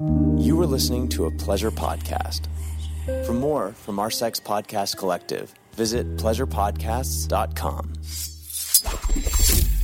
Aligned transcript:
You 0.00 0.60
are 0.60 0.66
listening 0.66 1.08
to 1.10 1.26
a 1.26 1.30
pleasure 1.30 1.70
podcast. 1.70 2.48
For 3.24 3.32
more 3.32 3.70
from 3.74 4.00
our 4.00 4.10
sex 4.10 4.40
podcast 4.40 4.96
collective, 4.96 5.54
visit 5.74 6.16
pleasurepodcasts.com. 6.16 7.92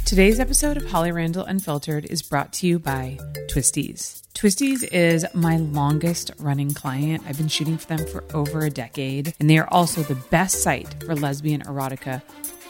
Today's 0.04 0.40
episode 0.40 0.76
of 0.76 0.90
Holly 0.90 1.12
Randall 1.12 1.44
Unfiltered 1.44 2.06
is 2.06 2.22
brought 2.22 2.52
to 2.54 2.66
you 2.66 2.80
by 2.80 3.20
Twistys. 3.52 4.22
Twistys 4.34 4.82
is 4.90 5.24
my 5.32 5.58
longest 5.58 6.33
running 6.40 6.74
client. 6.74 7.22
I've 7.29 7.38
been 7.38 7.47
shooting 7.47 7.79
for 7.79 7.87
them 7.87 8.04
for 8.08 8.24
over 8.35 8.63
a 8.65 8.71
decade, 8.71 9.33
and 9.38 9.49
they 9.49 9.58
are 9.58 9.69
also 9.69 10.03
the 10.03 10.17
best 10.17 10.61
site 10.61 11.04
for 11.04 11.15
lesbian 11.15 11.63
erotica 11.63 12.21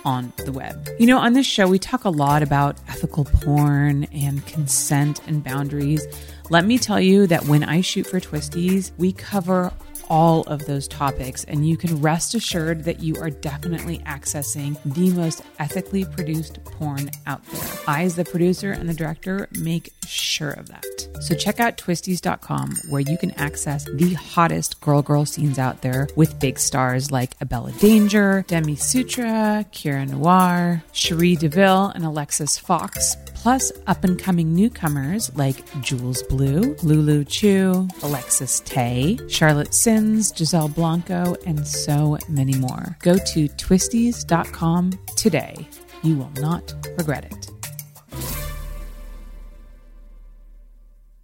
on 0.05 0.33
the 0.45 0.53
web. 0.53 0.89
You 0.99 1.07
know, 1.07 1.19
on 1.19 1.33
this 1.33 1.47
show, 1.47 1.67
we 1.69 1.79
talk 1.79 2.05
a 2.05 2.11
lot 2.11 2.43
about 2.43 2.77
ethical 2.89 3.25
porn 3.25 4.05
and 4.13 4.45
consent 4.47 5.21
and 5.27 5.43
boundaries. 5.43 6.07
Let 6.51 6.67
me 6.67 6.79
tell 6.79 7.01
you 7.01 7.29
that 7.29 7.45
when 7.45 7.63
I 7.63 7.81
shoot 7.81 8.09
for 8.09 8.19
Twistys, 8.19 8.91
we 8.99 9.13
cover 9.13 9.73
all 10.09 10.43
of 10.43 10.67
those 10.67 10.89
topics, 10.89 11.45
and 11.45 11.67
you 11.67 11.77
can 11.77 12.03
rest 12.03 12.35
assured 12.35 12.83
that 12.83 13.01
you 13.01 13.15
are 13.21 13.31
definitely 13.31 13.99
accessing 14.01 14.77
the 14.85 15.11
most 15.13 15.43
ethically 15.61 16.05
produced 16.05 16.63
porn 16.65 17.09
out 17.27 17.45
there. 17.47 17.63
I, 17.87 18.03
as 18.03 18.17
the 18.17 18.25
producer 18.25 18.73
and 18.73 18.89
the 18.89 18.95
director, 18.95 19.49
make 19.61 19.93
sure 20.07 20.51
of 20.51 20.67
that. 20.69 20.85
So 21.21 21.37
check 21.37 21.61
out 21.61 21.77
twistys.com 21.77 22.77
where 22.89 23.03
you 23.03 23.17
can 23.17 23.31
access 23.33 23.85
the 23.85 24.15
hottest 24.15 24.81
girl 24.81 25.03
girl 25.03 25.25
scenes 25.25 25.59
out 25.59 25.83
there 25.83 26.09
with 26.17 26.41
big 26.41 26.59
stars 26.59 27.13
like 27.13 27.37
Abella 27.41 27.71
Danger, 27.73 28.45
Demi 28.49 28.75
Sutra, 28.75 29.65
Kira 29.71 30.09
Noir, 30.09 30.83
Cherie 30.93 31.37
DeVille, 31.37 31.93
and 31.95 32.05
Alexis 32.05 32.59
Fox, 32.59 33.17
plus 33.41 33.73
up 33.87 34.05
and 34.05 34.19
coming 34.19 34.55
newcomers 34.55 35.35
like 35.35 35.65
Jewelz 35.81 36.29
Blu, 36.29 36.77
Lulu 36.83 37.25
Chu, 37.25 37.89
Alexis 38.03 38.61
Tae, 38.61 39.19
Charlotte 39.29 39.73
Sins, 39.73 40.31
Giselle 40.37 40.69
Blanco, 40.69 41.35
and 41.47 41.67
so 41.67 42.19
many 42.29 42.55
more. 42.57 42.99
Go 43.01 43.17
to 43.17 43.49
twistys.com 43.49 44.93
today. 45.17 45.55
You 46.03 46.17
will 46.17 46.33
not 46.37 46.75
regret 46.99 47.33
it. 47.33 47.51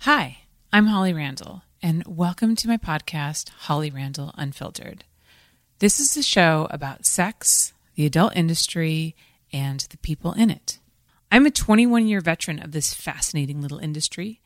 Hi, 0.00 0.38
I'm 0.72 0.86
Holly 0.86 1.12
Randall, 1.12 1.64
and 1.82 2.02
welcome 2.06 2.56
to 2.56 2.68
my 2.68 2.78
podcast, 2.78 3.50
Holly 3.50 3.90
Randall 3.90 4.32
Unfiltered. 4.38 5.04
This 5.80 6.00
is 6.00 6.16
a 6.16 6.22
show 6.22 6.66
about 6.70 7.04
sex, 7.04 7.74
the 7.94 8.06
adult 8.06 8.34
industry, 8.34 9.14
and 9.52 9.80
the 9.90 9.98
people 9.98 10.32
in 10.32 10.48
it. 10.48 10.78
I'm 11.30 11.46
a 11.46 11.50
21 11.50 12.06
year 12.06 12.20
veteran 12.20 12.60
of 12.60 12.72
this 12.72 12.94
fascinating 12.94 13.60
little 13.60 13.78
industry, 13.78 14.40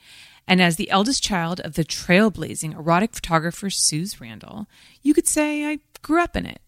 and 0.46 0.60
as 0.60 0.76
the 0.76 0.90
eldest 0.90 1.22
child 1.22 1.60
of 1.60 1.74
the 1.74 1.84
trailblazing 1.84 2.74
erotic 2.74 3.14
photographer 3.14 3.70
Suze 3.70 4.20
Randall, 4.20 4.66
you 5.02 5.14
could 5.14 5.28
say 5.28 5.66
I 5.66 5.80
grew 6.02 6.22
up 6.22 6.36
in 6.36 6.46
it. 6.46 6.60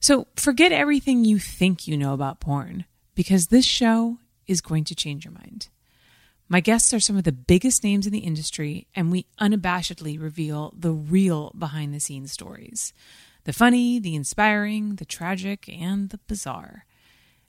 So 0.00 0.26
forget 0.36 0.72
everything 0.72 1.24
you 1.24 1.38
think 1.38 1.88
you 1.88 1.96
know 1.96 2.12
about 2.12 2.40
porn, 2.40 2.84
because 3.14 3.46
this 3.46 3.64
show 3.64 4.18
is 4.46 4.60
going 4.60 4.84
to 4.84 4.94
change 4.94 5.24
your 5.24 5.32
mind. 5.32 5.68
My 6.48 6.60
guests 6.60 6.94
are 6.94 7.00
some 7.00 7.16
of 7.16 7.24
the 7.24 7.32
biggest 7.32 7.82
names 7.82 8.06
in 8.06 8.12
the 8.12 8.20
industry, 8.20 8.86
and 8.94 9.10
we 9.10 9.26
unabashedly 9.40 10.20
reveal 10.20 10.72
the 10.78 10.92
real 10.92 11.52
behind 11.58 11.92
the 11.92 12.00
scenes 12.00 12.32
stories 12.32 12.92
the 13.44 13.52
funny, 13.52 14.00
the 14.00 14.16
inspiring, 14.16 14.96
the 14.96 15.04
tragic, 15.04 15.68
and 15.68 16.10
the 16.10 16.18
bizarre. 16.26 16.84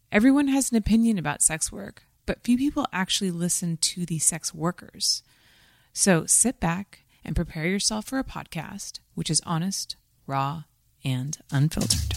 Everyone 0.09 0.47
has 0.47 0.72
an 0.72 0.77
opinion 0.77 1.17
about 1.17 1.41
sex 1.41 1.69
work, 1.69 2.03
but 2.25 2.41
few 2.41 2.58
people 2.58 2.88
actually 2.94 3.30
listen 3.30 3.75
to 3.77 4.05
the 4.05 4.19
sex 4.19 4.53
workers. 4.53 5.22
So 5.91 6.25
sit 6.25 6.61
back 6.61 7.03
and 7.25 7.36
prepare 7.36 7.67
yourself 7.67 8.05
for 8.05 8.17
a 8.17 8.23
podcast 8.23 8.99
which 9.16 9.30
is 9.30 9.41
honest, 9.45 9.97
raw, 10.25 10.64
and 11.03 11.38
unfiltered. 11.52 12.14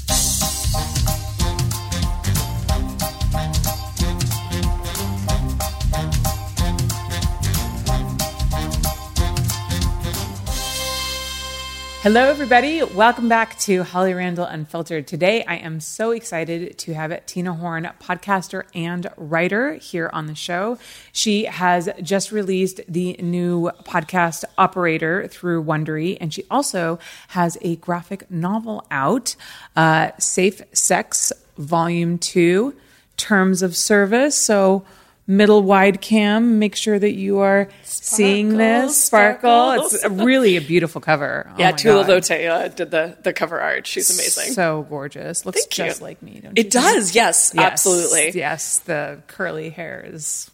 Hello, 12.03 12.31
everybody. 12.31 12.83
Welcome 12.83 13.28
back 13.28 13.59
to 13.59 13.83
Holly 13.83 14.15
Randall 14.15 14.47
Unfiltered. 14.47 15.06
Today, 15.06 15.44
I 15.44 15.56
am 15.56 15.81
so 15.81 16.12
excited 16.12 16.78
to 16.78 16.94
have 16.94 17.27
Tina 17.27 17.53
Horn, 17.53 17.91
podcaster 18.00 18.65
and 18.75 19.06
writer, 19.19 19.75
here 19.75 20.09
on 20.10 20.25
the 20.25 20.34
show. 20.34 20.78
She 21.12 21.44
has 21.44 21.91
just 22.00 22.33
released 22.33 22.81
the 22.89 23.19
new 23.21 23.71
podcast 23.84 24.44
Operator 24.56 25.28
through 25.28 25.62
Wondery, 25.62 26.16
and 26.22 26.33
she 26.33 26.44
also 26.50 26.99
has 27.28 27.59
a 27.60 27.77
graphic 27.77 28.31
novel 28.31 28.87
out, 28.91 29.37
uh, 29.77 30.12
Safe 30.19 30.62
Sex 30.72 31.34
Volume 31.59 32.16
2, 32.16 32.75
Terms 33.19 33.60
of 33.60 33.77
Service. 33.77 34.37
So, 34.37 34.87
middle 35.30 35.62
wide 35.62 36.00
cam. 36.00 36.58
Make 36.58 36.74
sure 36.76 36.98
that 36.98 37.12
you 37.14 37.38
are 37.38 37.68
seeing 37.84 38.56
this 38.56 38.96
sparkle. 39.02 39.41
sparkles. 39.70 39.94
It's 39.94 40.04
a 40.04 40.10
really 40.10 40.56
a 40.56 40.60
beautiful 40.60 41.00
cover. 41.00 41.46
Oh 41.50 41.54
Yeah, 41.58 41.70
Tula 41.72 42.04
God. 42.06 42.22
Lotay 42.22 42.50
uh, 42.50 42.68
did 42.68 42.91
the, 42.91 43.16
the 43.22 43.32
cover 43.32 43.60
art. 43.60 43.86
She's 43.86 44.10
amazing. 44.10 44.52
So 44.54 44.86
gorgeous. 44.88 45.46
Looks 45.46 45.64
Thank 45.66 45.78
you. 45.78 45.84
just 45.86 46.02
like 46.02 46.20
me. 46.22 46.41
Don't 46.41 46.56
you 46.56 46.60
it 46.60 46.72
think? 46.72 46.72
does, 46.72 47.14
yes, 47.14 47.52
Yes. 47.54 47.64
absolutely. 47.72 48.32
Yes, 48.38 48.78
the 48.80 49.22
curly 49.28 49.70
hair 49.70 50.04
is 50.06 50.50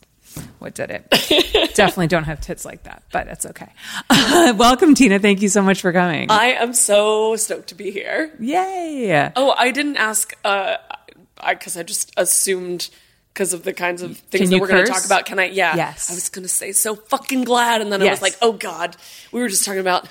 what 0.58 0.74
did 0.74 0.90
it. 0.90 1.08
Definitely 1.74 2.08
don't 2.08 2.24
have 2.24 2.42
tits 2.42 2.66
like 2.66 2.82
that, 2.82 3.02
but 3.10 3.28
it's 3.28 3.46
okay. 3.46 3.72
Welcome, 4.10 4.94
Tina. 4.94 5.18
Thank 5.18 5.40
you 5.40 5.48
so 5.48 5.62
much 5.62 5.80
for 5.80 5.92
coming. 5.94 6.30
I 6.30 6.48
am 6.52 6.74
so 6.74 7.36
stoked 7.36 7.68
to 7.68 7.74
be 7.74 7.90
here. 7.90 8.30
Yay. 8.38 9.32
Oh, 9.34 9.54
I 9.56 9.70
didn't 9.70 9.96
ask 9.96 10.36
uh 10.44 10.76
I 11.38 11.54
cuz 11.54 11.76
I 11.78 11.82
just 11.82 12.12
assumed 12.18 12.90
because 13.36 13.52
of 13.52 13.64
the 13.64 13.74
kinds 13.74 14.00
of 14.00 14.16
things 14.16 14.48
that 14.48 14.58
we're 14.58 14.66
going 14.66 14.86
to 14.86 14.90
talk 14.90 15.04
about. 15.04 15.26
Can 15.26 15.38
I? 15.38 15.44
Yeah. 15.48 15.76
Yes. 15.76 16.10
I 16.10 16.14
was 16.14 16.30
going 16.30 16.44
to 16.44 16.48
say 16.48 16.72
so 16.72 16.94
fucking 16.94 17.44
glad 17.44 17.82
and 17.82 17.92
then 17.92 18.00
I 18.00 18.08
was 18.08 18.22
like, 18.22 18.34
"Oh 18.40 18.52
god, 18.52 18.96
we 19.30 19.40
were 19.42 19.48
just 19.48 19.66
talking 19.66 19.80
about 19.80 20.08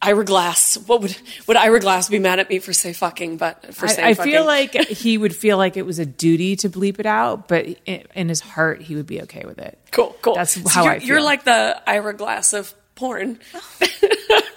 Ira 0.00 0.24
Glass. 0.24 0.76
What 0.78 1.02
would 1.02 1.16
would 1.48 1.56
Ira 1.56 1.80
Glass 1.80 2.08
be 2.08 2.20
mad 2.20 2.38
at 2.38 2.48
me 2.48 2.60
for 2.60 2.72
say 2.72 2.92
fucking 2.92 3.38
but 3.38 3.74
for 3.74 3.88
saying 3.88 4.06
I, 4.06 4.10
I 4.10 4.14
fucking? 4.14 4.32
feel 4.32 4.46
like 4.46 4.74
he 4.88 5.18
would 5.18 5.34
feel 5.34 5.58
like 5.58 5.76
it 5.76 5.84
was 5.84 5.98
a 5.98 6.06
duty 6.06 6.54
to 6.56 6.70
bleep 6.70 7.00
it 7.00 7.06
out, 7.06 7.48
but 7.48 7.66
in, 7.86 8.04
in 8.14 8.28
his 8.28 8.40
heart, 8.40 8.80
he 8.82 8.94
would 8.94 9.06
be 9.06 9.22
okay 9.22 9.42
with 9.44 9.58
it. 9.58 9.76
cool, 9.90 10.16
cool. 10.22 10.36
That's 10.36 10.52
So 10.54 10.68
how 10.68 10.84
you're, 10.84 10.92
I 10.92 10.98
feel. 11.00 11.08
You're 11.08 11.22
like 11.22 11.44
the 11.44 11.82
Ira 11.86 12.14
Glass 12.14 12.52
of 12.52 12.72
porn. 12.94 13.40
Oh. 13.52 13.60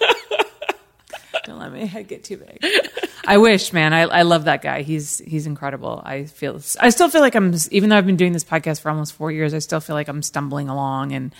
Don't 1.44 1.58
let 1.58 1.72
my 1.72 1.84
head 1.84 2.08
get 2.08 2.24
too 2.24 2.38
big. 2.38 2.64
I 3.26 3.38
wish, 3.38 3.72
man. 3.72 3.92
I, 3.92 4.02
I 4.02 4.22
love 4.22 4.44
that 4.44 4.62
guy. 4.62 4.82
He's 4.82 5.18
he's 5.18 5.46
incredible. 5.46 6.02
I 6.04 6.24
feel 6.24 6.60
I 6.80 6.90
still 6.90 7.08
feel 7.08 7.20
like 7.20 7.34
I'm 7.34 7.54
even 7.70 7.90
though 7.90 7.96
I've 7.96 8.06
been 8.06 8.16
doing 8.16 8.32
this 8.32 8.44
podcast 8.44 8.80
for 8.80 8.90
almost 8.90 9.12
four 9.14 9.32
years. 9.32 9.54
I 9.54 9.58
still 9.58 9.80
feel 9.80 9.94
like 9.94 10.08
I'm 10.08 10.22
stumbling 10.22 10.68
along, 10.68 11.12
and 11.12 11.34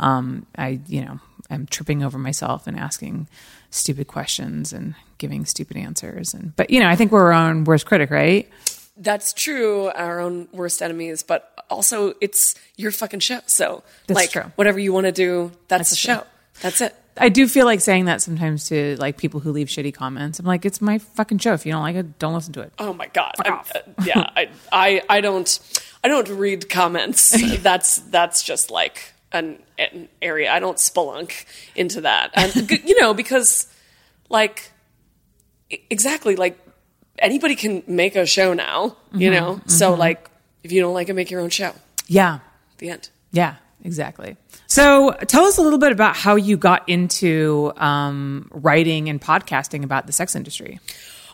um, 0.00 0.46
I 0.56 0.80
you 0.86 1.04
know 1.04 1.20
I'm 1.50 1.66
tripping 1.66 2.02
over 2.02 2.18
myself 2.18 2.66
and 2.66 2.78
asking 2.78 3.28
stupid 3.70 4.06
questions 4.06 4.72
and 4.72 4.94
giving 5.18 5.44
stupid 5.44 5.76
answers. 5.76 6.34
And 6.34 6.54
but 6.56 6.70
you 6.70 6.80
know 6.80 6.88
I 6.88 6.96
think 6.96 7.12
we're 7.12 7.32
our 7.32 7.48
own 7.50 7.64
worst 7.64 7.86
critic, 7.86 8.10
right? 8.10 8.48
That's 8.96 9.32
true, 9.32 9.88
our 9.90 10.18
own 10.18 10.48
worst 10.52 10.82
enemies, 10.82 11.22
but 11.22 11.52
also 11.70 12.14
it's 12.20 12.56
your 12.76 12.90
fucking 12.90 13.20
show. 13.20 13.40
So, 13.46 13.84
That's 14.08 14.16
like, 14.16 14.30
true. 14.30 14.50
whatever 14.56 14.80
you 14.80 14.92
want 14.92 15.06
to 15.06 15.12
do, 15.12 15.52
that's, 15.68 15.90
the 15.90 15.96
true. 15.96 16.14
show. 16.14 16.24
That's 16.62 16.80
it. 16.80 16.96
I 17.20 17.28
do 17.28 17.46
feel 17.48 17.66
like 17.66 17.80
saying 17.80 18.04
that 18.06 18.22
sometimes 18.22 18.68
to 18.68 18.96
like 18.98 19.16
people 19.18 19.40
who 19.40 19.52
leave 19.52 19.68
shitty 19.68 19.94
comments. 19.94 20.38
I'm 20.38 20.46
like, 20.46 20.64
it's 20.64 20.80
my 20.80 20.98
fucking 20.98 21.38
show. 21.38 21.52
If 21.54 21.66
you 21.66 21.72
don't 21.72 21.82
like 21.82 21.96
it, 21.96 22.18
don't 22.18 22.34
listen 22.34 22.52
to 22.54 22.60
it. 22.62 22.72
Oh 22.78 22.92
my 22.92 23.06
god. 23.08 23.32
Uh, 23.44 23.62
yeah, 24.04 24.30
I, 24.36 24.48
I, 24.72 25.02
I 25.08 25.20
don't, 25.20 25.58
I 26.04 26.08
don't 26.08 26.28
read 26.28 26.68
comments. 26.68 27.36
that's 27.62 27.96
that's 27.96 28.42
just 28.42 28.70
like 28.70 29.12
an, 29.32 29.58
an 29.78 30.08
area. 30.22 30.50
I 30.52 30.60
don't 30.60 30.76
spelunk 30.78 31.44
into 31.74 32.00
that, 32.02 32.30
and 32.34 32.70
you 32.70 33.00
know 33.00 33.14
because, 33.14 33.66
like, 34.28 34.70
exactly 35.90 36.36
like 36.36 36.58
anybody 37.18 37.54
can 37.54 37.82
make 37.86 38.16
a 38.16 38.26
show 38.26 38.54
now. 38.54 38.96
You 39.12 39.30
Mm-hmm, 39.30 39.32
know, 39.34 39.60
so 39.66 39.94
like 39.94 40.30
if 40.62 40.72
you 40.72 40.80
don't 40.80 40.94
like 40.94 41.08
it, 41.08 41.14
make 41.14 41.30
your 41.30 41.40
own 41.40 41.50
show. 41.50 41.72
Yeah, 42.06 42.38
The 42.78 42.90
end. 42.90 43.10
Yeah, 43.32 43.56
exactly. 43.84 44.36
So 44.70 45.12
tell 45.26 45.44
us 45.46 45.56
a 45.56 45.62
little 45.62 45.78
bit 45.78 45.92
about 45.92 46.14
how 46.14 46.36
you 46.36 46.56
got 46.58 46.86
into 46.88 47.72
um, 47.78 48.48
writing 48.52 49.08
and 49.08 49.18
podcasting 49.20 49.82
about 49.82 50.06
the 50.06 50.12
sex 50.12 50.36
industry. 50.36 50.78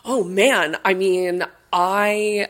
Oh 0.05 0.23
man, 0.23 0.77
I 0.85 0.93
mean, 0.93 1.43
I 1.73 2.47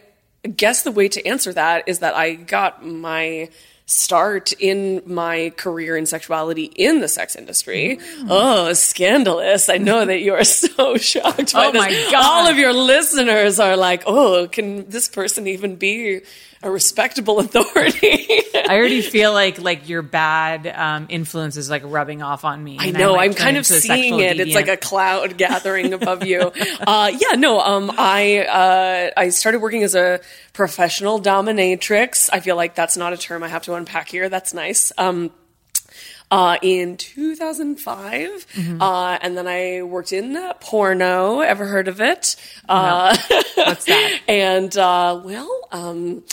guess 0.55 0.83
the 0.83 0.91
way 0.91 1.07
to 1.09 1.25
answer 1.27 1.51
that 1.53 1.87
is 1.87 1.99
that 1.99 2.13
I 2.15 2.35
got 2.35 2.85
my 2.85 3.49
start 3.87 4.51
in 4.53 5.01
my 5.05 5.51
career 5.57 5.95
in 5.97 6.05
sexuality 6.05 6.65
in 6.65 7.01
the 7.01 7.07
sex 7.07 7.35
industry. 7.35 7.99
Oh, 8.27 8.73
scandalous. 8.73 9.69
I 9.69 9.77
know 9.77 10.05
that 10.05 10.21
you 10.21 10.33
are 10.33 10.43
so 10.43 10.97
shocked 10.97 11.53
by 11.53 11.65
Oh 11.67 11.71
this. 11.71 11.79
my 11.81 11.89
God. 12.11 12.15
All 12.25 12.47
of 12.47 12.57
your 12.57 12.73
listeners 12.73 13.59
are 13.59 13.75
like, 13.77 14.03
oh, 14.05 14.47
can 14.51 14.87
this 14.89 15.07
person 15.07 15.47
even 15.47 15.75
be 15.77 16.21
a 16.65 16.69
respectable 16.71 17.39
authority? 17.39 18.27
I 18.55 18.75
already 18.77 19.01
feel 19.01 19.31
like 19.31 19.59
like 19.61 19.87
your 19.87 20.01
bad 20.01 20.67
um, 20.67 21.05
influence 21.09 21.55
is 21.55 21.69
like 21.69 21.83
rubbing 21.85 22.21
off 22.21 22.43
on 22.43 22.63
me. 22.63 22.77
I 22.79 22.91
know. 22.91 23.15
might 23.15 23.23
I'm 23.25 23.33
turn 23.33 23.43
kind 23.43 23.57
of 23.57 23.65
seeing 23.65 24.19
it. 24.19 24.39
It's 24.39 24.55
like 24.55 24.67
a 24.67 24.75
cloud 24.77 25.37
gathering 25.37 25.93
above 25.93 26.25
you. 26.25 26.51
Uh, 26.85 27.11
yeah, 27.17 27.35
no. 27.37 27.59
Um, 27.61 27.91
I 27.97 28.39
uh, 28.45 29.11
I 29.15 29.29
started 29.29 29.61
working 29.61 29.83
as 29.83 29.95
a 29.95 30.19
professional 30.53 31.21
dominatrix. 31.21 32.29
I 32.33 32.39
feel 32.39 32.55
like 32.55 32.75
that's 32.75 32.97
not 32.97 33.13
a 33.13 33.17
term 33.17 33.43
I 33.43 33.47
have 33.49 33.63
to 33.63 33.75
unpack 33.75 34.09
here. 34.09 34.27
That's 34.29 34.53
nice. 34.53 34.91
Um, 34.97 35.31
uh, 36.31 36.57
in 36.63 36.97
2005, 36.97 38.47
Mm-hmm. 38.55 38.81
uh, 38.81 39.17
and 39.21 39.37
then 39.37 39.47
I 39.47 39.83
worked 39.83 40.11
in 40.11 40.35
uh, 40.35 40.53
porno. 40.59 41.41
Ever 41.41 41.65
heard 41.67 41.87
of 41.87 42.01
it? 42.01 42.35
Uh, 42.67 43.15
What's 43.55 43.85
that? 43.85 44.19
and 44.27 44.75
uh, 44.75 45.21
well, 45.23 45.67
um, 45.71 46.23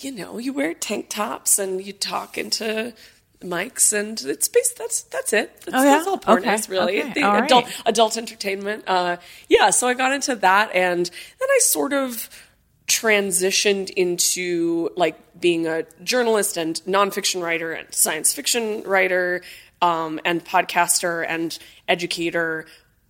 you 0.00 0.12
know, 0.12 0.38
you 0.38 0.52
wear 0.52 0.74
tank 0.74 1.08
tops 1.08 1.58
and 1.58 1.84
you 1.84 1.92
talk 1.92 2.38
into 2.38 2.92
mics, 3.40 3.92
and 3.92 4.20
it's 4.22 4.48
based. 4.48 4.78
That's 4.78 5.02
that's 5.02 5.32
it. 5.32 5.60
That's, 5.62 5.76
Oh, 5.76 5.82
yeah? 5.82 5.90
that's 5.90 6.06
all 6.06 6.18
porn 6.18 6.38
Okay, 6.38 6.54
is 6.54 6.68
really 6.68 7.02
okay, 7.02 7.12
the 7.12 7.22
all 7.22 7.42
adult 7.42 7.64
right. 7.64 7.82
adult 7.86 8.16
entertainment. 8.16 8.84
Uh, 8.86 9.16
yeah, 9.48 9.70
so 9.70 9.86
I 9.88 9.94
got 9.94 10.12
into 10.12 10.34
that, 10.36 10.74
and 10.74 11.06
then 11.06 11.48
I 11.50 11.58
sort 11.62 11.92
of 11.92 12.28
transitioned 12.86 13.90
into 13.90 14.90
like 14.96 15.16
being 15.40 15.66
a 15.66 15.84
journalist 16.04 16.56
and 16.56 16.76
nonfiction 16.86 17.42
writer 17.42 17.72
and 17.72 17.92
science 17.92 18.32
fiction 18.32 18.82
writer 18.84 19.42
um, 19.82 20.20
and 20.24 20.44
podcaster 20.44 21.26
and 21.28 21.58
educator 21.88 22.64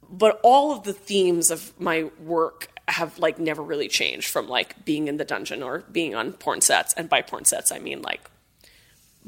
but 0.08 0.40
all 0.42 0.72
of 0.72 0.84
the 0.84 0.92
themes 0.94 1.50
of 1.50 1.78
my 1.78 2.04
work 2.24 2.68
have 2.88 3.18
like 3.18 3.38
never 3.38 3.62
really 3.62 3.88
changed 3.88 4.28
from 4.28 4.48
like 4.48 4.84
being 4.84 5.08
in 5.08 5.16
the 5.16 5.24
dungeon 5.24 5.62
or 5.62 5.80
being 5.90 6.14
on 6.14 6.32
porn 6.32 6.60
sets. 6.60 6.94
And 6.94 7.08
by 7.08 7.22
porn 7.22 7.44
sets 7.44 7.72
i 7.72 7.78
mean 7.78 8.02
like 8.02 8.30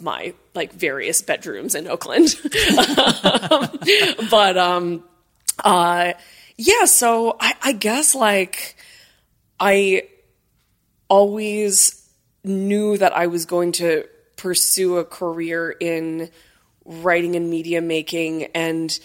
my 0.00 0.34
like 0.54 0.72
various 0.72 1.22
bedrooms 1.22 1.74
in 1.74 1.88
oakland. 1.88 2.34
But 4.30 4.58
um 4.58 5.04
uh 5.64 6.12
yeah 6.56 6.84
so 6.84 7.36
i 7.40 7.54
i 7.62 7.72
guess 7.72 8.14
like 8.14 8.76
i 9.58 10.02
always 11.08 11.98
knew 12.44 12.96
that 12.96 13.16
I 13.16 13.26
was 13.26 13.46
going 13.46 13.72
to 13.72 14.04
pursue 14.36 14.98
a 14.98 15.04
career 15.04 15.70
in 15.70 16.30
writing 16.84 17.36
and 17.36 17.50
media 17.50 17.80
making. 17.80 18.44
And 18.54 18.98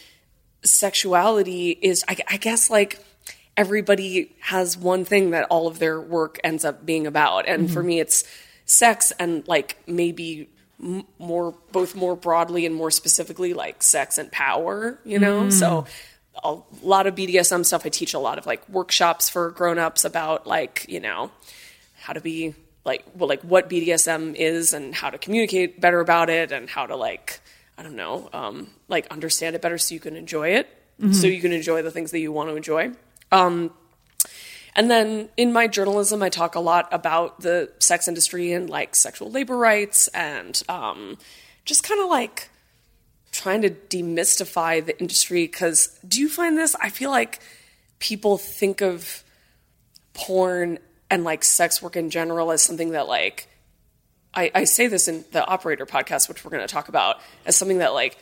sexuality 0.64 1.72
is 1.72 2.04
I, 2.08 2.18
I 2.30 2.38
guess 2.38 2.70
like 2.70 3.04
everybody 3.56 4.36
has 4.40 4.78
one 4.78 5.06
thing 5.06 5.32
that 5.32 5.46
all 5.50 5.68
of 5.68 5.80
their 5.80 6.00
work 6.00 6.40
ends 6.44 6.66
up 6.66 6.86
being 6.86 7.08
about. 7.08 7.48
And 7.48 7.72
for 7.72 7.80
mm-hmm. 7.80 7.88
me 7.88 8.00
it's 8.00 8.24
sex 8.66 9.12
and 9.20 9.48
like 9.48 9.78
maybe 9.88 10.50
m- 10.82 11.06
more 11.20 11.54
both 11.72 11.96
more 11.96 12.16
broadly 12.16 12.66
and 12.66 12.74
more 12.74 12.92
specifically 12.92 13.54
like 13.54 13.84
sex 13.84 14.18
and 14.18 14.32
power 14.32 15.00
you 15.04 15.20
know? 15.20 15.44
Mm. 15.44 15.52
So 15.52 15.86
a 16.44 16.58
lot 16.82 17.08
of 17.08 17.16
BDSM 17.16 17.66
stuff. 17.66 17.86
I 17.86 17.90
teach 17.90 18.14
a 18.14 18.20
lot 18.20 18.38
of 18.38 18.46
like 18.46 18.68
workshops 18.68 19.30
for 19.30 19.52
grown-ups 19.52 20.06
about 20.06 20.48
like 20.48 20.86
you 20.90 21.00
know 21.00 21.32
how 22.02 22.14
to 22.14 22.22
be 22.22 22.56
like 22.86 23.06
well 23.16 23.30
like 23.30 23.42
what 23.42 23.70
BDSM 23.70 24.36
is 24.36 24.74
and 24.74 24.96
how 24.96 25.10
to 25.10 25.18
communicate 25.18 25.80
better 25.80 26.00
about 26.00 26.30
it 26.30 26.52
and 26.52 26.70
how 26.70 26.86
to 26.86 26.96
like 26.96 27.40
I 27.78 27.84
don't 27.84 27.96
know 27.96 28.30
um, 28.34 28.70
like 28.88 29.08
understand 29.08 29.56
it 29.56 29.62
better 29.62 29.78
so 29.78 29.94
you 29.94 30.00
can 30.00 30.16
enjoy 30.16 30.50
it. 30.50 30.68
Mm-hmm. 31.00 31.14
So 31.14 31.28
you 31.28 31.42
can 31.42 31.52
enjoy 31.52 31.82
the 31.82 31.92
things 31.92 32.12
that 32.12 32.20
you 32.20 32.32
want 32.32 32.50
to 32.50 32.56
enjoy. 32.56 32.92
Um, 33.34 33.72
and 34.76 34.90
then 34.90 35.30
in 35.38 35.52
my 35.52 35.68
journalism, 35.68 36.24
I 36.24 36.30
talk 36.30 36.56
a 36.56 36.60
lot 36.60 36.88
about 36.92 37.42
the 37.42 37.72
sex 37.80 38.08
industry 38.08 38.54
and 38.54 38.70
like 38.70 38.96
sexual 38.96 39.30
labor 39.30 39.58
rights 39.58 40.08
and 40.10 40.62
um, 40.70 41.18
just 41.66 41.84
kind 41.84 42.00
of 42.00 42.10
like 42.10 42.50
trying 43.32 43.64
to 43.64 43.70
demystify 43.70 44.86
the 44.86 44.98
industry. 45.00 45.46
Because 45.46 46.00
do 46.08 46.22
you 46.22 46.30
find 46.30 46.58
this? 46.58 46.76
I 46.80 46.90
feel 46.90 47.12
like 47.12 47.42
people 48.00 48.38
think 48.38 48.82
of 48.82 49.24
porn 50.14 50.80
and 51.10 51.24
like 51.24 51.44
sex 51.44 51.82
work 51.82 51.96
in 51.96 52.10
general 52.10 52.52
as 52.52 52.62
something 52.62 52.92
that 52.92 53.08
like 53.08 53.48
I, 54.34 54.52
I 54.56 54.64
say 54.64 54.88
this 54.88 55.08
in 55.08 55.26
the 55.32 55.46
operator 55.46 55.86
podcast, 55.86 56.28
which 56.28 56.44
we're 56.44 56.52
going 56.52 56.66
to 56.66 56.72
talk 56.72 56.90
about, 56.90 57.18
as 57.46 57.56
something 57.56 57.80
that 57.80 57.94
like 57.94 58.18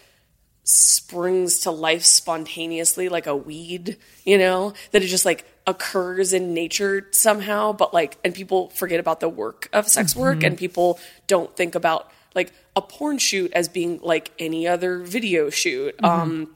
springs 0.64 1.60
to 1.60 1.72
life 1.72 2.04
spontaneously 2.04 3.10
like 3.10 3.28
a 3.28 3.36
weed, 3.36 3.98
you 4.24 4.38
know, 4.38 4.74
that 4.92 5.02
it 5.02 5.08
just 5.08 5.26
like 5.26 5.46
occurs 5.68 6.34
in 6.34 6.54
nature 6.54 7.08
somehow, 7.12 7.74
but 7.74 7.94
like, 7.94 8.18
and 8.24 8.34
people 8.34 8.70
forget 8.70 9.00
about 9.00 9.20
the 9.20 9.30
work 9.30 9.70
of 9.74 9.88
sex 9.88 10.16
work 10.16 10.44
and 10.44 10.58
people 10.58 11.00
don't 11.28 11.56
think 11.56 11.76
about 11.76 12.12
like 12.36 12.54
a 12.76 12.82
porn 12.82 13.18
shoot 13.18 13.52
as 13.54 13.68
being 13.68 14.00
like 14.02 14.32
any 14.40 14.68
other 14.68 15.00
video 15.00 15.50
shoot. 15.50 15.96
Um, 16.04 16.56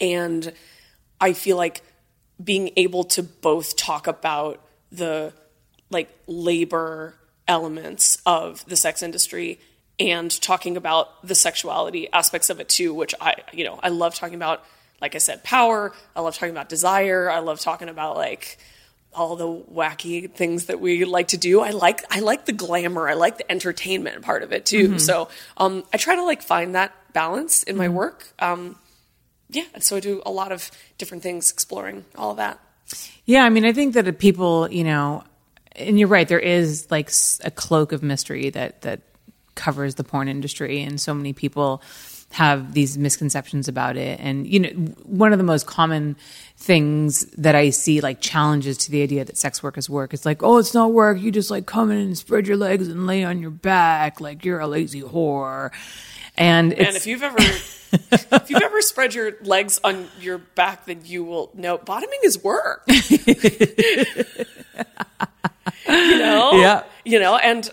and 0.00 0.52
I 1.20 1.32
feel 1.32 1.56
like 1.56 1.82
being 2.42 2.70
able 2.76 3.04
to 3.04 3.22
both 3.22 3.76
talk 3.76 4.06
about 4.06 4.62
the 4.92 5.32
like 5.90 6.10
labor 6.26 7.14
elements 7.48 8.18
of 8.26 8.64
the 8.66 8.76
sex 8.76 9.02
industry 9.02 9.58
and 9.98 10.40
talking 10.42 10.76
about 10.76 11.26
the 11.26 11.34
sexuality 11.34 12.12
aspects 12.12 12.50
of 12.50 12.60
it 12.60 12.68
too 12.68 12.92
which 12.92 13.14
i 13.20 13.34
you 13.52 13.64
know 13.64 13.78
i 13.82 13.88
love 13.88 14.14
talking 14.14 14.34
about 14.34 14.62
like 15.00 15.14
i 15.14 15.18
said 15.18 15.44
power. 15.44 15.92
I 16.14 16.20
love 16.20 16.34
talking 16.34 16.50
about 16.50 16.68
desire. 16.68 17.30
I 17.30 17.40
love 17.40 17.60
talking 17.60 17.88
about 17.88 18.16
like 18.16 18.58
all 19.12 19.36
the 19.36 19.46
wacky 19.46 20.30
things 20.30 20.66
that 20.66 20.78
we 20.80 21.04
like 21.04 21.28
to 21.28 21.38
do. 21.38 21.60
I 21.60 21.70
like 21.70 22.02
i 22.10 22.20
like 22.20 22.46
the 22.46 22.52
glamour. 22.52 23.08
I 23.08 23.14
like 23.14 23.38
the 23.38 23.50
entertainment 23.50 24.22
part 24.22 24.42
of 24.42 24.52
it 24.52 24.66
too. 24.66 24.98
So 24.98 25.28
um 25.56 25.84
i 25.92 25.96
try 25.96 26.16
to 26.16 26.24
like 26.24 26.42
find 26.42 26.74
that 26.74 26.92
balance 27.12 27.62
in 27.62 27.76
my 27.76 27.88
work. 27.88 28.28
Um 28.38 28.76
yeah 29.48 29.64
and 29.74 29.82
so 29.82 29.96
i 29.96 30.00
do 30.00 30.22
a 30.26 30.30
lot 30.30 30.52
of 30.52 30.70
different 30.98 31.22
things 31.22 31.50
exploring 31.50 32.04
all 32.16 32.32
of 32.32 32.36
that. 32.38 32.58
Yeah, 33.24 33.44
I 33.44 33.48
mean, 33.50 33.64
I 33.64 33.72
think 33.72 33.94
that 33.94 34.18
people, 34.18 34.70
you 34.70 34.84
know, 34.84 35.24
and 35.74 35.98
you're 35.98 36.08
right. 36.08 36.28
There 36.28 36.38
is 36.38 36.88
like 36.90 37.10
a 37.44 37.50
cloak 37.50 37.92
of 37.92 38.02
mystery 38.02 38.50
that 38.50 38.82
that 38.82 39.00
covers 39.56 39.96
the 39.96 40.04
porn 40.04 40.28
industry, 40.28 40.82
and 40.82 41.00
so 41.00 41.12
many 41.12 41.32
people 41.32 41.82
have 42.32 42.74
these 42.74 42.98
misconceptions 42.98 43.68
about 43.68 43.96
it. 43.96 44.18
And 44.20 44.46
you 44.46 44.60
know, 44.60 44.68
one 45.04 45.32
of 45.32 45.38
the 45.38 45.44
most 45.44 45.66
common 45.66 46.16
things 46.56 47.24
that 47.36 47.54
I 47.54 47.70
see, 47.70 48.00
like 48.00 48.20
challenges 48.20 48.76
to 48.78 48.90
the 48.90 49.02
idea 49.02 49.24
that 49.24 49.36
sex 49.36 49.62
work 49.62 49.78
is 49.78 49.88
work, 49.90 50.12
is 50.14 50.24
like, 50.26 50.42
oh, 50.42 50.58
it's 50.58 50.74
not 50.74 50.92
work. 50.92 51.20
You 51.20 51.30
just 51.30 51.50
like 51.50 51.66
come 51.66 51.90
in 51.90 51.98
and 51.98 52.18
spread 52.18 52.46
your 52.48 52.56
legs 52.56 52.88
and 52.88 53.06
lay 53.06 53.24
on 53.24 53.40
your 53.40 53.50
back, 53.50 54.20
like 54.20 54.44
you're 54.44 54.60
a 54.60 54.66
lazy 54.66 55.02
whore. 55.02 55.70
And 56.36 56.72
it's, 56.72 56.88
And 56.88 56.96
if 56.96 57.06
you've 57.06 57.22
ever 57.22 57.36
if 57.92 58.50
you've 58.50 58.62
ever 58.62 58.82
spread 58.82 59.14
your 59.14 59.32
legs 59.42 59.80
on 59.84 60.08
your 60.20 60.38
back, 60.38 60.86
then 60.86 61.02
you 61.04 61.22
will 61.24 61.50
know 61.54 61.78
bottoming 61.78 62.18
is 62.24 62.42
work. 62.42 62.82
you 62.88 63.18
know, 66.18 66.52
Yeah. 66.54 66.82
you 67.04 67.20
know, 67.20 67.36
and 67.36 67.70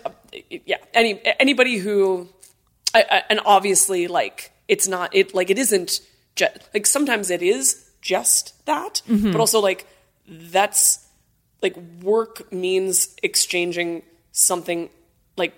yeah, 0.50 0.78
any 0.92 1.20
anybody 1.38 1.76
who, 1.76 2.28
I, 2.94 3.04
I, 3.10 3.22
and 3.30 3.40
obviously, 3.44 4.06
like 4.06 4.52
it's 4.68 4.88
not 4.88 5.14
it 5.14 5.34
like 5.34 5.50
it 5.50 5.58
isn't 5.58 6.00
just 6.36 6.58
like 6.72 6.86
sometimes 6.86 7.30
it 7.30 7.42
is 7.42 7.90
just 8.00 8.64
that, 8.66 9.02
mm-hmm. 9.08 9.32
but 9.32 9.40
also 9.40 9.60
like 9.60 9.86
that's 10.28 11.06
like 11.62 11.76
work 12.02 12.52
means 12.52 13.16
exchanging 13.22 14.02
something 14.32 14.90
like 15.36 15.54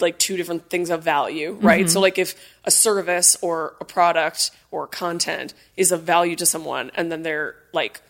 like 0.00 0.18
two 0.18 0.36
different 0.36 0.68
things 0.68 0.90
of 0.90 1.02
value, 1.02 1.52
right? 1.60 1.80
Mm-hmm. 1.80 1.88
So 1.88 2.00
like 2.00 2.18
if 2.18 2.34
a 2.64 2.70
service 2.70 3.36
or 3.40 3.74
a 3.80 3.84
product 3.84 4.50
or 4.70 4.86
content 4.86 5.54
is 5.76 5.92
of 5.92 6.02
value 6.02 6.36
to 6.36 6.46
someone 6.46 6.90
and 6.94 7.10
then 7.10 7.22
they're 7.22 7.56
like 7.72 8.00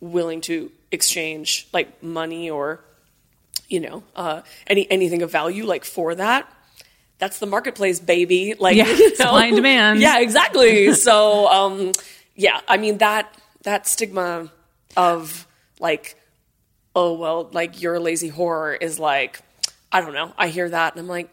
willing 0.00 0.40
to 0.42 0.70
exchange 0.92 1.68
like 1.72 2.02
money 2.02 2.48
or 2.50 2.80
you 3.68 3.80
know, 3.80 4.02
uh 4.14 4.42
any 4.66 4.90
anything 4.90 5.22
of 5.22 5.30
value 5.30 5.64
like 5.64 5.84
for 5.84 6.14
that, 6.14 6.50
that's 7.18 7.38
the 7.38 7.46
marketplace 7.46 8.00
baby. 8.00 8.54
Like 8.58 8.76
Yeah, 8.76 8.86
you 8.92 9.08
know? 9.10 9.14
supply 9.14 9.46
and 9.46 9.56
demand. 9.56 10.00
Yeah, 10.00 10.20
exactly. 10.20 10.92
so 11.06 11.46
um 11.48 11.92
yeah, 12.34 12.60
I 12.68 12.76
mean 12.76 12.98
that 12.98 13.32
that 13.62 13.86
stigma 13.86 14.50
of 14.96 15.46
like 15.80 16.16
oh 16.94 17.12
well 17.14 17.48
like 17.52 17.82
you're 17.82 17.96
a 17.96 18.00
lazy 18.00 18.30
whore 18.30 18.74
is 18.80 18.98
like 18.98 19.40
i 19.92 20.00
don't 20.00 20.14
know 20.14 20.32
i 20.38 20.48
hear 20.48 20.66
that 20.70 20.94
and 20.94 21.00
i'm 21.00 21.06
like 21.08 21.28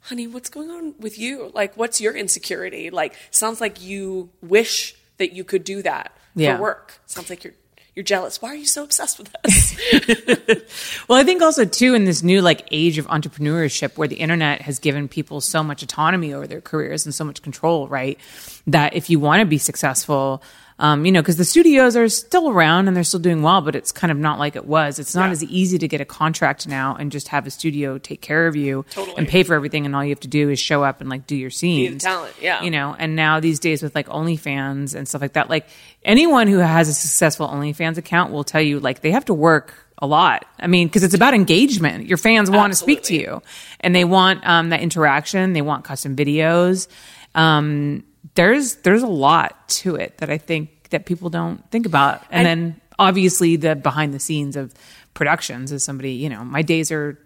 honey 0.00 0.26
what's 0.26 0.48
going 0.48 0.68
on 0.70 0.94
with 0.98 1.16
you 1.16 1.52
like 1.54 1.76
what's 1.76 2.00
your 2.00 2.12
insecurity 2.16 2.90
like 2.90 3.14
sounds 3.30 3.60
like 3.60 3.80
you 3.80 4.28
wish 4.42 4.96
that 5.18 5.32
you 5.32 5.44
could 5.44 5.62
do 5.62 5.82
that 5.82 6.10
Yeah. 6.34 6.56
for 6.56 6.62
work 6.62 6.98
sounds 7.06 7.30
like 7.30 7.44
you're 7.44 7.54
you're 7.96 8.04
jealous. 8.04 8.42
Why 8.42 8.50
are 8.50 8.56
you 8.56 8.66
so 8.66 8.84
obsessed 8.84 9.18
with 9.18 9.34
us? 9.44 9.76
Well, 11.08 11.18
I 11.18 11.22
think 11.22 11.40
also 11.40 11.64
too 11.64 11.94
in 11.94 12.04
this 12.04 12.22
new 12.22 12.42
like 12.42 12.66
age 12.72 12.98
of 12.98 13.06
entrepreneurship 13.06 13.96
where 13.96 14.08
the 14.08 14.16
internet 14.16 14.60
has 14.62 14.80
given 14.80 15.06
people 15.08 15.40
so 15.40 15.62
much 15.62 15.82
autonomy 15.82 16.32
over 16.32 16.46
their 16.46 16.60
careers 16.60 17.06
and 17.06 17.14
so 17.14 17.24
much 17.24 17.42
control, 17.42 17.86
right? 17.86 18.18
That 18.66 18.94
if 18.94 19.08
you 19.08 19.20
want 19.20 19.40
to 19.40 19.46
be 19.46 19.58
successful, 19.58 20.42
um, 20.78 21.06
you 21.06 21.12
know, 21.12 21.22
because 21.22 21.36
the 21.38 21.44
studios 21.44 21.96
are 21.96 22.08
still 22.08 22.50
around 22.50 22.86
and 22.86 22.94
they're 22.96 23.02
still 23.04 23.18
doing 23.20 23.42
well, 23.42 23.62
but 23.62 23.74
it's 23.74 23.92
kind 23.92 24.10
of 24.10 24.18
not 24.18 24.38
like 24.38 24.56
it 24.56 24.66
was. 24.66 24.98
It's 24.98 25.14
not 25.14 25.26
Yeah. 25.26 25.32
as 25.32 25.44
easy 25.44 25.78
to 25.78 25.88
get 25.88 26.00
a 26.02 26.04
contract 26.04 26.68
now 26.68 26.94
and 26.94 27.10
just 27.10 27.28
have 27.28 27.46
a 27.46 27.50
studio 27.50 27.96
take 27.98 28.20
care 28.20 28.46
of 28.46 28.54
you 28.56 28.84
Totally. 28.90 29.16
and 29.16 29.26
pay 29.26 29.42
for 29.42 29.54
everything, 29.54 29.86
and 29.86 29.96
all 29.96 30.04
you 30.04 30.10
have 30.10 30.20
to 30.20 30.28
do 30.28 30.50
is 30.50 30.60
show 30.60 30.84
up 30.84 31.00
and 31.00 31.08
like 31.08 31.26
do 31.26 31.34
your 31.34 31.48
scenes. 31.50 32.02
talent, 32.02 32.34
yeah. 32.42 32.62
You 32.62 32.70
know, 32.70 32.94
and 32.98 33.16
now 33.16 33.40
these 33.40 33.58
days 33.58 33.82
with 33.82 33.94
like 33.94 34.08
OnlyFans 34.08 34.94
and 34.94 35.08
stuff 35.08 35.22
like 35.22 35.32
that, 35.32 35.48
like 35.48 35.66
anyone 36.04 36.46
who 36.46 36.58
has 36.58 36.88
a 36.88 36.94
successful 36.94 37.48
OnlyFans 37.48 37.96
account 37.96 38.32
will 38.32 38.44
tell 38.44 38.60
you 38.62 38.78
like 38.78 39.00
they 39.00 39.12
have 39.12 39.24
to 39.26 39.34
work 39.34 39.72
a 39.98 40.06
lot. 40.06 40.44
I 40.58 40.66
mean, 40.66 40.88
because 40.88 41.04
it's 41.04 41.14
about 41.14 41.32
engagement. 41.32 42.06
Your 42.06 42.18
fans 42.18 42.50
want 42.50 42.70
to 42.74 42.76
speak 42.76 43.02
to 43.04 43.14
you, 43.16 43.40
and 43.80 43.94
they 43.94 44.04
want 44.04 44.46
um, 44.46 44.68
that 44.68 44.80
interaction. 44.82 45.54
They 45.54 45.62
want 45.62 45.84
custom 45.84 46.14
videos. 46.14 46.86
Um, 47.34 48.02
there's 48.36 48.76
there's 48.76 49.02
a 49.02 49.08
lot 49.08 49.68
to 49.68 49.96
it 49.96 50.18
that 50.18 50.30
I 50.30 50.38
think 50.38 50.90
that 50.90 51.04
people 51.04 51.28
don't 51.30 51.68
think 51.70 51.86
about, 51.86 52.22
and, 52.30 52.46
then 52.46 52.80
obviously 52.98 53.56
the 53.56 53.74
behind 53.74 54.14
the 54.14 54.20
scenes 54.20 54.56
of 54.56 54.72
productions 55.12 55.72
as 55.72 55.84
somebody 55.84 56.12
you 56.12 56.30
know 56.30 56.44
my 56.44 56.62
days 56.62 56.90
are 56.90 57.18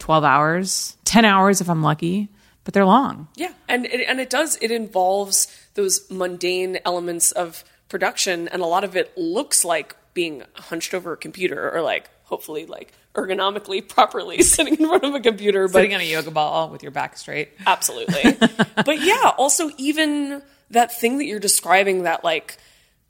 12 0.00 0.24
hours 0.24 0.96
10 1.04 1.24
hours 1.24 1.60
if 1.60 1.70
i'm 1.70 1.80
lucky 1.80 2.28
but 2.64 2.74
they're 2.74 2.84
long. 2.84 3.28
Yeah, 3.34 3.52
and 3.68 3.86
it, 3.86 4.06
and 4.08 4.20
it 4.20 4.30
does. 4.30 4.58
It 4.60 4.70
involves 4.70 5.48
those 5.74 6.08
mundane 6.10 6.78
elements 6.84 7.32
of 7.32 7.64
production, 7.88 8.48
and 8.48 8.62
a 8.62 8.66
lot 8.66 8.84
of 8.84 8.96
it 8.96 9.16
looks 9.16 9.64
like 9.64 9.96
being 10.14 10.42
hunched 10.54 10.94
over 10.94 11.12
a 11.12 11.16
computer, 11.16 11.70
or 11.70 11.82
like 11.82 12.08
hopefully 12.24 12.66
like 12.66 12.92
ergonomically 13.14 13.86
properly 13.86 14.42
sitting 14.42 14.76
in 14.76 14.86
front 14.86 15.04
of 15.04 15.14
a 15.14 15.20
computer. 15.20 15.68
But 15.68 15.74
sitting 15.74 15.94
on 15.94 16.00
a 16.00 16.04
yoga 16.04 16.30
ball 16.30 16.70
with 16.70 16.82
your 16.82 16.92
back 16.92 17.16
straight 17.16 17.50
absolutely. 17.66 18.32
but 18.74 19.00
yeah, 19.00 19.32
also 19.36 19.70
even 19.78 20.42
that 20.70 20.98
thing 20.98 21.18
that 21.18 21.26
you're 21.26 21.40
describing, 21.40 22.04
that 22.04 22.24
like 22.24 22.58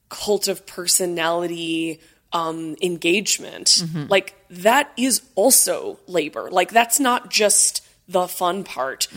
cult 0.08 0.48
of 0.48 0.66
personality 0.66 2.00
um, 2.32 2.76
engagement, 2.82 3.84
like 4.08 4.34
that 4.50 4.92
is 4.96 5.22
also 5.34 5.98
labor. 6.06 6.50
Like 6.50 6.70
that's 6.70 6.98
not 6.98 7.30
just 7.30 7.86
the 8.08 8.26
fun 8.26 8.64
part. 8.64 9.08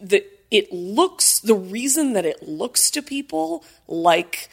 That 0.00 0.26
it 0.50 0.72
looks 0.72 1.40
the 1.40 1.54
reason 1.54 2.14
that 2.14 2.24
it 2.24 2.48
looks 2.48 2.90
to 2.92 3.02
people 3.02 3.64
like 3.86 4.48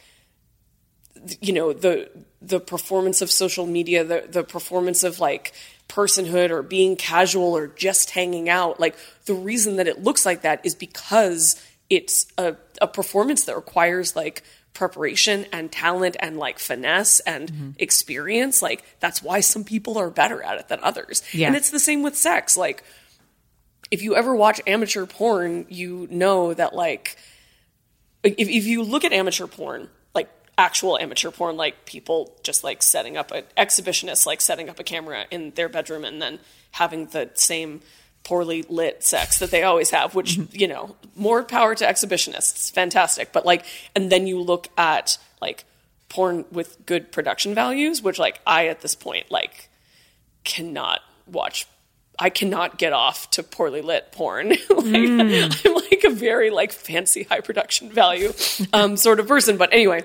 you 1.40 1.52
know 1.52 1.72
the 1.72 2.10
the 2.42 2.60
performance 2.60 3.22
of 3.22 3.30
social 3.30 3.66
media 3.66 4.04
the 4.04 4.24
the 4.28 4.44
performance 4.44 5.02
of 5.02 5.18
like 5.20 5.52
personhood 5.88 6.50
or 6.50 6.62
being 6.62 6.96
casual 6.96 7.56
or 7.56 7.68
just 7.68 8.10
hanging 8.10 8.48
out 8.48 8.80
like 8.80 8.96
the 9.26 9.34
reason 9.34 9.76
that 9.76 9.86
it 9.86 10.02
looks 10.02 10.26
like 10.26 10.42
that 10.42 10.64
is 10.64 10.74
because 10.74 11.62
it's 11.88 12.26
a, 12.38 12.56
a 12.80 12.88
performance 12.88 13.44
that 13.44 13.54
requires 13.54 14.16
like 14.16 14.42
preparation 14.76 15.46
and 15.52 15.72
talent 15.72 16.16
and 16.20 16.36
like 16.36 16.58
finesse 16.58 17.20
and 17.20 17.50
mm-hmm. 17.50 17.70
experience. 17.78 18.60
Like 18.60 18.84
that's 19.00 19.22
why 19.22 19.40
some 19.40 19.64
people 19.64 19.96
are 19.96 20.10
better 20.10 20.42
at 20.42 20.58
it 20.58 20.68
than 20.68 20.80
others. 20.82 21.22
Yeah. 21.32 21.46
and 21.46 21.56
it's 21.56 21.70
the 21.70 21.80
same 21.80 22.02
with 22.02 22.16
sex. 22.16 22.56
Like 22.56 22.84
if 23.90 24.02
you 24.02 24.16
ever 24.16 24.34
watch 24.34 24.60
amateur 24.66 25.06
porn 25.06 25.66
you 25.68 26.08
know 26.10 26.52
that 26.52 26.74
like 26.74 27.16
if, 28.22 28.48
if 28.48 28.66
you 28.66 28.82
look 28.82 29.04
at 29.04 29.12
amateur 29.12 29.46
porn, 29.46 29.88
actual 30.58 30.98
amateur 30.98 31.30
porn, 31.30 31.56
like 31.56 31.84
people 31.84 32.34
just 32.42 32.64
like 32.64 32.82
setting 32.82 33.16
up 33.16 33.30
an 33.30 33.44
exhibitionist, 33.56 34.26
like 34.26 34.40
setting 34.40 34.68
up 34.68 34.78
a 34.78 34.84
camera 34.84 35.26
in 35.30 35.50
their 35.52 35.68
bedroom 35.68 36.04
and 36.04 36.20
then 36.20 36.38
having 36.72 37.06
the 37.06 37.30
same 37.34 37.80
poorly 38.24 38.62
lit 38.62 39.04
sex 39.04 39.38
that 39.38 39.50
they 39.50 39.62
always 39.62 39.90
have, 39.90 40.14
which, 40.14 40.38
you 40.52 40.66
know, 40.66 40.96
more 41.14 41.42
power 41.42 41.74
to 41.74 41.84
exhibitionists. 41.84 42.72
Fantastic. 42.72 43.32
But 43.32 43.46
like, 43.46 43.64
and 43.94 44.10
then 44.10 44.26
you 44.26 44.40
look 44.40 44.68
at 44.76 45.18
like 45.40 45.64
porn 46.08 46.44
with 46.50 46.84
good 46.86 47.12
production 47.12 47.54
values, 47.54 48.02
which 48.02 48.18
like 48.18 48.40
I 48.46 48.68
at 48.68 48.80
this 48.80 48.94
point, 48.94 49.30
like, 49.30 49.68
cannot 50.44 51.00
watch 51.26 51.66
I 52.18 52.30
cannot 52.30 52.78
get 52.78 52.92
off 52.92 53.30
to 53.32 53.42
poorly 53.42 53.82
lit 53.82 54.12
porn. 54.12 54.48
like, 54.70 54.70
I'm 54.70 55.74
like 55.74 56.04
a 56.04 56.10
very 56.10 56.50
like 56.50 56.72
fancy 56.72 57.24
high 57.24 57.40
production 57.40 57.90
value 57.90 58.32
um, 58.72 58.96
sort 58.96 59.20
of 59.20 59.28
person. 59.28 59.58
But 59.58 59.72
anyway, 59.72 60.04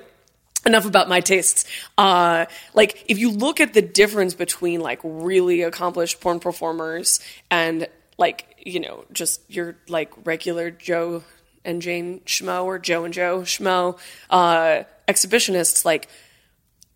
enough 0.65 0.85
about 0.85 1.09
my 1.09 1.19
tastes. 1.21 1.65
Uh, 1.97 2.45
like 2.73 3.05
if 3.07 3.17
you 3.17 3.31
look 3.31 3.59
at 3.59 3.73
the 3.73 3.81
difference 3.81 4.33
between 4.33 4.81
like 4.81 4.99
really 5.03 5.61
accomplished 5.61 6.21
porn 6.21 6.39
performers 6.39 7.19
and 7.49 7.87
like 8.17 8.55
you 8.63 8.79
know 8.79 9.05
just 9.11 9.41
your 9.49 9.75
like 9.87 10.11
regular 10.25 10.71
Joe 10.71 11.23
and 11.63 11.81
Jane 11.81 12.21
Schmo 12.21 12.65
or 12.65 12.79
Joe 12.79 13.05
and 13.05 13.13
Joe 13.13 13.41
Schmo 13.41 13.97
uh, 14.29 14.83
exhibitionists, 15.07 15.85
like 15.85 16.07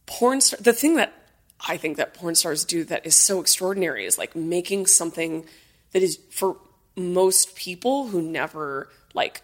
porn 0.05 0.41
star 0.41 0.59
the 0.61 0.73
thing 0.73 0.95
that 0.95 1.13
I 1.67 1.77
think 1.77 1.97
that 1.97 2.13
porn 2.13 2.35
stars 2.35 2.65
do 2.65 2.83
that 2.85 3.05
is 3.05 3.15
so 3.15 3.39
extraordinary 3.39 4.05
is 4.05 4.17
like 4.17 4.35
making 4.35 4.85
something 4.85 5.45
that 5.91 6.03
is 6.03 6.19
for 6.29 6.57
most 6.95 7.55
people 7.55 8.07
who 8.07 8.21
never 8.21 8.89
like 9.13 9.41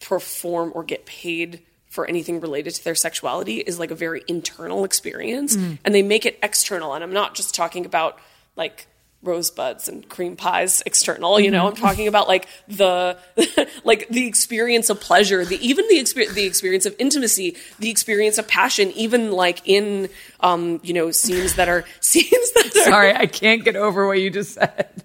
perform 0.00 0.72
or 0.74 0.84
get 0.84 1.06
paid 1.06 1.62
for 1.96 2.06
anything 2.06 2.40
related 2.40 2.74
to 2.74 2.84
their 2.84 2.94
sexuality 2.94 3.56
is 3.56 3.78
like 3.78 3.90
a 3.90 3.94
very 3.94 4.22
internal 4.28 4.84
experience 4.84 5.56
and 5.82 5.94
they 5.94 6.02
make 6.02 6.26
it 6.26 6.38
external 6.42 6.92
and 6.92 7.02
I'm 7.02 7.14
not 7.14 7.34
just 7.34 7.54
talking 7.54 7.86
about 7.86 8.18
like 8.54 8.86
rosebuds 9.22 9.88
and 9.88 10.06
cream 10.10 10.36
pies 10.36 10.82
external 10.84 11.40
you 11.40 11.50
know? 11.50 11.66
I'm 11.66 11.74
talking 11.74 12.06
about 12.06 12.28
like 12.28 12.48
the 12.68 13.16
like 13.84 14.08
the 14.10 14.26
experience 14.26 14.90
of 14.90 15.00
pleasure 15.00 15.42
the 15.46 15.58
even 15.66 15.88
the 15.88 15.98
experience 15.98 16.34
the 16.34 16.44
experience 16.44 16.84
of 16.84 16.94
intimacy 16.98 17.56
the 17.78 17.88
experience 17.88 18.36
of 18.36 18.46
passion 18.46 18.90
even 18.90 19.32
like 19.32 19.62
in 19.64 20.10
um 20.40 20.78
you 20.82 20.92
know 20.92 21.10
scenes 21.10 21.54
that 21.54 21.70
are 21.70 21.86
scenes 22.00 22.52
that 22.52 22.66
are 22.66 22.90
sorry 22.90 23.16
i 23.16 23.24
can't 23.24 23.64
get 23.64 23.74
over 23.74 24.06
what 24.06 24.20
you 24.20 24.28
just 24.28 24.52
said 24.52 25.02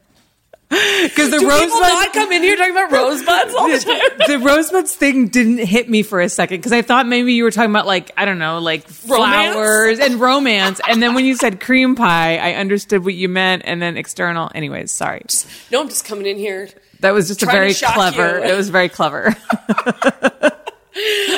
because 1.04 1.30
the 1.32 1.38
do 1.38 1.40
people 1.40 1.50
rosebud 1.50 1.82
not 1.82 2.14
come 2.14 2.32
in 2.32 2.42
here 2.44 2.56
talking 2.56 2.72
about 2.72 2.92
rosebuds 2.92 3.54
all 3.56 3.68
the 3.72 3.78
time 3.78 4.28
the 4.28 4.40
rosebuds 4.40 4.96
thing 4.96 5.28
didn't 5.28 5.58
hit 5.58 5.90
me 5.90 6.02
for 6.02 6.22
a 6.22 6.30
second 6.30 6.58
because 6.60 6.72
I 6.72 6.82
thought 6.82 7.08
maybe 7.08 7.34
you 7.34 7.44
were 7.44 7.52
talking 7.52 7.72
about 7.72 7.86
like 7.86 8.12
I 8.16 8.24
don't 8.24 8.40
know, 8.40 8.60
like 8.60 8.88
Romance? 9.06 9.54
flowers 9.54 10.00
and 10.00 10.20
romance, 10.20 10.80
and 10.88 11.04
then 11.04 11.14
when 11.14 11.26
you 11.26 11.36
said 11.36 11.60
cream 11.60 11.96
pie, 11.96 12.38
I 12.38 12.54
understood 12.54 13.04
what 13.04 13.16
you 13.16 13.28
meant, 13.28 13.64
and 13.66 13.82
then 13.82 13.98
external. 13.98 14.50
Anyways, 14.56 14.92
sorry, 14.92 15.26
no 15.72 15.82
i'm 15.82 15.90
just 15.90 16.06
coming 16.06 16.26
in 16.26 16.38
here 16.38 16.70
that 17.02 17.14
was 17.14 17.28
just 17.28 17.44
a 17.44 17.48
very 17.48 17.74
clever. 17.74 18.40
you. 18.40 18.46
It 18.46 18.56
was 18.56 18.70
very 18.70 18.88
clever. 18.88 19.36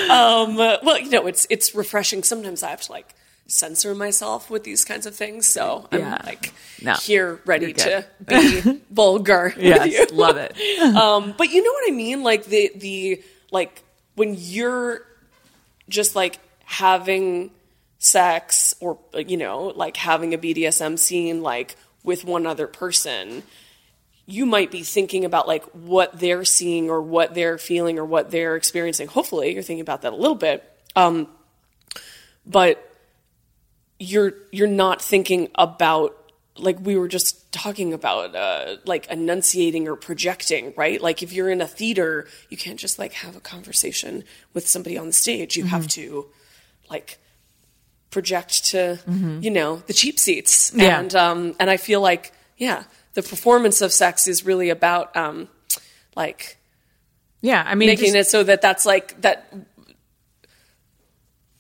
Um, 0.10 0.58
well, 0.58 1.00
you 1.00 1.10
know, 1.10 1.26
it's 1.28 1.48
it's 1.50 1.74
refreshing. 1.74 2.24
Sometimes 2.24 2.62
I 2.64 2.70
have 2.70 2.82
to 2.82 2.92
like 2.92 3.16
censor 3.48 3.94
myself 3.94 4.50
with 4.50 4.64
these 4.64 4.86
kinds 4.86 5.06
of 5.06 5.16
things, 5.16 5.48
so 5.48 5.88
I'm 5.92 6.00
Yeah. 6.00 6.22
like 6.26 6.54
No, 6.82 6.94
here 6.96 7.40
ready 7.46 7.74
to 7.74 8.06
be 8.26 8.62
vulgar. 8.92 9.54
yes, 9.58 10.12
love 10.12 10.38
it. 10.38 10.56
Um, 10.96 11.34
but 11.38 11.50
you 11.52 11.62
know 11.64 11.72
what 11.72 11.92
I 11.92 11.96
mean? 11.96 12.24
Like 12.24 12.46
the 12.46 12.72
the 12.76 13.22
like 13.52 13.84
when 14.16 14.36
you're 14.38 15.02
just 15.90 16.16
like 16.16 16.40
having 16.66 17.52
sex 18.00 18.74
or 18.80 18.98
you 19.16 19.38
know 19.38 19.74
like 19.76 19.98
having 19.98 20.34
a 20.34 20.38
BDSM 20.38 20.98
scene 21.00 21.42
like 21.42 21.76
with 22.04 22.26
one 22.26 22.46
other 22.46 22.68
person 22.68 23.44
you 24.26 24.46
might 24.46 24.72
be 24.72 24.84
thinking 24.84 25.26
about 25.26 25.48
like 25.50 25.64
what 25.74 26.18
they're 26.18 26.46
seeing 26.46 26.90
or 26.90 27.02
what 27.02 27.34
they're 27.36 27.58
feeling 27.58 28.00
or 28.00 28.06
what 28.06 28.32
they're 28.32 28.56
experiencing. 28.56 29.06
Hopefully, 29.08 29.54
you're 29.54 29.62
thinking 29.62 29.82
about 29.82 30.04
that 30.04 30.14
a 30.14 30.16
little 30.16 30.36
bit. 30.36 30.64
Um, 30.96 31.28
but 32.46 32.93
you're 34.12 34.34
you're 34.52 34.68
not 34.86 35.02
thinking 35.02 35.50
about 35.56 36.10
like 36.58 36.78
we 36.82 36.96
were 36.96 37.08
just 37.08 37.52
talking 37.52 37.94
about 37.94 38.36
uh, 38.36 38.78
like 38.86 39.08
enunciating 39.08 39.88
or 39.88 39.96
projecting, 39.96 40.74
right? 40.76 41.02
Like 41.02 41.24
if 41.24 41.34
you're 41.34 41.50
in 41.50 41.62
a 41.62 41.68
theater, 41.68 42.28
you 42.50 42.58
can't 42.58 42.80
just 42.80 43.00
like 43.00 43.14
have 43.14 43.36
a 43.36 43.40
conversation 43.40 44.24
with 44.54 44.68
somebody 44.68 44.98
on 44.98 45.08
the 45.08 45.14
stage. 45.14 45.56
You 45.58 45.66
have 45.66 45.88
to 46.00 46.28
like 46.90 47.18
project 48.12 48.66
to 48.66 49.00
you 49.42 49.50
know 49.50 49.78
the 49.88 49.94
cheap 49.94 50.20
seats 50.20 50.72
Yeah. 50.76 51.00
and 51.00 51.16
um 51.16 51.56
and 51.60 51.68
i 51.68 51.78
feel 51.78 52.00
like 52.00 52.32
yeah 52.58 52.84
the 53.16 53.24
performance 53.24 53.82
of 53.82 53.92
sex 53.92 54.28
is 54.28 54.46
really 54.46 54.70
about 54.70 55.18
um 55.18 55.48
like 56.16 56.58
Yeah, 57.42 57.64
I 57.66 57.74
mean, 57.74 57.88
making 57.90 58.14
just- 58.14 58.28
it 58.28 58.32
so 58.32 58.44
that 58.44 58.62
that's 58.62 58.86
like 58.86 59.20
that 59.22 59.52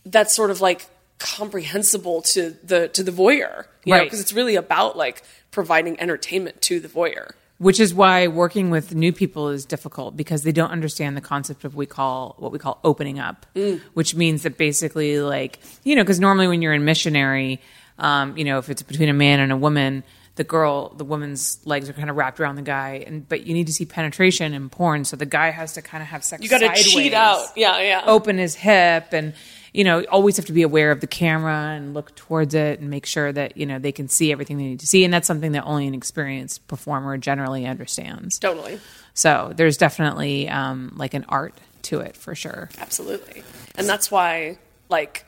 that's 0.06 0.36
sort 0.36 0.52
of 0.52 0.62
like 0.62 0.86
comprehensible 1.24 2.22
to 2.22 2.56
the 2.64 2.90
to 2.90 3.04
the 3.04 3.12
voyeur 3.12 3.66
Right. 3.88 4.04
because 4.04 4.20
it's 4.20 4.34
really 4.34 4.56
about 4.56 4.98
like 4.98 5.24
providing 5.52 6.00
entertainment 6.00 6.62
to 6.64 6.80
the 6.80 6.88
voyeur 6.88 7.32
which 7.58 7.80
is 7.80 7.94
why 7.94 8.28
working 8.28 8.70
with 8.72 8.94
new 8.94 9.14
people 9.14 9.48
is 9.50 9.64
difficult 9.66 10.18
because 10.18 10.44
they 10.44 10.52
don't 10.52 10.72
understand 10.72 11.16
the 11.16 11.22
concept 11.22 11.64
of 11.64 11.76
we 11.76 11.86
call 11.86 12.36
what 12.38 12.52
we 12.52 12.60
call 12.60 12.78
opening 12.84 13.20
up, 13.20 13.46
which 13.94 14.16
means 14.16 14.44
that 14.44 14.58
basically, 14.58 15.22
like 15.22 15.60
you 15.84 15.96
know, 15.96 16.04
because 16.04 16.20
normally 16.20 16.48
when 16.50 16.62
you're 16.62 16.74
in 16.74 16.84
missionary, 16.84 17.62
um, 18.00 18.36
you 18.38 18.44
know, 18.44 18.58
if 18.58 18.70
it's 18.70 18.82
between 18.82 19.08
a 19.08 19.14
man 19.14 19.40
and 19.40 19.52
a 19.52 19.56
woman, 19.56 20.04
the 20.36 20.44
girl, 20.44 20.90
the 20.90 21.06
woman's 21.06 21.60
legs 21.64 21.90
are 21.90 21.94
kind 21.94 22.10
of 22.10 22.18
wrapped 22.18 22.40
around 22.42 22.56
the 22.56 22.64
guy, 22.64 23.04
and 23.08 23.30
but 23.30 23.46
you 23.46 23.54
need 23.54 23.68
to 23.68 23.74
see 23.74 23.86
penetration 23.86 24.54
in 24.54 24.70
porn, 24.70 25.06
so 25.06 25.16
the 25.16 25.26
guy 25.28 25.52
has 25.52 25.74
to 25.74 25.82
kind 25.82 26.02
of 26.02 26.10
have 26.10 26.24
sex. 26.24 26.44
You 26.44 26.50
got 26.50 26.60
to 26.60 26.74
cheat 26.84 27.14
out. 27.14 27.46
Yeah, 27.56 27.80
yeah. 27.80 28.04
open 28.08 28.40
his 28.40 28.56
hip 28.56 29.14
and 29.14 29.34
you 29.74 29.84
know 29.84 30.04
always 30.06 30.38
have 30.38 30.46
to 30.46 30.54
be 30.54 30.62
aware 30.62 30.92
of 30.92 31.02
the 31.02 31.08
camera 31.08 31.74
and 31.76 31.94
look 31.94 32.16
towards 32.16 32.54
it 32.54 32.80
and 32.80 32.90
make 32.90 33.06
sure 33.06 33.32
that 33.32 33.58
you 33.58 33.66
know 33.66 33.80
they 33.80 33.92
can 33.92 34.08
see 34.08 34.32
everything 34.32 34.58
they 34.58 34.64
need 34.64 34.80
to 34.80 34.88
see 34.88 35.04
and 35.04 35.14
that's 35.14 35.28
something 35.28 35.52
that 35.54 35.64
only 35.66 35.88
an 35.88 35.94
experienced 35.94 36.66
performer 36.68 37.18
generally 37.18 37.66
understands 37.66 38.40
Totally. 38.40 38.80
so 39.14 39.52
there's 39.56 39.78
definitely 39.78 40.48
um, 40.50 40.94
like 40.96 41.14
an 41.14 41.26
art 41.28 41.54
to 41.84 42.00
it 42.00 42.16
for 42.16 42.34
sure 42.36 42.70
Absolutely. 42.80 43.44
And 43.76 43.90
that's 43.90 44.12
why, 44.12 44.58
like, 44.90 45.26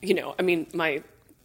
you 0.00 0.14
know, 0.14 0.34
I 0.38 0.42
mean, 0.42 0.66
my 0.72 1.02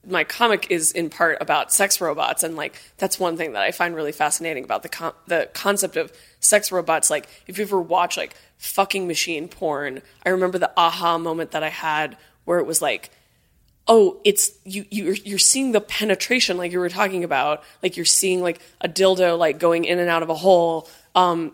my 0.08 0.24
comic 0.24 0.72
is 0.72 0.94
in 0.94 1.10
part 1.10 1.38
about 1.42 1.74
sex 1.74 2.00
robots, 2.00 2.44
and 2.44 2.56
like 2.56 2.82
that's 2.98 3.20
one 3.20 3.36
thing 3.36 3.54
that 3.54 3.62
I 3.62 3.72
find 3.72 3.94
really 3.94 4.14
fascinating 4.14 4.64
about 4.64 4.84
the 4.84 4.90
con- 4.90 5.14
the 5.28 5.50
concept 5.54 5.98
of 5.98 6.12
sex 6.40 6.72
robots. 6.72 7.10
Like, 7.10 7.28
if 7.48 7.58
you 7.58 7.66
ever 7.66 7.82
watch 7.82 8.16
like 8.16 8.36
fucking 8.58 9.08
machine 9.08 9.48
porn, 9.50 10.02
I 10.26 10.30
remember 10.30 10.58
the 10.58 10.72
aha 10.78 11.18
moment 11.18 11.52
that 11.52 11.64
I 11.64 11.70
had 11.70 12.18
where 12.50 12.58
it 12.60 12.66
was 12.66 12.82
like. 12.82 13.12
Oh, 13.92 14.20
it's 14.24 14.52
you. 14.66 14.86
You're 14.92 15.16
you're 15.16 15.40
seeing 15.40 15.72
the 15.72 15.82
penetration, 15.82 16.58
like 16.58 16.72
you 16.72 16.78
were 16.80 16.90
talking 16.90 17.24
about. 17.24 17.64
Like 17.82 17.98
you're 17.98 18.06
seeing 18.06 18.40
like 18.40 18.60
a 18.82 18.88
dildo, 18.88 19.36
like 19.36 19.58
going 19.58 19.84
in 19.86 19.98
and 19.98 20.08
out 20.10 20.22
of 20.22 20.30
a 20.30 20.36
hole. 20.36 20.88
Um, 21.16 21.54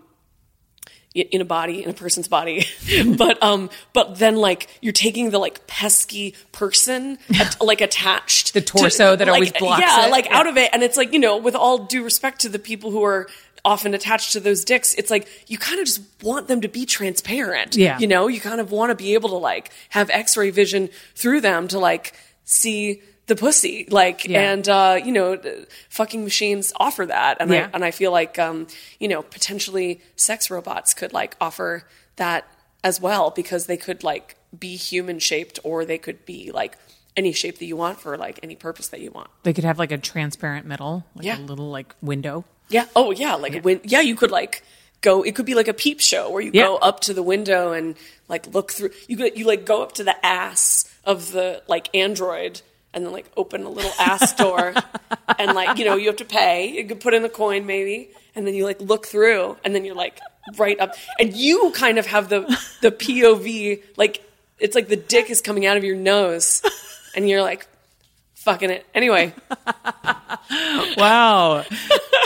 in 1.14 1.40
a 1.40 1.46
body 1.46 1.82
in 1.82 1.90
a 1.90 1.94
person's 1.94 2.28
body 2.28 2.66
but 3.18 3.42
um 3.42 3.70
but 3.94 4.20
then 4.20 4.36
like 4.36 4.68
you're 4.82 4.92
taking 4.92 5.30
the 5.30 5.40
like 5.40 5.66
pesky 5.66 6.36
person 6.52 7.18
at, 7.40 7.56
like 7.62 7.80
attached 7.80 8.48
to 8.48 8.54
The 8.56 8.60
torso 8.62 9.12
to- 9.12 9.18
that 9.20 9.28
like, 9.28 9.34
always 9.36 9.52
blocks 9.54 9.80
yeah 9.82 10.08
it. 10.08 10.12
like 10.12 10.26
Yeah. 10.26 10.38
out 10.40 10.48
of 10.48 10.58
it 10.58 10.72
and 10.74 10.84
it's 10.84 10.98
like 10.98 11.14
you 11.14 11.20
know 11.20 11.38
with 11.38 11.56
all 11.56 11.86
due 11.86 12.04
respect 12.04 12.42
to 12.42 12.50
the 12.50 12.60
people 12.60 12.92
who 12.92 13.02
are 13.06 13.28
often 13.66 13.94
attached 13.94 14.32
to 14.34 14.40
those 14.40 14.64
dicks 14.64 14.94
it's 14.94 15.10
like 15.12 15.28
you 15.48 15.58
kind 15.58 15.80
of 15.80 15.86
just 15.88 16.02
want 16.24 16.48
them 16.48 16.62
to 16.62 16.68
be 16.70 16.86
transparent 16.86 17.76
Yeah. 17.76 17.98
you 18.00 18.08
know 18.08 18.28
you 18.28 18.40
kind 18.40 18.62
of 18.62 18.72
want 18.72 18.92
to 18.92 18.96
be 18.96 19.16
able 19.16 19.30
to 19.30 19.36
like 19.38 19.72
have 19.90 20.10
x-ray 20.12 20.52
vision 20.52 20.90
through 21.16 21.42
them 21.42 21.68
to 21.70 21.80
like 21.80 22.14
see 22.44 23.02
the 23.28 23.36
pussy 23.36 23.88
like 23.90 24.26
Yeah. 24.26 24.52
and 24.54 24.70
uh 24.70 25.00
you 25.04 25.12
know 25.12 25.42
fucking 25.90 26.24
machines 26.24 26.72
offer 26.76 27.06
that 27.08 27.38
and 27.40 27.50
Yeah. 27.52 27.66
I, 27.66 27.70
and 27.76 27.84
I 27.84 27.92
feel 27.92 28.12
like 28.12 28.38
um, 28.38 28.68
you 29.00 29.08
know 29.08 29.24
potentially 29.24 30.00
sex 30.16 30.52
robots 30.52 30.94
could 30.94 31.12
like 31.12 31.36
offer 31.42 31.88
that 32.18 32.46
as 32.84 33.02
well 33.02 33.32
because 33.32 33.66
they 33.66 33.78
could 33.78 34.04
like 34.04 34.36
be 34.58 34.76
human 34.76 35.18
shaped 35.20 35.58
or 35.64 35.86
they 35.86 35.98
could 35.98 36.24
be 36.26 36.52
like 36.52 36.78
any 37.18 37.32
shape 37.32 37.58
that 37.60 37.66
you 37.66 37.76
want 37.76 38.00
for 38.00 38.16
like 38.18 38.40
any 38.44 38.56
purpose 38.56 38.90
that 38.90 39.00
you 39.02 39.10
want. 39.10 39.30
they 39.44 39.54
could 39.54 39.64
have 39.64 39.80
like 39.80 39.92
a 39.92 39.98
transparent 39.98 40.66
middle 40.68 41.04
like 41.16 41.26
Yeah. 41.26 41.40
a 41.40 41.42
little 41.42 41.72
like 41.72 41.96
window 42.02 42.46
Yeah. 42.70 42.86
Oh 42.96 43.12
yeah. 43.12 43.36
Like 43.36 43.64
when 43.64 43.82
yeah 43.84 44.02
you 44.02 44.16
could 44.16 44.32
like 44.32 44.64
go. 45.02 45.24
It 45.24 45.36
could 45.36 45.46
be 45.46 45.56
like 45.56 45.68
a 45.68 45.74
peep 45.74 46.00
show 46.00 46.30
where 46.32 46.42
you 46.42 46.52
Yeah. 46.54 46.64
go 46.64 46.78
up 46.78 47.00
to 47.02 47.14
the 47.14 47.24
window 47.24 47.74
and 47.74 47.96
like 48.28 48.48
look 48.54 48.72
through. 48.72 48.92
You 49.08 49.18
go, 49.18 49.26
you 49.26 49.46
like 49.46 49.66
go 49.66 49.84
up 49.84 49.94
to 49.94 50.04
the 50.04 50.26
ass 50.26 50.86
of 51.04 51.32
the 51.32 51.62
like 51.68 51.94
android. 51.96 52.62
And 52.94 53.06
then 53.06 53.12
like 53.12 53.30
open 53.36 53.64
a 53.64 53.70
little 53.70 53.92
ass 54.00 54.34
door, 54.38 54.74
and 55.38 55.54
like 55.54 55.78
you 55.78 55.84
know 55.84 55.98
you 55.98 56.08
have 56.08 56.16
to 56.16 56.24
pay. 56.24 56.68
You 56.72 56.86
could 56.88 57.02
put 57.02 57.14
in 57.14 57.26
a 57.26 57.30
coin 57.30 57.66
maybe, 57.66 58.10
and 58.36 58.48
then 58.48 58.54
you 58.54 58.64
like 58.64 58.80
look 58.80 59.06
through, 59.06 59.58
and 59.66 59.76
then 59.76 59.84
you're 59.84 59.96
like 59.96 60.22
right 60.58 60.80
up, 60.80 60.94
and 61.20 61.36
you 61.36 61.74
kind 61.76 61.98
of 61.98 62.06
have 62.06 62.30
the 62.30 62.44
the 62.80 62.92
POV 62.92 63.84
like 63.98 64.24
it's 64.60 64.76
like 64.76 64.88
the 64.88 64.96
dick 64.96 65.30
is 65.30 65.42
coming 65.42 65.66
out 65.66 65.76
of 65.76 65.84
your 65.84 65.98
nose, 65.98 66.62
and 67.18 67.28
you're 67.30 67.42
like 67.42 67.68
fucking 68.46 68.70
it 68.70 68.86
anyway. 68.94 69.34
wow 70.98 71.66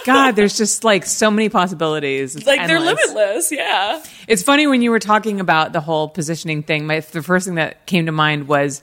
god 0.05 0.31
there's 0.31 0.57
just 0.57 0.83
like 0.83 1.05
so 1.05 1.29
many 1.31 1.49
possibilities 1.49 2.35
It's 2.35 2.45
Like 2.45 2.67
they're 2.67 2.79
limitless, 2.79 3.51
yeah. 3.51 4.03
It's 4.27 4.43
funny 4.43 4.67
when 4.67 4.81
you 4.81 4.91
were 4.91 4.99
talking 4.99 5.39
about 5.39 5.73
the 5.73 5.81
whole 5.81 6.07
positioning 6.09 6.63
thing. 6.63 6.88
My 6.88 6.99
the 6.99 7.21
first 7.23 7.45
thing 7.45 7.55
that 7.55 7.85
came 7.85 8.05
to 8.05 8.11
mind 8.11 8.47
was, 8.47 8.81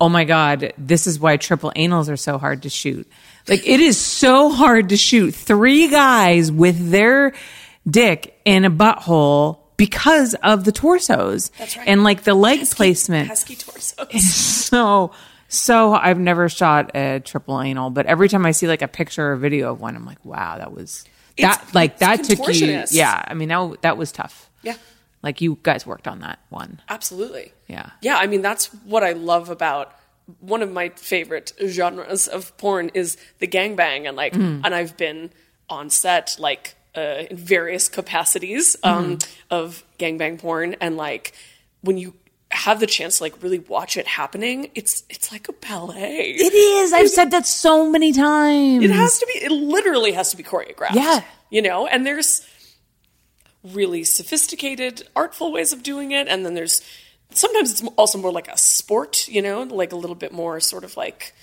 oh 0.00 0.08
my 0.08 0.24
god, 0.24 0.72
this 0.78 1.06
is 1.06 1.18
why 1.18 1.36
triple 1.36 1.72
anals 1.76 2.08
are 2.10 2.16
so 2.16 2.38
hard 2.38 2.62
to 2.62 2.70
shoot. 2.70 3.06
Like 3.48 3.66
it 3.66 3.80
is 3.80 3.98
so 3.98 4.50
hard 4.50 4.90
to 4.90 4.96
shoot 4.96 5.34
three 5.34 5.88
guys 5.88 6.52
with 6.52 6.90
their 6.90 7.32
dick 7.88 8.38
in 8.44 8.64
a 8.64 8.70
butthole 8.70 9.58
because 9.76 10.34
of 10.42 10.64
the 10.64 10.72
torsos. 10.72 11.50
That's 11.58 11.76
right. 11.76 11.88
And 11.88 12.04
like 12.04 12.24
the 12.24 12.34
leg 12.34 12.68
placement 12.70 13.28
pesky 13.28 13.56
torsos. 13.56 14.34
so 14.34 15.12
so 15.48 15.94
I've 15.94 16.18
never 16.18 16.48
shot 16.48 16.94
a 16.94 17.20
triple 17.20 17.60
anal, 17.60 17.90
but 17.90 18.06
every 18.06 18.28
time 18.28 18.44
I 18.46 18.50
see 18.52 18.66
like 18.68 18.82
a 18.82 18.88
picture 18.88 19.32
or 19.32 19.36
video 19.36 19.72
of 19.72 19.80
one, 19.80 19.96
I'm 19.96 20.04
like, 20.06 20.24
wow, 20.24 20.58
that 20.58 20.72
was 20.72 21.04
that 21.38 21.58
It's- 21.60 21.74
like 21.74 21.98
that 21.98 22.22
took 22.24 22.46
you. 22.54 22.84
Yeah, 22.90 23.24
I 23.26 23.34
mean 23.34 23.48
that 23.48 23.82
that 23.82 23.96
was 23.96 24.12
tough. 24.12 24.50
Yeah, 24.62 24.74
Like 25.22 25.40
you 25.40 25.58
guys 25.62 25.86
worked 25.86 26.06
on 26.08 26.20
that 26.20 26.38
one. 26.50 26.80
absolutely. 26.88 27.52
Yeah. 27.66 27.90
Yeah, 28.02 28.16
I 28.16 28.26
mean 28.26 28.42
that's 28.42 28.66
what 28.84 29.02
I 29.04 29.12
love 29.12 29.48
about 29.50 29.94
one 30.40 30.60
of 30.62 30.70
my 30.70 30.90
favorite 30.90 31.52
genres 31.66 32.28
of 32.28 32.54
porn 32.58 32.90
is 32.92 33.16
the 33.38 33.46
gangbang 33.46 34.06
and 34.06 34.16
like 34.16 34.34
Mm. 34.34 34.60
and 34.64 34.74
I've 34.74 34.96
been 34.96 35.30
on 35.70 35.88
set 35.90 36.36
like 36.38 36.74
uh, 36.96 37.24
in 37.30 37.36
various 37.36 37.88
capacities 37.88 38.76
um, 38.82 39.16
Mm-hmm. 39.16 39.28
of 39.50 39.84
gangbang 39.98 40.38
porn 40.38 40.74
and 40.80 40.96
like 40.96 41.32
when 41.82 41.96
you 41.96 42.12
have 42.50 42.80
the 42.80 42.86
chance 42.86 43.18
to 43.18 43.24
like 43.24 43.42
really 43.42 43.58
watch 43.58 43.96
it 43.98 44.06
happening 44.06 44.70
it's 44.74 45.02
it's 45.10 45.30
like 45.30 45.48
a 45.48 45.52
ballet 45.52 46.30
It 46.36 46.54
is. 46.54 46.92
I've 46.94 47.10
said 47.10 47.30
that 47.32 47.46
so 47.46 47.90
many 47.90 48.12
times. 48.12 48.82
It 48.84 48.90
has 48.90 49.18
to 49.18 49.26
be. 49.26 49.44
It 49.44 49.50
literally 49.52 50.12
has 50.12 50.30
to 50.30 50.36
be 50.36 50.42
choreographed. 50.42 50.94
Yeah. 50.94 51.20
you 51.50 51.60
know. 51.62 51.86
And 51.86 52.06
there's 52.06 52.46
really 53.62 54.04
sophisticated, 54.04 55.06
artful 55.16 55.52
ways 55.52 55.72
of 55.72 55.82
doing 55.82 56.12
it, 56.12 56.28
and 56.28 56.44
then 56.44 56.54
there's 56.54 56.80
sometimes 57.30 57.70
it's 57.70 57.82
also 57.96 58.18
more 58.18 58.32
like 58.32 58.48
a 58.48 58.56
sport. 58.56 59.28
You 59.28 59.42
know, 59.42 59.62
like 59.62 59.92
a 59.92 59.96
little 59.96 60.16
bit 60.16 60.32
more 60.32 60.60
sort 60.60 60.84
of 60.84 60.96
like 60.96 61.34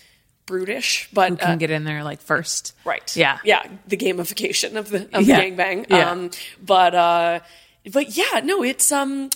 brutish, 0.46 1.10
but 1.14 1.30
Who 1.30 1.38
can 1.38 1.52
uh, 1.52 1.56
get 1.58 1.70
in 1.72 1.84
there 1.84 2.04
like 2.04 2.22
first? 2.22 2.74
right. 2.86 3.16
Yeah. 3.16 3.40
yeah. 3.44 3.64
The 3.88 3.98
gamification 3.98 4.76
of 4.76 4.90
the 4.90 5.08
of 5.16 5.28
Yeah. 5.28 5.40
the 5.42 5.52
gangbang. 5.52 5.86
Yeah. 5.90 6.10
Um, 6.12 6.32
but 6.64 6.96
uh, 6.96 7.40
but 7.92 8.16
yeah, 8.18 8.42
no, 8.44 8.64
it's 8.64 8.92
um, 8.92 9.30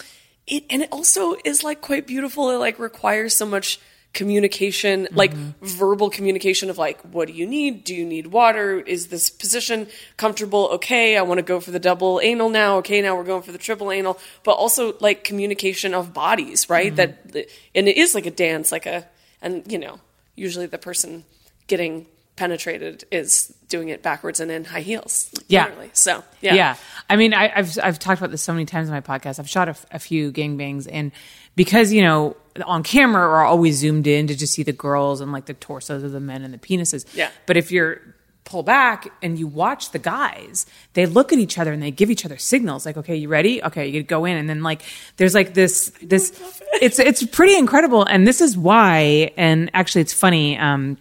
it 0.49 0.65
and 0.69 0.81
it 0.81 0.89
also 0.91 1.35
is 1.45 1.63
like 1.63 1.81
quite 1.81 2.07
beautiful. 2.07 2.49
It 2.49 2.57
like 2.57 2.79
requires 2.79 3.35
so 3.35 3.45
much 3.45 3.79
communication 4.11 5.07
like 5.11 5.31
mm-hmm. 5.31 5.51
verbal 5.61 6.09
communication 6.09 6.71
of 6.71 6.79
like 6.79 6.99
what 7.03 7.27
do 7.27 7.33
you 7.33 7.45
need? 7.45 7.83
Do 7.83 7.93
you 7.95 8.05
need 8.05 8.27
water? 8.27 8.79
Is 8.79 9.07
this 9.07 9.29
position 9.29 9.87
comfortable? 10.17 10.69
Okay 10.73 11.15
i 11.15 11.21
want 11.21 11.37
to 11.37 11.43
go 11.43 11.59
for 11.59 11.71
the 11.71 11.79
double 11.79 12.19
anal 12.21 12.49
now. 12.49 12.77
Okay 12.77 13.01
now 13.01 13.15
we're 13.15 13.23
going 13.23 13.43
for 13.43 13.51
the 13.51 13.57
triple 13.57 13.91
anal. 13.91 14.19
But 14.43 14.53
also 14.53 14.95
like 14.99 15.23
communication 15.23 15.93
of 15.93 16.13
bodies 16.13 16.69
right? 16.69 16.93
Mm-hmm. 16.93 17.29
That 17.31 17.49
and 17.75 17.87
it 17.87 17.97
is 17.97 18.15
like 18.15 18.25
a 18.25 18.31
dance 18.31 18.71
like 18.71 18.85
a 18.85 19.07
and 19.41 19.71
you 19.71 19.77
know 19.77 19.99
usually 20.35 20.65
the 20.65 20.79
person 20.79 21.23
getting 21.67 22.07
penetrated 22.39 23.03
is 23.11 23.53
doing 23.67 23.89
it 23.89 24.01
backwards 24.01 24.39
and 24.39 24.49
in 24.49 24.63
high 24.63 24.79
heels 24.81 25.29
Yeah. 25.47 25.65
literally. 25.65 25.89
so 25.93 26.23
Yeah. 26.41 26.55
yeah 26.55 26.75
I 27.09 27.15
mean, 27.17 27.33
I, 27.33 27.51
I've 27.53 27.77
I've 27.83 27.99
talked 27.99 28.19
about 28.21 28.31
this 28.31 28.41
so 28.41 28.53
many 28.53 28.65
times 28.65 28.87
in 28.87 28.93
my 28.93 29.01
podcast. 29.01 29.39
I've 29.39 29.49
shot 29.49 29.67
a 29.91 29.99
few 29.99 30.31
gangbangs, 30.31 30.87
and 30.91 31.11
because 31.55 31.91
you 31.91 32.01
know 32.01 32.35
on 32.65 32.83
camera 32.83 33.27
we're 33.27 33.43
always 33.43 33.77
zoomed 33.77 34.07
in 34.07 34.27
to 34.27 34.35
just 34.35 34.53
see 34.53 34.63
the 34.63 34.71
girls 34.73 35.19
and 35.21 35.31
like 35.31 35.45
the 35.45 35.53
torsos 35.55 36.03
of 36.03 36.11
the 36.11 36.19
men 36.19 36.43
and 36.43 36.53
the 36.53 36.57
penises. 36.57 37.05
Yeah. 37.15 37.29
But 37.45 37.57
if 37.57 37.71
you're 37.71 37.99
pull 38.45 38.63
back 38.63 39.07
and 39.21 39.37
you 39.37 39.45
watch 39.45 39.91
the 39.91 39.99
guys, 39.99 40.65
they 40.93 41.05
look 41.05 41.31
at 41.31 41.37
each 41.37 41.59
other 41.59 41.71
and 41.71 41.83
they 41.83 41.91
give 41.91 42.09
each 42.09 42.25
other 42.25 42.37
signals 42.37 42.83
like, 42.85 42.97
"Okay, 42.97 43.15
you 43.15 43.27
ready? 43.27 43.61
Okay, 43.63 43.87
you 43.87 44.01
go 44.01 44.25
in." 44.25 44.37
And 44.37 44.47
then 44.49 44.63
like 44.63 44.81
there's 45.17 45.35
like 45.35 45.53
this 45.55 45.91
this 46.01 46.31
it's 46.81 46.97
it's 46.99 47.23
pretty 47.25 47.55
incredible, 47.57 48.03
and 48.05 48.25
this 48.27 48.39
is 48.41 48.57
why. 48.57 49.31
And 49.37 49.69
actually, 49.73 50.01
it's 50.01 50.13
funny. 50.13 50.57
Um, 50.57 50.97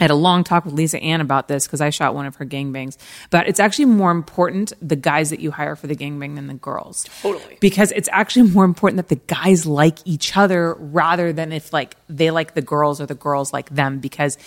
I 0.00 0.04
had 0.04 0.10
a 0.10 0.16
long 0.16 0.44
talk 0.44 0.64
with 0.64 0.74
Lisa 0.74 0.98
Ann 1.00 1.20
about 1.20 1.46
this 1.46 1.66
because 1.66 1.82
I 1.82 1.90
shot 1.90 2.14
one 2.14 2.26
of 2.26 2.36
her 2.36 2.46
gangbangs. 2.46 2.96
But 3.28 3.48
it's 3.48 3.60
actually 3.60 3.84
more 3.84 4.10
important 4.10 4.72
the 4.80 4.96
guys 4.96 5.30
that 5.30 5.40
you 5.40 5.50
hire 5.50 5.76
for 5.76 5.86
the 5.86 5.94
gangbang 5.94 6.36
than 6.36 6.46
the 6.46 6.54
girls. 6.54 7.06
Totally. 7.20 7.58
Because 7.60 7.92
it's 7.92 8.08
actually 8.10 8.50
more 8.50 8.64
important 8.64 8.96
that 8.96 9.08
the 9.08 9.20
guys 9.32 9.66
like 9.66 9.98
each 10.06 10.36
other 10.36 10.74
rather 10.74 11.32
than 11.32 11.52
if 11.52 11.72
like 11.72 11.96
they 12.08 12.30
like 12.30 12.54
the 12.54 12.62
girls 12.62 13.00
or 13.00 13.06
the 13.06 13.14
girls 13.14 13.52
like 13.52 13.68
them 13.68 13.98
because 13.98 14.38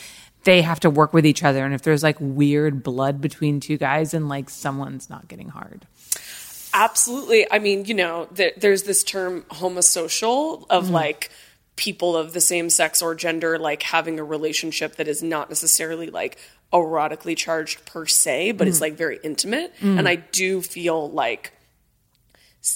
they 0.43 0.61
have 0.61 0.79
to 0.81 0.89
work 0.89 1.13
with 1.13 1.25
each 1.25 1.43
other. 1.43 1.63
And 1.63 1.73
if 1.73 1.83
there's 1.83 2.03
like 2.03 2.17
weird 2.19 2.83
blood 2.83 3.21
between 3.21 3.59
two 3.59 3.77
guys, 3.77 4.13
and 4.13 4.27
like 4.27 4.49
someone's 4.49 5.09
not 5.09 5.27
getting 5.27 5.49
hard. 5.49 5.85
Absolutely. 6.73 7.49
I 7.51 7.59
mean, 7.59 7.85
you 7.85 7.93
know, 7.93 8.27
there, 8.31 8.51
there's 8.57 8.83
this 8.83 9.03
term 9.03 9.43
homosocial 9.51 10.65
of 10.69 10.85
mm-hmm. 10.85 10.93
like 10.93 11.29
people 11.75 12.15
of 12.15 12.33
the 12.33 12.41
same 12.41 12.69
sex 12.69 13.01
or 13.01 13.15
gender 13.15 13.57
like 13.57 13.83
having 13.83 14.19
a 14.19 14.23
relationship 14.23 14.95
that 14.97 15.07
is 15.07 15.23
not 15.23 15.49
necessarily 15.49 16.09
like 16.09 16.37
erotically 16.71 17.35
charged 17.35 17.85
per 17.85 18.05
se, 18.05 18.51
but 18.53 18.67
it's 18.67 18.77
mm. 18.77 18.81
like 18.81 18.93
very 18.93 19.19
intimate. 19.23 19.73
Mm. 19.79 19.99
And 19.99 20.09
I 20.09 20.15
do 20.15 20.61
feel 20.61 21.09
like 21.09 21.53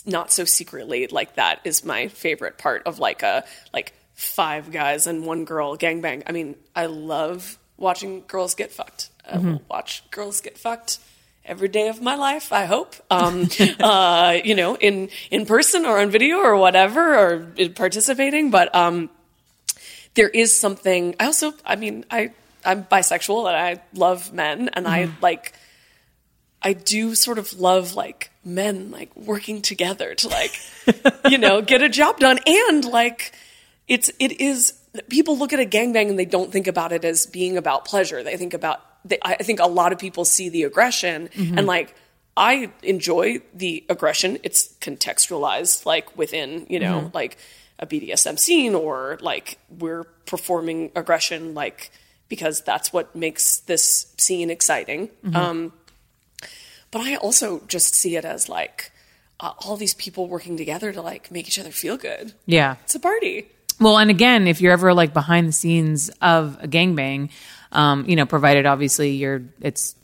not 0.05 0.31
so 0.31 0.43
secretly 0.43 1.07
like 1.07 1.35
that 1.35 1.61
is 1.63 1.85
my 1.85 2.07
favorite 2.09 2.57
part 2.57 2.83
of 2.85 2.99
like 2.99 3.23
a 3.23 3.45
like 3.73 3.93
five 4.15 4.71
guys 4.71 5.07
and 5.07 5.25
one 5.25 5.45
girl 5.45 5.77
gangbang. 5.77 6.23
I 6.27 6.31
mean, 6.31 6.55
I 6.75 6.87
love 6.87 7.57
watching 7.77 8.23
girls 8.27 8.55
get 8.55 8.71
fucked. 8.71 9.09
I 9.25 9.37
mm-hmm. 9.37 9.51
will 9.51 9.61
watch 9.69 10.09
girls 10.11 10.41
get 10.41 10.57
fucked 10.57 10.99
every 11.47 11.67
day 11.67 11.87
of 11.87 12.01
my 12.01 12.15
life. 12.15 12.51
I 12.51 12.65
hope, 12.65 12.95
um, 13.09 13.49
uh, 13.79 14.37
you 14.43 14.55
know, 14.55 14.75
in 14.75 15.09
in 15.31 15.45
person 15.45 15.85
or 15.85 15.99
on 15.99 16.09
video 16.09 16.37
or 16.37 16.55
whatever, 16.57 17.17
or 17.17 17.47
participating. 17.75 18.51
But 18.51 18.73
um, 18.75 19.09
there 20.15 20.29
is 20.29 20.55
something. 20.55 21.15
I 21.19 21.25
also, 21.25 21.53
I 21.65 21.75
mean, 21.75 22.05
I 22.11 22.31
I'm 22.65 22.83
bisexual 22.83 23.47
and 23.47 23.55
I 23.55 23.81
love 23.93 24.33
men, 24.33 24.69
and 24.73 24.87
I 24.87 25.09
like. 25.21 25.53
I 26.59 26.73
do 26.73 27.13
sort 27.13 27.37
of 27.37 27.59
love 27.59 27.93
like 27.93 28.31
men 28.47 28.89
like 28.91 29.15
working 29.15 29.61
together 29.61 30.15
to 30.15 30.27
like, 30.29 30.59
you 31.29 31.37
know, 31.37 31.61
get 31.61 31.83
a 31.83 31.89
job 31.89 32.17
done. 32.19 32.39
And 32.47 32.85
like, 32.85 33.33
it's, 33.87 34.09
it 34.19 34.39
is, 34.41 34.73
people 35.09 35.37
look 35.37 35.53
at 35.53 35.59
a 35.59 35.65
gangbang 35.65 36.09
and 36.09 36.17
they 36.17 36.25
don't 36.25 36.51
think 36.51 36.67
about 36.67 36.91
it 36.91 37.03
as 37.05 37.25
being 37.25 37.57
about 37.57 37.85
pleasure. 37.85 38.23
They 38.23 38.37
think 38.37 38.53
about, 38.53 38.81
they, 39.07 39.17
I 39.21 39.35
think 39.35 39.59
a 39.59 39.67
lot 39.67 39.91
of 39.93 39.99
people 39.99 40.25
see 40.25 40.49
the 40.49 40.63
aggression 40.63 41.29
and 41.35 41.65
like, 41.65 41.95
I 42.35 42.69
enjoy 42.83 43.41
the 43.53 43.83
aggression. 43.89 44.37
It's 44.43 44.73
contextualized 44.79 45.85
like 45.85 46.15
within, 46.15 46.67
you 46.69 46.79
know, 46.79 47.09
like 47.13 47.37
a 47.79 47.87
BDSM 47.87 48.37
scene 48.37 48.75
or 48.75 49.17
like 49.21 49.57
we're 49.79 50.03
performing 50.25 50.91
aggression 50.95 51.53
like 51.53 51.91
because 52.29 52.61
that's 52.61 52.91
what 52.91 53.15
makes 53.15 53.59
this 53.59 54.13
scene 54.17 54.49
exciting. 54.49 55.09
Um, 55.33 55.73
but 56.91 57.01
I 57.01 57.15
also 57.15 57.61
just 57.67 57.95
see 57.95 58.15
it 58.15 58.25
as 58.25 58.49
like 58.49 58.91
uh, 59.39 59.53
all 59.65 59.77
these 59.77 59.93
people 59.93 60.27
working 60.27 60.57
together 60.57 60.91
to 60.91 61.01
like 61.01 61.31
make 61.31 61.47
each 61.47 61.59
other 61.59 61.71
feel 61.71 61.97
good. 61.97 62.33
Yeah. 62.45 62.75
It's 62.83 62.95
a 62.95 62.99
party. 62.99 63.47
Well, 63.79 63.97
and 63.97 64.09
again, 64.09 64.47
if 64.47 64.61
you're 64.61 64.73
ever 64.73 64.93
like 64.93 65.13
behind 65.13 65.47
the 65.47 65.51
scenes 65.51 66.09
of 66.21 66.57
a 66.61 66.67
gangbang, 66.67 67.29
um, 67.71 68.05
you 68.07 68.15
know, 68.15 68.25
provided 68.25 68.65
obviously 68.65 69.11
you're 69.11 69.41
it's 69.61 69.95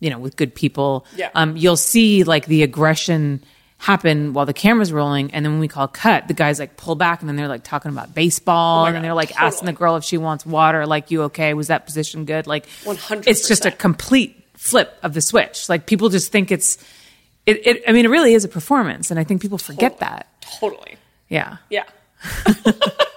you 0.00 0.10
know 0.10 0.18
with 0.18 0.36
good 0.36 0.54
people, 0.54 1.04
Yeah. 1.16 1.30
um, 1.34 1.56
you'll 1.56 1.76
see 1.76 2.24
like 2.24 2.46
the 2.46 2.62
aggression 2.62 3.42
happen 3.78 4.34
while 4.34 4.44
the 4.46 4.52
camera's 4.52 4.92
rolling, 4.92 5.32
and 5.32 5.44
then 5.44 5.52
when 5.52 5.60
we 5.60 5.68
call 5.68 5.88
cut, 5.88 6.28
the 6.28 6.34
guys 6.34 6.58
like 6.58 6.76
pull 6.76 6.94
back, 6.94 7.20
and 7.20 7.28
then 7.28 7.36
they're 7.36 7.48
like 7.48 7.64
talking 7.64 7.90
about 7.90 8.14
baseball, 8.14 8.82
Oh 8.82 8.86
and 8.86 8.96
God, 8.96 9.04
they're 9.04 9.14
like 9.14 9.40
asking 9.40 9.66
the 9.66 9.72
girl 9.72 9.96
if 9.96 10.04
she 10.04 10.18
wants 10.18 10.44
water, 10.44 10.86
like 10.86 11.10
you 11.10 11.22
okay? 11.24 11.54
Was 11.54 11.68
that 11.68 11.86
position 11.86 12.24
good? 12.26 12.46
Like 12.46 12.66
100%. 12.84 13.26
It's 13.26 13.48
just 13.48 13.64
a 13.66 13.70
complete 13.70 14.36
flip 14.54 14.94
of 15.02 15.14
the 15.14 15.20
switch. 15.22 15.68
Like 15.68 15.86
people 15.86 16.08
just 16.10 16.30
think 16.30 16.50
it's. 16.52 16.76
It, 17.46 17.66
it, 17.66 17.82
I 17.88 17.92
mean, 17.92 18.04
it 18.04 18.08
really 18.10 18.34
is 18.34 18.44
a 18.44 18.48
performance, 18.48 19.10
and 19.10 19.18
I 19.18 19.24
think 19.24 19.40
people 19.40 19.56
forget 19.58 19.98
that. 20.00 20.28
Totally. 20.60 20.96
Yeah. 21.30 21.56
Yeah. 21.70 21.84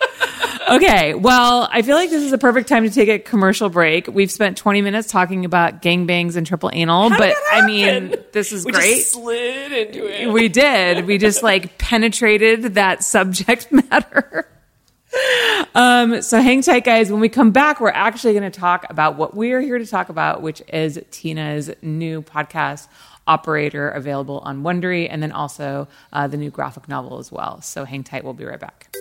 Okay, 0.69 1.13
well, 1.13 1.67
I 1.71 1.81
feel 1.81 1.95
like 1.95 2.09
this 2.09 2.23
is 2.23 2.31
a 2.31 2.37
perfect 2.37 2.67
time 2.69 2.83
to 2.83 2.89
take 2.89 3.09
a 3.09 3.19
commercial 3.19 3.69
break. 3.69 4.07
We've 4.07 4.31
spent 4.31 4.57
20 4.57 4.81
minutes 4.81 5.11
talking 5.11 5.45
about 5.45 5.81
gangbangs 5.81 6.35
and 6.35 6.47
triple 6.47 6.69
anal, 6.73 7.09
How 7.09 7.17
but 7.17 7.35
I 7.51 7.65
mean, 7.65 8.15
this 8.31 8.51
is 8.51 8.65
we 8.65 8.71
great. 8.71 9.01
Slid 9.03 9.71
into 9.71 10.07
it. 10.07 10.31
we 10.31 10.47
did. 10.47 11.05
We 11.05 11.17
just 11.17 11.43
like 11.43 11.77
penetrated 11.77 12.75
that 12.75 13.03
subject 13.03 13.71
matter. 13.91 14.47
Um, 15.75 16.21
so 16.21 16.41
hang 16.41 16.61
tight, 16.61 16.85
guys. 16.85 17.11
When 17.11 17.19
we 17.19 17.29
come 17.29 17.51
back, 17.51 17.79
we're 17.79 17.89
actually 17.89 18.33
going 18.33 18.49
to 18.49 18.59
talk 18.59 18.85
about 18.89 19.15
what 19.15 19.35
we 19.35 19.51
are 19.51 19.61
here 19.61 19.77
to 19.77 19.85
talk 19.85 20.09
about, 20.09 20.41
which 20.41 20.61
is 20.71 20.99
Tina's 21.11 21.69
new 21.81 22.21
podcast, 22.21 22.87
Operator, 23.27 23.89
available 23.89 24.39
on 24.39 24.63
Wondery, 24.63 25.07
and 25.09 25.21
then 25.21 25.31
also 25.31 25.87
uh, 26.11 26.27
the 26.27 26.37
new 26.37 26.49
graphic 26.49 26.87
novel 26.87 27.19
as 27.19 27.31
well. 27.31 27.61
So 27.61 27.85
hang 27.85 28.03
tight. 28.03 28.23
We'll 28.23 28.33
be 28.33 28.45
right 28.45 28.59
back. 28.59 28.93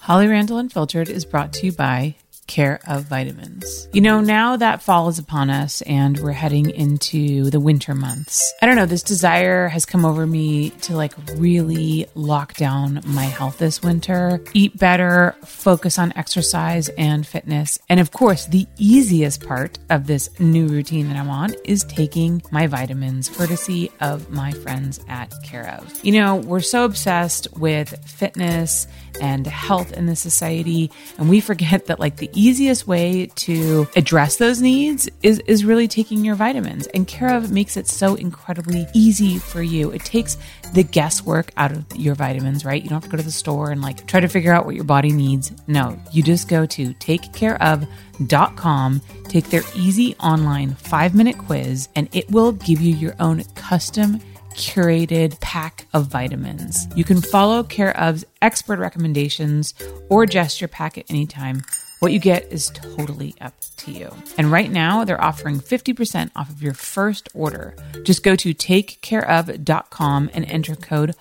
Holly 0.00 0.28
Randall 0.28 0.56
Unfiltered 0.56 1.10
is 1.10 1.26
brought 1.26 1.52
to 1.52 1.66
you 1.66 1.72
by 1.72 2.14
Care 2.46 2.80
of 2.88 3.04
Vitamins. 3.04 3.86
You 3.92 4.00
know, 4.00 4.22
now 4.22 4.56
that 4.56 4.82
fall 4.82 5.08
is 5.08 5.18
upon 5.18 5.50
us 5.50 5.82
and 5.82 6.18
we're 6.18 6.32
heading 6.32 6.70
into 6.70 7.48
the 7.50 7.60
winter 7.60 7.94
months, 7.94 8.52
I 8.60 8.66
don't 8.66 8.76
know, 8.76 8.86
this 8.86 9.02
desire 9.02 9.68
has 9.68 9.84
come 9.84 10.06
over 10.06 10.26
me 10.26 10.70
to 10.70 10.96
like 10.96 11.12
really 11.36 12.06
lock 12.14 12.54
down 12.54 13.02
my 13.04 13.24
health 13.24 13.58
this 13.58 13.82
winter, 13.82 14.42
eat 14.54 14.76
better, 14.76 15.36
focus 15.44 15.98
on 15.98 16.12
exercise 16.16 16.88
and 16.96 17.24
fitness. 17.24 17.78
And 17.90 18.00
of 18.00 18.10
course, 18.10 18.46
the 18.46 18.66
easiest 18.78 19.46
part 19.46 19.78
of 19.90 20.06
this 20.06 20.30
new 20.40 20.66
routine 20.66 21.08
that 21.08 21.18
I'm 21.18 21.30
on 21.30 21.54
is 21.64 21.84
taking 21.84 22.42
my 22.50 22.66
vitamins, 22.66 23.28
courtesy 23.28 23.92
of 24.00 24.30
my 24.30 24.50
friends 24.50 24.98
at 25.08 25.30
Care 25.44 25.68
of. 25.78 26.04
You 26.04 26.12
know, 26.12 26.36
we're 26.36 26.60
so 26.60 26.84
obsessed 26.84 27.46
with 27.58 27.94
fitness 28.08 28.88
and 29.20 29.46
health 29.46 29.92
in 29.92 30.06
the 30.06 30.16
society. 30.16 30.90
And 31.18 31.28
we 31.28 31.40
forget 31.40 31.86
that 31.86 32.00
like 32.00 32.16
the 32.16 32.30
easiest 32.32 32.86
way 32.86 33.26
to 33.36 33.88
address 33.96 34.36
those 34.36 34.60
needs 34.60 35.08
is 35.22 35.40
is 35.46 35.64
really 35.64 35.88
taking 35.88 36.24
your 36.24 36.34
vitamins. 36.34 36.86
And 36.88 37.06
care 37.06 37.36
of 37.36 37.50
makes 37.50 37.76
it 37.76 37.86
so 37.86 38.14
incredibly 38.14 38.86
easy 38.94 39.38
for 39.38 39.62
you. 39.62 39.90
It 39.90 40.04
takes 40.04 40.38
the 40.72 40.84
guesswork 40.84 41.52
out 41.56 41.72
of 41.72 41.84
your 41.96 42.14
vitamins 42.14 42.64
right? 42.64 42.82
You 42.82 42.88
don't 42.88 43.02
have 43.02 43.04
to 43.04 43.10
go 43.10 43.16
to 43.16 43.22
the 43.22 43.30
store 43.30 43.70
and 43.70 43.80
like 43.82 44.06
try 44.06 44.20
to 44.20 44.28
figure 44.28 44.52
out 44.52 44.66
what 44.66 44.74
your 44.74 44.84
body 44.84 45.12
needs. 45.12 45.52
No 45.66 45.98
you 46.12 46.22
just 46.22 46.48
go 46.48 46.66
to 46.66 46.94
takecareof.com 46.94 49.00
take 49.28 49.50
their 49.50 49.62
easy 49.74 50.14
online 50.16 50.74
5 50.74 51.14
minute 51.14 51.38
quiz 51.38 51.88
and 51.94 52.08
it 52.12 52.30
will 52.30 52.52
give 52.52 52.80
you 52.80 52.94
your 52.94 53.14
own 53.20 53.44
custom 53.54 54.20
curated 54.54 55.40
pack 55.40 55.86
of 55.92 56.06
vitamins. 56.06 56.88
You 56.94 57.04
can 57.04 57.20
follow 57.20 57.62
Care 57.62 57.98
of's 57.98 58.24
expert 58.42 58.78
recommendations 58.78 59.74
or 60.08 60.22
adjust 60.22 60.60
your 60.60 60.68
pack 60.68 60.98
at 60.98 61.10
any 61.10 61.26
time. 61.26 61.62
What 62.00 62.12
you 62.12 62.18
get 62.18 62.50
is 62.50 62.70
totally 62.70 63.34
up 63.40 63.54
to 63.78 63.90
you. 63.92 64.10
And 64.38 64.50
right 64.50 64.70
now, 64.70 65.04
they're 65.04 65.22
offering 65.22 65.60
50% 65.60 66.30
off 66.34 66.48
of 66.48 66.62
your 66.62 66.74
first 66.74 67.28
order. 67.34 67.76
Just 68.04 68.22
go 68.22 68.36
to 68.36 68.54
takecareof.com 68.54 70.30
and 70.32 70.44
enter 70.46 70.76
code 70.76 71.14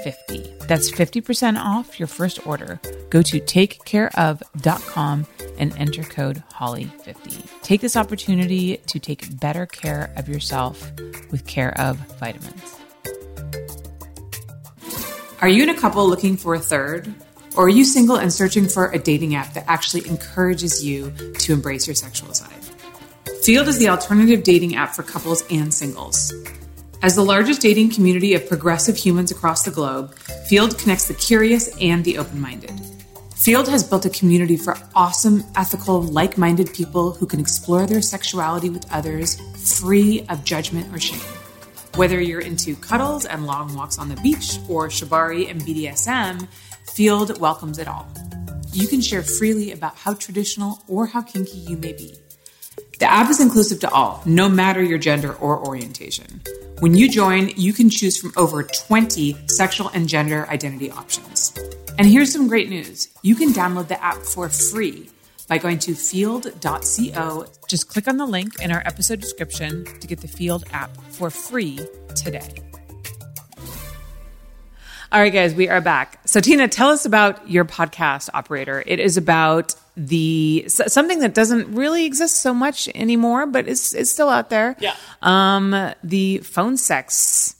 HOLLY50. 0.00 0.66
That's 0.66 0.90
50% 0.90 1.58
off 1.58 1.98
your 1.98 2.08
first 2.08 2.46
order. 2.46 2.80
Go 3.10 3.22
to 3.22 3.40
takecareof.com 3.40 5.26
and 5.58 5.78
enter 5.78 6.02
code 6.02 6.42
HOLLY50. 6.52 7.62
Take 7.62 7.80
this 7.80 7.96
opportunity 7.96 8.78
to 8.78 8.98
take 8.98 9.38
better 9.40 9.66
care 9.66 10.12
of 10.16 10.28
yourself 10.28 10.92
with 11.30 11.46
Care 11.46 11.78
of 11.78 11.96
Vitamins. 12.18 12.78
Are 15.40 15.48
you 15.48 15.64
in 15.64 15.70
a 15.70 15.78
couple 15.78 16.08
looking 16.08 16.36
for 16.36 16.54
a 16.54 16.60
third? 16.60 17.12
Or 17.56 17.66
are 17.66 17.68
you 17.68 17.84
single 17.84 18.16
and 18.16 18.32
searching 18.32 18.66
for 18.66 18.90
a 18.90 18.98
dating 18.98 19.34
app 19.34 19.52
that 19.54 19.64
actually 19.68 20.08
encourages 20.08 20.82
you 20.84 21.12
to 21.40 21.52
embrace 21.52 21.86
your 21.86 21.94
sexual 21.94 22.32
side? 22.32 22.48
Feeld 23.42 23.66
is 23.66 23.78
the 23.78 23.88
alternative 23.88 24.44
dating 24.44 24.76
app 24.76 24.94
for 24.94 25.02
couples 25.02 25.44
and 25.50 25.74
singles. 25.74 26.32
As 27.02 27.16
the 27.16 27.24
largest 27.24 27.60
dating 27.60 27.90
community 27.90 28.34
of 28.34 28.46
progressive 28.46 28.96
humans 28.96 29.32
across 29.32 29.64
the 29.64 29.72
globe, 29.72 30.14
Feeld 30.48 30.78
connects 30.78 31.08
the 31.08 31.14
curious 31.14 31.76
and 31.80 32.04
the 32.04 32.16
open 32.16 32.40
minded. 32.40 32.70
Feeld 33.34 33.66
has 33.66 33.82
built 33.82 34.06
a 34.06 34.10
community 34.10 34.56
for 34.56 34.78
awesome, 34.94 35.42
ethical, 35.56 36.00
like 36.00 36.38
minded 36.38 36.72
people 36.72 37.10
who 37.10 37.26
can 37.26 37.40
explore 37.40 37.88
their 37.88 38.00
sexuality 38.00 38.70
with 38.70 38.86
others 38.92 39.40
free 39.80 40.24
of 40.28 40.44
judgment 40.44 40.94
or 40.94 41.00
shame. 41.00 41.18
Whether 41.96 42.20
you're 42.20 42.40
into 42.40 42.76
cuddles 42.76 43.24
and 43.24 43.46
long 43.46 43.74
walks 43.74 43.98
on 43.98 44.08
the 44.08 44.20
beach 44.22 44.58
or 44.68 44.86
shibari 44.86 45.50
and 45.50 45.60
BDSM, 45.60 46.46
Feeld 46.86 47.36
welcomes 47.40 47.78
it 47.78 47.88
all. 47.88 48.06
You 48.72 48.86
can 48.86 49.00
share 49.00 49.24
freely 49.24 49.72
about 49.72 49.96
how 49.96 50.14
traditional 50.14 50.84
or 50.86 51.06
how 51.06 51.22
kinky 51.22 51.58
you 51.58 51.76
may 51.78 51.94
be. 51.94 52.14
The 53.00 53.10
app 53.10 53.28
is 53.28 53.40
inclusive 53.40 53.80
to 53.80 53.90
all, 53.90 54.22
no 54.24 54.48
matter 54.48 54.80
your 54.80 54.98
gender 54.98 55.34
or 55.34 55.66
orientation. 55.66 56.42
When 56.82 56.96
you 56.96 57.08
join, 57.08 57.50
you 57.50 57.72
can 57.72 57.88
choose 57.88 58.20
from 58.20 58.32
over 58.36 58.64
20 58.64 59.36
sexual 59.46 59.88
and 59.90 60.08
gender 60.08 60.48
identity 60.48 60.90
options. 60.90 61.56
And 61.96 62.08
here's 62.08 62.32
some 62.32 62.48
great 62.48 62.68
news 62.70 63.08
you 63.22 63.36
can 63.36 63.50
download 63.50 63.86
the 63.86 64.02
app 64.02 64.16
for 64.16 64.48
free 64.48 65.08
by 65.46 65.58
going 65.58 65.78
to 65.78 65.92
feeld.co. 65.92 67.46
Just 67.68 67.88
click 67.88 68.08
on 68.08 68.16
the 68.16 68.26
link 68.26 68.60
in 68.60 68.72
our 68.72 68.82
episode 68.84 69.20
description 69.20 69.84
to 70.00 70.08
get 70.08 70.22
the 70.22 70.26
Feeld 70.26 70.64
app 70.72 70.90
for 71.12 71.30
free 71.30 71.78
today. 72.16 72.52
All 75.12 75.20
right, 75.20 75.32
guys, 75.32 75.54
we 75.54 75.68
are 75.68 75.80
back. 75.80 76.18
So, 76.26 76.40
Tina, 76.40 76.66
tell 76.66 76.88
us 76.88 77.04
about 77.06 77.48
your 77.48 77.64
podcast 77.64 78.28
operator. 78.34 78.82
It 78.84 78.98
is 78.98 79.16
about 79.16 79.76
the 79.96 80.64
something 80.68 81.18
that 81.20 81.34
doesn't 81.34 81.74
really 81.74 82.06
exist 82.06 82.36
so 82.42 82.54
much 82.54 82.88
anymore, 82.94 83.46
but 83.46 83.68
is 83.68 83.92
is 83.94 84.10
still 84.10 84.28
out 84.30 84.48
there. 84.50 84.76
Yeah. 84.80 84.94
Um, 85.20 85.92
the 86.02 86.38
phone 86.38 86.76
sex 86.76 87.56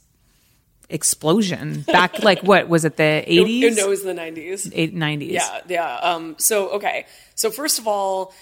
explosion 0.88 1.83
back, 1.83 2.18
like 2.23 2.42
what 2.42 2.68
was 2.68 2.85
it? 2.85 2.97
The 2.97 3.03
It, 3.05 3.27
eighties, 3.29 3.79
it 3.79 3.88
was 3.88 4.03
the 4.03 4.12
90s. 4.14 4.71
eight 4.75 4.95
nineties. 4.95 5.33
Yeah, 5.33 5.61
yeah. 5.68 5.95
Um, 5.97 6.37
so 6.38 6.71
okay. 6.71 7.07
So 7.35 7.51
first 7.51 7.79
of 7.79 7.87
all, 7.87 8.33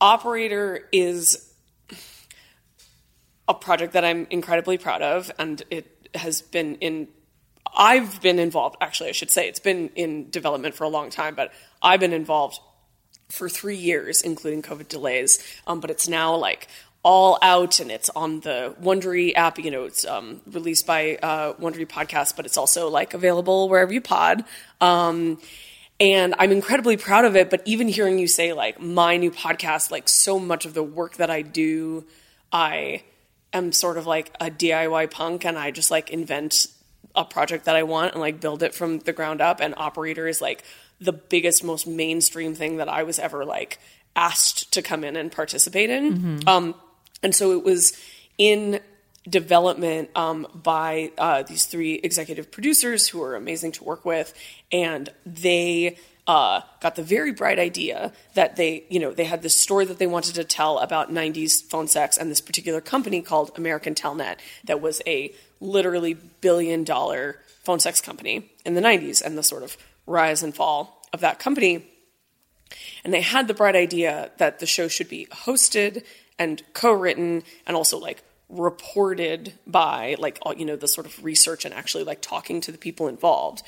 Operator 0.00 0.88
is 0.92 1.52
a 3.48 3.54
project 3.54 3.92
that 3.92 4.04
I'm 4.04 4.26
incredibly 4.30 4.78
proud 4.78 5.02
of, 5.02 5.30
and 5.38 5.62
it 5.70 6.08
has 6.14 6.42
been 6.42 6.76
in. 6.76 7.08
I've 7.78 8.20
been 8.22 8.38
involved. 8.38 8.76
Actually, 8.80 9.10
I 9.10 9.12
should 9.12 9.30
say 9.30 9.48
it's 9.48 9.60
been 9.60 9.90
in 9.94 10.30
development 10.30 10.74
for 10.74 10.84
a 10.84 10.88
long 10.88 11.10
time, 11.10 11.34
but 11.34 11.52
I've 11.82 12.00
been 12.00 12.12
involved 12.12 12.58
for 13.28 13.48
three 13.48 13.76
years, 13.76 14.22
including 14.22 14.62
COVID 14.62 14.88
delays. 14.88 15.42
Um, 15.66 15.80
but 15.80 15.90
it's 15.90 16.08
now 16.08 16.34
like 16.36 16.68
all 17.02 17.38
out 17.40 17.78
and 17.78 17.90
it's 17.90 18.10
on 18.10 18.40
the 18.40 18.74
Wondery 18.82 19.32
app. 19.36 19.58
You 19.58 19.70
know, 19.70 19.84
it's 19.84 20.04
um, 20.04 20.40
released 20.46 20.86
by 20.86 21.16
uh, 21.16 21.54
Wondery 21.54 21.86
Podcast, 21.86 22.36
but 22.36 22.46
it's 22.46 22.56
also 22.56 22.88
like 22.88 23.14
available 23.14 23.68
wherever 23.68 23.92
you 23.92 24.00
pod. 24.00 24.44
Um, 24.80 25.38
and 25.98 26.34
I'm 26.38 26.52
incredibly 26.52 26.96
proud 26.96 27.24
of 27.24 27.36
it. 27.36 27.48
But 27.48 27.62
even 27.64 27.88
hearing 27.88 28.18
you 28.18 28.26
say 28.26 28.52
like 28.52 28.80
my 28.80 29.16
new 29.16 29.30
podcast, 29.30 29.90
like 29.90 30.08
so 30.08 30.38
much 30.38 30.66
of 30.66 30.74
the 30.74 30.82
work 30.82 31.16
that 31.16 31.30
I 31.30 31.42
do, 31.42 32.04
I 32.52 33.02
am 33.52 33.72
sort 33.72 33.98
of 33.98 34.06
like 34.06 34.34
a 34.40 34.50
DIY 34.50 35.10
punk 35.10 35.44
and 35.44 35.56
I 35.56 35.70
just 35.70 35.90
like 35.90 36.10
invent 36.10 36.66
a 37.14 37.24
project 37.24 37.64
that 37.64 37.76
I 37.76 37.84
want 37.84 38.12
and 38.12 38.20
like 38.20 38.40
build 38.40 38.62
it 38.62 38.74
from 38.74 38.98
the 38.98 39.12
ground 39.12 39.40
up. 39.40 39.60
And 39.60 39.74
Operator 39.76 40.26
is 40.26 40.40
like 40.40 40.64
the 41.00 41.12
biggest, 41.12 41.62
most 41.64 41.86
mainstream 41.86 42.54
thing 42.54 42.76
that 42.78 42.88
I 42.88 43.02
was 43.02 43.18
ever 43.18 43.44
like 43.44 43.78
asked 44.14 44.72
to 44.72 44.82
come 44.82 45.04
in 45.04 45.16
and 45.16 45.30
participate 45.30 45.90
in. 45.90 46.42
Um, 46.48 46.74
and 47.22 47.34
so 47.34 47.52
it 47.52 47.64
was 47.64 47.98
in 48.38 48.80
development 49.28 50.10
um, 50.14 50.46
by 50.54 51.10
uh, 51.18 51.42
these 51.42 51.66
three 51.66 51.94
executive 51.94 52.50
producers 52.50 53.08
who 53.08 53.22
are 53.22 53.34
amazing 53.34 53.72
to 53.72 53.84
work 53.84 54.04
with, 54.04 54.32
and 54.70 55.10
they 55.24 55.98
uh, 56.26 56.60
got 56.80 56.96
the 56.96 57.02
very 57.02 57.32
bright 57.32 57.58
idea 57.58 58.12
that 58.34 58.56
they, 58.56 58.84
you 58.88 58.98
know, 58.98 59.12
they 59.12 59.24
had 59.24 59.42
this 59.42 59.54
story 59.54 59.84
that 59.84 59.98
they 59.98 60.06
wanted 60.06 60.34
to 60.34 60.44
tell 60.44 60.78
about 60.78 61.10
90s 61.12 61.62
phone 61.62 61.86
sex 61.86 62.16
and 62.16 62.30
this 62.30 62.40
particular 62.40 62.80
company 62.80 63.22
called 63.22 63.52
American 63.56 63.94
Telnet 63.94 64.36
that 64.64 64.80
was 64.80 65.00
a 65.06 65.32
literally 65.60 66.14
billion 66.14 66.84
dollar 66.84 67.40
phone 67.62 67.78
sex 67.80 68.00
company 68.00 68.50
in 68.64 68.74
the 68.74 68.80
90s 68.80 69.22
and 69.22 69.38
the 69.38 69.42
sort 69.42 69.62
of 69.62 69.76
rise 70.06 70.42
and 70.42 70.54
fall 70.54 71.02
of 71.12 71.20
that 71.20 71.38
company. 71.38 71.86
And 73.04 73.12
they 73.12 73.20
had 73.20 73.48
the 73.48 73.54
bright 73.54 73.76
idea 73.76 74.30
that 74.38 74.58
the 74.58 74.66
show 74.66 74.88
should 74.88 75.08
be 75.08 75.26
hosted 75.26 76.04
and 76.38 76.62
co-written 76.72 77.42
and 77.66 77.76
also 77.76 77.98
like 77.98 78.22
reported 78.48 79.52
by 79.66 80.16
like 80.18 80.38
all, 80.42 80.54
you 80.54 80.64
know 80.64 80.76
the 80.76 80.88
sort 80.88 81.06
of 81.06 81.24
research 81.24 81.64
and 81.64 81.74
actually 81.74 82.04
like 82.04 82.20
talking 82.20 82.60
to 82.60 82.72
the 82.72 82.78
people 82.78 83.08
involved 83.08 83.62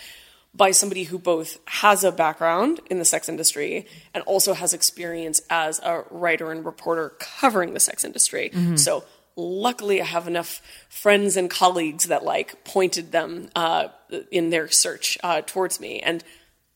by 0.55 0.70
somebody 0.70 1.05
who 1.05 1.18
both 1.18 1.59
has 1.66 2.05
a 2.05 2.12
background 2.12 2.81
in 2.90 2.98
the 2.98 3.05
sex 3.05 3.29
industry 3.29 3.87
and 4.14 4.24
also 4.24 4.55
has 4.55 4.72
experience 4.72 5.40
as 5.51 5.79
a 5.81 6.05
writer 6.11 6.51
and 6.51 6.64
reporter 6.64 7.11
covering 7.18 7.74
the 7.74 7.81
sex 7.81 8.05
industry. 8.05 8.51
Mm-hmm. 8.53 8.77
So 8.77 9.05
luckily 9.38 10.03
I 10.03 10.05
have 10.05 10.27
enough 10.27 10.61
friends 10.88 11.37
and 11.37 11.48
colleagues 11.48 12.07
that 12.07 12.24
like 12.24 12.64
pointed 12.64 13.12
them 13.12 13.48
uh, 13.55 13.88
in 14.31 14.51
their 14.51 14.68
search 14.68 15.16
uh, 15.22 15.42
towards 15.42 15.81
me 15.81 16.01
and 16.01 16.24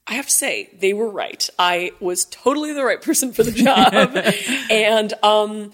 I 0.06 0.14
have 0.14 0.26
to 0.26 0.32
say, 0.32 0.68
they 0.80 0.94
were 0.94 1.08
right. 1.08 1.48
I 1.58 1.92
was 2.00 2.24
totally 2.24 2.72
the 2.72 2.84
right 2.84 3.00
person 3.00 3.32
for 3.32 3.44
the 3.44 3.52
job. 3.52 3.94
and 4.70 5.14
um, 5.22 5.72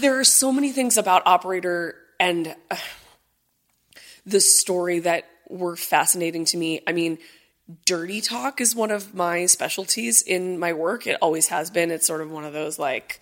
there 0.00 0.18
are 0.20 0.24
so 0.24 0.52
many 0.52 0.70
things 0.70 0.96
about 0.96 1.26
Operator 1.26 1.96
and 2.20 2.54
uh, 2.70 2.76
the 4.24 4.40
story 4.40 5.00
that 5.00 5.28
were 5.48 5.76
fascinating 5.76 6.44
to 6.46 6.56
me. 6.56 6.82
I 6.86 6.92
mean, 6.92 7.18
dirty 7.84 8.20
talk 8.20 8.60
is 8.60 8.76
one 8.76 8.92
of 8.92 9.12
my 9.12 9.46
specialties 9.46 10.22
in 10.22 10.58
my 10.58 10.72
work. 10.72 11.06
It 11.08 11.18
always 11.20 11.48
has 11.48 11.70
been. 11.70 11.90
It's 11.90 12.06
sort 12.06 12.20
of 12.20 12.30
one 12.30 12.44
of 12.44 12.52
those 12.52 12.78
like 12.78 13.20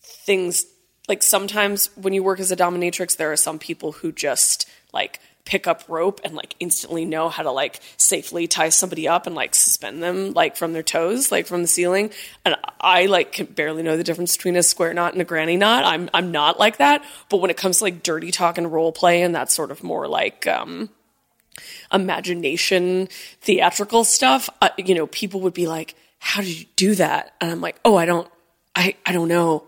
things 0.00 0.64
like 1.08 1.22
sometimes 1.22 1.86
when 1.96 2.12
you 2.12 2.22
work 2.22 2.40
as 2.40 2.52
a 2.52 2.56
dominatrix 2.56 3.16
there 3.16 3.32
are 3.32 3.36
some 3.36 3.58
people 3.58 3.92
who 3.92 4.12
just 4.12 4.68
like 4.92 5.20
pick 5.48 5.66
up 5.66 5.82
rope 5.88 6.20
and 6.24 6.34
like 6.34 6.54
instantly 6.60 7.06
know 7.06 7.30
how 7.30 7.42
to 7.42 7.50
like 7.50 7.80
safely 7.96 8.46
tie 8.46 8.68
somebody 8.68 9.08
up 9.08 9.26
and 9.26 9.34
like 9.34 9.54
suspend 9.54 10.02
them 10.02 10.34
like 10.34 10.56
from 10.56 10.74
their 10.74 10.82
toes 10.82 11.32
like 11.32 11.46
from 11.46 11.62
the 11.62 11.68
ceiling. 11.68 12.10
And 12.44 12.54
i 12.82 13.06
like 13.06 13.32
can 13.32 13.46
barely 13.46 13.82
know 13.82 13.96
the 13.96 14.04
difference 14.04 14.36
between 14.36 14.56
a 14.56 14.62
square 14.62 14.92
knot 14.92 15.14
and 15.14 15.22
a 15.22 15.24
granny 15.24 15.56
knot. 15.56 15.84
I'm 15.84 16.10
i'm 16.12 16.30
not 16.30 16.58
like 16.58 16.76
that. 16.76 17.02
But 17.30 17.38
when 17.38 17.50
it 17.50 17.56
comes 17.56 17.78
to 17.78 17.84
like 17.84 18.02
dirty 18.02 18.30
talk 18.30 18.58
and 18.58 18.70
role 18.70 18.92
play 18.92 19.22
and 19.22 19.34
that 19.34 19.50
sort 19.50 19.70
of 19.70 19.82
more 19.82 20.06
like 20.06 20.46
um 20.46 20.90
imagination 21.90 23.08
theatrical 23.40 24.04
stuff 24.04 24.50
uh, 24.60 24.68
you 24.76 24.94
know 24.94 25.06
people 25.06 25.40
would 25.40 25.54
be 25.54 25.66
like 25.66 25.94
how 26.18 26.42
did 26.42 26.60
you 26.60 26.66
do 26.76 26.94
that? 26.96 27.32
And 27.40 27.50
i'm 27.50 27.62
like 27.62 27.80
oh 27.86 27.96
i 27.96 28.04
don't 28.04 28.28
i 28.76 28.94
i 29.06 29.12
don't 29.12 29.28
know 29.28 29.67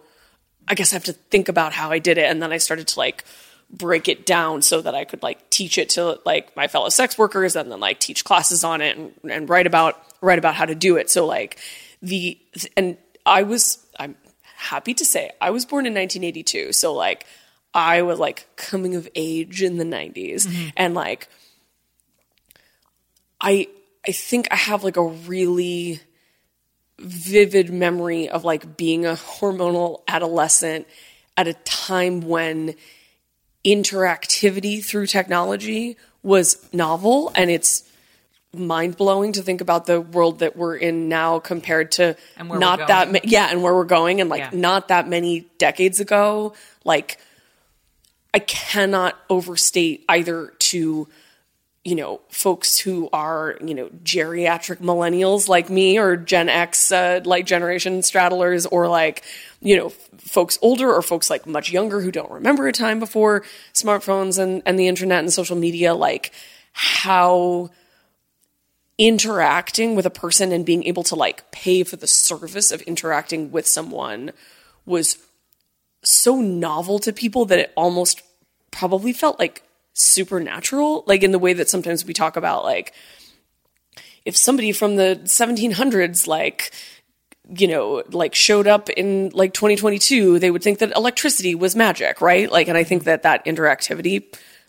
i 0.71 0.75
guess 0.75 0.93
i 0.93 0.97
have 0.97 1.05
to 1.05 1.13
think 1.13 1.49
about 1.49 1.75
how 1.75 1.91
i 1.91 1.99
did 1.99 2.17
it 2.17 2.25
and 2.25 2.43
then 2.43 2.53
i 2.53 2.57
started 2.57 2.89
to 2.89 2.99
like 2.99 3.25
break 3.71 4.09
it 4.09 4.25
down 4.25 4.63
so 4.63 4.81
that 4.81 4.95
i 4.95 5.05
could 5.05 5.23
like 5.23 5.51
teach 5.51 5.77
it 5.77 5.91
to 5.91 6.19
like 6.25 6.57
my 6.57 6.67
fellow 6.67 6.89
sex 6.89 7.19
workers 7.19 7.55
and 7.55 7.71
then 7.71 7.79
like 7.79 8.01
teach 8.01 8.25
classes 8.25 8.65
on 8.65 8.81
it 8.81 8.97
and, 8.97 9.13
and 9.31 9.49
write 9.49 9.67
about 9.67 10.03
write 10.23 10.39
about 10.39 10.55
how 10.55 10.65
to 10.65 10.75
do 10.75 10.97
it. 10.97 11.09
So 11.09 11.27
like 11.27 11.59
the 12.03 12.39
and 12.77 12.97
i 13.27 13.43
was 13.43 13.85
i'm 13.99 14.17
happy 14.57 14.95
to 14.95 15.05
say 15.05 15.31
i 15.41 15.51
was 15.51 15.67
born 15.67 15.85
in 15.87 15.93
1982 15.93 16.73
so 16.73 16.95
like 16.95 17.27
i 17.75 18.01
was 18.01 18.19
like 18.19 18.47
coming 18.57 18.95
of 18.95 19.07
age 19.15 19.63
in 19.63 19.77
the 19.77 19.85
90s 19.85 20.47
mm-hmm. 20.47 20.69
and 20.77 20.95
like 20.95 21.29
I 23.41 23.69
I 24.07 24.13
think 24.13 24.49
I 24.51 24.57
have 24.57 24.85
like 24.85 24.97
a 24.97 25.03
really 25.07 26.01
vivid 27.01 27.73
memory 27.73 28.29
of 28.29 28.45
like 28.45 28.77
being 28.77 29.07
a 29.07 29.15
hormonal 29.15 30.03
adolescent 30.07 30.87
at 31.37 31.49
a 31.49 31.55
time 31.55 32.21
when 32.21 32.75
interactivity 33.65 34.85
through 34.85 35.07
technology 35.07 35.97
was 36.23 36.59
novel 36.73 37.33
and 37.35 37.51
it's 37.51 37.85
mind 38.53 38.97
blowing 38.97 39.33
to 39.33 39.43
think 39.43 39.61
about 39.61 39.87
the 39.87 40.01
world 40.01 40.41
that 40.41 40.57
we're 40.57 40.77
in 40.77 41.09
now 41.09 41.39
compared 41.39 41.93
to 41.93 42.17
And 42.37 42.49
where 42.49 42.59
we're 42.59 42.61
not 42.61 42.89
that 42.89 43.13
ma- 43.13 43.19
yeah 43.25 43.49
and 43.51 43.63
where 43.63 43.75
we're 43.75 43.85
going 43.85 44.21
and 44.21 44.29
like 44.29 44.41
Yeah. 44.41 44.51
not 44.53 44.89
that 44.89 45.09
many 45.09 45.47
decades 45.59 46.01
ago 46.01 46.55
like 46.85 47.19
I 48.35 48.39
cannot 48.41 49.17
overstate 49.29 50.05
either 50.09 50.53
to 50.59 51.09
you 51.85 51.95
know 51.95 52.21
folks 52.29 52.79
who 52.79 53.09
are 53.13 53.57
you 53.65 53.75
know 53.75 53.89
geriatric 54.05 54.79
millennials 54.79 55.49
like 55.49 55.71
me 55.71 55.99
or 55.99 56.17
Gen 56.17 56.49
X 56.49 56.93
uh, 56.93 57.21
like 57.25 57.47
generation 57.47 58.01
straddlers 58.01 58.67
or 58.71 58.87
like 58.89 59.23
you 59.63 59.77
know 59.77 59.87
f- 59.87 60.09
folks 60.19 60.59
older 60.61 60.93
or 60.93 61.01
folks 61.01 61.31
like 61.31 61.47
much 61.47 61.73
younger 61.73 62.01
who 62.01 62.11
don't 62.11 62.31
remember 62.31 62.69
a 62.69 62.73
time 62.73 62.99
before 62.99 63.45
smartphones 63.73 64.39
and 64.39 64.63
and 64.67 64.79
the 64.79 64.89
internet 64.89 65.21
and 65.21 65.33
social 65.33 65.57
media 65.57 65.95
like 65.95 66.33
how 66.73 67.71
interacting 68.99 69.97
with 69.97 70.05
a 70.05 70.11
person 70.11 70.53
and 70.53 70.67
being 70.67 70.85
able 70.85 71.03
to 71.03 71.15
like 71.15 71.51
pay 71.51 71.83
for 71.83 71.97
the 71.97 72.07
service 72.07 72.71
of 72.71 72.83
interacting 72.83 73.51
with 73.51 73.67
someone 73.67 74.31
was 74.85 75.17
so 76.03 76.43
novel 76.43 76.99
to 76.99 77.11
people 77.11 77.47
that 77.47 77.59
it 77.59 77.73
almost 77.75 78.23
probably 78.71 79.15
felt 79.15 79.39
like 79.39 79.63
supernatural 79.93 81.05
like 81.07 81.23
in 81.23 81.33
the 81.33 81.39
way 81.39 81.53
that 81.53 81.69
sometimes 81.69 82.05
we 82.05 82.15
talk 82.15 82.37
about 82.37 82.65
like 82.65 82.95
if 84.25 84.37
somebody 84.37 84.73
from 84.73 84.97
the 84.97 85.21
1700s 85.25 86.27
like 86.27 86.73
you 87.57 87.67
know 87.67 88.03
like 88.11 88.35
showed 88.35 88.67
up 88.67 88.89
in 88.91 89.31
like 89.31 89.53
2022 89.53 90.39
they 90.39 90.51
would 90.51 90.63
think 90.63 90.79
that 90.79 90.97
electricity 90.97 91.55
was 91.55 91.75
magic 91.75 92.21
right 92.21 92.51
like 92.51 92.69
and 92.69 92.79
i 92.79 92.85
think 92.85 93.05
that 93.05 93.25
that 93.25 93.45
interactivity 93.45 94.25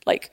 like 0.05 0.31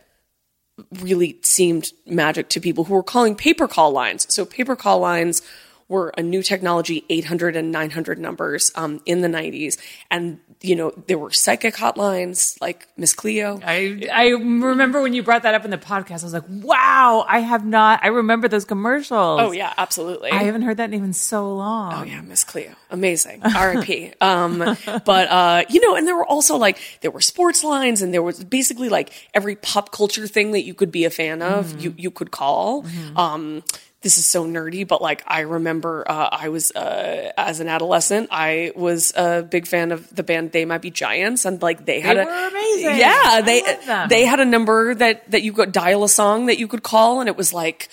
really 1.00 1.38
seemed 1.42 1.92
magic 2.06 2.48
to 2.50 2.60
people 2.60 2.84
who 2.84 2.94
were 2.94 3.02
calling 3.02 3.34
pay-per-call 3.34 3.90
lines. 3.90 4.32
So 4.32 4.44
pay-per-call 4.44 4.98
lines 5.00 5.42
were 5.88 6.12
a 6.18 6.22
new 6.22 6.42
technology, 6.42 7.04
800 7.08 7.56
and 7.56 7.72
900 7.72 8.18
numbers 8.18 8.70
um, 8.74 9.00
in 9.06 9.22
the 9.22 9.28
90s. 9.28 9.78
And, 10.10 10.38
you 10.60 10.76
know, 10.76 10.92
there 11.06 11.16
were 11.18 11.30
psychic 11.30 11.74
hotlines 11.74 12.60
like 12.60 12.86
Miss 12.96 13.14
Cleo. 13.14 13.58
I 13.64 14.06
I 14.12 14.28
remember 14.28 15.00
when 15.00 15.14
you 15.14 15.22
brought 15.22 15.44
that 15.44 15.54
up 15.54 15.64
in 15.64 15.70
the 15.70 15.78
podcast. 15.78 16.20
I 16.20 16.24
was 16.24 16.32
like, 16.32 16.48
"Wow, 16.48 17.24
I 17.28 17.38
have 17.40 17.64
not. 17.64 18.00
I 18.02 18.08
remember 18.08 18.48
those 18.48 18.64
commercials. 18.64 19.40
Oh, 19.40 19.52
yeah, 19.52 19.72
absolutely. 19.78 20.30
I 20.32 20.42
haven't 20.42 20.62
heard 20.62 20.78
that 20.78 20.90
name 20.90 21.04
in 21.04 21.12
so 21.12 21.54
long. 21.54 21.94
Oh 21.94 22.02
yeah, 22.02 22.20
Miss 22.22 22.42
Cleo, 22.44 22.72
amazing. 22.90 23.40
R.I.P. 23.44 24.12
um, 24.20 24.58
but 25.04 25.28
uh, 25.28 25.64
you 25.70 25.80
know, 25.80 25.94
and 25.94 26.06
there 26.08 26.16
were 26.16 26.26
also 26.26 26.56
like 26.56 26.78
there 27.02 27.12
were 27.12 27.20
sports 27.20 27.62
lines, 27.62 28.02
and 28.02 28.12
there 28.12 28.22
was 28.22 28.42
basically 28.42 28.88
like 28.88 29.12
every 29.34 29.54
pop 29.54 29.92
culture 29.92 30.26
thing 30.26 30.52
that 30.52 30.64
you 30.64 30.74
could 30.74 30.90
be 30.90 31.04
a 31.04 31.10
fan 31.10 31.40
of, 31.40 31.80
you 31.80 31.94
you 31.96 32.10
could 32.10 32.32
call. 32.32 32.84
Um, 33.16 33.62
this 34.00 34.16
is 34.18 34.26
so 34.26 34.46
nerdy, 34.46 34.86
but 34.86 35.02
like 35.02 35.24
I 35.26 35.40
remember, 35.40 36.04
uh, 36.08 36.28
I 36.30 36.50
was 36.50 36.70
uh, 36.72 37.32
as 37.36 37.58
an 37.60 37.66
adolescent, 37.68 38.28
I 38.30 38.72
was 38.76 39.12
a 39.16 39.42
big 39.42 39.66
fan 39.66 39.90
of 39.90 40.08
the 40.14 40.22
band 40.22 40.52
They 40.52 40.64
Might 40.64 40.82
Be 40.82 40.90
Giants, 40.90 41.44
and 41.44 41.60
like 41.60 41.84
they 41.84 42.00
had 42.00 42.16
They 42.16 42.22
a 42.22 42.24
were 42.26 42.48
amazing. 42.48 42.96
yeah, 42.98 43.40
they 43.40 43.62
they 44.08 44.24
had 44.26 44.38
a 44.40 44.44
number 44.44 44.94
that 44.94 45.30
that 45.32 45.42
you 45.42 45.52
could 45.52 45.72
dial 45.72 46.04
a 46.04 46.08
song 46.08 46.46
that 46.46 46.58
you 46.58 46.68
could 46.68 46.82
call, 46.84 47.20
and 47.20 47.28
it 47.28 47.36
was 47.36 47.52
like 47.52 47.88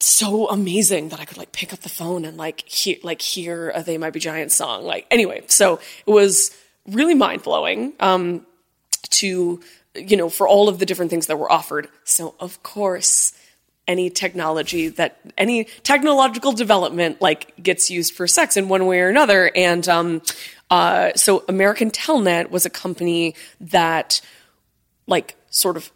so 0.00 0.48
amazing 0.48 1.10
that 1.10 1.20
I 1.20 1.24
could 1.24 1.36
like 1.36 1.52
pick 1.52 1.72
up 1.72 1.80
the 1.80 1.88
phone 1.88 2.24
and 2.24 2.36
like 2.36 2.60
hear 2.68 2.96
like 3.02 3.22
hear 3.22 3.70
a 3.74 3.82
They 3.82 3.98
Might 3.98 4.12
Be 4.12 4.20
Giants 4.20 4.54
song. 4.54 4.84
Like 4.84 5.06
anyway, 5.10 5.42
so 5.48 5.80
it 6.06 6.10
was 6.10 6.56
really 6.86 7.14
mind 7.14 7.42
blowing 7.42 7.92
um, 8.00 8.44
to 9.10 9.60
you 9.94 10.16
know 10.16 10.28
for 10.28 10.46
all 10.48 10.68
of 10.68 10.78
the 10.78 10.86
different 10.86 11.10
things 11.10 11.26
that 11.26 11.38
were 11.38 11.50
offered. 11.50 11.88
So 12.04 12.34
of 12.40 12.62
course, 12.62 13.32
any 13.88 14.10
technology 14.10 14.88
that 14.88 15.18
any 15.36 15.64
technological 15.82 16.52
development 16.52 17.20
like 17.20 17.52
gets 17.62 17.90
used 17.90 18.14
for 18.14 18.26
sex 18.26 18.56
in 18.56 18.68
one 18.68 18.86
way 18.86 19.00
or 19.00 19.08
another, 19.08 19.50
and 19.54 19.88
um, 19.88 20.22
uh, 20.70 21.12
so 21.16 21.44
American 21.48 21.90
Telnet 21.90 22.50
was 22.50 22.64
a 22.64 22.70
company 22.70 23.34
that 23.60 24.20
like 25.06 25.36
sort 25.50 25.76
of 25.76 25.90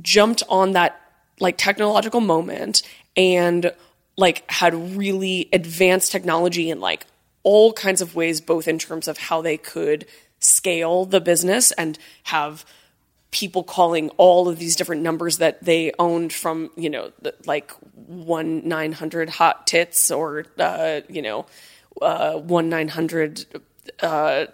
jumped 0.00 0.42
on 0.48 0.72
that 0.72 1.00
like 1.40 1.56
technological 1.56 2.20
moment 2.20 2.82
and 3.16 3.72
like 4.16 4.48
had 4.50 4.74
really 4.96 5.48
advanced 5.52 6.12
technology 6.12 6.70
in 6.70 6.80
like 6.80 7.06
all 7.42 7.72
kinds 7.72 8.00
of 8.00 8.14
ways 8.14 8.40
both 8.40 8.68
in 8.68 8.78
terms 8.78 9.08
of 9.08 9.16
how 9.18 9.40
they 9.40 9.56
could 9.56 10.06
scale 10.38 11.04
the 11.04 11.20
business 11.20 11.72
and 11.72 11.98
have 12.24 12.64
people 13.30 13.62
calling 13.62 14.10
all 14.10 14.48
of 14.48 14.58
these 14.58 14.76
different 14.76 15.02
numbers 15.02 15.38
that 15.38 15.62
they 15.62 15.92
owned 15.98 16.32
from 16.32 16.70
you 16.76 16.90
know 16.90 17.12
the, 17.22 17.34
like 17.46 17.72
1 18.06 18.66
900 18.66 19.28
hot 19.28 19.66
tits 19.66 20.10
or 20.10 20.46
uh, 20.58 21.00
you 21.08 21.22
know 21.22 21.46
uh, 22.02 22.34
1 22.34 22.68
900 22.68 23.62
uh, 24.02 24.46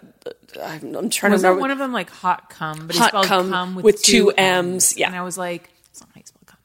I'm, 0.61 1.09
trying 1.09 1.31
Was 1.31 1.41
to 1.41 1.47
remember 1.47 1.59
one 1.59 1.71
of 1.71 1.77
them 1.77 1.91
like 1.91 2.09
hot 2.09 2.49
cum, 2.49 2.87
but 2.87 2.95
he 2.95 2.99
Hot 2.99 3.09
spelled 3.09 3.25
cum 3.25 3.49
cum, 3.49 3.75
with, 3.75 3.85
with 3.85 4.01
two 4.01 4.31
two 4.31 4.31
M's, 4.31 4.97
yeah. 4.97 5.07
And 5.07 5.15
I 5.15 5.21
was 5.21 5.37
like, 5.37 5.69
it's 5.91 6.01
not 6.01 6.09
how 6.13 6.19
you 6.19 6.25
spell 6.25 6.41
cum. 6.45 6.57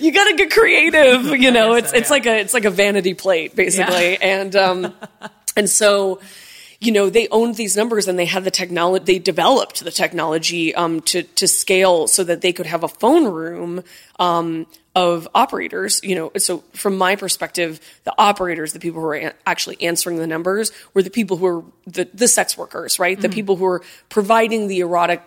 you 0.00 0.12
gotta 0.12 0.36
get 0.36 0.50
creative 0.50 1.26
you 1.40 1.50
know 1.52 1.74
it's 1.74 1.90
so, 1.90 1.96
it's 1.96 2.08
yeah. 2.08 2.14
like 2.14 2.26
a 2.26 2.38
it's 2.38 2.54
like 2.54 2.64
a 2.64 2.70
vanity 2.70 3.14
plate 3.14 3.54
basically 3.54 4.20
and 4.20 4.54
um 4.56 4.94
and 5.56 5.68
so 5.68 6.20
you 6.82 6.90
know 6.90 7.08
they 7.08 7.28
owned 7.28 7.54
these 7.54 7.76
numbers 7.76 8.08
and 8.08 8.18
they 8.18 8.24
had 8.24 8.42
the 8.42 8.50
technology 8.50 9.04
they 9.04 9.18
developed 9.18 9.84
the 9.84 9.90
technology 9.90 10.74
um 10.74 11.00
to 11.00 11.22
to 11.22 11.46
scale 11.46 12.08
so 12.08 12.24
that 12.24 12.40
they 12.40 12.52
could 12.52 12.66
have 12.66 12.82
a 12.82 12.88
phone 12.88 13.26
room 13.32 13.84
um 14.18 14.66
of 14.94 15.26
operators 15.34 16.00
you 16.02 16.14
know. 16.14 16.30
So 16.36 16.58
from 16.74 16.98
my 16.98 17.16
perspective 17.16 17.80
the 18.04 18.12
operators 18.18 18.72
the 18.72 18.80
people 18.80 19.00
who 19.00 19.06
were 19.06 19.14
a- 19.14 19.34
actually 19.46 19.80
answering 19.80 20.18
the 20.18 20.26
numbers 20.26 20.72
were 20.92 21.02
the 21.02 21.10
people 21.10 21.36
who 21.36 21.46
were 21.46 21.64
the 21.86 22.08
the 22.12 22.28
sex 22.28 22.58
workers 22.58 22.98
right? 22.98 23.18
The 23.18 23.28
people 23.28 23.56
who 23.56 23.64
were 23.64 23.82
providing 24.08 24.66
the 24.66 24.80
erotic 24.80 25.22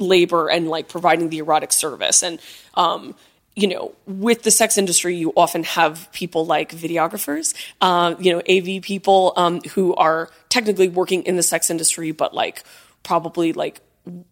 labor 0.00 0.48
and 0.50 0.68
like 0.68 0.88
providing 0.88 1.28
the 1.30 1.38
erotic 1.38 1.72
service. 1.72 2.22
And 2.22 2.40
um 2.74 3.14
you 3.60 3.68
know 3.68 3.94
with 4.06 4.42
the 4.42 4.50
sex 4.50 4.78
industry 4.78 5.16
you 5.16 5.32
often 5.36 5.64
have 5.64 6.10
people 6.12 6.46
like 6.46 6.72
videographers 6.72 7.54
um 7.80 8.16
you 8.20 8.32
know 8.32 8.38
av 8.38 8.82
people 8.82 9.32
um 9.36 9.60
who 9.72 9.94
are 9.94 10.30
technically 10.48 10.88
working 10.88 11.22
in 11.24 11.36
the 11.36 11.42
sex 11.42 11.70
industry 11.70 12.12
but 12.12 12.32
like 12.32 12.64
probably 13.02 13.52
like 13.52 13.80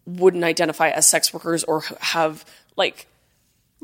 wouldn't 0.05 0.43
identify 0.43 0.89
as 0.89 1.07
sex 1.07 1.33
workers 1.33 1.63
or 1.63 1.81
have 1.99 2.43
like 2.75 3.07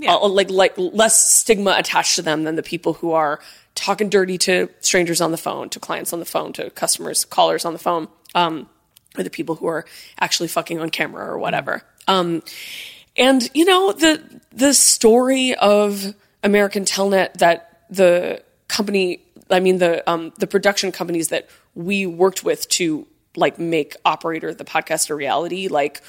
uh, 0.07 0.27
like 0.27 0.49
like 0.49 0.73
less 0.77 1.25
stigma 1.25 1.75
attached 1.77 2.15
to 2.15 2.21
them 2.21 2.43
than 2.43 2.55
the 2.55 2.63
people 2.63 2.93
who 2.93 3.11
are 3.13 3.39
talking 3.75 4.09
dirty 4.09 4.37
to 4.37 4.69
strangers 4.79 5.21
on 5.21 5.31
the 5.31 5.37
phone, 5.37 5.69
to 5.69 5.79
clients 5.79 6.13
on 6.13 6.19
the 6.19 6.25
phone, 6.25 6.53
to 6.53 6.69
customers, 6.71 7.25
callers 7.25 7.65
on 7.65 7.73
the 7.73 7.79
phone, 7.79 8.07
um, 8.33 8.67
or 9.17 9.23
the 9.23 9.29
people 9.29 9.55
who 9.55 9.67
are 9.67 9.85
actually 10.19 10.47
fucking 10.47 10.79
on 10.79 10.89
camera 10.89 11.25
or 11.25 11.37
whatever. 11.37 11.83
Um, 12.07 12.41
and 13.17 13.49
you 13.53 13.65
know 13.65 13.91
the 13.91 14.21
the 14.51 14.73
story 14.73 15.55
of 15.55 16.13
American 16.43 16.85
Telnet 16.85 17.33
that 17.35 17.81
the 17.89 18.43
company, 18.67 19.21
I 19.49 19.59
mean 19.59 19.77
the 19.77 20.09
um, 20.09 20.33
the 20.37 20.47
production 20.47 20.91
companies 20.91 21.29
that 21.29 21.49
we 21.73 22.05
worked 22.05 22.43
with 22.43 22.67
to 22.69 23.07
like 23.35 23.59
make 23.59 23.95
operator 24.05 24.53
the 24.53 24.63
podcast 24.63 25.09
a 25.09 25.15
reality, 25.15 25.67
like 25.67 26.01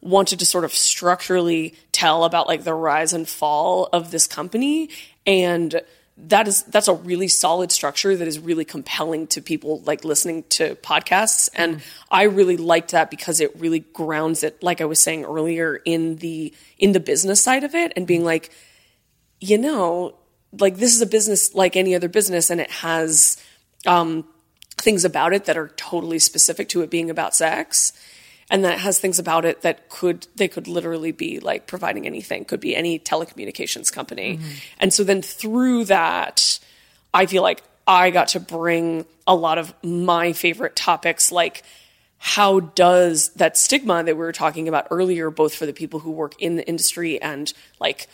wanted 0.00 0.38
to 0.38 0.46
sort 0.46 0.64
of 0.64 0.72
structurally 0.72 1.74
tell 1.92 2.24
about 2.24 2.46
like 2.46 2.64
the 2.64 2.74
rise 2.74 3.12
and 3.12 3.26
fall 3.26 3.88
of 3.92 4.10
this 4.10 4.26
company. 4.26 4.90
And 5.26 5.80
that 6.16 6.46
is 6.46 6.62
that's 6.64 6.86
a 6.86 6.94
really 6.94 7.26
solid 7.26 7.72
structure 7.72 8.16
that 8.16 8.28
is 8.28 8.38
really 8.38 8.64
compelling 8.64 9.26
to 9.26 9.42
people 9.42 9.80
like 9.80 10.04
listening 10.04 10.44
to 10.44 10.76
podcasts. 10.76 11.48
And 11.54 11.82
i 12.10 12.22
really 12.24 12.56
liked 12.56 12.92
that 12.92 13.10
because 13.10 13.40
it 13.40 13.58
really 13.58 13.80
grounds 13.80 14.42
it 14.44 14.62
like 14.62 14.80
i 14.80 14.84
was 14.84 15.00
saying 15.00 15.24
earlier 15.24 15.80
in 15.84 16.16
the 16.16 16.54
in 16.78 16.92
the 16.92 17.00
business 17.00 17.42
side 17.42 17.64
of 17.64 17.74
it 17.74 17.92
and 17.96 18.06
being 18.06 18.24
like 18.24 18.50
you 19.40 19.58
know 19.58 20.14
like 20.52 20.76
this 20.76 20.94
is 20.94 21.02
a 21.02 21.06
business 21.06 21.54
like 21.54 21.76
any 21.76 21.94
other 21.94 22.08
business 22.08 22.50
and 22.50 22.60
it 22.60 22.70
has 22.70 23.36
um 23.86 24.24
things 24.76 25.04
about 25.04 25.32
it 25.32 25.46
that 25.46 25.56
are 25.56 25.68
totally 25.76 26.18
specific 26.18 26.68
to 26.68 26.82
it 26.82 26.90
being 26.90 27.10
about 27.10 27.34
sex 27.34 27.92
and 28.50 28.64
that 28.64 28.78
has 28.78 28.98
things 28.98 29.18
about 29.18 29.44
it 29.44 29.62
that 29.62 29.88
could 29.88 30.26
they 30.36 30.48
could 30.48 30.68
literally 30.68 31.12
be 31.12 31.40
like 31.40 31.66
providing 31.66 32.06
anything. 32.06 32.44
Could 32.44 32.60
be 32.60 32.76
any 32.76 32.98
telecommunications 32.98 33.92
company. 33.92 34.36
Mm-hmm. 34.36 34.50
And 34.78 34.92
so 34.92 35.04
then 35.04 35.22
through 35.22 35.84
that 35.86 36.58
i 37.14 37.24
feel 37.24 37.42
like 37.42 37.62
i 37.86 38.10
got 38.10 38.28
to 38.28 38.40
bring 38.40 39.06
a 39.26 39.34
lot 39.34 39.56
of 39.56 39.72
my 39.82 40.32
favorite 40.32 40.76
topics 40.76 41.32
like 41.32 41.62
how 42.18 42.60
does 42.60 43.30
that 43.30 43.56
stigma 43.56 44.02
that 44.02 44.16
we 44.16 44.20
were 44.20 44.32
talking 44.32 44.68
about 44.68 44.86
earlier 44.90 45.30
both 45.30 45.54
for 45.54 45.64
the 45.64 45.72
people 45.72 46.00
who 46.00 46.10
work 46.10 46.34
in 46.40 46.56
the 46.56 46.66
industry 46.66 47.20
and 47.22 47.54
like 47.80 48.08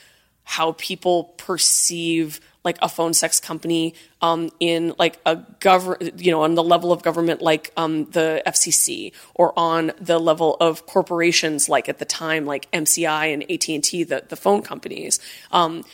how 0.44 0.72
people 0.72 1.24
perceive 1.36 2.40
like 2.64 2.78
a 2.82 2.88
phone 2.88 3.14
sex 3.14 3.40
company 3.40 3.94
um, 4.20 4.50
in 4.60 4.94
like 4.98 5.18
a 5.24 5.36
government, 5.60 6.20
you 6.20 6.30
know, 6.30 6.42
on 6.42 6.54
the 6.54 6.62
level 6.62 6.92
of 6.92 7.02
government 7.02 7.40
like 7.40 7.72
um, 7.76 8.04
the 8.10 8.42
FCC, 8.46 9.12
or 9.34 9.58
on 9.58 9.92
the 10.00 10.18
level 10.18 10.56
of 10.60 10.86
corporations 10.86 11.68
like 11.68 11.88
at 11.88 11.98
the 11.98 12.04
time 12.04 12.44
like 12.46 12.70
MCI 12.72 13.32
and 13.32 13.42
AT 13.50 13.68
and 13.68 13.84
T, 13.84 14.04
the 14.04 14.24
the 14.28 14.36
phone 14.36 14.62
companies. 14.62 15.20
Um, 15.52 15.84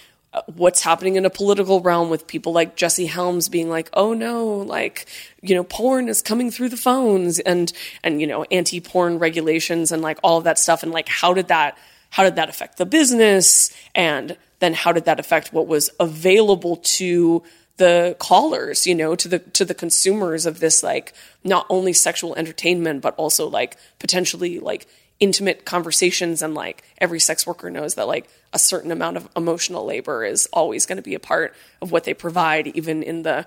what's 0.55 0.83
happening 0.83 1.17
in 1.17 1.25
a 1.25 1.31
political 1.31 1.81
realm 1.81 2.11
with 2.11 2.27
people 2.27 2.53
like 2.53 2.77
Jesse 2.77 3.07
Helms 3.07 3.49
being 3.49 3.69
like, 3.69 3.89
"Oh 3.93 4.13
no, 4.13 4.47
like 4.47 5.07
you 5.43 5.55
know, 5.55 5.65
porn 5.65 6.09
is 6.09 6.23
coming 6.23 6.51
through 6.51 6.71
the 6.71 6.77
phones," 6.77 7.39
and 7.39 7.73
and 8.03 8.21
you 8.21 8.27
know, 8.27 8.45
anti-porn 8.45 9.19
regulations 9.19 9.93
and 9.93 10.03
like 10.03 10.19
all 10.23 10.39
of 10.39 10.45
that 10.45 10.59
stuff, 10.59 10.83
and 10.83 10.93
like 10.93 11.09
how 11.09 11.33
did 11.33 11.49
that 11.49 11.79
how 12.11 12.25
did 12.25 12.37
that 12.37 12.49
affect 12.49 12.79
the 12.79 12.87
business 12.87 13.71
and 13.95 14.37
then 14.59 14.75
how 14.75 14.93
did 14.93 15.05
that 15.05 15.21
affect 15.21 15.53
what 15.53 15.67
was 15.67 15.91
available 16.01 16.77
to 16.77 17.43
the 17.77 18.17
callers 18.19 18.87
you 18.87 18.95
know 18.95 19.15
to 19.15 19.29
the 19.29 19.39
to 19.39 19.65
the 19.65 19.75
consumers 19.75 20.47
of 20.47 20.61
this 20.61 20.83
like 20.83 21.13
not 21.45 21.67
only 21.69 21.93
sexual 21.93 22.35
entertainment 22.37 23.03
but 23.03 23.15
also 23.17 23.49
like 23.49 23.77
potentially 23.99 24.59
like 24.59 24.87
intimate 25.19 25.65
conversations 25.65 26.43
and 26.43 26.55
like 26.55 26.83
every 26.99 27.21
sex 27.21 27.47
worker 27.47 27.71
knows 27.71 27.95
that 27.95 28.07
like 28.07 28.29
a 28.53 28.59
certain 28.59 28.91
amount 28.91 29.17
of 29.17 29.29
emotional 29.37 29.85
labor 29.85 30.25
is 30.25 30.47
always 30.53 30.87
going 30.87 30.97
to 30.97 31.03
be 31.03 31.15
a 31.15 31.21
part 31.21 31.55
of 31.81 31.91
what 31.91 32.05
they 32.05 32.15
provide 32.15 32.67
even 32.69 33.03
in 33.03 33.23
the 33.23 33.47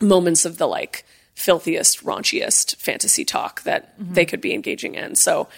moments 0.00 0.44
of 0.44 0.58
the 0.58 0.66
like 0.66 1.04
filthiest 1.34 2.04
raunchiest 2.04 2.76
fantasy 2.76 3.24
talk 3.24 3.62
that 3.62 3.98
mm-hmm. 3.98 4.14
they 4.14 4.24
could 4.24 4.40
be 4.40 4.52
engaging 4.52 4.96
in. 4.96 5.14
So 5.14 5.48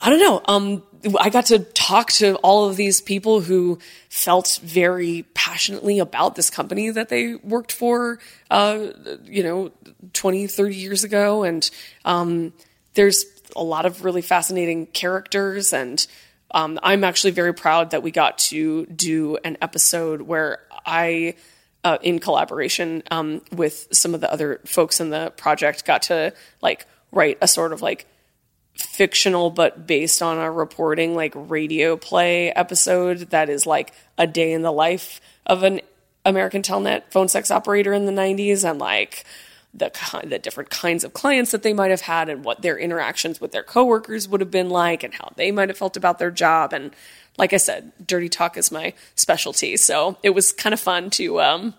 I 0.00 0.08
don't 0.08 0.18
know. 0.18 0.40
Um, 0.46 0.82
I 1.18 1.28
got 1.28 1.46
to 1.46 1.58
talk 1.58 2.10
to 2.12 2.36
all 2.36 2.68
of 2.68 2.76
these 2.76 3.00
people 3.00 3.40
who 3.40 3.78
felt 4.08 4.60
very 4.62 5.24
passionately 5.34 5.98
about 5.98 6.36
this 6.36 6.48
company 6.48 6.90
that 6.90 7.08
they 7.08 7.34
worked 7.34 7.72
for, 7.72 8.18
uh, 8.50 8.86
you 9.24 9.42
know, 9.42 9.72
20, 10.12 10.46
30 10.46 10.74
years 10.74 11.04
ago. 11.04 11.42
And 11.42 11.68
um, 12.04 12.52
there's 12.94 13.24
a 13.54 13.62
lot 13.62 13.84
of 13.84 14.04
really 14.04 14.22
fascinating 14.22 14.86
characters. 14.86 15.72
And 15.72 16.06
um, 16.50 16.78
I'm 16.82 17.04
actually 17.04 17.32
very 17.32 17.54
proud 17.54 17.90
that 17.90 18.02
we 18.02 18.10
got 18.10 18.38
to 18.38 18.86
do 18.86 19.38
an 19.44 19.58
episode 19.60 20.22
where 20.22 20.60
I, 20.84 21.34
uh, 21.84 21.98
in 22.02 22.20
collaboration 22.20 23.02
um, 23.10 23.42
with 23.52 23.88
some 23.92 24.14
of 24.14 24.20
the 24.20 24.32
other 24.32 24.60
folks 24.64 25.00
in 25.00 25.10
the 25.10 25.32
project, 25.36 25.84
got 25.84 26.02
to 26.02 26.32
like 26.62 26.86
write 27.12 27.38
a 27.40 27.48
sort 27.48 27.72
of 27.72 27.82
like 27.82 28.06
fictional 28.82 29.50
but 29.50 29.86
based 29.86 30.22
on 30.22 30.38
a 30.38 30.50
reporting 30.50 31.14
like 31.14 31.32
radio 31.34 31.96
play 31.96 32.50
episode 32.50 33.30
that 33.30 33.48
is 33.48 33.66
like 33.66 33.92
a 34.18 34.26
day 34.26 34.52
in 34.52 34.62
the 34.62 34.72
life 34.72 35.20
of 35.46 35.62
an 35.62 35.80
American 36.24 36.62
Telnet 36.62 37.02
phone 37.10 37.28
sex 37.28 37.50
operator 37.50 37.92
in 37.92 38.06
the 38.06 38.12
90s 38.12 38.68
and 38.68 38.78
like 38.78 39.24
the 39.72 39.90
the 40.26 40.38
different 40.38 40.70
kinds 40.70 41.04
of 41.04 41.12
clients 41.12 41.52
that 41.52 41.62
they 41.62 41.72
might 41.72 41.90
have 41.90 42.00
had 42.00 42.28
and 42.28 42.44
what 42.44 42.62
their 42.62 42.76
interactions 42.76 43.40
with 43.40 43.52
their 43.52 43.62
coworkers 43.62 44.28
would 44.28 44.40
have 44.40 44.50
been 44.50 44.68
like 44.68 45.04
and 45.04 45.14
how 45.14 45.32
they 45.36 45.52
might 45.52 45.68
have 45.68 45.78
felt 45.78 45.96
about 45.96 46.18
their 46.18 46.30
job. 46.30 46.72
And 46.72 46.90
like 47.38 47.52
I 47.52 47.58
said 47.58 47.92
dirty 48.04 48.28
talk 48.28 48.56
is 48.56 48.72
my 48.72 48.94
specialty. 49.14 49.76
So 49.76 50.18
it 50.22 50.30
was 50.30 50.52
kind 50.52 50.72
of 50.72 50.80
fun 50.80 51.10
to 51.10 51.40
um 51.40 51.74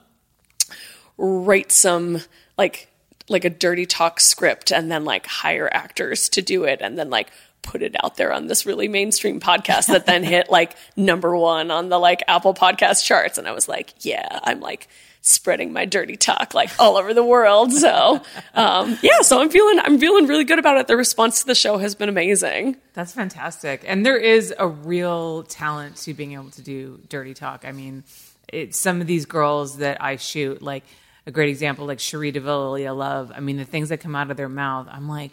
write 1.18 1.72
some 1.72 2.20
like 2.58 2.88
like 3.32 3.46
a 3.46 3.50
dirty 3.50 3.86
talk 3.86 4.20
script 4.20 4.72
and 4.72 4.92
then 4.92 5.06
like 5.06 5.26
hire 5.26 5.70
actors 5.72 6.30
to 6.30 6.42
do 6.42 6.64
it 6.64 6.82
and 6.82 6.98
then 6.98 7.10
like 7.10 7.32
put 7.62 7.82
it 7.82 7.96
out 8.04 8.18
there 8.18 8.34
on 8.34 8.48
this 8.48 8.66
really 8.66 8.88
mainstream 8.88 9.40
podcast 9.40 9.88
that 9.88 10.06
then 10.06 10.24
hit 10.24 10.50
like 10.50 10.76
number 10.96 11.36
one 11.36 11.72
on 11.72 11.90
the 11.90 12.00
like 12.00 12.24
Apple 12.28 12.54
podcast 12.54 13.04
charts. 13.06 13.38
And 13.38 13.48
I 13.48 13.52
was 13.52 13.68
like, 13.68 13.94
yeah, 14.00 14.40
I'm 14.44 14.60
like 14.60 14.88
spreading 15.24 15.72
my 15.72 15.86
dirty 15.86 16.18
talk 16.18 16.54
like 16.56 16.72
all 16.80 16.98
over 16.98 17.14
the 17.14 17.24
world. 17.24 17.72
So, 17.72 18.22
um, 18.56 18.98
yeah, 19.02 19.22
so 19.22 19.40
I'm 19.40 19.50
feeling, 19.50 19.80
I'm 19.80 20.00
feeling 20.00 20.26
really 20.28 20.44
good 20.44 20.60
about 20.60 20.78
it. 20.78 20.88
The 20.88 20.98
response 20.98 21.42
to 21.42 21.48
the 21.48 21.56
show 21.56 21.78
has 21.78 21.96
been 21.96 22.10
amazing. 22.10 22.78
That's 22.94 23.14
fantastic. 23.14 23.84
And 23.86 24.06
there 24.06 24.18
is 24.18 24.54
a 24.58 24.68
real 24.68 25.44
talent 25.44 25.98
to 25.98 26.14
being 26.14 26.34
able 26.34 26.50
to 26.52 26.62
do 26.62 27.00
dirty 27.10 27.34
talk. 27.34 27.66
I 27.66 27.72
mean, 27.72 28.04
it's 28.48 28.78
some 28.78 29.00
of 29.00 29.08
these 29.08 29.26
girls 29.26 29.78
that 29.78 30.02
I 30.02 30.16
shoot, 30.16 30.62
like 30.62 30.84
a 31.26 31.32
great 31.32 31.50
example, 31.50 31.86
like 31.86 32.00
Cherie 32.00 32.32
DeVillia 32.32 32.96
Love. 32.96 33.32
I 33.36 33.40
mean, 33.40 33.58
the 33.58 33.66
things 33.66 33.90
that 33.90 34.00
come 34.00 34.16
out 34.16 34.32
of 34.32 34.38
their 34.38 34.50
mouth, 34.50 34.88
I'm 34.92 35.08
like, 35.08 35.32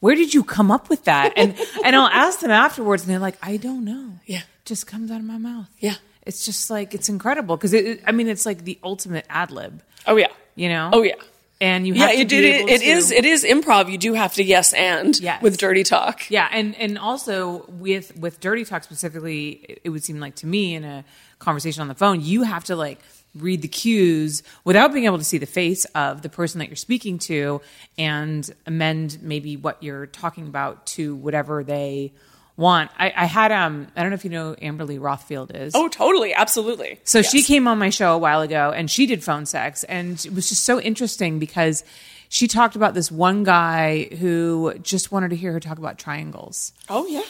where 0.00 0.14
did 0.14 0.32
you 0.34 0.44
come 0.44 0.70
up 0.70 0.88
with 0.90 1.04
that? 1.04 1.32
And 1.36 1.54
and 1.84 1.94
I'll 1.96 2.08
ask 2.08 2.40
them 2.40 2.50
afterwards, 2.50 3.02
and 3.02 3.10
they're 3.10 3.18
like, 3.18 3.36
I 3.42 3.56
don't 3.56 3.84
know. 3.84 4.12
Yeah. 4.26 4.38
It 4.38 4.64
just 4.66 4.86
comes 4.86 5.10
out 5.10 5.18
of 5.20 5.24
my 5.26 5.38
mouth. 5.38 5.68
Yeah. 5.78 5.94
It's 6.26 6.44
just 6.44 6.70
like 6.70 6.94
it's 6.94 7.08
incredible 7.08 7.56
because 7.56 7.72
it, 7.72 7.84
it- 7.86 8.02
I 8.06 8.12
mean, 8.12 8.28
it's 8.28 8.44
like 8.46 8.64
the 8.64 8.78
ultimate 8.84 9.26
ad 9.30 9.50
lib. 9.50 9.82
Oh, 10.06 10.16
yeah. 10.16 10.28
You 10.54 10.68
know? 10.68 10.90
Oh, 10.92 11.02
yeah. 11.02 11.14
And 11.62 11.86
you 11.86 11.92
Yeah, 11.92 12.06
have 12.06 12.12
to 12.16 12.20
it, 12.22 12.32
it, 12.32 12.68
it 12.70 12.78
to, 12.80 12.84
is. 12.86 13.10
It 13.10 13.24
is 13.26 13.44
improv. 13.44 13.90
You 13.90 13.98
do 13.98 14.14
have 14.14 14.32
to 14.34 14.42
yes 14.42 14.72
and 14.72 15.18
Yes. 15.20 15.42
with 15.42 15.58
dirty 15.58 15.82
talk. 15.84 16.30
Yeah, 16.30 16.48
and 16.50 16.74
and 16.76 16.96
also 16.98 17.66
with 17.68 18.16
with 18.16 18.40
dirty 18.40 18.64
talk 18.64 18.82
specifically, 18.82 19.78
it 19.84 19.90
would 19.90 20.02
seem 20.02 20.20
like 20.20 20.36
to 20.36 20.46
me 20.46 20.74
in 20.74 20.84
a 20.84 21.04
conversation 21.38 21.82
on 21.82 21.88
the 21.88 21.94
phone, 21.94 22.22
you 22.22 22.44
have 22.44 22.64
to 22.64 22.76
like 22.76 22.98
read 23.34 23.62
the 23.62 23.68
cues 23.68 24.42
without 24.64 24.92
being 24.92 25.04
able 25.04 25.18
to 25.18 25.24
see 25.24 25.38
the 25.38 25.46
face 25.46 25.84
of 25.94 26.22
the 26.22 26.28
person 26.28 26.58
that 26.58 26.68
you're 26.68 26.76
speaking 26.76 27.18
to 27.18 27.60
and 27.96 28.50
amend 28.66 29.18
maybe 29.22 29.56
what 29.56 29.82
you're 29.82 30.06
talking 30.06 30.46
about 30.48 30.84
to 30.86 31.14
whatever 31.14 31.62
they 31.62 32.12
want. 32.56 32.90
I, 32.98 33.12
I 33.16 33.24
had 33.26 33.52
um 33.52 33.86
I 33.96 34.00
don't 34.02 34.10
know 34.10 34.14
if 34.16 34.24
you 34.24 34.30
know 34.30 34.54
Amberly 34.60 34.98
Rothfield 34.98 35.54
is. 35.54 35.74
Oh, 35.74 35.88
totally. 35.88 36.34
Absolutely. 36.34 36.98
So 37.04 37.22
she 37.22 37.42
came 37.42 37.66
on 37.68 37.78
my 37.78 37.90
show 37.90 38.14
a 38.14 38.18
while 38.18 38.42
ago 38.42 38.72
and 38.74 38.90
she 38.90 39.06
did 39.06 39.22
phone 39.24 39.46
sex 39.46 39.84
and 39.84 40.22
it 40.26 40.34
was 40.34 40.48
just 40.48 40.64
so 40.64 40.80
interesting 40.80 41.38
because 41.38 41.84
she 42.28 42.46
talked 42.48 42.76
about 42.76 42.94
this 42.94 43.10
one 43.10 43.44
guy 43.44 44.04
who 44.18 44.74
just 44.82 45.10
wanted 45.10 45.30
to 45.30 45.36
hear 45.36 45.52
her 45.52 45.60
talk 45.60 45.78
about 45.78 45.98
triangles, 45.98 46.72
Oh, 46.88 47.06
yeah. 47.06 47.22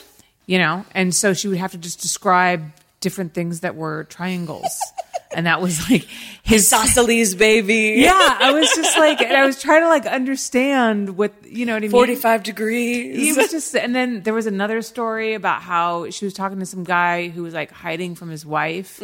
you 0.47 0.59
know? 0.59 0.85
And 0.95 1.15
so 1.15 1.33
she 1.33 1.49
would 1.49 1.57
have 1.59 1.71
to 1.73 1.79
just 1.79 2.01
describe 2.03 2.71
different 3.01 3.33
things 3.33 3.61
that 3.61 3.77
were 3.77 4.05
triangles. 4.05 4.79
and 5.33 5.47
that 5.47 5.61
was 5.61 5.91
like 5.91 6.07
his 6.43 6.73
Isosceles, 6.73 7.35
baby. 7.35 7.95
Yeah, 7.99 8.13
I 8.41 8.53
was 8.53 8.69
just 8.75 8.97
like 8.99 9.21
and 9.21 9.37
I 9.37 9.47
was 9.47 9.61
trying 9.61 9.83
to 9.83 9.89
like 9.89 10.07
understand 10.07 11.17
what, 11.17 11.33
you 11.45 11.67
know 11.67 11.75
what 11.75 11.79
I 11.79 11.87
mean? 11.87 11.91
45 11.91 12.43
degrees. 12.43 13.17
he 13.17 13.33
was 13.33 13.51
just 13.51 13.75
and 13.77 13.95
then 13.95 14.23
there 14.23 14.35
was 14.35 14.47
another 14.47 14.83
story 14.83 15.35
about 15.35 15.63
how 15.63 16.11
she 16.11 16.25
was 16.25 16.35
talking 16.35 16.59
to 16.59 16.67
some 16.67 16.85
guy 16.85 17.29
who 17.29 17.43
was 17.43 17.55
like 17.55 17.71
hiding 17.71 18.15
from 18.15 18.31
his 18.31 18.45
wife 18.45 19.03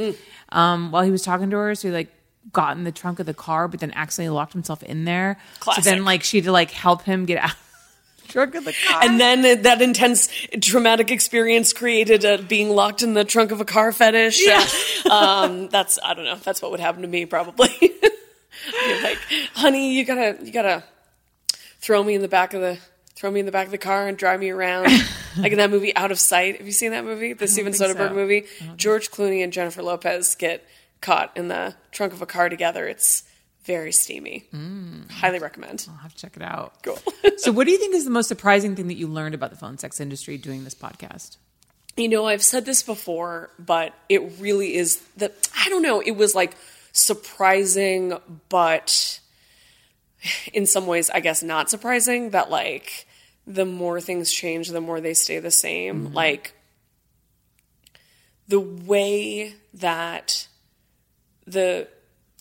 um, 0.51 0.91
while 0.91 1.03
he 1.03 1.11
was 1.11 1.23
talking 1.23 1.51
to 1.51 1.57
her 1.57 1.75
so 1.75 1.89
he 1.89 1.95
like 1.95 2.13
got 2.53 2.77
in 2.77 2.85
the 2.85 2.93
trunk 2.93 3.19
of 3.19 3.27
the 3.27 3.35
car 3.35 3.67
but 3.69 3.81
then 3.81 3.91
accidentally 3.95 4.35
locked 4.35 4.53
himself 4.53 4.83
in 4.85 5.05
there 5.05 5.37
so 5.57 5.61
Classic. 5.65 5.85
then 5.85 6.05
like 6.05 6.23
she 6.23 6.37
had 6.39 6.45
to 6.45 6.53
like 6.53 6.71
help 6.71 7.03
him 7.03 7.25
get 7.25 7.39
out 7.39 7.55
trunk 8.27 8.55
of 8.55 8.65
the 8.65 8.75
car 8.87 9.03
and 9.03 9.21
then 9.21 9.63
that 9.63 9.83
intense 9.83 10.29
traumatic 10.61 11.11
experience 11.11 11.73
created 11.73 12.25
a 12.25 12.43
being 12.43 12.71
locked 12.71 13.03
in 13.03 13.15
the 13.15 13.25
trunk 13.25 13.53
of 13.53 13.61
a 13.61 13.65
car 13.65 13.93
fetish. 13.93 14.47
um, 15.11 15.69
that's 15.69 15.99
I 16.05 16.15
don't 16.15 16.25
know. 16.25 16.37
That's 16.37 16.63
what 16.63 16.71
would 16.71 16.81
happen 16.81 17.03
to 17.03 17.09
me 17.09 17.27
probably. 17.27 17.71
You're 18.87 19.03
like, 19.03 19.19
honey, 19.55 19.95
you 19.95 20.05
gotta 20.05 20.39
you 20.43 20.53
gotta 20.53 20.83
throw 21.81 22.03
me 22.03 22.15
in 22.15 22.23
the 22.23 22.29
back 22.29 22.55
of 22.55 22.61
the 22.61 22.79
throw 23.15 23.31
me 23.31 23.41
in 23.41 23.47
the 23.47 23.53
back 23.53 23.67
of 23.67 23.73
the 23.73 23.79
car 23.79 24.07
and 24.07 24.17
drive 24.17 24.41
me 24.41 24.51
around. 24.51 24.89
like 25.39 25.53
in 25.53 25.59
that 25.59 25.71
movie 25.71 25.95
Out 25.97 26.13
of 26.13 26.19
Sight. 26.19 26.59
Have 26.59 26.67
you 26.67 26.73
seen 26.73 26.91
that 26.93 27.05
movie? 27.05 27.33
The 27.33 27.49
Steven 27.49 27.73
Soderbergh 27.73 28.09
so. 28.09 28.15
movie. 28.15 28.45
George 28.77 29.11
Clooney 29.11 29.43
and 29.43 29.53
Jennifer 29.53 29.83
Lopez 29.83 30.35
get 30.35 30.65
caught 31.01 31.37
in 31.37 31.49
the 31.49 31.75
trunk 31.93 32.13
of 32.13 32.23
a 32.23 32.27
car 32.27 32.49
together. 32.49 32.87
It's 32.87 33.23
very 33.67 33.93
steamy. 33.93 34.47
Mm. 34.55 35.11
Highly 35.11 35.41
recommend. 35.41 35.87
I'll 35.91 35.97
have 35.97 36.15
to 36.15 36.21
check 36.21 36.37
it 36.37 36.43
out 36.43 36.83
Cool. 36.83 36.99
so 37.37 37.53
what 37.53 37.65
do 37.65 37.73
you 37.73 37.79
think 37.79 37.95
is 37.95 38.05
the 38.05 38.11
most 38.11 38.29
surprising 38.29 38.77
thing 38.77 38.89
that 38.89 38.97
you 38.97 39.09
learned 39.09 39.35
about 39.35 39.51
the 39.51 39.57
phone 39.57 39.77
sex 39.77 40.01
industry 40.01 40.39
doing 40.39 40.65
this 40.65 40.75
podcast 40.75 41.37
You 41.97 42.09
know, 42.09 42.27
I've 42.27 42.43
said 42.43 42.65
this 42.65 42.83
before, 42.83 43.51
but 43.59 43.93
it 44.09 44.39
really 44.39 44.75
is 44.77 44.99
that 45.17 45.35
I 45.59 45.69
don't 45.69 45.83
know, 45.83 46.01
it 46.01 46.13
was 46.13 46.35
like 46.35 46.57
surprising, 46.93 48.19
but 48.49 49.21
in 50.53 50.67
some 50.67 50.87
ways, 50.87 51.11
I 51.11 51.21
guess 51.21 51.43
not 51.43 51.69
surprising 51.69 52.31
that 52.31 52.51
like 52.51 53.07
the 53.47 53.65
more 53.65 54.01
things 54.01 54.33
change, 54.33 54.69
the 54.69 54.81
more 54.81 55.01
they 55.01 55.15
stay 55.15 55.39
the 55.39 55.51
same. 55.51 56.07
Mm-hmm. 56.07 56.15
Like 56.15 56.55
the 58.49 58.61
way 58.61 59.55
that 59.75 60.49
the 61.47 61.89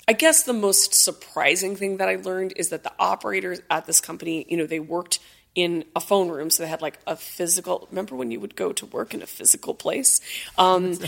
I 0.07 0.13
guess 0.13 0.43
the 0.43 0.53
most 0.53 0.93
surprising 0.93 1.75
thing 1.75 1.97
that 1.97 2.09
I 2.09 2.15
learned 2.15 2.53
is 2.55 2.69
that 2.69 2.83
the 2.83 2.91
operators 2.99 3.61
at 3.69 3.85
this 3.85 4.01
company, 4.01 4.45
you 4.49 4.57
know, 4.57 4.65
they 4.65 4.79
worked 4.79 5.19
in 5.55 5.85
a 5.95 6.01
phone 6.01 6.29
room, 6.29 6.49
so 6.49 6.63
they 6.63 6.69
had 6.69 6.81
like 6.81 6.99
a 7.07 7.15
physical. 7.15 7.87
Remember 7.89 8.15
when 8.15 8.29
you 8.29 8.39
would 8.39 8.55
go 8.55 8.73
to 8.73 8.85
work 8.85 9.13
in 9.13 9.21
a 9.21 9.25
physical 9.25 9.73
place, 9.73 10.19
um, 10.57 10.99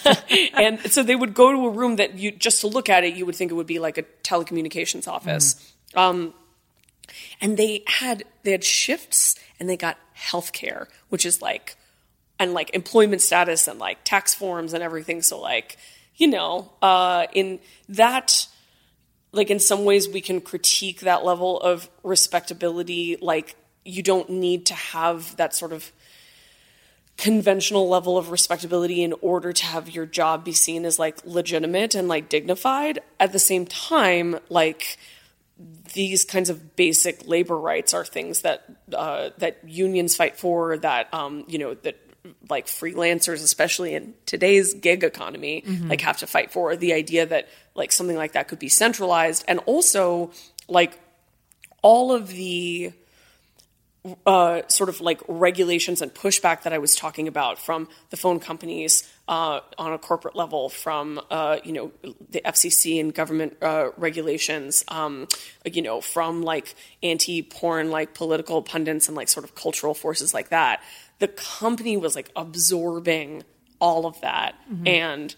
and 0.54 0.80
so 0.90 1.02
they 1.02 1.14
would 1.14 1.34
go 1.34 1.52
to 1.52 1.66
a 1.66 1.70
room 1.70 1.96
that 1.96 2.18
you 2.18 2.32
just 2.32 2.60
to 2.62 2.66
look 2.66 2.88
at 2.88 3.04
it, 3.04 3.14
you 3.14 3.24
would 3.24 3.36
think 3.36 3.52
it 3.52 3.54
would 3.54 3.66
be 3.66 3.78
like 3.78 3.98
a 3.98 4.02
telecommunications 4.24 5.06
office. 5.06 5.72
Um, 5.94 6.34
and 7.40 7.56
they 7.56 7.84
had 7.86 8.24
they 8.42 8.50
had 8.50 8.64
shifts, 8.64 9.36
and 9.60 9.68
they 9.68 9.76
got 9.76 9.98
health 10.14 10.52
care, 10.52 10.88
which 11.08 11.24
is 11.24 11.40
like 11.40 11.76
and 12.42 12.54
like 12.54 12.70
employment 12.74 13.22
status 13.22 13.68
and 13.68 13.78
like 13.78 13.98
tax 14.04 14.34
forms 14.34 14.72
and 14.74 14.82
everything. 14.82 15.22
So 15.22 15.40
like, 15.40 15.78
you 16.16 16.26
know, 16.26 16.72
uh, 16.82 17.26
in 17.32 17.60
that, 17.88 18.41
like 19.32 19.50
in 19.50 19.58
some 19.58 19.84
ways 19.84 20.08
we 20.08 20.20
can 20.20 20.40
critique 20.40 21.00
that 21.00 21.24
level 21.24 21.58
of 21.60 21.88
respectability. 22.02 23.16
Like 23.20 23.56
you 23.84 24.02
don't 24.02 24.30
need 24.30 24.66
to 24.66 24.74
have 24.74 25.36
that 25.36 25.54
sort 25.54 25.72
of 25.72 25.90
conventional 27.16 27.88
level 27.88 28.16
of 28.16 28.30
respectability 28.30 29.02
in 29.02 29.14
order 29.20 29.52
to 29.52 29.64
have 29.64 29.90
your 29.90 30.06
job 30.06 30.44
be 30.44 30.52
seen 30.52 30.84
as 30.84 30.98
like 30.98 31.18
legitimate 31.24 31.94
and 31.94 32.08
like 32.08 32.28
dignified. 32.28 33.00
At 33.18 33.32
the 33.32 33.38
same 33.38 33.66
time, 33.66 34.38
like 34.48 34.98
these 35.94 36.24
kinds 36.24 36.50
of 36.50 36.76
basic 36.76 37.26
labor 37.26 37.56
rights 37.58 37.94
are 37.94 38.04
things 38.04 38.42
that 38.42 38.64
uh, 38.92 39.30
that 39.38 39.58
unions 39.66 40.16
fight 40.16 40.36
for. 40.36 40.76
That 40.78 41.12
um, 41.14 41.44
you 41.48 41.58
know 41.58 41.74
that 41.74 41.96
like 42.48 42.66
freelancers, 42.66 43.42
especially 43.42 43.94
in 43.94 44.14
today's 44.26 44.74
gig 44.74 45.04
economy, 45.04 45.64
like 45.88 46.00
have 46.00 46.18
to 46.18 46.26
fight 46.26 46.52
for. 46.52 46.76
The 46.76 46.92
idea 46.92 47.26
that 47.26 47.48
like 47.74 47.92
something 47.92 48.16
like 48.16 48.32
that 48.32 48.48
could 48.48 48.58
be 48.58 48.68
centralized, 48.68 49.44
and 49.48 49.58
also 49.60 50.30
like 50.68 50.98
all 51.82 52.12
of 52.12 52.28
the 52.28 52.92
uh, 54.26 54.62
sort 54.66 54.88
of 54.88 55.00
like 55.00 55.20
regulations 55.28 56.02
and 56.02 56.12
pushback 56.12 56.62
that 56.62 56.72
I 56.72 56.78
was 56.78 56.96
talking 56.96 57.28
about 57.28 57.58
from 57.58 57.88
the 58.10 58.16
phone 58.16 58.40
companies 58.40 59.08
uh, 59.28 59.60
on 59.78 59.92
a 59.92 59.98
corporate 59.98 60.34
level, 60.34 60.68
from 60.68 61.20
uh, 61.30 61.58
you 61.62 61.72
know 61.72 61.92
the 62.30 62.40
FCC 62.44 63.00
and 63.00 63.14
government 63.14 63.56
uh, 63.62 63.90
regulations, 63.96 64.84
um, 64.88 65.28
you 65.64 65.82
know 65.82 66.00
from 66.00 66.42
like 66.42 66.74
anti-porn 67.02 67.90
like 67.90 68.14
political 68.14 68.60
pundits 68.62 69.06
and 69.06 69.16
like 69.16 69.28
sort 69.28 69.44
of 69.44 69.54
cultural 69.54 69.94
forces 69.94 70.34
like 70.34 70.48
that. 70.48 70.82
The 71.20 71.28
company 71.28 71.96
was 71.96 72.16
like 72.16 72.30
absorbing 72.34 73.44
all 73.80 74.06
of 74.06 74.20
that 74.22 74.54
and 74.86 75.34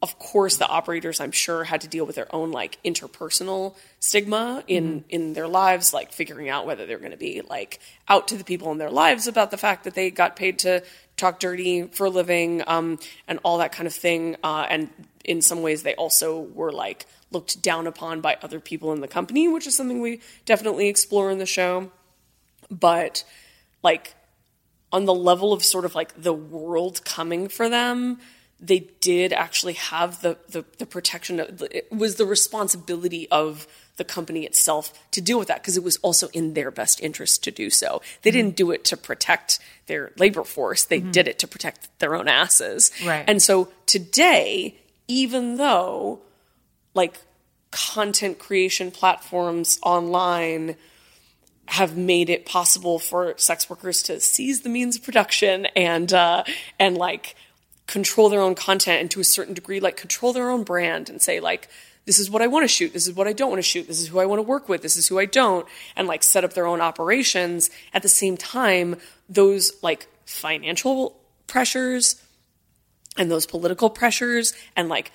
of 0.00 0.18
course 0.18 0.56
the 0.56 0.66
operators 0.66 1.20
i'm 1.20 1.32
sure 1.32 1.64
had 1.64 1.80
to 1.80 1.88
deal 1.88 2.06
with 2.06 2.16
their 2.16 2.32
own 2.34 2.52
like 2.52 2.78
interpersonal 2.84 3.74
stigma 4.00 4.62
in 4.66 5.04
in 5.08 5.32
their 5.32 5.48
lives 5.48 5.92
like 5.92 6.12
figuring 6.12 6.48
out 6.48 6.66
whether 6.66 6.86
they're 6.86 6.98
going 6.98 7.10
to 7.10 7.16
be 7.16 7.42
like 7.48 7.80
out 8.08 8.28
to 8.28 8.36
the 8.36 8.44
people 8.44 8.70
in 8.70 8.78
their 8.78 8.90
lives 8.90 9.26
about 9.26 9.50
the 9.50 9.56
fact 9.56 9.84
that 9.84 9.94
they 9.94 10.10
got 10.10 10.36
paid 10.36 10.58
to 10.58 10.82
talk 11.16 11.40
dirty 11.40 11.82
for 11.82 12.06
a 12.06 12.10
living 12.10 12.62
um, 12.66 12.98
and 13.26 13.40
all 13.42 13.58
that 13.58 13.72
kind 13.72 13.86
of 13.86 13.92
thing 13.92 14.36
uh, 14.44 14.64
and 14.68 14.88
in 15.24 15.42
some 15.42 15.62
ways 15.62 15.82
they 15.82 15.94
also 15.96 16.40
were 16.40 16.72
like 16.72 17.06
looked 17.30 17.60
down 17.60 17.86
upon 17.86 18.20
by 18.20 18.36
other 18.40 18.60
people 18.60 18.92
in 18.92 19.00
the 19.00 19.08
company 19.08 19.48
which 19.48 19.66
is 19.66 19.74
something 19.74 20.00
we 20.00 20.20
definitely 20.46 20.88
explore 20.88 21.30
in 21.30 21.38
the 21.38 21.46
show. 21.46 21.90
But 22.70 23.24
like 23.82 24.14
on 24.92 25.04
the 25.04 25.14
level 25.14 25.52
of 25.52 25.64
sort 25.64 25.84
of 25.84 25.94
like 25.94 26.22
the 26.22 26.32
world 26.32 27.04
coming 27.04 27.48
for 27.48 27.68
them 27.68 28.18
they 28.60 28.80
did 29.00 29.32
actually 29.32 29.74
have 29.74 30.22
the 30.22 30.36
the, 30.48 30.64
the 30.78 30.86
protection 30.86 31.40
of, 31.40 31.62
it 31.70 31.90
was 31.90 32.16
the 32.16 32.26
responsibility 32.26 33.28
of 33.30 33.66
the 33.96 34.04
company 34.04 34.44
itself 34.44 34.92
to 35.10 35.20
deal 35.20 35.38
with 35.38 35.48
that 35.48 35.60
because 35.60 35.76
it 35.76 35.82
was 35.82 35.96
also 35.98 36.28
in 36.28 36.54
their 36.54 36.70
best 36.70 37.00
interest 37.00 37.42
to 37.44 37.50
do 37.50 37.68
so. 37.68 38.00
They 38.22 38.30
didn't 38.30 38.54
do 38.54 38.70
it 38.70 38.84
to 38.86 38.96
protect 38.96 39.58
their 39.86 40.12
labor 40.16 40.44
force. 40.44 40.84
They 40.84 41.00
did 41.00 41.26
it 41.26 41.40
to 41.40 41.48
protect 41.48 41.88
their 41.98 42.14
own 42.14 42.28
asses. 42.28 42.92
Right. 43.04 43.24
and 43.26 43.42
so 43.42 43.72
today 43.86 44.78
even 45.08 45.56
though 45.56 46.20
like 46.94 47.18
content 47.70 48.38
creation 48.38 48.90
platforms 48.90 49.78
online 49.82 50.76
have 51.66 51.96
made 51.96 52.30
it 52.30 52.46
possible 52.46 52.98
for 52.98 53.34
sex 53.36 53.68
workers 53.68 54.02
to 54.02 54.20
seize 54.20 54.62
the 54.62 54.68
means 54.68 54.96
of 54.96 55.02
production 55.02 55.66
and 55.76 56.12
uh, 56.12 56.42
and 56.78 56.96
like 56.96 57.34
control 57.88 58.28
their 58.28 58.40
own 58.40 58.54
content 58.54 59.00
and 59.00 59.10
to 59.10 59.18
a 59.18 59.24
certain 59.24 59.54
degree 59.54 59.80
like 59.80 59.96
control 59.96 60.32
their 60.32 60.48
own 60.50 60.62
brand 60.62 61.08
and 61.10 61.20
say 61.20 61.40
like 61.40 61.68
this 62.04 62.18
is 62.20 62.30
what 62.30 62.40
I 62.42 62.46
want 62.46 62.62
to 62.64 62.68
shoot 62.68 62.92
this 62.92 63.06
is 63.08 63.14
what 63.14 63.26
I 63.26 63.32
don't 63.32 63.50
want 63.50 63.58
to 63.58 63.62
shoot 63.72 63.88
this 63.88 64.00
is 64.00 64.06
who 64.08 64.20
I 64.20 64.26
want 64.26 64.38
to 64.38 64.42
work 64.42 64.68
with 64.68 64.82
this 64.82 64.96
is 64.96 65.08
who 65.08 65.18
I 65.18 65.24
don't 65.24 65.66
and 65.96 66.06
like 66.06 66.22
set 66.22 66.44
up 66.44 66.52
their 66.52 66.66
own 66.66 66.80
operations 66.80 67.70
at 67.92 68.02
the 68.02 68.08
same 68.08 68.36
time 68.36 68.96
those 69.28 69.72
like 69.82 70.06
financial 70.26 71.18
pressures 71.46 72.22
and 73.16 73.30
those 73.30 73.46
political 73.46 73.90
pressures 73.90 74.52
and 74.76 74.88
like 74.88 75.10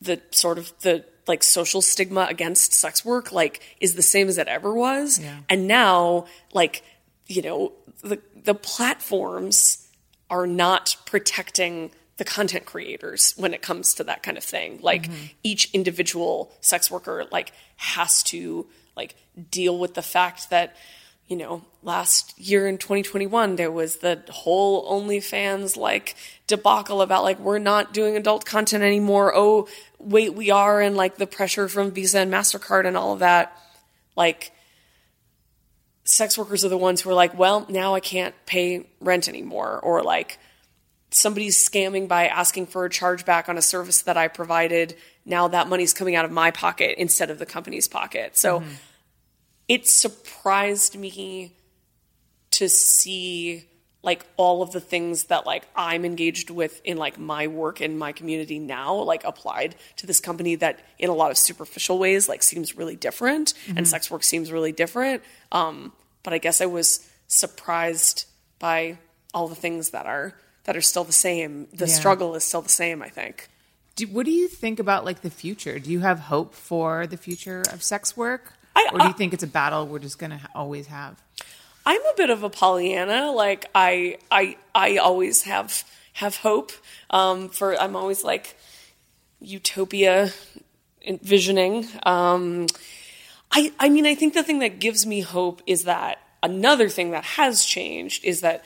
the 0.00 0.20
sort 0.30 0.58
of 0.58 0.72
the 0.80 1.04
like 1.26 1.42
social 1.42 1.80
stigma 1.82 2.26
against 2.28 2.72
sex 2.74 3.04
work 3.04 3.32
like 3.32 3.60
is 3.80 3.94
the 3.94 4.02
same 4.02 4.28
as 4.28 4.36
it 4.38 4.46
ever 4.48 4.72
was 4.74 5.18
Yeah. 5.18 5.38
and 5.48 5.66
now 5.66 6.26
like 6.52 6.82
you 7.26 7.40
know 7.42 7.72
the 8.02 8.20
the 8.44 8.54
platforms 8.54 9.88
are 10.28 10.46
not 10.46 10.96
protecting 11.06 11.90
the 12.20 12.24
content 12.24 12.66
creators 12.66 13.32
when 13.38 13.54
it 13.54 13.62
comes 13.62 13.94
to 13.94 14.04
that 14.04 14.22
kind 14.22 14.36
of 14.36 14.44
thing 14.44 14.78
like 14.82 15.04
mm-hmm. 15.04 15.26
each 15.42 15.72
individual 15.72 16.52
sex 16.60 16.90
worker 16.90 17.24
like 17.32 17.50
has 17.76 18.22
to 18.22 18.66
like 18.94 19.14
deal 19.50 19.78
with 19.78 19.94
the 19.94 20.02
fact 20.02 20.50
that 20.50 20.76
you 21.30 21.36
know, 21.36 21.62
last 21.84 22.36
year 22.40 22.66
in 22.66 22.76
2021, 22.76 23.54
there 23.54 23.70
was 23.70 23.98
the 23.98 24.20
whole 24.30 25.00
OnlyFans 25.00 25.76
like 25.76 26.16
debacle 26.48 27.02
about 27.02 27.22
like, 27.22 27.38
we're 27.38 27.60
not 27.60 27.94
doing 27.94 28.16
adult 28.16 28.44
content 28.44 28.82
anymore. 28.82 29.32
Oh, 29.32 29.68
wait, 30.00 30.34
we 30.34 30.50
are. 30.50 30.80
And 30.80 30.96
like 30.96 31.18
the 31.18 31.28
pressure 31.28 31.68
from 31.68 31.92
Visa 31.92 32.18
and 32.18 32.32
MasterCard 32.32 32.84
and 32.84 32.96
all 32.96 33.12
of 33.12 33.20
that. 33.20 33.56
Like, 34.16 34.50
sex 36.02 36.36
workers 36.36 36.64
are 36.64 36.68
the 36.68 36.76
ones 36.76 37.00
who 37.00 37.10
are 37.10 37.14
like, 37.14 37.38
well, 37.38 37.64
now 37.68 37.94
I 37.94 38.00
can't 38.00 38.34
pay 38.44 38.88
rent 39.00 39.28
anymore. 39.28 39.78
Or 39.78 40.02
like, 40.02 40.36
somebody's 41.10 41.56
scamming 41.56 42.08
by 42.08 42.26
asking 42.28 42.66
for 42.66 42.84
a 42.84 42.90
chargeback 42.90 43.48
on 43.48 43.58
a 43.58 43.62
service 43.62 44.02
that 44.02 44.16
I 44.16 44.28
provided. 44.28 44.96
Now 45.24 45.48
that 45.48 45.68
money's 45.68 45.92
coming 45.92 46.14
out 46.14 46.24
of 46.24 46.30
my 46.30 46.50
pocket 46.50 46.96
instead 46.98 47.30
of 47.30 47.38
the 47.38 47.46
company's 47.46 47.88
pocket. 47.88 48.36
So, 48.36 48.62
it 49.68 49.86
surprised 49.86 50.98
me 50.98 51.54
to 52.52 52.68
see 52.68 53.66
like 54.02 54.24
all 54.36 54.62
of 54.62 54.72
the 54.72 54.80
things 54.80 55.24
that 55.24 55.46
like 55.46 55.62
I'm 55.76 56.04
engaged 56.04 56.50
with 56.50 56.80
in 56.84 56.96
like 56.96 57.18
my 57.18 57.46
work 57.46 57.80
in 57.80 57.98
my 57.98 58.12
community 58.12 58.58
now 58.58 58.94
like 58.94 59.24
applied 59.24 59.76
to 59.96 60.06
this 60.06 60.20
company 60.20 60.54
that 60.56 60.80
in 60.98 61.10
a 61.10 61.14
lot 61.14 61.30
of 61.30 61.38
superficial 61.38 61.98
ways 61.98 62.28
like 62.28 62.42
seems 62.42 62.76
really 62.76 62.96
different 62.96 63.54
and 63.76 63.86
sex 63.86 64.10
work 64.10 64.24
seems 64.24 64.50
really 64.50 64.72
different 64.72 65.22
um 65.52 65.92
but 66.22 66.32
I 66.32 66.38
guess 66.38 66.60
I 66.60 66.66
was 66.66 67.08
surprised 67.28 68.26
by 68.58 68.98
all 69.32 69.48
the 69.48 69.54
things 69.54 69.90
that 69.90 70.06
are 70.06 70.34
that 70.70 70.76
are 70.76 70.80
still 70.92 71.02
the 71.02 71.12
same 71.12 71.66
the 71.72 71.88
Yeah. 71.88 71.92
struggle 72.00 72.36
is 72.36 72.44
still 72.44 72.62
the 72.62 72.68
same 72.84 73.02
I 73.02 73.08
think 73.08 73.48
Do, 73.96 74.06
what 74.06 74.24
do 74.24 74.30
you 74.30 74.46
think 74.46 74.78
about 74.78 75.04
like 75.04 75.20
the 75.22 75.30
future? 75.30 75.78
Do 75.80 75.90
you 75.90 75.98
have 76.00 76.18
hope 76.34 76.54
for 76.54 77.06
the 77.08 77.16
future 77.16 77.62
of 77.72 77.82
sex 77.82 78.16
work, 78.16 78.52
I- 78.76 78.88
or 78.92 78.98
do 79.00 79.06
you 79.08 79.12
think 79.20 79.34
it's 79.34 79.42
a 79.42 79.48
battle 79.60 79.84
we're 79.86 79.98
just 79.98 80.18
going 80.22 80.30
to 80.30 80.40
always 80.54 80.86
have? 80.86 81.14
I'm 81.84 82.00
a 82.00 82.14
bit 82.16 82.30
of 82.30 82.42
a 82.44 82.50
Pollyanna. 82.50 83.32
Like 83.32 83.66
I, 83.74 84.18
I, 84.30 84.56
I 84.74 84.98
always 84.98 85.42
have 85.42 85.82
have 86.22 86.36
hope. 86.36 86.70
Um, 87.10 87.48
for 87.48 87.68
I'm 87.84 87.96
always 87.96 88.22
like 88.22 88.54
utopia 89.40 90.32
envisioning. 91.02 91.86
Um, 92.04 92.66
I, 93.50 93.72
I 93.80 93.88
mean, 93.88 94.06
I 94.06 94.14
think 94.14 94.34
the 94.34 94.42
thing 94.44 94.60
that 94.60 94.78
gives 94.78 95.04
me 95.06 95.20
hope 95.20 95.62
is 95.66 95.84
that 95.84 96.18
another 96.42 96.88
thing 96.88 97.10
that 97.10 97.24
has 97.24 97.64
changed 97.64 98.24
is 98.24 98.40
that, 98.42 98.64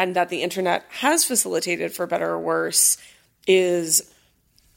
and 0.00 0.16
that 0.16 0.30
the 0.30 0.42
internet 0.42 0.82
has 0.88 1.26
facilitated 1.26 1.92
for 1.92 2.06
better 2.06 2.30
or 2.30 2.38
worse, 2.38 2.96
is 3.46 4.10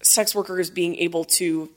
sex 0.01 0.36
workers 0.36 0.69
being 0.69 0.97
able 0.97 1.24
to 1.24 1.69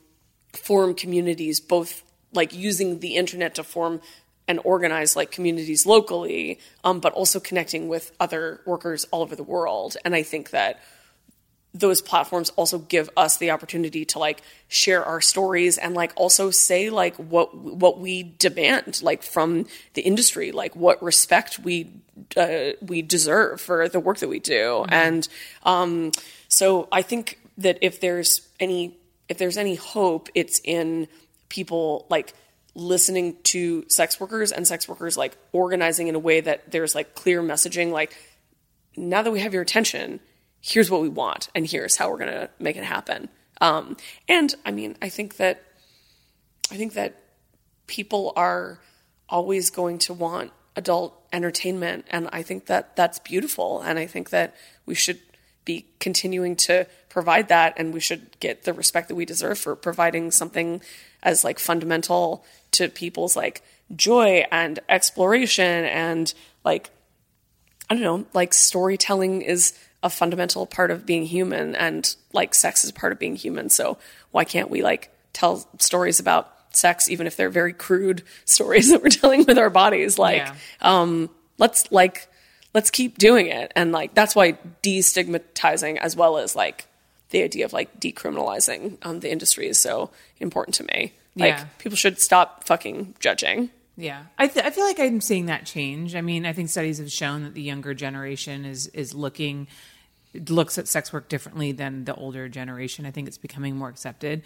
form 0.51 0.93
communities, 0.93 1.61
both 1.61 2.03
like 2.33 2.53
using 2.53 2.99
the 2.99 3.15
internet 3.15 3.55
to 3.55 3.63
form 3.63 4.01
and 4.49 4.59
organize 4.65 5.15
like 5.15 5.31
communities 5.31 5.85
locally, 5.85 6.59
um, 6.83 6.99
but 6.99 7.13
also 7.13 7.39
connecting 7.39 7.87
with 7.87 8.11
other 8.19 8.59
workers 8.65 9.05
all 9.11 9.21
over 9.21 9.37
the 9.37 9.43
world. 9.43 9.95
And 10.03 10.13
I 10.13 10.23
think 10.23 10.49
that 10.49 10.81
those 11.73 12.01
platforms 12.01 12.49
also 12.51 12.79
give 12.79 13.09
us 13.15 13.37
the 13.37 13.51
opportunity 13.51 14.05
to 14.05 14.19
like 14.19 14.41
share 14.67 15.03
our 15.03 15.21
stories 15.21 15.77
and 15.77 15.93
like 15.93 16.11
also 16.15 16.49
say 16.49 16.89
like 16.89 17.15
what 17.17 17.55
what 17.55 17.99
we 17.99 18.23
demand 18.39 19.01
like 19.03 19.21
from 19.21 19.65
the 19.93 20.01
industry 20.01 20.51
like 20.51 20.75
what 20.75 21.01
respect 21.03 21.59
we 21.59 21.91
uh, 22.35 22.71
we 22.81 23.01
deserve 23.01 23.61
for 23.61 23.87
the 23.89 23.99
work 23.99 24.17
that 24.17 24.29
we 24.29 24.39
do. 24.39 24.85
And 24.89 25.27
um 25.63 26.11
so 26.47 26.87
i 26.91 27.01
think 27.01 27.39
that 27.57 27.77
if 27.81 27.99
there's 27.99 28.47
any 28.59 28.97
if 29.29 29.37
there's 29.37 29.57
any 29.57 29.75
hope 29.75 30.29
it's 30.33 30.61
in 30.63 31.07
people 31.49 32.05
like 32.09 32.33
listening 32.73 33.35
to 33.43 33.85
sex 33.89 34.19
workers 34.19 34.51
and 34.51 34.67
sex 34.67 34.87
workers 34.87 35.17
like 35.17 35.35
organizing 35.51 36.07
in 36.07 36.15
a 36.15 36.19
way 36.19 36.39
that 36.39 36.71
there's 36.71 36.95
like 36.95 37.15
clear 37.15 37.41
messaging 37.41 37.91
like 37.91 38.15
now 38.97 39.21
that 39.21 39.31
we 39.31 39.39
have 39.41 39.53
your 39.53 39.61
attention, 39.61 40.19
here's 40.61 40.89
what 40.89 41.01
we 41.01 41.09
want, 41.09 41.49
and 41.55 41.65
here's 41.65 41.97
how 41.97 42.09
we're 42.09 42.17
going 42.17 42.31
to 42.31 42.49
make 42.59 42.75
it 42.75 42.83
happen. 42.83 43.29
Um, 43.61 43.97
and 44.27 44.53
I 44.65 44.71
mean, 44.71 44.97
I 45.01 45.09
think 45.09 45.37
that 45.37 45.63
I 46.71 46.75
think 46.75 46.93
that 46.93 47.15
people 47.87 48.33
are 48.35 48.79
always 49.29 49.69
going 49.69 49.99
to 49.99 50.13
want 50.13 50.51
adult 50.75 51.19
entertainment, 51.33 52.05
and 52.09 52.29
I 52.31 52.43
think 52.43 52.67
that 52.67 52.95
that's 52.95 53.19
beautiful, 53.19 53.81
and 53.81 53.97
I 53.97 54.05
think 54.05 54.29
that 54.29 54.55
we 54.85 54.93
should 54.95 55.19
be 55.65 55.85
continuing 55.99 56.55
to 56.55 56.87
provide 57.09 57.47
that, 57.49 57.73
and 57.77 57.93
we 57.93 57.99
should 57.99 58.39
get 58.39 58.63
the 58.63 58.73
respect 58.73 59.07
that 59.07 59.15
we 59.15 59.25
deserve 59.25 59.57
for 59.57 59.75
providing 59.75 60.31
something 60.31 60.81
as 61.23 61.43
like 61.43 61.59
fundamental 61.59 62.45
to 62.71 62.89
people's 62.89 63.35
like 63.35 63.63
joy 63.95 64.45
and 64.51 64.79
exploration 64.87 65.85
and 65.85 66.33
like 66.63 66.91
I 67.89 67.93
don't 67.93 68.03
know, 68.03 68.25
like 68.33 68.53
storytelling 68.53 69.41
is 69.41 69.77
a 70.03 70.09
fundamental 70.09 70.65
part 70.67 70.91
of 70.91 71.05
being 71.05 71.25
human 71.25 71.75
and 71.75 72.15
like 72.33 72.53
sex 72.53 72.83
is 72.83 72.91
part 72.91 73.11
of 73.11 73.19
being 73.19 73.35
human. 73.35 73.69
So 73.69 73.97
why 74.31 74.43
can't 74.43 74.69
we 74.69 74.81
like 74.81 75.11
tell 75.33 75.67
stories 75.79 76.19
about 76.19 76.53
sex 76.75 77.09
even 77.09 77.25
if 77.27 77.35
they're 77.35 77.49
very 77.49 77.73
crude 77.73 78.21
stories 78.45 78.89
that 78.91 79.01
we're 79.01 79.09
telling 79.09 79.45
with 79.45 79.57
our 79.57 79.69
bodies? 79.69 80.17
Like 80.19 80.37
Yeah. 80.37 80.55
um 80.81 81.29
let's 81.57 81.91
like 81.91 82.27
let's 82.73 82.91
keep 82.91 83.17
doing 83.17 83.47
it. 83.47 83.71
And 83.75 83.91
like 83.91 84.13
that's 84.13 84.35
why 84.35 84.57
destigmatizing 84.83 85.97
as 85.97 86.15
well 86.15 86.37
as 86.37 86.55
like 86.55 86.85
the 87.29 87.43
idea 87.43 87.65
of 87.65 87.73
like 87.73 87.99
decriminalizing 87.99 88.97
um, 89.01 89.19
the 89.19 89.31
industry 89.31 89.67
is 89.67 89.79
so 89.79 90.11
important 90.39 90.75
to 90.75 90.83
me. 90.83 91.13
Like 91.35 91.53
Yeah. 91.55 91.65
people 91.79 91.97
should 91.97 92.19
stop 92.19 92.65
fucking 92.65 93.15
judging. 93.19 93.69
Yeah, 93.99 94.25
I, 94.37 94.47
th- 94.47 94.63
I 94.63 94.69
feel 94.69 94.83
like 94.83 94.99
I'm 94.99 95.21
seeing 95.21 95.47
that 95.47 95.65
change. 95.65 96.15
I 96.15 96.21
mean, 96.21 96.45
I 96.45 96.53
think 96.53 96.69
studies 96.69 96.99
have 96.99 97.11
shown 97.11 97.43
that 97.43 97.55
the 97.55 97.63
younger 97.63 97.95
generation 97.95 98.63
is 98.63 98.87
is 98.87 99.15
looking 99.15 99.67
looks 100.47 100.77
at 100.77 100.87
sex 100.87 101.11
work 101.11 101.29
differently 101.29 101.71
than 101.71 102.05
the 102.05 102.13
older 102.13 102.47
generation. 102.47 103.07
I 103.07 103.11
think 103.11 103.27
it's 103.27 103.39
becoming 103.39 103.75
more 103.75 103.89
accepted, 103.89 104.43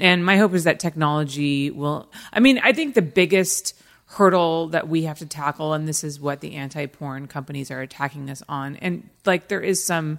and 0.00 0.26
my 0.26 0.36
hope 0.36 0.52
is 0.52 0.64
that 0.64 0.80
technology 0.80 1.70
will. 1.70 2.10
I 2.32 2.40
mean, 2.40 2.58
I 2.58 2.72
think 2.72 2.94
the 2.94 3.02
biggest 3.02 3.80
hurdle 4.06 4.68
that 4.68 4.88
we 4.88 5.02
have 5.04 5.18
to 5.20 5.26
tackle, 5.26 5.74
and 5.74 5.86
this 5.86 6.02
is 6.02 6.18
what 6.18 6.40
the 6.40 6.56
anti-porn 6.56 7.28
companies 7.28 7.70
are 7.70 7.80
attacking 7.80 8.28
us 8.30 8.42
on, 8.48 8.74
and 8.76 9.08
like 9.24 9.46
there 9.46 9.60
is 9.60 9.84
some 9.84 10.18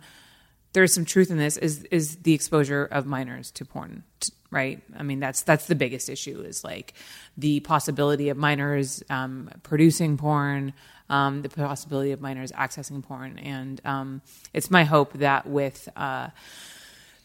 there 0.73 0.83
is 0.83 0.93
some 0.93 1.05
truth 1.05 1.31
in 1.31 1.37
this 1.37 1.57
is 1.57 1.83
is 1.85 2.17
the 2.17 2.33
exposure 2.33 2.85
of 2.85 3.05
minors 3.05 3.51
to 3.51 3.65
porn 3.65 4.03
right? 4.51 4.81
I 4.97 5.03
mean 5.03 5.19
that's 5.19 5.43
that's 5.43 5.67
the 5.67 5.75
biggest 5.75 6.09
issue 6.09 6.41
is 6.41 6.63
like 6.63 6.93
the 7.37 7.59
possibility 7.59 8.29
of 8.29 8.37
minors 8.37 9.03
um, 9.09 9.51
producing 9.61 10.17
porn 10.17 10.73
um, 11.09 11.41
the 11.41 11.49
possibility 11.49 12.11
of 12.11 12.21
minors 12.21 12.51
accessing 12.51 13.03
porn. 13.03 13.39
And 13.39 13.81
um, 13.83 14.21
it's 14.53 14.69
my 14.69 14.83
hope 14.83 15.13
that 15.13 15.47
with 15.47 15.89
uh, 15.95 16.29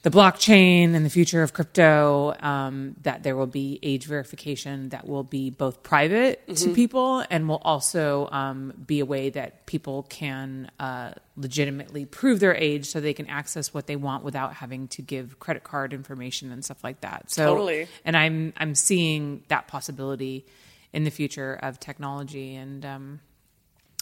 the 0.04 0.10
blockchain 0.10 0.94
and 0.94 1.04
the 1.04 1.08
future 1.08 1.42
of 1.42 1.54
crypto, 1.54 2.34
um, 2.40 2.94
that 3.04 3.22
there 3.22 3.34
will 3.34 3.46
be 3.46 3.78
age 3.82 4.04
verification 4.04 4.90
that 4.90 5.08
will 5.08 5.22
be 5.24 5.48
both 5.48 5.82
private 5.82 6.46
to 6.54 6.74
people 6.74 7.24
and 7.30 7.48
will 7.48 7.62
also 7.64 8.28
um, 8.30 8.74
be 8.86 9.00
a 9.00 9.06
way 9.06 9.30
that 9.30 9.64
people 9.64 10.02
can 10.02 10.70
uh, 10.78 11.12
legitimately 11.36 12.04
prove 12.04 12.38
their 12.38 12.54
age 12.54 12.84
so 12.84 13.00
they 13.00 13.14
can 13.14 13.26
access 13.28 13.72
what 13.72 13.86
they 13.86 13.96
want 13.96 14.22
without 14.24 14.52
having 14.52 14.88
to 14.88 15.00
give 15.00 15.38
credit 15.38 15.64
card 15.64 15.94
information 15.94 16.52
and 16.52 16.62
stuff 16.62 16.84
like 16.84 17.00
that. 17.00 17.30
So, 17.30 17.46
Totally. 17.46 17.88
and 18.04 18.14
I'm 18.14 18.52
I'm 18.58 18.74
seeing 18.74 19.42
that 19.48 19.68
possibility 19.68 20.44
in 20.92 21.04
the 21.04 21.10
future 21.10 21.58
of 21.62 21.80
technology 21.80 22.54
and. 22.54 22.84
Um, 22.84 23.20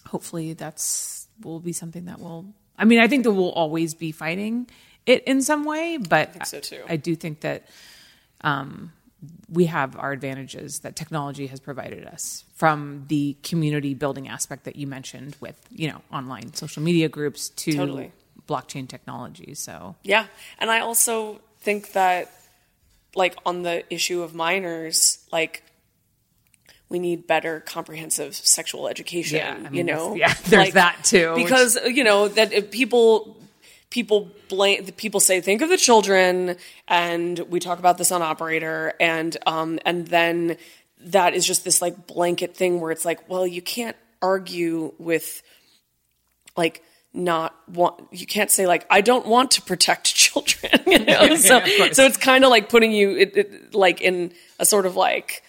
hopefully 0.05 0.53
that's 0.53 1.29
will 1.45 1.61
be 1.61 1.73
something 1.73 2.07
that 2.07 2.19
will 2.19 2.45
i 2.77 2.85
mean 2.85 2.99
i 2.99 3.07
think 3.07 3.23
that 3.23 3.31
we'll 3.31 3.53
always 3.53 3.95
be 3.95 4.11
fighting 4.11 4.67
it 5.07 5.23
in 5.25 5.43
some 5.43 5.65
way 5.65 5.97
but 5.97 6.31
i 6.41 6.45
so, 6.45 6.61
too. 6.61 6.83
I 6.89 6.97
do 6.97 7.15
think 7.17 7.41
that 7.41 7.67
um 8.43 8.93
we 9.49 9.67
have 9.67 9.97
our 9.97 10.11
advantages 10.13 10.81
that 10.81 10.97
technology 10.97 11.47
has 11.47 11.61
provided 11.61 12.05
us 12.07 12.45
from 12.57 13.05
the 13.09 13.37
community 13.45 13.95
building 13.95 14.29
aspect 14.29 14.65
that 14.65 14.75
you 14.77 14.87
mentioned 14.87 15.37
with 15.41 15.61
you 15.71 15.89
know 15.89 16.03
online 16.13 16.55
social 16.55 16.83
media 16.83 17.09
groups 17.09 17.51
to 17.51 17.73
Totally. 17.73 18.13
blockchain 18.49 18.89
technology. 18.89 19.55
So 19.55 19.95
Yeah. 20.03 20.27
And 20.59 20.71
I 20.71 20.81
also 20.81 21.41
think 21.61 21.93
that, 21.93 22.33
like, 23.15 23.37
on 23.47 23.63
the 23.63 23.85
issue 23.95 24.23
of 24.23 24.35
minors, 24.35 25.25
like, 25.31 25.63
we 26.89 26.99
need 26.99 27.27
better 27.29 27.61
comprehensive 27.61 28.35
sexual 28.35 28.89
education. 28.89 29.39
Yeah, 29.39 29.69
I 29.69 29.73
you 29.73 29.85
know, 29.85 30.15
yeah, 30.25 30.35
there's 30.47 30.73
that 30.73 31.05
too, 31.05 31.35
which- 31.35 31.45
Because 31.45 31.79
you 31.85 32.03
know 32.03 32.27
that 32.29 32.71
people 32.73 33.37
people 33.93 34.31
blame 34.49 34.87
people 34.97 35.21
say 35.21 35.41
think 35.43 35.61
of 35.61 35.69
the 35.69 35.77
children, 35.77 36.57
and 36.89 37.39
we 37.51 37.61
talk 37.61 37.79
about 37.79 37.99
this 37.99 38.11
on 38.11 38.23
Operator, 38.23 38.95
and 38.99 39.37
um 39.47 39.79
and 39.85 40.09
then 40.09 40.57
that 41.05 41.35
is 41.35 41.47
just 41.47 41.63
this 41.63 41.83
like 41.83 42.07
blanket 42.07 42.57
thing 42.57 42.81
where 42.81 42.91
it's 42.91 43.05
like, 43.05 43.29
well, 43.29 43.47
you 43.47 43.61
can't 43.61 43.97
argue 44.23 44.95
with 44.99 45.43
like 46.57 46.83
not 47.13 47.55
want 47.69 48.01
you 48.11 48.27
can't 48.27 48.51
say 48.51 48.67
like 48.67 48.87
I 48.89 49.03
don't 49.03 49.27
want 49.27 49.51
to 49.53 49.63
protect 49.63 50.15
children 50.15 50.73
you 50.87 51.05
know 51.05 51.37
so 51.37 51.61
course. 51.61 51.97
so 51.97 52.07
it's 52.07 52.17
kind 52.17 52.43
of 52.43 52.49
like 52.49 52.71
putting 52.71 52.91
you 52.91 53.11
it, 53.17 53.37
it, 53.37 53.75
like 53.75 54.01
in 54.01 54.33
a 54.59 54.65
sort 54.65 54.87
of 54.87 54.97
like 54.97 55.43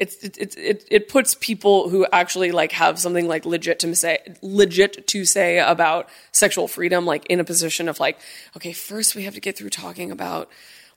it's 0.00 0.16
it, 0.24 0.56
it 0.58 0.84
it 0.90 1.08
puts 1.08 1.34
people 1.34 1.88
who 1.90 2.06
actually 2.10 2.50
like 2.52 2.72
have 2.72 2.98
something 2.98 3.28
like 3.28 3.44
legit 3.44 3.78
to 3.80 3.94
say 3.94 4.18
legit 4.42 5.06
to 5.06 5.24
say 5.24 5.58
about 5.58 6.08
sexual 6.32 6.66
freedom 6.66 7.04
like 7.06 7.26
in 7.26 7.38
a 7.38 7.44
position 7.44 7.88
of 7.88 8.00
like 8.00 8.18
okay 8.56 8.72
first 8.72 9.14
we 9.14 9.22
have 9.24 9.34
to 9.34 9.40
get 9.40 9.56
through 9.56 9.70
talking 9.70 10.10
about 10.10 10.48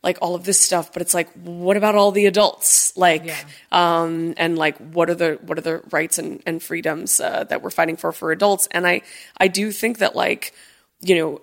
like 0.02 0.18
all 0.22 0.36
of 0.36 0.44
this 0.46 0.60
stuff 0.60 0.92
but 0.94 1.02
it's 1.02 1.14
like 1.14 1.30
what 1.34 1.78
about 1.78 1.96
all 1.96 2.12
the 2.12 2.26
adults 2.26 2.96
like 2.98 3.26
Yeah. 3.26 3.38
um, 3.72 4.34
and 4.38 4.58
like 4.58 4.78
what 4.78 5.10
are 5.10 5.16
the 5.16 5.40
what 5.44 5.58
are 5.58 5.62
the 5.62 5.82
rights 5.92 6.18
and, 6.18 6.42
and 6.46 6.62
freedoms 6.64 7.20
uh, 7.20 7.44
that 7.46 7.62
we're 7.62 7.70
fighting 7.72 7.98
for 7.98 8.12
for 8.12 8.32
adults 8.32 8.68
and 8.72 8.86
i 8.88 9.02
i 9.38 9.48
do 9.48 9.72
think 9.72 10.00
that 10.00 10.16
like 10.16 10.54
you 11.02 11.16
know 11.16 11.42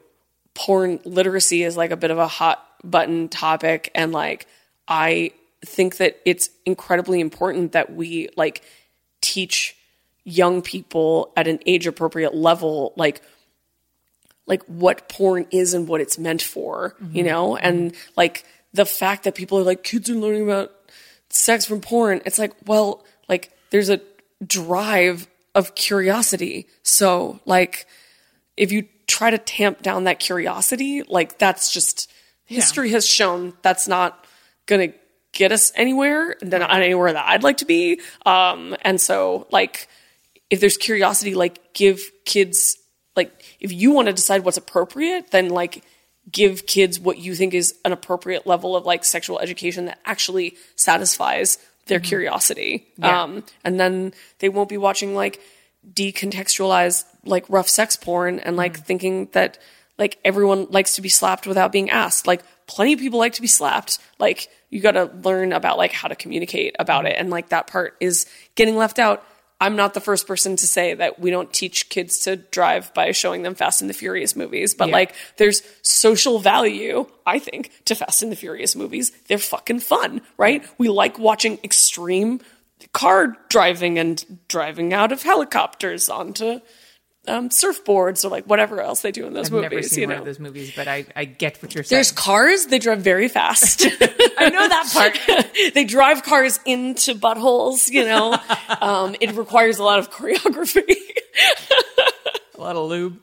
porn 0.54 0.98
literacy 1.04 1.62
is 1.62 1.76
like 1.76 1.90
a 1.90 1.96
bit 1.96 2.10
of 2.10 2.18
a 2.18 2.26
hot 2.28 2.66
button 2.84 3.28
topic 3.28 3.90
and 3.94 4.12
like 4.12 4.46
i 4.88 5.30
think 5.64 5.98
that 5.98 6.20
it's 6.24 6.50
incredibly 6.64 7.20
important 7.20 7.72
that 7.72 7.94
we 7.94 8.28
like 8.36 8.62
teach 9.20 9.76
young 10.24 10.62
people 10.62 11.32
at 11.36 11.48
an 11.48 11.58
age 11.66 11.86
appropriate 11.86 12.34
level 12.34 12.92
like 12.96 13.22
like 14.50 14.64
what 14.64 15.08
porn 15.08 15.46
is 15.52 15.74
and 15.74 15.86
what 15.86 16.00
it's 16.00 16.18
meant 16.18 16.42
for, 16.42 16.96
you 17.00 17.22
mm-hmm. 17.22 17.26
know? 17.26 17.56
And 17.56 17.94
like 18.16 18.44
the 18.72 18.84
fact 18.84 19.22
that 19.24 19.36
people 19.36 19.58
are 19.58 19.62
like, 19.62 19.84
kids 19.84 20.10
are 20.10 20.14
learning 20.14 20.42
about 20.42 20.72
sex 21.30 21.64
from 21.64 21.80
porn. 21.80 22.20
It's 22.26 22.38
like, 22.38 22.52
well, 22.66 23.04
like 23.28 23.52
there's 23.70 23.88
a 23.88 24.00
drive 24.44 25.28
of 25.54 25.76
curiosity. 25.76 26.66
So 26.82 27.40
like 27.46 27.86
if 28.56 28.72
you 28.72 28.88
try 29.06 29.30
to 29.30 29.38
tamp 29.38 29.82
down 29.82 30.04
that 30.04 30.18
curiosity, 30.18 31.04
like 31.04 31.38
that's 31.38 31.72
just 31.72 32.10
history 32.44 32.90
has 32.90 33.06
shown 33.06 33.52
that's 33.62 33.86
not 33.86 34.26
gonna 34.66 34.92
get 35.32 35.52
us 35.52 35.72
anywhere, 35.74 36.36
and 36.40 36.50
then 36.50 36.60
not 36.60 36.70
anywhere 36.72 37.12
that 37.12 37.26
I'd 37.26 37.42
like 37.42 37.58
to 37.58 37.64
be. 37.64 38.00
Um, 38.26 38.76
and 38.82 39.00
so 39.00 39.46
like 39.50 39.88
if 40.50 40.60
there's 40.60 40.76
curiosity, 40.76 41.34
like 41.34 41.72
give 41.74 42.10
kids 42.24 42.76
like 43.16 43.56
if 43.60 43.72
you 43.72 43.92
want 43.92 44.06
to 44.06 44.12
decide 44.12 44.44
what's 44.44 44.56
appropriate, 44.56 45.30
then 45.30 45.48
like 45.48 45.84
give 46.30 46.66
kids 46.66 47.00
what 47.00 47.18
you 47.18 47.34
think 47.34 47.54
is 47.54 47.74
an 47.84 47.92
appropriate 47.92 48.46
level 48.46 48.76
of 48.76 48.86
like 48.86 49.04
sexual 49.04 49.38
education 49.40 49.86
that 49.86 49.98
actually 50.04 50.56
satisfies 50.76 51.58
their 51.86 52.00
curiosity. 52.00 52.86
Yeah. 52.96 53.22
Um, 53.22 53.44
and 53.64 53.80
then 53.80 54.12
they 54.38 54.48
won't 54.48 54.68
be 54.68 54.76
watching 54.76 55.14
like 55.14 55.40
decontextualized 55.92 57.04
like 57.24 57.44
rough 57.48 57.68
sex 57.68 57.96
porn 57.96 58.38
and 58.38 58.56
like 58.56 58.78
thinking 58.78 59.28
that 59.32 59.58
like 59.98 60.18
everyone 60.24 60.66
likes 60.70 60.94
to 60.96 61.02
be 61.02 61.08
slapped 61.08 61.46
without 61.46 61.72
being 61.72 61.90
asked. 61.90 62.26
Like 62.26 62.42
plenty 62.70 62.92
of 62.92 63.00
people 63.00 63.18
like 63.18 63.32
to 63.34 63.42
be 63.42 63.48
slapped. 63.48 63.98
Like 64.20 64.48
you 64.70 64.80
got 64.80 64.92
to 64.92 65.10
learn 65.24 65.52
about 65.52 65.76
like 65.76 65.92
how 65.92 66.06
to 66.08 66.14
communicate 66.14 66.76
about 66.78 67.04
it 67.06 67.16
and 67.18 67.28
like 67.30 67.48
that 67.48 67.66
part 67.66 67.96
is 68.00 68.26
getting 68.54 68.76
left 68.76 68.98
out. 69.00 69.24
I'm 69.62 69.76
not 69.76 69.92
the 69.92 70.00
first 70.00 70.26
person 70.26 70.56
to 70.56 70.66
say 70.66 70.94
that 70.94 71.18
we 71.18 71.30
don't 71.30 71.52
teach 71.52 71.88
kids 71.90 72.20
to 72.20 72.36
drive 72.36 72.94
by 72.94 73.10
showing 73.12 73.42
them 73.42 73.54
Fast 73.54 73.82
and 73.82 73.90
the 73.90 73.94
Furious 73.94 74.34
movies, 74.36 74.72
but 74.72 74.88
Yeah. 74.88 74.94
like 74.94 75.14
there's 75.36 75.62
social 75.82 76.38
value, 76.38 77.06
I 77.26 77.40
think, 77.40 77.70
to 77.86 77.94
Fast 77.94 78.22
and 78.22 78.32
the 78.32 78.36
Furious 78.36 78.74
movies. 78.76 79.10
They're 79.26 79.36
fucking 79.36 79.80
fun, 79.80 80.22
right? 80.38 80.64
We 80.78 80.88
like 80.88 81.18
watching 81.18 81.58
extreme 81.64 82.40
car 82.94 83.36
driving 83.50 83.98
and 83.98 84.24
driving 84.48 84.94
out 84.94 85.12
of 85.12 85.22
helicopters 85.22 86.08
onto 86.08 86.60
um, 87.28 87.48
surfboards 87.50 88.24
or 88.24 88.28
like 88.28 88.44
whatever 88.46 88.80
else 88.80 89.02
they 89.02 89.12
do 89.12 89.26
in 89.26 89.34
those 89.34 89.50
movies. 89.50 89.66
I've 89.66 89.72
movies. 89.72 89.84
never 89.84 89.94
seen 89.94 90.02
you 90.02 90.08
one 90.08 90.16
know, 90.16 90.20
of 90.20 90.26
those 90.26 90.38
movies, 90.38 90.72
but 90.74 90.88
I, 90.88 91.06
I 91.14 91.24
get 91.24 91.62
what 91.62 91.74
you're 91.74 91.84
saying. 91.84 91.96
there's 91.96 92.12
cars. 92.12 92.66
They 92.66 92.78
drive 92.78 93.00
very 93.00 93.28
fast. 93.28 93.84
I 94.38 94.48
know 94.48 94.68
that 94.68 94.90
part. 94.92 95.50
they 95.74 95.84
drive 95.84 96.22
cars 96.22 96.58
into 96.64 97.14
buttholes. 97.14 97.90
You 97.90 98.04
know, 98.04 98.38
um, 98.80 99.16
it 99.20 99.36
requires 99.36 99.78
a 99.78 99.84
lot 99.84 99.98
of 99.98 100.10
choreography. 100.10 100.96
a 102.56 102.60
lot 102.60 102.76
of 102.76 102.88
lube. 102.88 103.20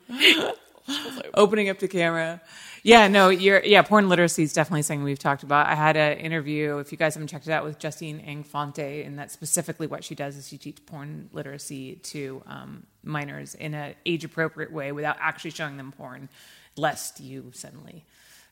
Opening 1.34 1.70
up 1.70 1.80
the 1.80 1.88
camera. 1.88 2.42
Yeah, 2.84 3.10
no, 3.10 3.28
you're 3.28 3.62
yeah, 3.66 3.82
porn 3.82 4.08
literacy 4.08 4.44
is 4.44 4.54
definitely 4.54 4.84
something 4.84 5.04
we've 5.04 5.20
talked 5.20 5.44
about. 5.44 5.68
I 5.68 5.76
had 5.76 5.98
an 5.98 6.20
interview, 6.20 6.78
if 6.78 6.94
you 6.94 6.98
guys 6.98 7.16
haven't 7.16 7.28
checked 7.28 7.46
it 7.46 7.52
out, 7.52 7.66
with 7.66 7.80
Justine 7.80 8.22
Ang 8.22 8.44
Fonte, 8.44 9.04
and 9.04 9.20
that's 9.20 9.34
specifically 9.34 9.88
what 9.88 10.06
she 10.06 10.16
does 10.16 10.38
is 10.38 10.48
she 10.48 10.58
teaches 10.58 10.80
porn 10.86 11.30
literacy 11.34 11.96
to 11.96 12.42
um, 12.46 12.86
minors 13.08 13.56
in 13.56 13.74
an 13.74 13.96
age 14.06 14.24
appropriate 14.24 14.72
way 14.72 14.92
without 14.92 15.18
actually 15.20 15.52
showing 15.52 15.78
them 15.78 15.92
porn, 15.92 16.30
lest 16.76 17.20
you 17.20 17.52
suddenly 17.54 18.06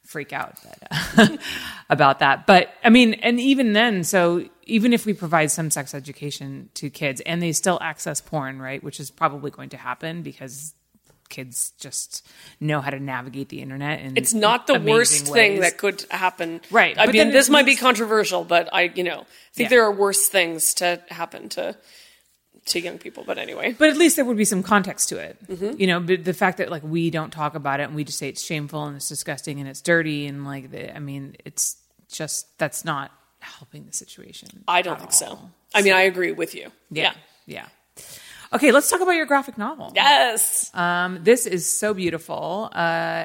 freak 0.04 0.32
out 0.34 0.56
that, 0.64 0.88
uh, 1.18 1.38
about 1.90 2.20
that. 2.20 2.46
But 2.46 2.70
I 2.84 2.90
mean, 2.90 3.16
and 3.16 3.40
even 3.40 3.74
then, 3.74 4.04
so 4.04 4.48
even 4.64 4.94
if 4.94 5.06
we 5.06 5.14
provide 5.14 5.52
some 5.52 5.72
sex 5.72 5.94
education 5.96 6.70
to 6.76 6.90
kids 6.90 7.22
and 7.22 7.42
they 7.42 7.52
still 7.54 7.80
access 7.82 8.22
porn, 8.22 8.60
right, 8.62 8.84
which 8.84 9.00
is 9.00 9.10
probably 9.12 9.52
going 9.52 9.70
to 9.70 9.78
happen 9.78 10.22
because 10.22 10.74
kids 11.30 11.74
just 11.80 12.28
know 12.60 12.82
how 12.82 12.92
to 12.92 13.00
navigate 13.00 13.50
the 13.50 13.60
internet 13.60 14.00
and 14.00 14.16
It's 14.16 14.34
not 14.36 14.68
the 14.68 14.80
worst 14.80 15.26
thing 15.28 15.62
that 15.62 15.76
could 15.78 16.06
happen. 16.12 16.62
Right, 16.70 16.96
I 16.98 17.08
but 17.08 17.14
mean, 17.14 17.20
then 17.26 17.34
this 17.34 17.50
might 17.50 17.66
be 17.66 17.76
controversial, 17.76 18.44
but 18.44 18.70
I, 18.72 18.84
you 18.94 19.04
know, 19.04 19.26
think 19.54 19.66
Yeah. 19.66 19.70
there 19.70 19.84
are 19.86 19.92
worse 19.92 20.28
things 20.30 20.76
to 20.76 21.02
happen 21.10 21.50
to 21.50 21.76
to 22.66 22.80
young 22.80 22.98
people. 22.98 23.24
But 23.26 23.38
anyway, 23.38 23.76
but 23.78 23.90
at 23.90 23.98
least 23.98 24.16
there 24.16 24.26
would 24.26 24.38
be 24.38 24.46
some 24.46 24.64
context 24.64 25.10
to 25.10 25.18
it. 25.18 25.38
Mm-hmm. 25.48 25.80
You 25.80 25.88
know, 25.88 26.00
but 26.00 26.24
the 26.26 26.34
fact 26.34 26.58
that 26.58 26.70
like 26.70 26.84
we 26.84 27.10
don't 27.10 27.32
talk 27.32 27.56
about 27.56 27.80
it 27.80 27.84
and 27.84 27.96
we 27.96 28.04
just 28.04 28.18
say 28.18 28.30
it's 28.30 28.44
shameful 28.44 28.86
and 28.86 28.96
it's 28.96 29.10
disgusting 29.10 29.60
and 29.60 29.70
it's 29.70 29.82
dirty 29.82 30.28
and 30.28 30.46
like 30.46 30.72
the, 30.72 30.96
I 30.96 31.00
mean, 31.00 31.36
it's 31.46 31.78
just 32.12 32.58
that's 32.58 32.86
not 32.86 33.12
helping 33.40 33.86
the 33.86 33.94
situation. 33.94 34.64
I 34.68 34.82
don't 34.82 35.00
think 35.00 35.12
so. 35.12 35.28
all. 35.28 35.52
I 35.74 35.82
mean, 35.82 35.94
I 35.94 36.02
agree 36.02 36.32
with 36.32 36.56
you. 36.56 36.72
Yeah, 36.90 37.14
yeah. 37.46 37.68
Okay, 38.54 38.72
let's 38.72 38.90
talk 38.90 39.02
about 39.02 39.12
your 39.12 39.26
graphic 39.26 39.58
novel. 39.58 39.92
Yes. 39.96 40.72
Um, 40.74 41.20
this 41.24 41.46
is 41.46 41.70
so 41.70 41.94
beautiful, 41.94 42.70
uh, 42.74 42.78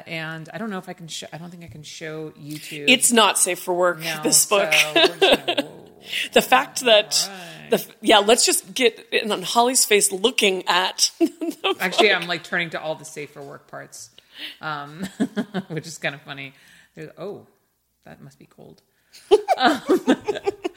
and 0.07 0.49
I 0.53 0.59
don't 0.59 0.71
know 0.71 0.79
if 0.79 0.89
I 0.89 0.93
can. 0.93 1.07
Show, 1.09 1.27
I 1.33 1.39
don't 1.39 1.51
think 1.51 1.63
I 1.63 1.69
can 1.69 1.83
show 1.83 2.31
YouTube. 2.31 2.87
It's 2.89 3.13
not 3.13 3.39
safe 3.39 3.61
for 3.61 3.73
work. 3.75 4.01
No, 4.01 4.21
this 4.23 4.45
book. 4.47 4.73
gonna- 4.95 5.69
the 6.33 6.43
fact 6.43 6.81
that 6.81 7.31
the 7.71 7.87
yeah, 8.01 8.19
let's 8.19 8.45
just 8.45 8.75
get 8.75 9.07
in 9.13 9.31
on 9.33 9.43
Holly's 9.43 9.85
face 9.85 10.13
looking 10.13 10.67
at. 10.67 11.11
the 11.19 11.77
Actually. 11.81 12.13
I'm 12.13 12.27
like 12.27 12.45
turning 12.45 12.71
to 12.71 12.81
all 12.81 12.95
the 12.95 13.05
safer 13.05 13.43
work 13.43 13.69
parts, 13.69 14.11
um, 14.61 15.05
which 15.69 15.87
is 15.87 15.99
kind 15.99 16.15
of 16.15 16.23
funny. 16.23 16.55
There's, 16.95 17.11
oh, 17.19 17.47
that 18.05 18.21
must 18.21 18.39
be 18.39 18.47
cold. 18.47 18.83
Um, 19.57 19.81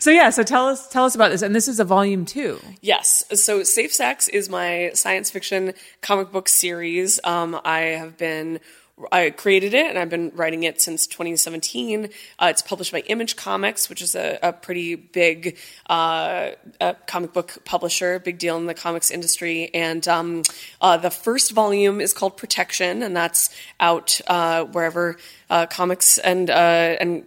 so 0.00 0.10
yeah, 0.10 0.30
so 0.30 0.42
tell 0.42 0.68
us 0.68 0.88
tell 0.88 1.04
us 1.04 1.14
about 1.14 1.30
this, 1.30 1.42
and 1.42 1.54
this 1.54 1.68
is 1.68 1.80
a 1.80 1.84
volume 1.84 2.24
two. 2.24 2.60
Yes. 2.80 3.24
So 3.40 3.62
Safe 3.62 3.92
Sex 3.92 4.28
is 4.28 4.48
my 4.48 4.90
science 4.94 5.30
fiction 5.30 5.74
comic 6.00 6.32
book 6.32 6.48
series. 6.48 7.20
Um, 7.24 7.60
I 7.64 7.80
have 7.80 8.16
been. 8.16 8.60
I 9.12 9.30
created 9.30 9.74
it 9.74 9.86
and 9.86 9.98
I've 9.98 10.10
been 10.10 10.32
writing 10.34 10.64
it 10.64 10.80
since 10.80 11.06
2017. 11.06 12.08
Uh, 12.38 12.46
it's 12.50 12.62
published 12.62 12.92
by 12.92 13.00
Image 13.00 13.36
Comics, 13.36 13.88
which 13.88 14.02
is 14.02 14.14
a, 14.14 14.38
a 14.42 14.52
pretty 14.52 14.94
big 14.94 15.56
uh, 15.88 16.50
uh 16.80 16.94
comic 17.06 17.32
book 17.32 17.58
publisher, 17.64 18.18
big 18.18 18.38
deal 18.38 18.56
in 18.56 18.66
the 18.66 18.74
comics 18.74 19.10
industry. 19.10 19.70
And 19.74 20.06
um, 20.08 20.42
uh, 20.80 20.96
the 20.96 21.10
first 21.10 21.52
volume 21.52 22.00
is 22.00 22.12
called 22.12 22.36
Protection, 22.36 23.02
and 23.02 23.16
that's 23.16 23.50
out 23.80 24.20
uh, 24.26 24.64
wherever 24.64 25.16
uh, 25.50 25.66
comics 25.66 26.18
and 26.18 26.50
uh, 26.50 26.52
and 26.52 27.24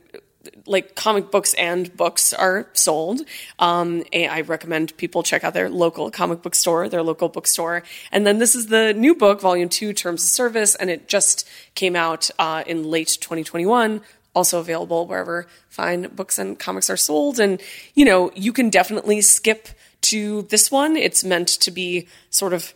like 0.66 0.96
comic 0.96 1.32
books 1.32 1.54
and 1.56 1.96
books 1.96 2.34
are 2.34 2.68
sold. 2.74 3.22
Um, 3.60 4.04
I 4.14 4.42
recommend 4.42 4.96
people 4.98 5.24
check 5.24 5.44
out 5.44 5.54
their 5.54 5.70
local 5.70 6.10
comic 6.12 6.42
book 6.42 6.56
store, 6.56 6.90
their 6.90 7.04
local 7.04 7.30
bookstore. 7.30 7.84
And 8.12 8.26
then 8.26 8.40
this 8.40 8.56
is 8.56 8.68
the 8.68 8.94
new 8.94 9.16
book, 9.16 9.42
Volume 9.42 9.70
Two, 9.70 9.94
Terms 9.94 10.24
of 10.24 10.30
Service, 10.30 10.76
and 10.76 10.90
it 10.90 11.08
just 11.08 11.48
came 11.76 11.96
out 11.96 12.30
uh, 12.40 12.64
in 12.66 12.84
late 12.84 13.18
2021. 13.20 14.02
also 14.34 14.60
available 14.60 15.06
wherever 15.08 15.46
fine 15.68 16.08
books 16.08 16.40
and 16.40 16.58
comics 16.58 16.90
are 16.90 16.98
sold. 16.98 17.40
And, 17.40 17.62
you 17.94 18.06
know, 18.06 18.32
you 18.34 18.54
can 18.54 18.70
definitely 18.70 19.22
skip 19.22 19.68
to 20.02 20.44
this 20.44 20.72
one. 20.72 20.96
It's 20.96 21.24
meant 21.24 21.48
to 21.48 21.72
be 21.72 22.08
sort 22.30 22.54
of 22.54 22.74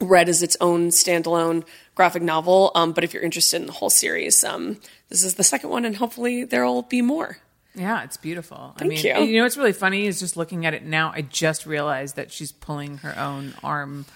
read 0.00 0.28
as 0.28 0.42
its 0.42 0.56
own 0.60 0.88
standalone 0.88 1.64
graphic 1.96 2.22
novel. 2.22 2.70
Um, 2.76 2.92
but 2.92 3.02
if 3.02 3.12
you're 3.12 3.24
interested 3.24 3.56
in 3.60 3.66
the 3.66 3.72
whole 3.72 3.90
series, 3.90 4.44
um, 4.44 4.78
this 5.08 5.24
is 5.24 5.34
the 5.34 5.42
second 5.42 5.70
one, 5.70 5.84
and 5.84 5.96
hopefully 5.96 6.44
there'll 6.44 6.82
be 6.82 7.02
more. 7.02 7.38
Yeah, 7.74 8.04
it's 8.04 8.16
beautiful. 8.16 8.74
Thank 8.78 8.92
I 8.92 8.94
mean, 8.94 9.04
you. 9.04 9.32
you 9.32 9.36
know 9.38 9.42
what's 9.44 9.56
really 9.58 9.72
funny 9.74 10.06
is 10.06 10.18
just 10.20 10.36
looking 10.36 10.64
at 10.64 10.72
it 10.74 10.84
now. 10.84 11.10
I 11.14 11.22
just 11.22 11.66
realized 11.66 12.16
that 12.16 12.30
she's 12.32 12.52
pulling 12.52 12.98
her 12.98 13.18
own 13.18 13.52
arm 13.64 14.06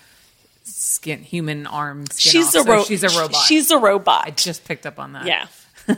skin, 0.65 1.23
human 1.23 1.67
arm 1.67 2.07
skin. 2.07 2.31
She's 2.33 2.55
off. 2.57 2.67
a 2.67 2.71
ro- 2.71 2.79
So 2.83 2.85
she's 2.89 3.03
a 3.03 3.09
robot. 3.21 3.43
She's 3.47 3.71
a 3.71 3.77
robot. 3.79 4.23
I 4.27 4.31
just 4.31 4.65
picked 4.65 4.87
up 4.87 4.99
on 4.99 5.13
that. 5.13 5.27
Yeah. 5.27 5.47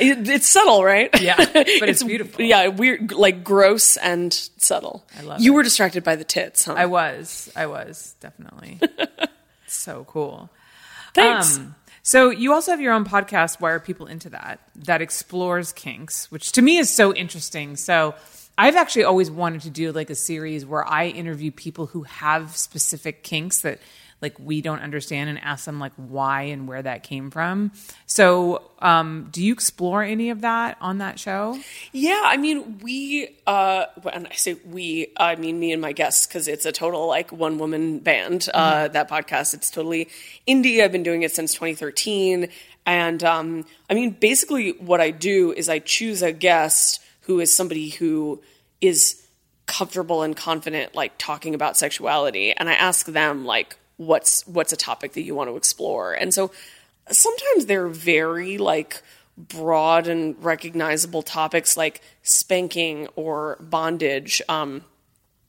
It's 0.00 0.48
subtle, 0.48 0.84
right? 0.84 1.08
Yeah, 1.20 1.36
but 1.52 1.88
it's 1.88 2.02
beautiful. 2.02 2.44
Yeah, 2.44 2.68
weird, 2.68 3.12
like 3.12 3.42
gross 3.42 3.96
and 3.96 4.32
subtle. 4.58 5.04
I 5.18 5.22
love 5.22 5.40
You 5.40 5.52
it. 5.52 5.56
were 5.56 5.62
distracted 5.62 6.04
by 6.04 6.16
the 6.16 6.24
tits, 6.24 6.64
huh? 6.66 6.74
I 6.76 6.86
was. 6.86 7.50
I 7.56 7.66
was 7.66 8.14
definitely 8.20 8.80
so 9.66 10.04
cool. 10.08 10.50
Thanks. 11.18 11.58
Um, 11.58 11.74
so 12.02 12.30
you 12.30 12.54
also 12.54 12.70
have 12.70 12.80
your 12.80 12.94
own 12.94 13.04
podcast, 13.04 13.60
Why 13.60 13.72
Are 13.72 13.80
People 13.80 14.06
Into 14.06 14.30
That, 14.30 14.60
that 14.76 15.02
explores 15.02 15.72
kinks, 15.72 16.30
which 16.30 16.52
to 16.52 16.62
me 16.62 16.78
is 16.78 16.88
so 16.88 17.14
interesting. 17.14 17.76
So 17.76 18.14
I've 18.56 18.76
actually 18.76 19.04
always 19.04 19.30
wanted 19.30 19.62
to 19.62 19.70
do 19.70 19.92
like 19.92 20.10
a 20.10 20.14
series 20.14 20.64
where 20.64 20.86
I 20.86 21.08
interview 21.08 21.50
people 21.50 21.86
who 21.86 22.04
have 22.04 22.56
specific 22.56 23.22
kinks 23.22 23.60
that 23.60 23.80
like 24.20 24.36
we 24.38 24.60
don't 24.60 24.80
understand 24.80 25.30
and 25.30 25.38
ask 25.42 25.64
them 25.64 25.78
like 25.78 25.92
why 25.96 26.42
and 26.42 26.66
where 26.66 26.82
that 26.82 27.02
came 27.02 27.30
from. 27.30 27.72
So 28.06 28.62
um, 28.80 29.28
do 29.30 29.42
you 29.42 29.52
explore 29.52 30.02
any 30.02 30.30
of 30.30 30.40
that 30.40 30.76
on 30.80 30.98
that 30.98 31.20
show? 31.20 31.58
Yeah, 31.92 32.22
I 32.24 32.36
mean, 32.36 32.78
we, 32.80 33.36
uh, 33.46 33.86
when 34.02 34.26
I 34.26 34.32
say 34.34 34.54
we, 34.64 35.12
I 35.16 35.36
mean 35.36 35.60
me 35.60 35.72
and 35.72 35.80
my 35.80 35.92
guests, 35.92 36.26
because 36.26 36.48
it's 36.48 36.66
a 36.66 36.72
total 36.72 37.06
like 37.06 37.30
one 37.30 37.58
woman 37.58 38.00
band, 38.00 38.48
uh, 38.52 38.88
that 38.88 39.08
podcast. 39.08 39.54
It's 39.54 39.70
totally 39.70 40.08
indie. 40.46 40.82
I've 40.82 40.92
been 40.92 41.02
doing 41.02 41.22
it 41.22 41.32
since 41.32 41.54
2013. 41.54 42.48
And, 42.86 43.22
um, 43.22 43.66
I 43.90 43.94
mean, 43.94 44.10
basically 44.10 44.72
what 44.72 45.00
I 45.00 45.10
do 45.10 45.52
is 45.52 45.68
I 45.68 45.78
choose 45.78 46.22
a 46.22 46.32
guest 46.32 47.02
who 47.22 47.38
is 47.38 47.54
somebody 47.54 47.90
who 47.90 48.40
is 48.80 49.22
comfortable 49.66 50.22
and 50.22 50.34
confident, 50.34 50.94
like 50.94 51.12
talking 51.18 51.54
about 51.54 51.76
sexuality. 51.76 52.52
And 52.52 52.68
I 52.68 52.72
ask 52.72 53.06
them, 53.06 53.44
like, 53.44 53.76
what's, 53.98 54.46
what's 54.46 54.72
a 54.72 54.76
topic 54.76 55.12
that 55.12 55.22
you 55.22 55.34
want 55.34 55.50
to 55.50 55.56
explore? 55.56 56.14
And 56.14 56.32
so 56.32 56.50
sometimes 57.10 57.66
they're 57.66 57.88
very 57.88 58.58
like 58.58 59.02
broad 59.36 60.08
and 60.08 60.42
recognizable 60.42 61.22
topics 61.22 61.76
like 61.76 62.00
spanking 62.22 63.06
or 63.14 63.56
bondage 63.60 64.42
um, 64.48 64.82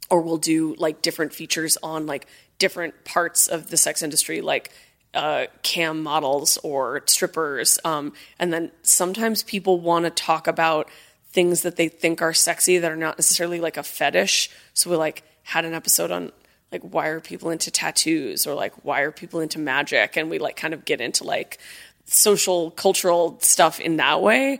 or 0.09 0.21
we'll 0.21 0.37
do 0.37 0.75
like 0.77 1.01
different 1.01 1.33
features 1.33 1.77
on 1.81 2.05
like 2.05 2.27
different 2.59 3.03
parts 3.03 3.47
of 3.47 3.69
the 3.69 3.77
sex 3.77 4.03
industry 4.03 4.41
like 4.41 4.71
uh, 5.15 5.47
cam 5.63 6.03
models 6.03 6.59
or 6.63 7.01
strippers 7.07 7.79
um, 7.83 8.13
and 8.37 8.53
then 8.53 8.71
sometimes 8.83 9.41
people 9.41 9.79
want 9.79 10.05
to 10.05 10.11
talk 10.11 10.45
about 10.45 10.87
things 11.31 11.63
that 11.63 11.75
they 11.75 11.87
think 11.87 12.21
are 12.21 12.33
sexy 12.33 12.77
that 12.77 12.91
are 12.91 12.95
not 12.95 13.17
necessarily 13.17 13.59
like 13.59 13.75
a 13.75 13.83
fetish 13.83 14.51
so 14.75 14.89
we 14.91 14.95
like 14.95 15.23
had 15.41 15.65
an 15.65 15.73
episode 15.73 16.11
on 16.11 16.31
like 16.71 16.81
why 16.81 17.07
are 17.07 17.19
people 17.19 17.49
into 17.49 17.71
tattoos 17.71 18.45
or 18.45 18.53
like 18.53 18.73
why 18.83 19.01
are 19.01 19.11
people 19.11 19.39
into 19.39 19.59
magic? 19.59 20.17
And 20.17 20.29
we 20.29 20.39
like 20.39 20.55
kind 20.55 20.73
of 20.73 20.85
get 20.85 21.01
into 21.01 21.23
like 21.23 21.57
social 22.05 22.71
cultural 22.71 23.39
stuff 23.41 23.79
in 23.79 23.97
that 23.97 24.21
way. 24.21 24.59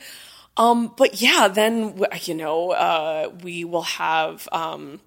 Um 0.58 0.94
but 0.96 1.22
yeah 1.22 1.48
then 1.48 2.00
you 2.24 2.34
know 2.36 2.72
uh 2.72 3.32
we 3.44 3.64
will 3.64 3.84
have 3.84 4.48
um 4.52 5.00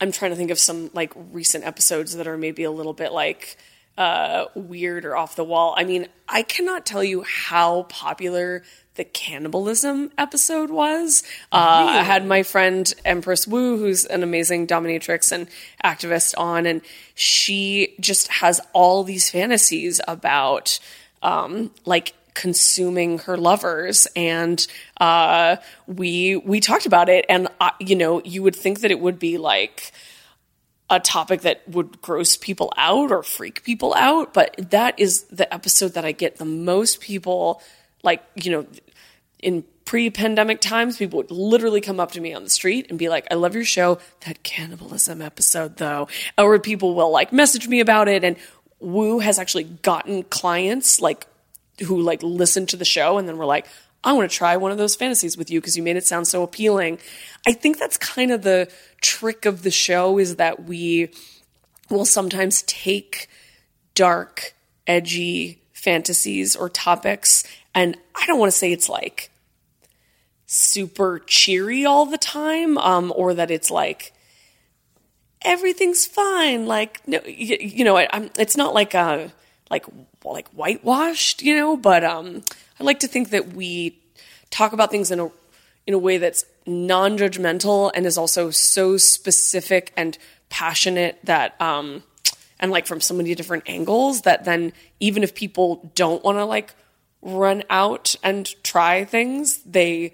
i'm 0.00 0.12
trying 0.12 0.30
to 0.30 0.36
think 0.36 0.50
of 0.50 0.58
some 0.58 0.90
like 0.94 1.12
recent 1.32 1.64
episodes 1.64 2.16
that 2.16 2.26
are 2.26 2.38
maybe 2.38 2.64
a 2.64 2.70
little 2.70 2.94
bit 2.94 3.12
like 3.12 3.56
uh 3.98 4.46
weird 4.54 5.04
or 5.04 5.16
off 5.16 5.36
the 5.36 5.44
wall. 5.44 5.74
I 5.76 5.84
mean 5.84 6.08
i 6.28 6.42
cannot 6.42 6.86
tell 6.86 7.04
you 7.04 7.22
how 7.22 7.82
popular 7.84 8.62
the 8.96 9.04
cannibalism 9.04 10.12
episode 10.16 10.70
was. 10.70 11.22
Uh, 11.50 11.86
I 11.88 12.02
had 12.02 12.26
my 12.26 12.42
friend 12.42 12.92
Empress 13.04 13.46
Wu, 13.46 13.76
who's 13.76 14.04
an 14.04 14.22
amazing 14.22 14.66
dominatrix 14.66 15.32
and 15.32 15.48
activist, 15.82 16.34
on, 16.38 16.66
and 16.66 16.80
she 17.14 17.94
just 17.98 18.28
has 18.28 18.60
all 18.72 19.02
these 19.02 19.30
fantasies 19.30 20.00
about 20.06 20.78
um, 21.22 21.72
like 21.84 22.14
consuming 22.34 23.18
her 23.20 23.36
lovers 23.36 24.06
and 24.16 24.66
uh, 25.00 25.56
we 25.86 26.36
we 26.36 26.58
talked 26.60 26.84
about 26.84 27.08
it 27.08 27.24
and 27.28 27.46
uh, 27.60 27.70
you 27.78 27.94
know 27.94 28.20
you 28.24 28.42
would 28.42 28.56
think 28.56 28.80
that 28.80 28.90
it 28.90 28.98
would 28.98 29.20
be 29.20 29.38
like 29.38 29.92
a 30.90 30.98
topic 30.98 31.42
that 31.42 31.66
would 31.68 32.02
gross 32.02 32.36
people 32.36 32.72
out 32.76 33.12
or 33.12 33.22
freak 33.22 33.62
people 33.62 33.94
out 33.94 34.34
but 34.34 34.52
that 34.58 34.98
is 34.98 35.22
the 35.24 35.52
episode 35.54 35.94
that 35.94 36.04
I 36.04 36.10
get 36.10 36.36
the 36.36 36.44
most 36.44 37.00
people 37.00 37.62
like 38.04 38.22
you 38.36 38.50
know 38.50 38.66
in 39.40 39.64
pre-pandemic 39.84 40.60
times 40.60 40.96
people 40.96 41.18
would 41.18 41.30
literally 41.30 41.80
come 41.80 42.00
up 42.00 42.12
to 42.12 42.20
me 42.20 42.32
on 42.32 42.42
the 42.42 42.50
street 42.50 42.86
and 42.88 42.98
be 42.98 43.08
like 43.08 43.26
i 43.30 43.34
love 43.34 43.54
your 43.54 43.64
show. 43.64 43.98
That 44.26 44.42
cannibalism 44.42 45.20
episode 45.20 45.76
though. 45.76 46.08
Or 46.38 46.58
people 46.58 46.94
will 46.94 47.10
like 47.10 47.32
message 47.32 47.68
me 47.68 47.80
about 47.80 48.08
it. 48.08 48.24
And 48.24 48.36
Wu 48.80 49.18
has 49.18 49.38
actually 49.38 49.64
gotten 49.64 50.22
clients 50.24 51.00
like 51.00 51.26
who 51.86 52.00
like 52.00 52.22
listen 52.22 52.66
to 52.66 52.76
the 52.76 52.84
show 52.84 53.18
and 53.18 53.26
then 53.26 53.36
were 53.36 53.46
like 53.46 53.66
i 54.04 54.12
want 54.12 54.30
to 54.30 54.36
try 54.36 54.56
one 54.56 54.70
of 54.70 54.78
those 54.78 54.94
fantasies 54.94 55.36
with 55.36 55.50
you 55.50 55.60
because 55.60 55.76
you 55.76 55.82
made 55.82 55.96
it 55.96 56.06
sound 56.06 56.28
so 56.28 56.42
appealing. 56.42 56.98
I 57.46 57.52
think 57.52 57.78
that's 57.78 57.96
kind 57.96 58.30
of 58.30 58.42
the 58.42 58.70
trick 59.00 59.44
of 59.44 59.62
the 59.62 59.70
show 59.70 60.18
is 60.18 60.36
that 60.36 60.64
we 60.64 61.10
will 61.90 62.04
sometimes 62.04 62.62
take 62.62 63.28
dark 63.94 64.54
edgy 64.86 65.62
fantasies 65.72 66.56
or 66.56 66.68
topics 66.68 67.44
and 67.74 67.96
i 68.14 68.26
don't 68.26 68.38
want 68.38 68.50
to 68.50 68.56
say 68.56 68.72
it's 68.72 68.88
like 68.88 69.30
super 70.46 71.20
cheery 71.26 71.84
all 71.84 72.06
the 72.06 72.18
time 72.18 72.76
um, 72.78 73.12
or 73.16 73.34
that 73.34 73.50
it's 73.50 73.70
like 73.70 74.12
everything's 75.42 76.06
fine 76.06 76.66
like 76.66 77.06
no 77.06 77.20
you, 77.26 77.56
you 77.60 77.84
know 77.84 77.96
I, 77.96 78.30
it's 78.38 78.56
not 78.56 78.72
like 78.72 78.94
a 78.94 79.32
like 79.70 79.84
like 80.24 80.48
whitewashed 80.50 81.42
you 81.42 81.54
know 81.54 81.76
but 81.76 82.02
um 82.02 82.42
i 82.80 82.84
like 82.84 83.00
to 83.00 83.08
think 83.08 83.30
that 83.30 83.52
we 83.52 83.98
talk 84.50 84.72
about 84.72 84.90
things 84.90 85.10
in 85.10 85.20
a 85.20 85.30
in 85.86 85.92
a 85.92 85.98
way 85.98 86.16
that's 86.16 86.46
non-judgmental 86.66 87.90
and 87.94 88.06
is 88.06 88.16
also 88.16 88.50
so 88.50 88.96
specific 88.96 89.92
and 89.96 90.16
passionate 90.48 91.18
that 91.24 91.60
um 91.60 92.02
and 92.58 92.70
like 92.70 92.86
from 92.86 93.00
so 93.00 93.12
many 93.14 93.34
different 93.34 93.64
angles 93.66 94.22
that 94.22 94.44
then 94.44 94.72
even 95.00 95.22
if 95.22 95.34
people 95.34 95.90
don't 95.94 96.24
want 96.24 96.38
to 96.38 96.44
like 96.44 96.74
run 97.24 97.64
out 97.70 98.14
and 98.22 98.54
try 98.62 99.04
things 99.04 99.62
they 99.62 100.12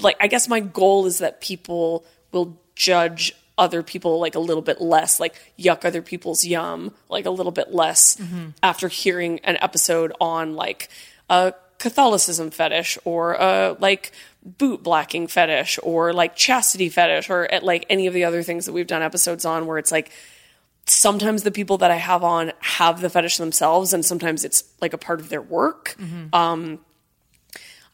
like 0.00 0.16
I 0.20 0.28
guess 0.28 0.48
my 0.48 0.60
goal 0.60 1.06
is 1.06 1.18
that 1.18 1.40
people 1.40 2.06
will 2.30 2.58
judge 2.74 3.34
other 3.58 3.82
people 3.82 4.18
like 4.18 4.34
a 4.34 4.40
little 4.40 4.62
bit 4.62 4.80
less, 4.80 5.20
like 5.20 5.34
yuck 5.58 5.84
other 5.84 6.02
people's 6.02 6.44
yum, 6.44 6.94
like 7.08 7.26
a 7.26 7.30
little 7.30 7.52
bit 7.52 7.72
less 7.72 8.16
mm-hmm. 8.16 8.50
after 8.62 8.88
hearing 8.88 9.40
an 9.40 9.58
episode 9.60 10.12
on 10.20 10.54
like 10.54 10.88
a 11.28 11.52
Catholicism 11.78 12.50
fetish 12.50 12.98
or 13.04 13.34
a 13.34 13.76
like 13.78 14.12
boot 14.44 14.82
blacking 14.82 15.26
fetish 15.26 15.78
or 15.82 16.12
like 16.12 16.34
chastity 16.34 16.88
fetish 16.88 17.28
or 17.28 17.44
at 17.52 17.62
like 17.62 17.84
any 17.90 18.06
of 18.06 18.14
the 18.14 18.24
other 18.24 18.42
things 18.42 18.66
that 18.66 18.72
we've 18.72 18.86
done 18.86 19.02
episodes 19.02 19.44
on 19.44 19.66
where 19.66 19.78
it's 19.78 19.92
like 19.92 20.10
sometimes 20.86 21.42
the 21.42 21.50
people 21.50 21.78
that 21.78 21.90
I 21.90 21.96
have 21.96 22.24
on 22.24 22.52
have 22.60 23.00
the 23.00 23.08
fetish 23.08 23.36
themselves 23.36 23.92
and 23.92 24.04
sometimes 24.04 24.44
it's 24.44 24.64
like 24.80 24.92
a 24.92 24.98
part 24.98 25.20
of 25.20 25.28
their 25.28 25.42
work. 25.42 25.96
Um, 26.32 26.80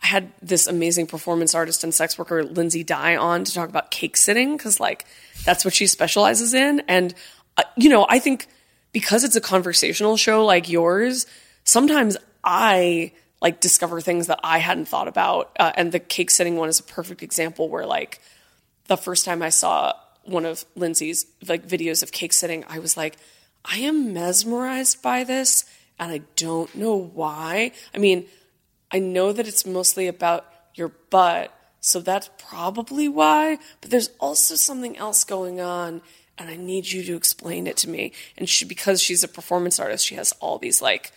I 0.03 0.07
had 0.07 0.33
this 0.41 0.67
amazing 0.67 1.07
performance 1.09 1.55
artist 1.55 1.83
and 1.83 1.93
sex 1.93 2.17
worker, 2.19 2.45
Lindsay 2.45 2.85
Dye, 2.85 3.17
on 3.17 3.45
to 3.45 3.53
talk 3.53 3.69
about 3.69 3.91
cake 3.91 4.17
sitting 4.17 4.57
because, 4.57 4.79
like, 4.79 5.05
that's 5.45 5.65
what 5.65 5.75
she 5.75 5.87
specializes 5.89 6.55
in. 6.55 6.83
And, 6.87 7.15
uh, 7.57 7.65
you 7.77 7.89
know, 7.89 8.07
I 8.09 8.21
think 8.21 8.47
because 8.93 9.25
it's 9.25 9.37
a 9.37 9.41
conversational 9.41 10.17
show 10.17 10.45
like 10.45 10.69
yours, 10.69 11.27
sometimes 11.65 12.17
I 12.45 13.13
like 13.43 13.61
discover 13.61 14.01
things 14.01 14.29
that 14.29 14.41
I 14.45 14.59
hadn't 14.59 14.87
thought 14.87 15.09
about. 15.09 15.57
Uh, 15.59 15.73
and 15.75 15.91
the 15.91 15.99
cake 15.99 16.31
sitting 16.31 16.57
one 16.57 16.69
is 16.69 16.81
a 16.81 16.85
perfect 16.85 17.23
example 17.23 17.69
where, 17.69 17.85
like, 17.87 18.21
the 18.87 18.97
first 18.97 19.25
time 19.25 19.43
I 19.43 19.51
saw 19.51 19.93
one 20.29 20.45
of 20.45 20.65
Lindsay's 20.75 21.27
like 21.47 21.67
videos 21.67 22.03
of 22.03 22.13
cake 22.13 22.33
sitting, 22.33 22.65
I 22.69 22.79
was 22.79 22.97
like, 22.97 23.17
I 23.65 23.79
am 23.79 24.13
mesmerized 24.13 25.03
by 25.03 25.25
this, 25.25 25.65
and 25.99 26.13
I 26.13 26.23
don't 26.37 26.75
know 26.75 26.95
why. 26.95 27.73
I 27.95 27.99
mean, 27.99 28.27
I 28.91 28.99
know 28.99 29.33
that 29.33 29.49
it's 29.49 29.67
mostly 29.67 30.07
about 30.07 30.47
your 30.75 30.89
butt, 31.11 31.53
so 31.81 32.01
that's 32.01 32.31
probably 32.39 33.09
why, 33.09 33.59
but 33.81 33.91
there's 33.91 34.11
also 34.19 34.55
something 34.55 34.97
else 34.97 35.25
going 35.25 35.61
on 35.61 36.03
and 36.39 36.49
I 36.49 36.57
need 36.57 36.91
you 36.91 37.03
to 37.03 37.17
explain 37.17 37.67
it 37.67 37.77
to 37.79 37.89
me. 37.89 38.13
And 38.37 38.49
she 38.49 38.65
because 38.65 39.03
she's 39.03 39.25
a 39.25 39.29
performance 39.29 39.81
artist, 39.81 40.07
she 40.07 40.15
has 40.15 40.33
all 40.41 40.59
these 40.59 40.81
like 40.81 41.13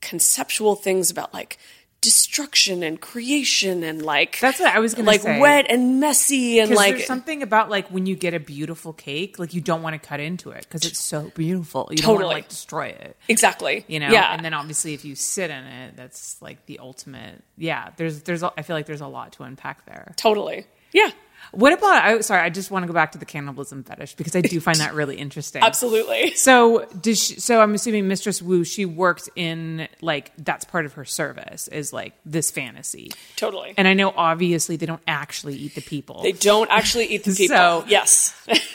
conceptual 0.00 0.74
things 0.76 1.10
about 1.10 1.34
like 1.34 1.58
destruction 2.02 2.82
and 2.82 3.00
creation 3.00 3.82
and 3.82 4.02
like 4.02 4.38
That's 4.40 4.60
what 4.60 4.74
I 4.74 4.80
was 4.80 4.92
gonna 4.94 5.06
like 5.06 5.22
say. 5.22 5.40
wet 5.40 5.66
and 5.70 6.00
messy 6.00 6.58
and 6.58 6.70
like 6.74 6.96
there's 6.96 7.06
something 7.06 7.42
about 7.42 7.70
like 7.70 7.88
when 7.88 8.04
you 8.04 8.14
get 8.16 8.34
a 8.34 8.40
beautiful 8.40 8.92
cake, 8.92 9.38
like 9.38 9.54
you 9.54 9.62
don't 9.62 9.80
want 9.82 9.94
to 10.00 10.06
cut 10.08 10.20
into 10.20 10.50
it 10.50 10.66
because 10.68 10.84
it's 10.84 10.98
so 10.98 11.30
beautiful. 11.34 11.88
You 11.90 11.98
don't 11.98 12.14
want 12.16 12.22
to 12.24 12.26
like 12.28 12.48
destroy 12.50 12.86
it. 12.88 13.16
exactly 13.28 13.84
You 13.88 14.00
know, 14.00 14.08
yeah 14.10 14.34
and 14.34 14.44
then 14.44 14.52
obviously 14.52 14.92
if 14.92 15.04
you 15.04 15.14
sit 15.14 15.50
in 15.50 15.64
it, 15.64 15.96
that's 15.96 16.42
like 16.42 16.66
the 16.66 16.80
ultimate. 16.80 17.42
Yeah, 17.56 17.90
there's 17.96 18.22
there's 18.22 18.42
I 18.42 18.62
feel 18.62 18.76
like 18.76 18.86
there's 18.86 19.00
a 19.00 19.06
lot 19.06 19.32
to 19.34 19.44
unpack 19.44 19.86
there. 19.86 20.12
totally 20.16 20.66
yeah 20.92 21.10
What 21.50 21.72
about? 21.72 22.04
I 22.04 22.20
sorry, 22.20 22.40
I 22.42 22.48
just 22.48 22.70
want 22.70 22.84
to 22.84 22.86
go 22.86 22.92
back 22.94 23.12
to 23.12 23.18
the 23.18 23.26
cannibalism 23.26 23.82
fetish 23.84 24.14
because 24.14 24.34
I 24.34 24.40
do 24.40 24.58
find 24.60 24.78
that 24.78 24.94
really 24.94 25.16
interesting. 25.16 25.62
absolutely 25.62 26.34
So 26.36 26.86
does 27.00 27.22
she, 27.22 27.40
so 27.40 27.60
I'm 27.60 27.74
assuming 27.74 28.08
Mistress 28.08 28.40
Wu 28.40 28.64
she 28.64 28.84
worked 28.86 29.28
in 29.36 29.88
like 30.00 30.32
that's 30.38 30.64
part 30.64 30.86
of 30.86 30.94
her 30.94 31.04
service 31.04 31.68
is 31.68 31.92
like 31.92 32.14
this 32.24 32.50
fantasy. 32.50 33.10
totally 33.36 33.74
And 33.76 33.86
I 33.86 33.94
know 33.94 34.14
obviously 34.16 34.76
they 34.76 34.86
don't 34.86 35.02
actually 35.06 35.56
eat 35.56 35.74
the 35.74 35.82
people. 35.82 36.22
they 36.22 36.32
don't 36.32 36.70
actually 36.70 37.06
eat 37.06 37.24
the 37.24 37.34
people 37.36 37.56
So- 37.56 37.84
yes 37.86 38.34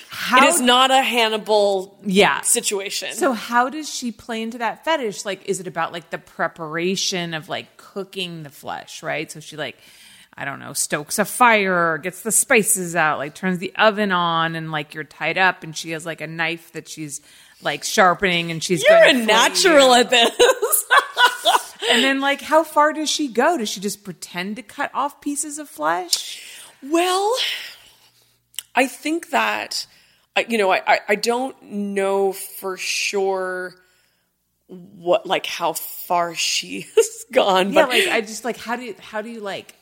How- 0.09 0.37
it 0.45 0.49
is 0.49 0.61
not 0.61 0.91
a 0.91 1.01
hannibal 1.01 1.97
yeah. 2.05 2.41
situation 2.41 3.13
So 3.13 3.33
how 3.33 3.69
does 3.69 3.89
she 3.91 4.11
play 4.11 4.41
into 4.41 4.57
that 4.59 4.83
fetish? 4.85 5.25
Like 5.25 5.45
is 5.47 5.59
it 5.59 5.67
about 5.67 5.93
like 5.93 6.09
the 6.11 6.17
preparation 6.17 7.33
of 7.33 7.49
like 7.49 7.77
cooking 7.77 8.43
the 8.43 8.49
flesh, 8.49 9.01
right? 9.03 9.31
So 9.31 9.39
she 9.39 9.57
like 9.57 9.77
I 10.37 10.45
don't 10.45 10.59
know, 10.59 10.73
stokes 10.73 11.17
a 11.17 11.25
fire, 11.25 11.97
gets 11.97 12.21
the 12.21 12.31
spices 12.31 12.95
out, 12.95 13.17
like 13.17 13.33
turns 13.33 13.57
the 13.57 13.75
oven 13.75 14.11
on 14.11 14.55
and 14.55 14.71
like 14.71 14.93
you're 14.93 15.03
tied 15.03 15.37
up 15.37 15.63
and 15.63 15.75
she 15.75 15.91
has 15.91 16.05
like 16.05 16.21
a 16.21 16.27
knife 16.27 16.73
that 16.73 16.87
she's 16.87 17.21
like 17.63 17.83
sharpening 17.83 18.51
and 18.51 18.63
she's 18.63 18.83
you're 18.87 19.03
a 19.03 19.13
natural 19.13 19.87
you. 19.95 20.01
at 20.01 20.09
this 20.11 20.31
And 21.89 22.03
then 22.03 22.19
like 22.19 22.41
how 22.41 22.63
far 22.63 22.93
does 22.93 23.09
she 23.09 23.29
go? 23.29 23.57
Does 23.57 23.69
she 23.69 23.79
just 23.79 24.03
pretend 24.03 24.57
to 24.57 24.61
cut 24.61 24.91
off 24.93 25.21
pieces 25.21 25.57
of 25.57 25.69
flesh? 25.69 26.43
Well, 26.83 27.33
I 28.75 28.87
think 28.87 29.31
that 29.31 29.87
you 30.49 30.57
know 30.59 30.69
I, 30.71 30.81
I 30.85 30.99
I 31.09 31.15
don't 31.15 31.59
know 31.63 32.31
for 32.33 32.77
sure 32.77 33.73
what 34.67 35.25
like 35.25 35.45
how 35.45 35.73
far 35.73 36.35
she 36.35 36.81
has 36.95 37.25
gone, 37.31 37.73
Yeah, 37.73 37.85
but 37.85 37.89
like 37.89 38.07
I 38.07 38.21
just 38.21 38.45
like 38.45 38.57
how 38.57 38.75
do 38.75 38.83
you 38.83 38.95
how 38.99 39.21
do 39.21 39.29
you 39.29 39.39
like 39.39 39.73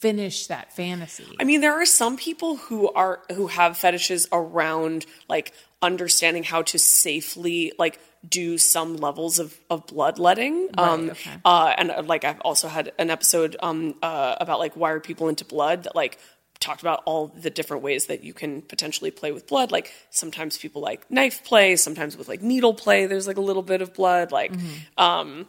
finish 0.00 0.46
that 0.46 0.72
fantasy? 0.72 1.36
I 1.38 1.44
mean 1.44 1.60
there 1.60 1.80
are 1.80 1.86
some 1.86 2.16
people 2.16 2.56
who 2.56 2.90
are 2.92 3.20
who 3.32 3.46
have 3.48 3.76
fetishes 3.76 4.26
around 4.32 5.06
like 5.28 5.52
understanding 5.82 6.42
how 6.42 6.62
to 6.62 6.78
safely 6.78 7.72
like 7.78 8.00
do 8.28 8.58
some 8.58 8.96
levels 8.96 9.38
of, 9.38 9.58
of 9.70 9.86
bloodletting 9.86 10.68
um 10.76 11.10
okay. 11.10 11.30
uh 11.42 11.72
and 11.78 11.90
uh, 11.90 12.02
like 12.02 12.22
i've 12.22 12.40
also 12.40 12.68
had 12.68 12.92
an 12.98 13.08
episode 13.08 13.56
um 13.62 13.94
uh 14.02 14.36
about 14.38 14.58
like 14.58 14.76
why 14.76 14.90
are 14.90 15.00
people 15.00 15.30
into 15.30 15.42
blood 15.42 15.84
that 15.84 15.96
like 15.96 16.18
talked 16.58 16.82
about 16.82 17.02
all 17.06 17.28
the 17.28 17.48
different 17.48 17.82
ways 17.82 18.06
that 18.06 18.22
you 18.22 18.34
can 18.34 18.60
potentially 18.60 19.10
play 19.10 19.32
with 19.32 19.46
blood 19.46 19.72
like 19.72 19.90
sometimes 20.10 20.58
people 20.58 20.82
like 20.82 21.10
knife 21.10 21.42
play 21.44 21.76
sometimes 21.76 22.14
with 22.14 22.28
like 22.28 22.42
needle 22.42 22.74
play 22.74 23.06
there's 23.06 23.26
like 23.26 23.38
a 23.38 23.40
little 23.40 23.62
bit 23.62 23.80
of 23.80 23.94
blood 23.94 24.30
like 24.30 24.52
um 24.98 25.46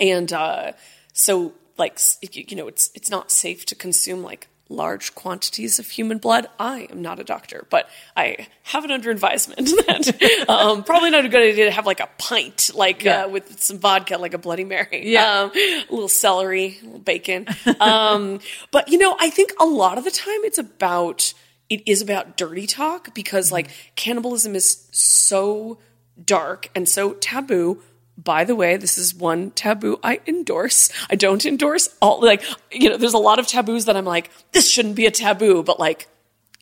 and 0.00 0.32
uh 0.32 0.72
so 1.12 1.54
like 1.76 1.98
you 2.32 2.56
know 2.56 2.68
it's 2.68 2.90
it's 2.94 3.10
not 3.10 3.30
safe 3.30 3.64
to 3.66 3.74
consume 3.74 4.22
like 4.22 4.48
large 4.70 5.14
quantities 5.14 5.78
of 5.78 5.86
human 5.90 6.16
blood 6.16 6.46
i 6.58 6.88
am 6.90 7.02
not 7.02 7.20
a 7.20 7.24
doctor 7.24 7.66
but 7.68 7.86
i 8.16 8.46
have 8.62 8.82
it 8.84 8.90
under 8.90 9.10
advisement 9.10 9.58
that 9.86 10.46
um, 10.48 10.82
probably 10.82 11.10
not 11.10 11.24
a 11.24 11.28
good 11.28 11.42
idea 11.42 11.66
to 11.66 11.70
have 11.70 11.84
like 11.84 12.00
a 12.00 12.08
pint 12.18 12.70
like 12.74 13.04
Yeah. 13.04 13.24
uh, 13.24 13.28
with 13.28 13.62
some 13.62 13.78
vodka 13.78 14.16
like 14.16 14.32
a 14.32 14.38
bloody 14.38 14.64
mary 14.64 15.02
Yeah. 15.12 15.40
um, 15.42 15.50
a 15.54 15.92
little 15.92 16.08
celery 16.08 16.78
a 16.80 16.84
little 16.86 16.98
bacon 17.00 17.46
um, 17.78 18.40
but 18.70 18.88
you 18.88 18.96
know 18.98 19.14
i 19.20 19.28
think 19.28 19.52
a 19.60 19.66
lot 19.66 19.98
of 19.98 20.04
the 20.04 20.10
time 20.10 20.40
it's 20.44 20.58
about 20.58 21.34
it 21.68 21.82
is 21.86 22.00
about 22.00 22.36
dirty 22.38 22.66
talk 22.66 23.14
because 23.14 23.52
like 23.52 23.68
cannibalism 23.96 24.54
is 24.56 24.88
so 24.92 25.78
dark 26.24 26.70
and 26.74 26.88
so 26.88 27.12
taboo 27.14 27.82
by 28.16 28.44
the 28.44 28.54
way, 28.54 28.76
this 28.76 28.96
is 28.98 29.14
one 29.14 29.50
taboo 29.50 29.98
I 30.02 30.20
endorse. 30.26 30.90
I 31.10 31.16
don't 31.16 31.44
endorse 31.44 31.88
all 32.00 32.20
like 32.20 32.44
you 32.70 32.90
know, 32.90 32.96
there's 32.96 33.14
a 33.14 33.18
lot 33.18 33.38
of 33.38 33.46
taboos 33.46 33.86
that 33.86 33.96
I'm 33.96 34.04
like, 34.04 34.30
this 34.52 34.70
shouldn't 34.70 34.94
be 34.94 35.06
a 35.06 35.10
taboo, 35.10 35.62
but 35.62 35.80
like 35.80 36.08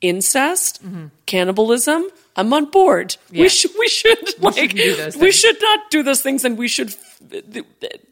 incest, 0.00 0.82
cannibalism, 1.26 2.04
I'm 2.36 2.52
on 2.52 2.66
board. 2.66 3.16
Yeah. 3.30 3.42
We 3.42 3.48
should 3.48 3.70
we 3.78 3.88
should 3.88 4.42
like 4.42 4.74
do 4.74 4.96
those 4.96 5.16
we 5.16 5.32
should 5.32 5.60
not 5.60 5.90
do 5.90 6.02
those 6.02 6.22
things 6.22 6.44
and 6.44 6.56
we 6.58 6.68
should 6.68 6.88
f- 6.88 7.18
th- 7.30 7.64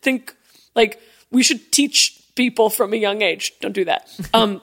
think 0.02 0.34
like 0.74 1.00
we 1.30 1.42
should 1.42 1.72
teach 1.72 2.20
people 2.34 2.70
from 2.70 2.92
a 2.92 2.96
young 2.96 3.22
age. 3.22 3.52
Don't 3.60 3.72
do 3.72 3.84
that. 3.86 4.08
Um 4.34 4.60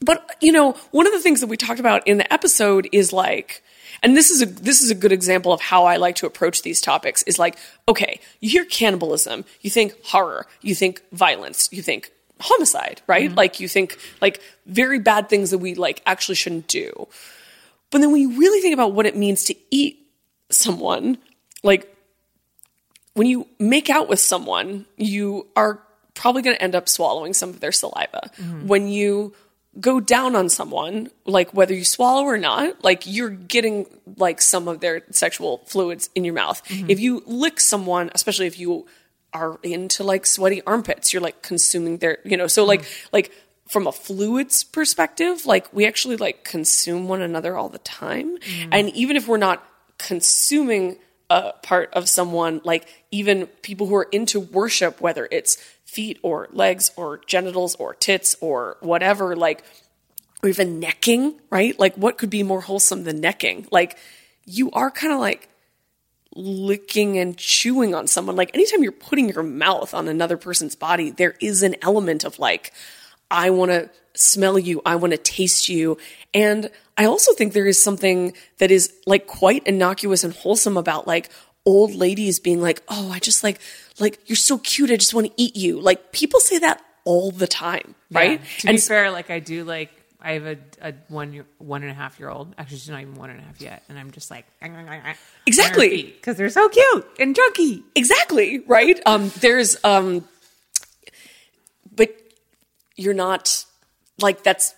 but 0.00 0.36
you 0.40 0.52
know, 0.52 0.72
one 0.90 1.06
of 1.06 1.12
the 1.12 1.20
things 1.20 1.40
that 1.40 1.46
we 1.46 1.56
talked 1.56 1.80
about 1.80 2.06
in 2.06 2.18
the 2.18 2.30
episode 2.32 2.88
is 2.92 3.12
like 3.12 3.62
and 4.04 4.14
this 4.16 4.30
is 4.30 4.42
a 4.42 4.46
this 4.46 4.82
is 4.82 4.90
a 4.90 4.94
good 4.94 5.12
example 5.12 5.52
of 5.52 5.62
how 5.62 5.86
I 5.86 5.96
like 5.96 6.16
to 6.16 6.26
approach 6.26 6.62
these 6.62 6.80
topics 6.80 7.22
is 7.22 7.38
like, 7.38 7.56
okay, 7.88 8.20
you 8.40 8.50
hear 8.50 8.66
cannibalism, 8.66 9.46
you 9.62 9.70
think 9.70 9.94
horror, 10.04 10.46
you 10.60 10.74
think 10.74 11.02
violence, 11.10 11.70
you 11.72 11.82
think 11.82 12.12
homicide, 12.38 13.00
right? 13.06 13.28
Mm-hmm. 13.28 13.38
Like 13.38 13.60
you 13.60 13.66
think 13.66 13.98
like 14.20 14.40
very 14.66 14.98
bad 14.98 15.30
things 15.30 15.50
that 15.50 15.58
we 15.58 15.74
like 15.74 16.02
actually 16.04 16.34
shouldn't 16.34 16.68
do. 16.68 17.08
But 17.90 18.02
then 18.02 18.12
when 18.12 18.20
you 18.20 18.38
really 18.38 18.60
think 18.60 18.74
about 18.74 18.92
what 18.92 19.06
it 19.06 19.16
means 19.16 19.44
to 19.44 19.54
eat 19.70 20.06
someone, 20.50 21.16
like 21.62 21.90
when 23.14 23.26
you 23.26 23.48
make 23.58 23.88
out 23.88 24.08
with 24.08 24.20
someone, 24.20 24.84
you 24.98 25.46
are 25.56 25.80
probably 26.12 26.42
going 26.42 26.56
to 26.56 26.62
end 26.62 26.74
up 26.74 26.88
swallowing 26.88 27.32
some 27.32 27.48
of 27.48 27.60
their 27.60 27.72
saliva. 27.72 28.30
Mm-hmm. 28.36 28.66
When 28.66 28.88
you 28.88 29.34
go 29.80 30.00
down 30.00 30.36
on 30.36 30.48
someone, 30.48 31.10
like 31.24 31.52
whether 31.52 31.74
you 31.74 31.84
swallow 31.84 32.22
or 32.24 32.38
not, 32.38 32.84
like 32.84 33.04
you're 33.06 33.30
getting 33.30 33.86
like 34.16 34.40
some 34.40 34.68
of 34.68 34.80
their 34.80 35.02
sexual 35.10 35.58
fluids 35.66 36.10
in 36.14 36.24
your 36.24 36.34
mouth. 36.34 36.62
Mm-hmm. 36.68 36.90
If 36.90 37.00
you 37.00 37.22
lick 37.26 37.60
someone, 37.60 38.10
especially 38.14 38.46
if 38.46 38.58
you 38.58 38.86
are 39.32 39.58
into 39.62 40.04
like 40.04 40.26
sweaty 40.26 40.62
armpits, 40.62 41.12
you're 41.12 41.22
like 41.22 41.42
consuming 41.42 41.98
their, 41.98 42.18
you 42.24 42.36
know, 42.36 42.46
so 42.46 42.64
like 42.64 42.82
mm-hmm. 42.82 43.08
like 43.12 43.32
from 43.66 43.86
a 43.86 43.92
fluids 43.92 44.62
perspective, 44.62 45.46
like 45.46 45.72
we 45.72 45.86
actually 45.86 46.16
like 46.16 46.44
consume 46.44 47.08
one 47.08 47.22
another 47.22 47.56
all 47.56 47.68
the 47.68 47.78
time. 47.78 48.38
Mm-hmm. 48.38 48.68
And 48.72 48.90
even 48.90 49.16
if 49.16 49.26
we're 49.26 49.38
not 49.38 49.66
consuming 49.98 50.98
a 51.30 51.52
part 51.62 51.92
of 51.94 52.08
someone, 52.08 52.60
like 52.64 52.86
even 53.10 53.46
people 53.62 53.86
who 53.86 53.96
are 53.96 54.08
into 54.12 54.38
worship, 54.38 55.00
whether 55.00 55.26
it's 55.30 55.56
feet 55.94 56.18
or 56.22 56.48
legs 56.52 56.90
or 56.96 57.20
genitals 57.26 57.74
or 57.76 57.94
tits 57.94 58.36
or 58.40 58.76
whatever, 58.80 59.36
like, 59.36 59.64
or 60.42 60.48
even 60.48 60.80
necking, 60.80 61.34
right? 61.50 61.78
Like, 61.78 61.94
what 61.94 62.18
could 62.18 62.30
be 62.30 62.42
more 62.42 62.60
wholesome 62.60 63.04
than 63.04 63.20
necking? 63.20 63.66
Like, 63.70 63.96
you 64.44 64.70
are 64.72 64.90
kind 64.90 65.12
of 65.12 65.20
like 65.20 65.48
licking 66.34 67.16
and 67.16 67.36
chewing 67.36 67.94
on 67.94 68.06
someone. 68.06 68.36
Like, 68.36 68.54
anytime 68.54 68.82
you're 68.82 68.92
putting 68.92 69.28
your 69.28 69.44
mouth 69.44 69.94
on 69.94 70.08
another 70.08 70.36
person's 70.36 70.74
body, 70.74 71.10
there 71.10 71.36
is 71.40 71.62
an 71.62 71.76
element 71.80 72.24
of 72.24 72.38
like, 72.38 72.72
I 73.30 73.50
want 73.50 73.70
to 73.70 73.90
smell 74.14 74.58
you. 74.58 74.82
I 74.84 74.96
want 74.96 75.12
to 75.12 75.18
taste 75.18 75.68
you. 75.68 75.98
And 76.32 76.70
I 76.96 77.06
also 77.06 77.32
think 77.32 77.52
there 77.52 77.66
is 77.66 77.82
something 77.82 78.34
that 78.58 78.70
is 78.70 78.92
like 79.06 79.26
quite 79.26 79.66
innocuous 79.66 80.24
and 80.24 80.34
wholesome 80.34 80.76
about 80.76 81.06
like 81.06 81.30
old 81.66 81.94
ladies 81.94 82.38
being 82.38 82.60
like, 82.60 82.82
"Oh, 82.88 83.10
I 83.10 83.18
just 83.18 83.42
like 83.42 83.60
like 83.98 84.18
you're 84.26 84.36
so 84.36 84.58
cute. 84.58 84.90
I 84.90 84.96
just 84.96 85.14
want 85.14 85.28
to 85.28 85.32
eat 85.36 85.56
you." 85.56 85.80
Like 85.80 86.12
people 86.12 86.40
say 86.40 86.58
that 86.58 86.82
all 87.04 87.30
the 87.30 87.46
time, 87.46 87.94
right? 88.10 88.40
Yeah. 88.40 88.46
To 88.60 88.68
and 88.68 88.76
be 88.76 88.80
fair, 88.80 89.10
like 89.10 89.30
I 89.30 89.38
do 89.40 89.64
like 89.64 89.90
I 90.20 90.32
have 90.32 90.46
a, 90.46 90.56
a 90.80 90.94
one 91.08 91.32
year, 91.34 91.44
one 91.58 91.82
and 91.82 91.90
a 91.90 91.94
half 91.94 92.18
year 92.18 92.30
old. 92.30 92.54
Actually, 92.56 92.78
she's 92.78 92.88
not 92.88 93.00
even 93.02 93.14
one 93.14 93.30
and 93.30 93.40
a 93.40 93.42
half 93.42 93.60
yet, 93.60 93.82
and 93.88 93.98
I'm 93.98 94.10
just 94.10 94.30
like 94.30 94.46
Exactly. 95.46 96.02
because 96.04 96.36
they're 96.36 96.48
so 96.48 96.68
cute 96.68 97.06
and 97.18 97.36
chunky. 97.36 97.82
exactly 97.94 98.60
right 98.60 98.98
um 99.04 99.30
there's 99.40 99.76
um 99.84 100.26
but 101.94 102.10
you're 102.96 103.12
not 103.14 103.64
like 104.20 104.42
that's 104.42 104.74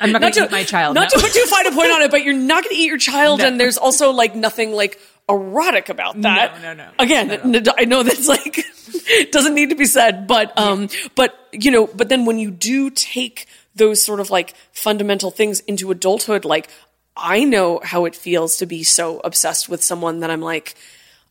I'm 0.00 0.10
not, 0.12 0.20
not 0.22 0.34
gonna 0.34 0.34
to 0.34 0.44
eat 0.46 0.50
my 0.50 0.64
child. 0.64 0.94
not 0.96 1.12
no. 1.12 1.18
to 1.20 1.24
put 1.24 1.32
too 1.32 1.44
fine 1.46 1.66
a 1.66 1.72
point 1.72 1.92
on 1.92 2.02
it 2.02 2.10
but 2.10 2.24
you're 2.24 2.34
not 2.34 2.64
going 2.64 2.74
to 2.74 2.82
eat 2.82 2.86
your 2.88 2.98
child 2.98 3.38
No. 3.40 3.46
and 3.46 3.60
there's 3.60 3.78
also 3.78 4.10
like 4.10 4.34
nothing 4.34 4.72
like 4.72 4.98
erotic 5.28 5.88
about 5.88 6.20
that 6.22 6.60
No, 6.60 6.74
no, 6.74 6.84
no. 6.84 6.90
again 6.98 7.28
Not 7.28 7.40
at 7.40 7.68
n- 7.68 7.74
i 7.78 7.84
know 7.84 8.02
that's 8.02 8.26
like 8.28 8.64
doesn't 9.32 9.54
need 9.54 9.70
to 9.70 9.76
be 9.76 9.84
said 9.86 10.26
but 10.26 10.56
um 10.58 10.88
but 11.14 11.48
you 11.52 11.70
know 11.70 11.86
but 11.86 12.08
then 12.08 12.24
when 12.24 12.38
you 12.38 12.50
do 12.50 12.90
take 12.90 13.46
those 13.76 14.02
sort 14.02 14.20
of 14.20 14.30
like 14.30 14.54
fundamental 14.72 15.30
things 15.30 15.60
into 15.60 15.90
adulthood 15.90 16.44
like 16.44 16.68
i 17.16 17.44
know 17.44 17.80
how 17.84 18.04
it 18.06 18.16
feels 18.16 18.56
to 18.56 18.66
be 18.66 18.82
so 18.82 19.20
obsessed 19.20 19.68
with 19.68 19.82
someone 19.84 20.20
that 20.20 20.30
i'm 20.30 20.40
like 20.40 20.74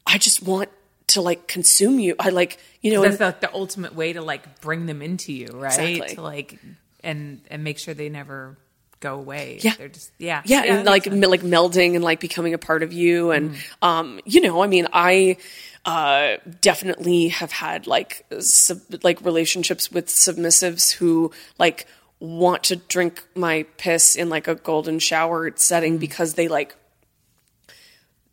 i 0.08 0.18
just 0.18 0.42
want 0.44 0.70
to 1.08 1.22
like 1.22 1.48
consume 1.48 2.00
you 2.00 2.16
i 2.20 2.30
like 2.30 2.58
you 2.82 2.94
know 2.94 3.02
That's 3.02 3.18
the, 3.18 3.36
the 3.42 3.54
ultimate 3.54 3.94
way 3.96 4.14
to 4.14 4.22
like 4.22 4.62
bring 4.62 4.86
them 4.86 5.02
into 5.02 5.34
you, 5.34 5.48
right? 5.48 5.78
Exactly. 5.78 6.16
To 6.16 6.22
like 6.22 6.58
and 7.04 7.42
and 7.50 7.62
make 7.64 7.78
sure 7.80 7.94
they 7.94 8.08
never 8.08 8.56
go 9.00 9.16
away. 9.16 9.60
Yeah. 9.62 9.76
they're 9.78 9.88
just 9.88 10.12
yeah, 10.18 10.42
yeah, 10.46 10.62
and 10.64 10.86
like 10.86 11.12
me- 11.12 11.28
like 11.28 11.42
melding 11.42 11.96
and 11.96 12.04
like 12.04 12.20
becoming 12.20 12.54
a 12.54 12.58
part 12.58 12.84
of 12.84 12.94
you 12.94 13.32
and 13.32 13.56
um 13.82 14.20
you 14.26 14.42
know 14.42 14.62
i 14.62 14.68
mean 14.68 14.88
i 14.92 15.38
uh, 15.86 16.38
definitely 16.60 17.30
have 17.30 17.52
had 17.52 17.88
like 17.88 18.26
sub- 18.40 19.02
like 19.02 19.22
relationships 19.22 19.90
with 19.92 20.08
submissives 20.08 20.92
who 20.92 21.32
like 21.58 21.88
want 22.20 22.64
to 22.66 22.76
drink 22.76 23.24
my 23.34 23.64
piss 23.78 24.16
in 24.16 24.30
like 24.30 24.48
a 24.48 24.56
golden 24.56 25.00
shower 25.00 25.52
setting 25.56 25.98
because 25.98 26.34
they 26.34 26.48
like 26.50 26.76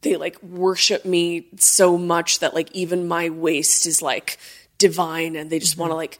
they 0.02 0.16
like 0.16 0.42
worship 0.42 1.04
me 1.04 1.46
so 1.56 1.96
much 1.96 2.40
that 2.40 2.52
like 2.52 2.70
even 2.72 3.06
my 3.06 3.30
waste 3.30 3.86
is 3.86 4.02
like 4.02 4.38
divine 4.78 5.36
and 5.36 5.48
they 5.48 5.58
just 5.60 5.78
want 5.78 5.90
to 5.90 5.96
like 5.96 6.18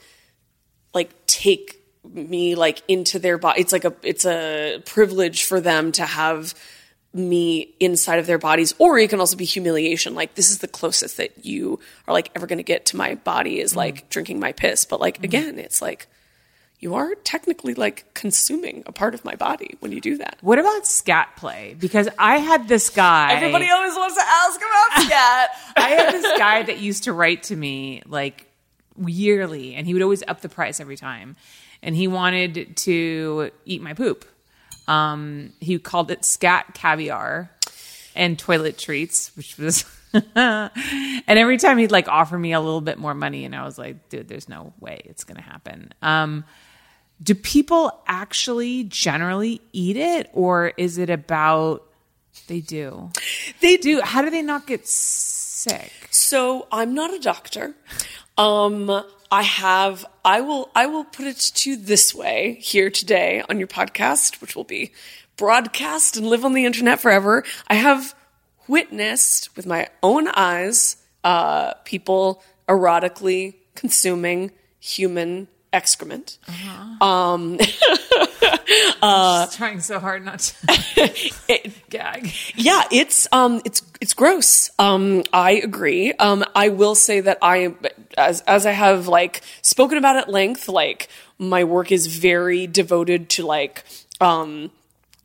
like 0.95 1.27
take 1.27 1.83
me 2.13 2.55
like 2.55 2.83
into 2.89 3.19
their 3.19 3.39
body 3.39 3.61
it's 3.61 3.73
like 3.73 3.85
a 3.85 3.95
it's 4.03 4.25
a 4.25 4.81
privilege 4.85 5.45
for 5.45 5.61
them 5.61 5.93
to 5.93 6.05
have 6.05 6.55
me 7.13 7.75
inside 7.81 8.19
of 8.19 8.27
their 8.27 8.39
bodies 8.39 8.75
or 8.79 8.99
it 8.99 9.09
can 9.09 9.21
also 9.21 9.37
be 9.37 9.45
humiliation 9.45 10.15
like 10.15 10.35
this 10.35 10.51
is 10.51 10.59
the 10.59 10.69
closest 10.69 11.17
that 11.17 11.45
you 11.45 11.79
are 12.07 12.13
like 12.13 12.31
ever 12.35 12.47
going 12.47 12.59
to 12.59 12.63
get 12.65 12.87
to 12.87 12.97
my 12.97 13.15
body 13.15 13.61
is 13.61 13.71
mm-hmm. 13.71 13.79
like 13.79 14.11
drinking 14.11 14.39
my 14.39 14.53
piss 14.53 14.85
but 14.85 15.01
like 15.01 15.15
mm-hmm. 15.17 15.25
again 15.25 15.59
it's 15.59 15.81
like 15.81 16.09
you 16.79 16.95
are 16.95 17.15
technically 17.25 17.73
like 17.73 18.13
consuming 18.13 18.83
a 18.85 18.93
part 18.93 19.15
of 19.15 19.25
my 19.25 19.35
body 19.35 19.77
when 19.81 19.93
you 19.93 20.01
do 20.01 20.19
that 20.19 20.37
What 20.43 20.59
about 20.59 20.87
scat 20.87 21.35
play? 21.37 21.75
Because 21.79 22.07
I 22.19 22.37
had 22.37 22.69
this 22.69 22.91
guy. 22.91 23.33
everybody 23.33 23.71
always 23.71 23.95
wants 23.95 24.15
to 24.15 24.23
ask 24.23 24.61
about 24.61 25.03
scat 25.07 25.51
I 25.75 25.89
had 25.89 26.13
this 26.13 26.39
guy 26.39 26.63
that 26.65 26.79
used 26.79 27.05
to 27.05 27.15
write 27.15 27.45
to 27.45 27.57
me 27.57 28.03
like 28.07 28.47
yearly, 29.05 29.75
and 29.75 29.87
he 29.87 29.93
would 29.93 30.03
always 30.03 30.23
up 30.27 30.41
the 30.41 30.49
price 30.49 30.81
every 30.81 30.97
time. 30.97 31.37
And 31.83 31.95
he 31.95 32.09
wanted 32.09 32.77
to 32.79 33.51
eat 33.65 33.83
my 33.83 33.95
poop. 33.95 34.25
Um, 34.89 35.53
he 35.61 35.79
called 35.79 36.11
it 36.11 36.25
scat 36.25 36.75
caviar 36.75 37.51
and 38.15 38.39
toilet 38.39 38.79
treats, 38.79 39.37
which 39.37 39.59
was. 39.59 39.85
and 40.35 40.71
every 41.27 41.59
time 41.59 41.77
he'd 41.79 41.91
like 41.91 42.09
offer 42.09 42.39
me 42.39 42.53
a 42.53 42.61
little 42.61 42.81
bit 42.81 42.99
more 42.99 43.15
money, 43.15 43.45
and 43.45 43.55
I 43.55 43.65
was 43.65 43.77
like, 43.77 44.09
dude, 44.09 44.29
there's 44.29 44.49
no 44.49 44.73
way 44.81 45.03
it's 45.05 45.25
gonna 45.25 45.43
happen. 45.43 45.93
Um, 46.01 46.45
do 47.23 47.35
people 47.35 48.03
actually 48.07 48.85
generally 48.85 49.61
eat 49.73 49.97
it, 49.97 50.31
or 50.33 50.73
is 50.77 50.99
it 50.99 51.11
about 51.11 51.83
they 52.47 52.61
do? 52.61 53.11
they 53.61 53.77
Do 53.77 54.01
how 54.03 54.23
do 54.23 54.31
they 54.31 54.43
not 54.43 54.67
get 54.67 54.87
sick? 54.87 55.93
So 56.11 56.67
I'm 56.71 56.95
not 56.95 57.13
a 57.13 57.19
doctor. 57.19 57.75
Um, 58.39 59.03
I 59.31 59.43
have. 59.43 60.07
I 60.25 60.41
will. 60.41 60.71
I 60.75 60.87
will 60.87 61.05
put 61.05 61.27
it 61.27 61.39
to 61.39 61.71
you 61.71 61.77
this 61.77 62.15
way 62.15 62.59
here 62.61 62.91
today 62.91 63.43
on 63.49 63.59
your 63.59 63.69
podcast, 63.69 64.41
which 64.41 64.55
will 64.55 64.65
be 64.65 64.93
broadcast 65.37 66.17
and 66.17 66.29
live 66.29 66.45
on 66.45 66.55
the 66.55 66.65
internet 66.65 67.01
forever. 67.01 67.45
I 67.69 67.75
have 67.75 68.15
witnessed 68.69 69.57
with 69.57 69.67
my 69.67 69.89
own 70.03 70.29
eyes 70.29 70.97
uh, 71.25 71.75
people 71.85 72.43
erotically 72.69 73.55
consuming 73.75 74.53
human 74.79 75.49
excrement. 75.77 76.39
trying 79.53 79.81
so 79.81 80.01
hard 80.01 80.25
not 80.25 80.39
to 80.41 81.71
gag. 81.91 82.33
yeah 82.57 82.83
it's 82.91 83.29
um 83.31 83.61
it's 83.65 83.83
it's 84.01 84.15
gross 84.15 84.71
um 84.79 85.23
i 85.33 85.53
agree 85.53 86.13
um 86.15 86.43
i 86.55 86.71
will 86.71 86.95
say 86.95 87.21
that 87.21 87.39
i 87.43 87.75
as 88.17 88.41
as 88.43 88.65
i 88.67 88.73
have 88.73 89.07
like 89.07 89.43
spoken 89.63 89.99
about 89.99 90.17
at 90.17 90.29
length 90.29 90.69
like 90.69 91.09
my 91.39 91.63
work 91.65 91.93
is 91.93 92.07
very 92.07 92.67
devoted 92.67 93.29
to 93.29 93.45
like 93.47 93.85
um 94.21 94.71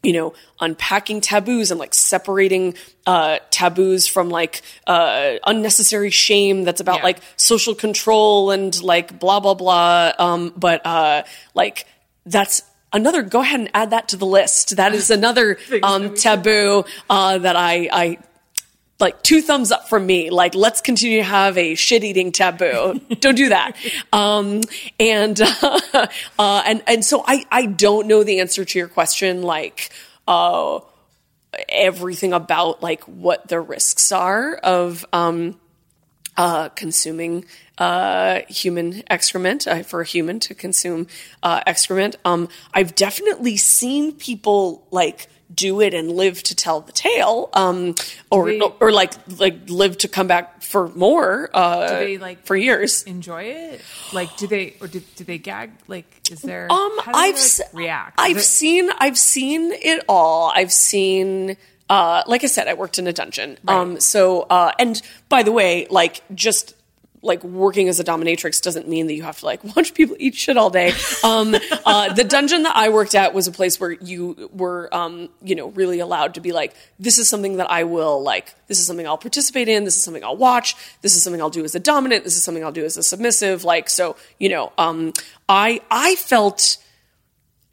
you 0.03 0.13
know 0.13 0.33
unpacking 0.59 1.21
taboos 1.21 1.69
and 1.71 1.79
like 1.79 1.93
separating 1.93 2.73
uh 3.05 3.37
taboos 3.51 4.07
from 4.07 4.29
like 4.29 4.61
uh 4.87 5.33
unnecessary 5.45 6.09
shame 6.09 6.63
that's 6.63 6.81
about 6.81 6.97
Yeah. 6.97 7.03
like 7.03 7.19
social 7.35 7.75
control 7.75 8.51
and 8.51 8.81
like 8.83 9.19
blah 9.19 9.39
blah 9.39 9.53
blah. 9.53 10.11
Um 10.17 10.53
but 10.57 10.83
uh 10.85 11.23
like 11.53 11.85
that's 12.25 12.63
another 12.93 13.21
go 13.21 13.41
ahead 13.41 13.59
and 13.59 13.69
add 13.73 13.91
that 13.91 14.07
to 14.09 14.17
the 14.17 14.25
list. 14.25 14.75
That 14.77 14.93
is 14.93 15.11
another 15.11 15.57
um 15.83 16.15
taboo 16.15 16.83
uh 17.09 17.37
that 17.37 17.55
i 17.55 17.87
i 17.91 18.17
like 19.01 19.21
two 19.23 19.41
thumbs 19.41 19.71
up 19.71 19.89
from 19.89 20.05
me. 20.05 20.29
Like, 20.29 20.55
let's 20.55 20.79
continue 20.81 21.17
to 21.17 21.23
have 21.23 21.57
a 21.57 21.75
shit 21.75 22.03
eating 22.03 22.31
taboo. 22.31 23.01
don't 23.19 23.35
do 23.35 23.49
that. 23.49 23.75
Um, 24.13 24.61
and, 24.99 25.41
uh, 25.63 26.07
uh, 26.39 26.63
and, 26.65 26.83
and 26.87 27.03
so 27.03 27.23
I, 27.25 27.45
I 27.51 27.65
don't 27.65 28.07
know 28.07 28.23
the 28.23 28.39
answer 28.39 28.63
to 28.63 28.79
your 28.79 28.87
question. 28.87 29.41
Like, 29.41 29.89
uh, 30.27 30.79
everything 31.67 32.31
about 32.31 32.81
like 32.81 33.03
what 33.03 33.47
the 33.49 33.59
risks 33.59 34.11
are 34.11 34.53
of, 34.55 35.05
um, 35.11 35.59
uh, 36.37 36.69
consuming 36.69 37.45
uh, 37.77 38.41
human 38.47 39.03
excrement 39.07 39.67
uh, 39.67 39.83
for 39.83 40.01
a 40.01 40.05
human 40.05 40.39
to 40.39 40.55
consume 40.55 41.07
uh, 41.43 41.61
excrement. 41.65 42.15
Um, 42.23 42.47
I've 42.73 42.95
definitely 42.95 43.57
seen 43.57 44.13
people 44.13 44.87
like 44.91 45.27
do 45.53 45.81
it 45.81 45.93
and 45.93 46.11
live 46.11 46.41
to 46.43 46.55
tell 46.55 46.81
the 46.81 46.91
tale, 46.91 47.49
um, 47.53 47.95
or 48.29 48.51
or 48.79 48.91
like 48.91 49.13
like 49.39 49.69
live 49.69 49.97
to 49.99 50.07
come 50.07 50.27
back 50.27 50.61
for 50.61 50.87
more 50.89 51.49
uh, 51.53 51.87
Do 51.89 51.95
they 52.05 52.17
like 52.17 52.45
for 52.45 52.55
years. 52.55 53.03
enjoy 53.03 53.43
it? 53.43 53.81
Like, 54.13 54.35
do 54.37 54.47
they 54.47 54.75
or 54.79 54.87
do, 54.87 55.01
do 55.15 55.23
they 55.23 55.37
gag? 55.37 55.71
Like, 55.87 56.05
is 56.31 56.41
there? 56.41 56.71
Um, 56.71 56.91
how 56.99 57.11
do 57.11 57.11
they, 57.11 57.17
I've 57.17 57.35
like, 57.59 57.73
react. 57.73 58.19
I've 58.19 58.37
it- 58.37 58.41
seen 58.41 58.89
I've 58.99 59.17
seen 59.17 59.71
it 59.73 60.03
all. 60.07 60.51
I've 60.55 60.71
seen 60.71 61.57
uh 61.89 62.23
like 62.27 62.43
I 62.43 62.47
said, 62.47 62.67
I 62.67 62.73
worked 62.75 62.97
in 62.99 63.07
a 63.07 63.13
dungeon. 63.13 63.57
Um 63.67 63.99
so 63.99 64.43
uh 64.43 64.71
and 64.79 65.01
by 65.29 65.43
the 65.43 65.51
way, 65.51 65.87
like 65.89 66.21
just 66.33 66.75
like 67.21 67.43
working 67.43 67.87
as 67.87 67.99
a 67.99 68.03
dominatrix 68.03 68.61
doesn't 68.61 68.87
mean 68.87 69.07
that 69.07 69.13
you 69.13 69.23
have 69.23 69.39
to 69.39 69.45
like 69.45 69.63
watch 69.75 69.93
people 69.93 70.15
eat 70.19 70.35
shit 70.35 70.57
all 70.57 70.69
day. 70.69 70.93
Um, 71.23 71.55
uh, 71.85 72.13
the 72.13 72.23
dungeon 72.23 72.63
that 72.63 72.75
I 72.75 72.89
worked 72.89 73.15
at 73.15 73.33
was 73.33 73.47
a 73.47 73.51
place 73.51 73.79
where 73.79 73.91
you 73.91 74.49
were, 74.53 74.93
um, 74.93 75.29
you 75.41 75.55
know, 75.55 75.69
really 75.69 75.99
allowed 75.99 76.35
to 76.35 76.41
be 76.41 76.51
like, 76.51 76.75
this 76.99 77.17
is 77.17 77.29
something 77.29 77.57
that 77.57 77.69
I 77.69 77.83
will 77.83 78.21
like, 78.21 78.55
this 78.67 78.79
is 78.79 78.87
something 78.87 79.05
I'll 79.05 79.17
participate 79.17 79.67
in, 79.67 79.83
this 79.83 79.95
is 79.95 80.03
something 80.03 80.23
I'll 80.23 80.37
watch, 80.37 80.75
this 81.01 81.15
is 81.15 81.23
something 81.23 81.41
I'll 81.41 81.49
do 81.49 81.63
as 81.63 81.75
a 81.75 81.79
dominant, 81.79 82.23
this 82.23 82.35
is 82.35 82.43
something 82.43 82.63
I'll 82.63 82.71
do 82.71 82.85
as 82.85 82.97
a 82.97 83.03
submissive. 83.03 83.63
Like, 83.63 83.89
so, 83.89 84.15
you 84.39 84.49
know, 84.49 84.71
um, 84.77 85.13
I, 85.47 85.81
I 85.91 86.15
felt, 86.15 86.77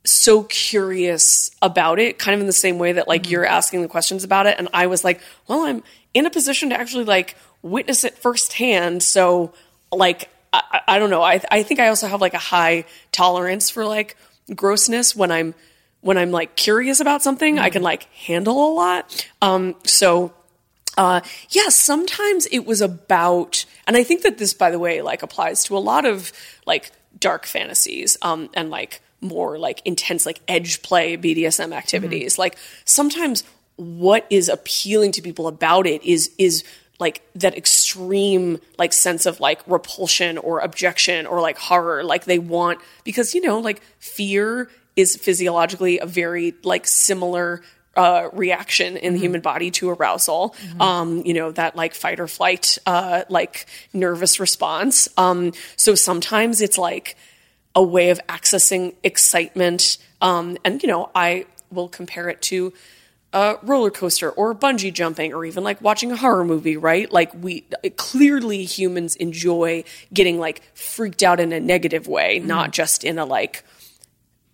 so 0.05 0.45
curious 0.45 1.51
about 1.61 1.99
it, 1.99 2.19
kind 2.19 2.35
of 2.35 2.41
in 2.41 2.47
the 2.47 2.53
same 2.53 2.79
way 2.79 2.93
that 2.93 3.07
like 3.07 3.29
you're 3.29 3.45
asking 3.45 3.83
the 3.83 3.89
questions 3.89 4.25
about 4.25 4.47
it. 4.47 4.57
And 4.59 4.69
I 4.73 4.87
was 4.87 5.05
like, 5.05 5.21
well, 5.47 5.65
I'm 5.65 5.83
in 6.15 6.25
a 6.25 6.31
position 6.31 6.71
to 6.71 6.81
actually 6.81 7.05
like 7.05 7.37
witness 7.63 8.05
it 8.05 8.19
firsthand. 8.19 9.03
So 9.03 9.53
like, 9.93 10.29
I, 10.53 10.81
I 10.89 10.99
don't 10.99 11.11
know. 11.11 11.23
I, 11.23 11.41
I 11.51 11.63
think 11.63 11.81
I 11.81 11.89
also 11.89 12.07
have 12.07 12.21
like 12.21 12.35
a 12.35 12.39
high 12.39 12.85
tolerance 13.13 13.71
for 13.71 13.85
like 13.85 14.17
grossness 14.55 15.15
when 15.15 15.31
I'm, 15.31 15.55
when 16.01 16.17
I'm 16.17 16.31
like 16.31 16.57
curious 16.57 17.01
about 17.01 17.23
something, 17.23 17.59
I 17.59 17.71
can 17.71 17.83
like 17.83 18.05
handle 18.15 18.71
a 18.71 18.73
lot. 18.73 19.29
Um, 19.43 19.75
so 19.85 20.33
uh, 20.99 21.21
yeah, 21.51 21.69
sometimes 21.69 22.47
it 22.47 22.67
was 22.67 22.81
about, 22.81 23.65
and 23.87 23.97
I 23.97 24.03
think 24.03 24.23
that 24.23 24.37
this, 24.37 24.53
by 24.53 24.71
the 24.71 24.81
way, 24.81 25.01
like 25.01 25.23
applies 25.23 25.63
to 25.65 25.77
a 25.77 25.79
lot 25.79 26.05
of 26.05 26.33
like 26.67 26.91
dark 27.19 27.47
fantasies, 27.47 28.19
um, 28.21 28.51
and 28.55 28.69
like 28.69 29.01
more 29.21 29.59
like 29.59 29.81
intense, 29.85 30.27
like 30.27 30.41
edge 30.49 30.83
play 30.83 31.17
BDSM 31.17 31.73
activities. 31.73 32.37
Like 32.37 32.59
sometimes 32.85 33.45
what 33.77 34.27
is 34.29 34.49
appealing 34.49 35.13
to 35.13 35.23
people 35.23 35.47
about 35.47 35.87
it 35.87 36.03
is, 36.03 36.33
is 36.37 36.65
like 36.99 37.23
that 37.35 37.57
extreme 37.57 38.61
like 38.79 38.93
sense 38.93 39.27
of 39.27 39.41
like 39.41 39.61
repulsion 39.67 40.39
or 40.39 40.61
objection 40.61 41.27
or 41.27 41.41
like 41.41 41.59
horror. 41.59 42.03
Like 42.03 42.25
they 42.25 42.39
want, 42.39 42.81
because 43.05 43.35
you 43.35 43.41
know, 43.41 43.59
like 43.61 43.81
fear 43.99 44.69
is 44.97 45.17
physiologically 45.17 45.99
a 46.01 46.07
very 46.07 46.55
like 46.65 46.87
similar 46.87 47.63
uh, 47.97 48.29
reaction 48.33 48.97
in 48.97 49.15
the 49.15 49.19
human 49.19 49.41
body 49.41 49.71
to 49.73 49.91
arousal. 49.91 50.55
Um, 50.81 51.23
you 51.25 51.35
know, 51.35 51.51
that 51.53 51.75
like 51.75 51.95
fight 51.95 52.21
or 52.21 52.29
flight, 52.29 52.79
uh, 52.87 53.25
like 53.29 53.67
nervous 53.93 54.39
response. 54.39 55.09
Um, 55.17 55.53
so 55.77 55.95
sometimes 55.95 56.61
it's 56.61 56.79
like 56.79 57.17
a 57.75 57.83
way 57.83 58.11
of 58.11 58.21
accessing 58.29 58.95
excitement. 59.03 59.99
Um, 60.21 60.59
and, 60.65 60.83
you 60.83 60.89
know, 60.89 61.11
I 61.15 61.47
will 61.71 61.89
compare 61.89 62.29
it 62.29 62.43
to 62.43 62.73
a 63.33 63.57
roller 63.63 63.91
coaster 63.91 64.31
or 64.31 64.55
bungee 64.55 64.93
jumping 64.93 65.35
or 65.35 65.45
even 65.45 65.63
like 65.63 65.81
watching 65.83 66.11
a 66.11 66.17
horror 66.17 66.45
movie, 66.45 66.77
right? 66.77 67.13
Like 67.13 67.33
we 67.35 67.67
clearly 67.97 68.65
humans 68.65 69.17
enjoy 69.17 69.85
getting 70.13 70.39
like 70.39 70.63
freaked 70.75 71.23
out 71.23 71.39
in 71.39 71.53
a 71.53 71.61
negative 71.61 72.09
way, 72.09 72.39
not 72.39 72.73
just 72.73 73.05
in 73.05 73.19
a 73.19 73.27
like 73.27 73.65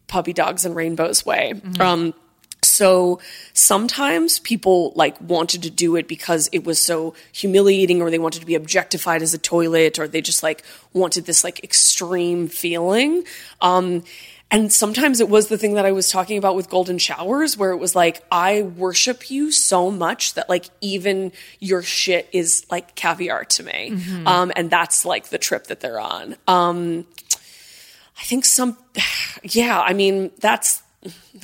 puppy 0.09 0.33
dogs 0.33 0.65
and 0.65 0.75
rainbows 0.75 1.25
way. 1.25 1.55
Um, 1.81 2.15
so 2.63 3.21
sometimes 3.53 4.41
people 4.41 4.93
like 4.97 5.21
wanted 5.21 5.63
to 5.63 5.71
do 5.71 5.95
it 5.97 6.09
because 6.09 6.49
it 6.51 6.65
was 6.65 6.81
so 6.81 7.15
humiliating 7.31 8.03
or 8.03 8.11
they 8.11 8.19
wanted 8.19 8.41
to 8.41 8.47
be 8.47 8.57
objectified 8.57 9.23
as 9.23 9.35
a 9.35 9.39
toilet 9.39 9.99
or 9.99 10.09
they 10.09 10.21
just 10.21 10.43
like 10.43 10.65
wanted 10.93 11.27
this 11.27 11.45
like 11.45 11.63
extreme 11.63 12.49
feeling. 12.49 13.25
Um, 13.61 14.03
and 14.51 14.73
sometimes 14.73 15.21
it 15.21 15.29
was 15.29 15.49
the 15.49 15.59
thing 15.59 15.75
that 15.75 15.85
I 15.85 15.93
was 15.93 16.09
talking 16.11 16.39
about 16.39 16.55
with 16.55 16.71
golden 16.71 16.99
showers, 16.99 17.57
where 17.57 17.73
it 17.73 17.79
was 17.79 17.97
like, 17.97 18.23
I 18.31 18.63
worship 18.63 19.31
you 19.31 19.51
so 19.51 19.91
much 19.91 20.35
that 20.35 20.49
like 20.49 20.67
even 20.81 21.33
your 21.59 21.83
shit 21.83 22.29
is 22.33 22.65
like 22.71 22.95
caviar 22.95 23.45
to 23.45 23.63
me. 23.63 23.91
Um, 24.27 24.53
and 24.55 24.71
that's 24.71 25.05
like 25.05 25.29
the 25.29 25.39
trip 25.39 25.67
that 25.69 25.81
they're 25.81 25.99
on. 25.99 26.37
Um, 26.47 27.07
I 28.17 28.23
think 28.23 28.45
some, 28.45 28.77
yeah, 29.43 29.81
I 29.81 29.93
mean, 29.93 30.31
that's, 30.39 30.83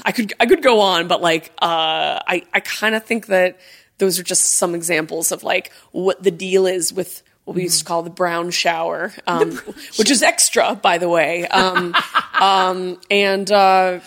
I 0.05 0.13
could, 0.13 0.33
I 0.39 0.47
could 0.47 0.63
go 0.63 0.81
on, 0.81 1.09
but 1.09 1.21
like, 1.21 1.51
uh, 1.61 2.21
I, 2.27 2.45
I 2.55 2.61
kind 2.61 2.95
of 2.95 3.05
think 3.05 3.27
that 3.27 3.59
those 3.99 4.19
are 4.19 4.23
just 4.23 4.45
some 4.45 4.75
examples 4.75 5.33
of 5.33 5.43
like 5.43 5.73
what 5.93 6.23
the 6.23 6.31
deal 6.31 6.67
is 6.67 6.93
with 6.93 7.23
what 7.51 7.57
we 7.57 7.65
used 7.65 7.81
to 7.81 7.85
call 7.85 8.05
the 8.05 8.11
brown 8.11 8.53
shower, 8.53 9.13
um, 9.27 9.51
which 9.97 10.09
is 10.09 10.23
extra, 10.23 10.77
by 10.77 10.99
the 10.99 11.09
way. 11.09 11.49
Um, 11.49 11.97
um, 12.41 13.01
and, 13.11 13.51
uh, 13.51 13.99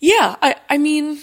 yeah, 0.00 0.34
I, 0.42 0.56
I 0.68 0.78
mean, 0.78 1.20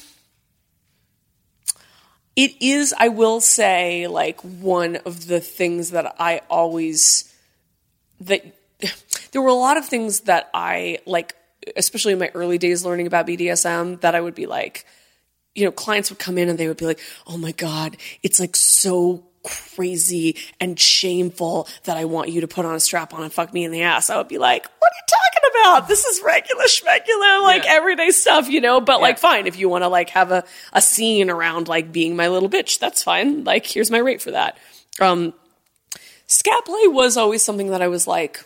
it 2.37 2.53
is, 2.61 2.93
I 2.97 3.09
will 3.09 3.41
say, 3.41 4.07
like 4.07 4.39
one 4.39 4.95
of 4.95 5.27
the 5.27 5.41
things 5.41 5.91
that 5.91 6.15
I 6.19 6.39
always, 6.49 7.29
that 8.21 8.45
there 9.33 9.41
were 9.41 9.49
a 9.49 9.53
lot 9.53 9.75
of 9.75 9.85
things 9.85 10.21
that 10.21 10.49
I 10.53 10.99
like, 11.05 11.35
especially 11.75 12.13
in 12.13 12.19
my 12.19 12.31
early 12.33 12.57
days 12.57 12.85
learning 12.85 13.07
about 13.07 13.27
BDSM, 13.27 13.99
that 13.99 14.15
I 14.15 14.21
would 14.21 14.35
be 14.35 14.45
like, 14.45 14.85
you 15.53 15.65
know, 15.65 15.71
clients 15.73 16.11
would 16.11 16.19
come 16.19 16.37
in 16.37 16.47
and 16.47 16.57
they 16.57 16.69
would 16.69 16.77
be 16.77 16.85
like, 16.85 17.01
oh 17.27 17.35
my 17.35 17.51
God, 17.51 17.97
it's 18.23 18.39
like 18.39 18.55
so 18.55 19.25
crazy 19.43 20.35
and 20.59 20.79
shameful 20.79 21.67
that 21.85 21.97
I 21.97 22.05
want 22.05 22.29
you 22.29 22.41
to 22.41 22.47
put 22.47 22.65
on 22.65 22.75
a 22.75 22.79
strap 22.79 23.13
on 23.13 23.23
and 23.23 23.31
fuck 23.31 23.53
me 23.53 23.63
in 23.63 23.71
the 23.71 23.83
ass. 23.83 24.09
I 24.09 24.17
would 24.17 24.27
be 24.27 24.37
like, 24.37 24.63
what 24.63 24.91
are 24.91 24.95
you 24.95 25.07
talking 25.07 25.61
about? 25.79 25.87
This 25.87 26.05
is 26.05 26.21
regular 26.23 26.65
schmegular, 26.65 27.43
like 27.43 27.63
Yeah. 27.65 27.71
everyday 27.73 28.11
stuff, 28.11 28.49
you 28.49 28.61
know? 28.61 28.81
But 28.81 29.01
like, 29.01 29.17
fine, 29.19 29.47
if 29.47 29.57
you 29.57 29.69
want 29.69 29.83
to 29.83 29.87
like 29.87 30.09
have 30.11 30.31
a, 30.31 30.43
a 30.73 30.81
scene 30.81 31.29
around 31.29 31.67
like 31.67 31.91
being 31.91 32.15
my 32.15 32.27
little 32.27 32.49
bitch, 32.49 32.79
that's 32.79 33.01
fine. 33.03 33.43
Like, 33.43 33.65
here's 33.65 33.89
my 33.91 33.97
rate 33.99 34.21
for 34.21 34.31
that. 34.31 34.57
Um, 34.99 35.33
scat 36.27 36.65
play 36.65 36.87
was 36.87 37.17
always 37.17 37.41
something 37.43 37.71
that 37.71 37.81
I 37.81 37.87
was 37.87 38.05
like, 38.07 38.45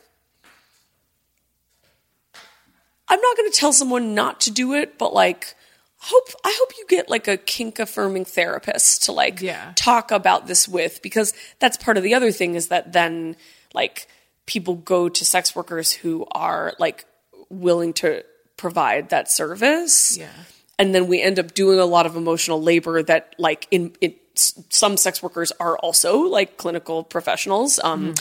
I'm 3.07 3.19
not 3.19 3.37
going 3.37 3.51
to 3.51 3.57
tell 3.57 3.73
someone 3.73 4.15
not 4.15 4.41
to 4.41 4.51
do 4.51 4.73
it, 4.73 4.97
but 4.97 5.13
like, 5.13 5.55
hope 6.03 6.29
I 6.43 6.55
hope 6.59 6.71
you 6.77 6.85
get 6.87 7.09
like 7.09 7.27
a 7.27 7.37
kink 7.37 7.79
affirming 7.79 8.25
therapist 8.25 9.03
to 9.03 9.11
like 9.11 9.41
Yeah. 9.41 9.73
talk 9.75 10.11
about 10.11 10.47
this 10.47 10.67
with 10.67 11.01
because 11.01 11.33
that's 11.59 11.77
part 11.77 11.97
of 11.97 12.03
the 12.03 12.13
other 12.13 12.31
thing 12.31 12.55
is 12.55 12.67
that 12.67 12.93
then 12.93 13.35
like 13.73 14.07
people 14.45 14.75
go 14.75 15.09
to 15.09 15.25
sex 15.25 15.55
workers 15.55 15.91
who 15.91 16.25
are 16.31 16.73
like 16.79 17.05
willing 17.49 17.93
to 17.93 18.23
provide 18.57 19.09
that 19.09 19.31
service. 19.31 20.17
Yeah. 20.17 20.27
And 20.79 20.93
then 20.93 21.07
we 21.07 21.21
end 21.21 21.39
up 21.39 21.53
doing 21.53 21.79
a 21.79 21.85
lot 21.85 22.05
of 22.05 22.15
emotional 22.15 22.61
labor 22.61 23.01
that 23.03 23.35
like 23.37 23.67
in 23.71 23.95
it 24.01 24.19
some 24.35 24.97
sex 24.97 25.21
workers 25.21 25.51
are 25.59 25.77
also 25.77 26.17
like 26.21 26.57
clinical 26.57 27.03
professionals 27.03 27.79
um 27.83 28.15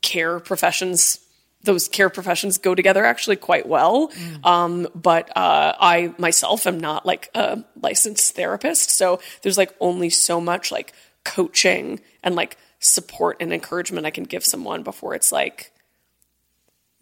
care 0.00 0.40
professions 0.40 1.18
those 1.62 1.88
care 1.88 2.08
professions 2.08 2.58
go 2.58 2.74
together 2.74 3.04
actually 3.04 3.36
quite 3.36 3.68
well. 3.68 4.10
Um, 4.44 4.88
but 4.94 5.36
uh, 5.36 5.74
I 5.78 6.14
myself 6.18 6.66
am 6.66 6.80
not 6.80 7.04
like 7.04 7.30
a 7.34 7.62
licensed 7.80 8.34
therapist, 8.34 8.90
so 8.90 9.20
there's 9.42 9.58
like 9.58 9.74
only 9.80 10.10
so 10.10 10.40
much 10.40 10.72
like 10.72 10.92
coaching 11.24 12.00
and 12.22 12.34
like 12.34 12.56
support 12.78 13.36
and 13.40 13.52
encouragement 13.52 14.06
I 14.06 14.10
can 14.10 14.24
give 14.24 14.44
someone 14.44 14.82
before 14.82 15.14
it's 15.14 15.30
like 15.30 15.70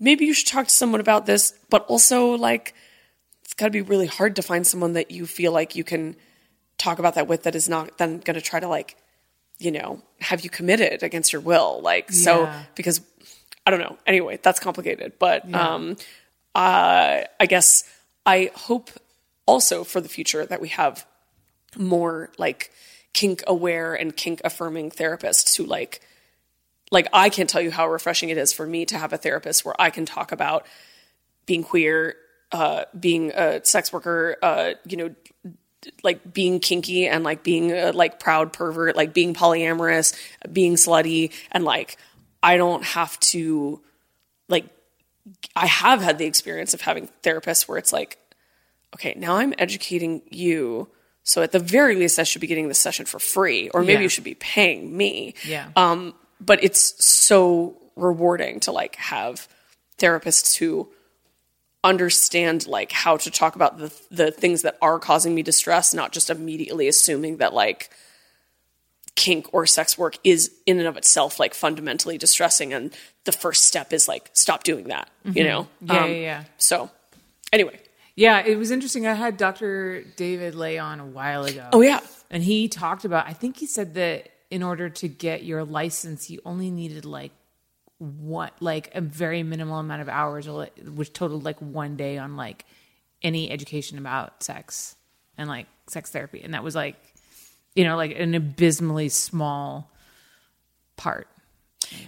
maybe 0.01 0.25
you 0.27 0.35
should 0.35 0.49
talk 0.49 0.67
to 0.67 0.73
someone 0.75 1.01
about 1.01 1.27
this, 1.27 1.55
but 1.71 1.85
also 1.87 2.37
like 2.37 2.75
it's 3.43 3.55
got 3.55 3.67
to 3.67 3.71
be 3.71 3.83
really 3.83 4.07
hard 4.07 4.37
to 4.37 4.43
find 4.43 4.67
someone 4.67 4.95
that 4.95 5.11
you 5.11 5.27
feel 5.27 5.53
like 5.53 5.77
you 5.77 5.85
can 5.85 6.17
talk 6.77 6.99
about 6.99 7.15
that 7.15 7.27
with 7.27 7.45
that 7.45 7.55
is 7.55 7.69
not 7.69 7.99
then 7.99 8.19
going 8.19 8.35
to 8.35 8.41
try 8.41 8.61
to 8.61 8.69
like 8.69 8.97
you 9.59 9.73
know 9.73 10.01
have 10.21 10.43
you 10.43 10.51
committed 10.51 11.03
against 11.03 11.33
your 11.33 11.43
will. 11.43 11.81
Like 11.83 12.13
so 12.13 12.51
because 12.75 13.01
I 13.69 13.71
don't 13.71 13.81
know. 13.81 13.99
Anyway, 14.07 14.39
that's 14.43 14.61
complicated, 14.61 15.13
but 15.19 15.45
um, 15.55 15.99
uh, 16.55 17.21
I 17.39 17.47
guess 17.47 17.85
I 18.25 18.51
hope 18.55 18.89
also 19.45 19.85
for 19.85 20.01
the 20.01 20.09
future 20.09 20.47
that 20.47 20.63
we 20.63 20.69
have 20.69 21.05
more 21.77 22.31
like 22.39 22.73
kink 23.13 23.43
aware 23.47 23.95
and 23.95 24.17
kink 24.17 24.41
affirming 24.43 24.91
therapists 24.91 25.55
who 25.55 25.65
like 25.65 26.01
like 26.91 27.09
I 27.13 27.29
can't 27.29 27.51
tell 27.51 27.61
you 27.61 27.71
how 27.71 27.91
refreshing 27.91 28.31
it 28.31 28.39
is 28.39 28.55
for 28.55 28.67
me 28.67 28.87
to 28.87 28.97
have 28.97 29.13
a 29.13 29.19
therapist 29.19 29.67
where 29.67 29.79
I 29.79 29.91
can 29.91 30.07
talk 30.07 30.33
about 30.33 30.65
being 31.45 31.63
queer, 31.63 32.17
uh, 32.51 32.85
being 32.99 33.33
a 33.33 33.63
sex 33.67 33.93
worker, 33.93 34.39
uh, 34.43 34.71
you 34.87 34.97
know, 34.97 35.15
like 36.03 36.33
being 36.33 36.59
kinky 36.59 37.07
and 37.07 37.23
like 37.23 37.43
being 37.43 37.71
a 37.73 37.93
like 37.93 38.19
proud 38.19 38.55
pervert, 38.55 38.97
like 38.97 39.13
being 39.13 39.35
polyamorous, 39.35 40.17
being 40.51 40.77
slutty, 40.77 41.35
and 41.53 41.65
like 41.65 41.99
I 42.43 42.57
don't 42.57 42.85
have 42.85 43.19
to 43.21 43.81
like 44.49 44.65
I 45.55 45.67
have 45.67 46.01
had 46.01 46.19
the 46.19 46.25
experience 46.27 46.75
of 46.75 46.81
having 46.81 47.09
therapists 47.23 47.69
where 47.69 47.79
it's 47.79 47.93
like, 47.93 48.19
okay, 48.95 49.15
now 49.17 49.37
I'm 49.37 49.55
educating 49.59 50.23
you. 50.31 50.89
So 51.23 51.43
at 51.43 51.53
the 51.53 51.59
very 51.59 51.95
least, 51.97 52.19
I 52.19 52.23
should 52.23 52.41
be 52.41 52.47
getting 52.47 52.69
this 52.69 52.79
session 52.79 53.05
for 53.05 53.19
free, 53.19 53.69
or 53.71 53.81
maybe 53.83 53.95
Yeah. 53.95 54.01
you 54.01 54.09
should 54.09 54.25
be 54.25 54.35
paying 54.35 54.97
me. 54.97 55.35
Yeah. 55.45 55.69
Um, 55.77 56.15
but 56.41 56.63
it's 56.65 57.05
so 57.05 57.77
rewarding 57.97 58.61
to 58.61 58.73
like 58.73 58.97
have 58.97 59.47
therapists 59.99 60.57
who 60.57 60.89
understand 61.85 62.67
like 62.67 62.93
how 62.93 63.17
to 63.17 63.31
talk 63.31 63.55
about 63.57 63.79
the 63.79 63.93
the 64.11 64.31
things 64.31 64.63
that 64.63 64.77
are 64.81 64.99
causing 64.99 65.35
me 65.35 65.43
distress, 65.43 65.93
not 65.95 66.13
just 66.13 66.31
immediately 66.31 66.89
assuming 66.89 67.37
that 67.39 67.53
like 67.55 67.91
kink 69.19 69.49
or 69.53 69.67
sex 69.67 69.99
work 69.99 70.17
is 70.23 70.51
in 70.65 70.79
and 70.79 70.87
of 70.87 70.97
itself 70.97 71.39
like 71.41 71.53
fundamentally 71.53 72.17
distressing 72.17 72.73
and 72.73 72.97
the 73.25 73.33
first 73.33 73.65
step 73.65 73.93
is 73.93 74.07
like 74.09 74.31
stop 74.33 74.63
doing 74.63 74.89
that, 74.89 75.11
you 75.25 75.45
know. 75.45 75.69
Mm-hmm. 75.85 75.93
Yeah, 75.93 76.07
yeah, 76.07 76.21
yeah. 76.21 76.45
So 76.57 76.91
anyway, 77.53 77.81
Yeah, 78.15 78.45
it 78.45 78.57
was 78.57 78.71
interesting. 78.71 79.07
I 79.07 79.15
had 79.15 79.37
Dr. 79.37 80.03
David 80.17 80.55
Ley 80.55 80.79
on 80.79 81.01
a 81.01 81.07
while 81.07 81.45
ago. 81.45 81.69
oh 81.73 81.83
yeah. 81.83 82.01
And 82.31 82.43
he 82.43 82.69
talked 82.69 83.05
about, 83.05 83.27
I 83.27 83.33
think 83.33 83.57
he 83.57 83.67
said 83.67 83.95
that 83.95 84.31
in 84.51 84.63
order 84.63 84.89
to 84.89 85.09
get 85.09 85.45
your 85.45 85.65
license, 85.65 86.31
you 86.31 86.41
only 86.45 86.71
needed 86.71 87.05
like 87.05 87.33
what, 87.99 88.55
like 88.61 88.91
a 88.95 89.01
very 89.01 89.43
minimal 89.43 89.79
amount 89.79 90.03
of 90.03 90.09
hours, 90.09 90.49
which 90.49 91.13
totaled 91.13 91.45
like 91.45 91.59
one 91.61 91.97
day 91.97 92.19
on 92.19 92.37
like 92.37 92.65
any 93.23 93.51
education 93.51 93.99
about 93.99 94.43
sex 94.43 94.97
and 95.37 95.49
like 95.49 95.67
sex 95.89 96.11
therapy. 96.11 96.41
And 96.43 96.55
that 96.55 96.63
was 96.65 96.75
like, 96.75 96.97
you 97.75 97.85
know, 97.85 97.97
like 97.97 98.19
an 98.19 98.35
abysmally 98.35 99.09
small 99.09 99.91
part. 100.97 101.29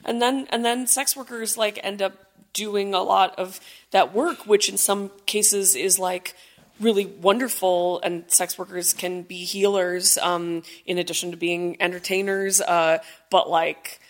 and 0.05 0.21
then 0.21 0.47
and 0.51 0.65
then 0.65 0.87
sex 0.87 1.17
workers 1.17 1.57
like 1.57 1.79
end 1.83 2.03
up 2.03 2.13
doing 2.53 2.93
a 2.95 3.03
lot 3.03 3.39
of 3.39 3.61
that 3.93 4.13
work 4.13 4.47
which 4.47 4.69
in 4.69 4.77
some 4.77 5.11
cases 5.27 5.77
is 5.77 5.99
like 5.99 6.35
really 6.81 7.07
wonderful 7.07 8.01
and 8.01 8.25
sex 8.29 8.59
workers 8.59 8.93
can 8.93 9.23
be 9.23 9.45
healers 9.45 10.19
um, 10.19 10.63
in 10.87 10.99
addition 10.99 11.31
to 11.31 11.37
being 11.37 11.81
entertainers 11.81 12.61
uh, 12.61 12.99
but 13.31 13.49
like 13.49 14.01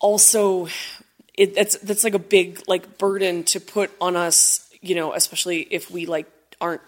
also 0.00 0.66
it, 1.34 1.54
that's 1.54 1.76
that's 1.78 2.04
like 2.04 2.14
a 2.14 2.18
big 2.18 2.60
like 2.66 2.98
burden 2.98 3.44
to 3.44 3.60
put 3.60 3.90
on 4.00 4.16
us 4.16 4.68
you 4.80 4.94
know 4.94 5.12
especially 5.12 5.60
if 5.70 5.90
we 5.90 6.06
like 6.06 6.26
aren't 6.60 6.82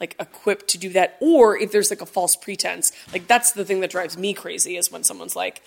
like 0.00 0.16
equipped 0.20 0.68
to 0.68 0.78
do 0.78 0.90
that 0.90 1.16
or 1.20 1.56
if 1.56 1.72
there's 1.72 1.90
like 1.90 2.00
a 2.00 2.06
false 2.06 2.36
pretense 2.36 2.92
like 3.12 3.26
that's 3.26 3.52
the 3.52 3.64
thing 3.64 3.80
that 3.80 3.90
drives 3.90 4.16
me 4.16 4.32
crazy 4.32 4.76
is 4.76 4.90
when 4.90 5.02
someone's 5.02 5.36
like 5.36 5.62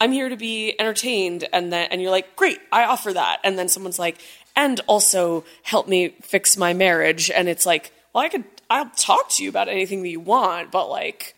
i'm 0.00 0.12
here 0.12 0.28
to 0.28 0.36
be 0.36 0.74
entertained 0.78 1.46
and 1.52 1.72
then 1.72 1.88
and 1.90 2.00
you're 2.00 2.10
like 2.10 2.34
great 2.36 2.58
i 2.72 2.84
offer 2.84 3.12
that 3.12 3.38
and 3.44 3.58
then 3.58 3.68
someone's 3.68 3.98
like 3.98 4.18
and 4.56 4.80
also 4.86 5.44
help 5.62 5.88
me 5.88 6.08
fix 6.22 6.56
my 6.56 6.72
marriage 6.72 7.30
and 7.30 7.48
it's 7.48 7.66
like 7.66 7.92
well 8.12 8.24
i 8.24 8.28
could 8.28 8.44
i'll 8.70 8.90
talk 8.96 9.28
to 9.28 9.42
you 9.42 9.48
about 9.48 9.68
anything 9.68 10.02
that 10.02 10.08
you 10.08 10.20
want 10.20 10.70
but 10.70 10.88
like 10.88 11.34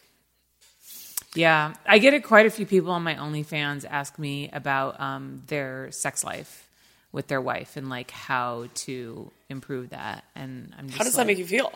Yeah, 1.35 1.75
I 1.85 1.99
get 1.99 2.15
it. 2.15 2.25
Quite 2.25 2.47
a 2.47 2.51
few 2.51 2.65
people 2.65 2.93
on 2.93 3.03
my 3.03 3.15
OnlyFans 3.15 3.85
ask 3.89 4.19
me 4.19 4.49
about 4.55 4.99
um, 4.99 5.43
their 5.49 5.91
sex 5.93 6.25
life 6.25 6.67
with 7.13 7.27
their 7.29 7.41
wife 7.41 7.77
and 7.77 7.91
like 7.91 8.11
how 8.11 8.69
to 8.87 9.31
improve 9.51 9.91
that. 9.91 10.25
And 10.35 10.75
I'm 10.79 10.87
just 10.87 10.99
how 10.99 11.05
does 11.05 11.15
like, 11.15 11.27
that 11.27 11.27
make 11.27 11.39
you 11.39 11.47
feel 11.47 11.73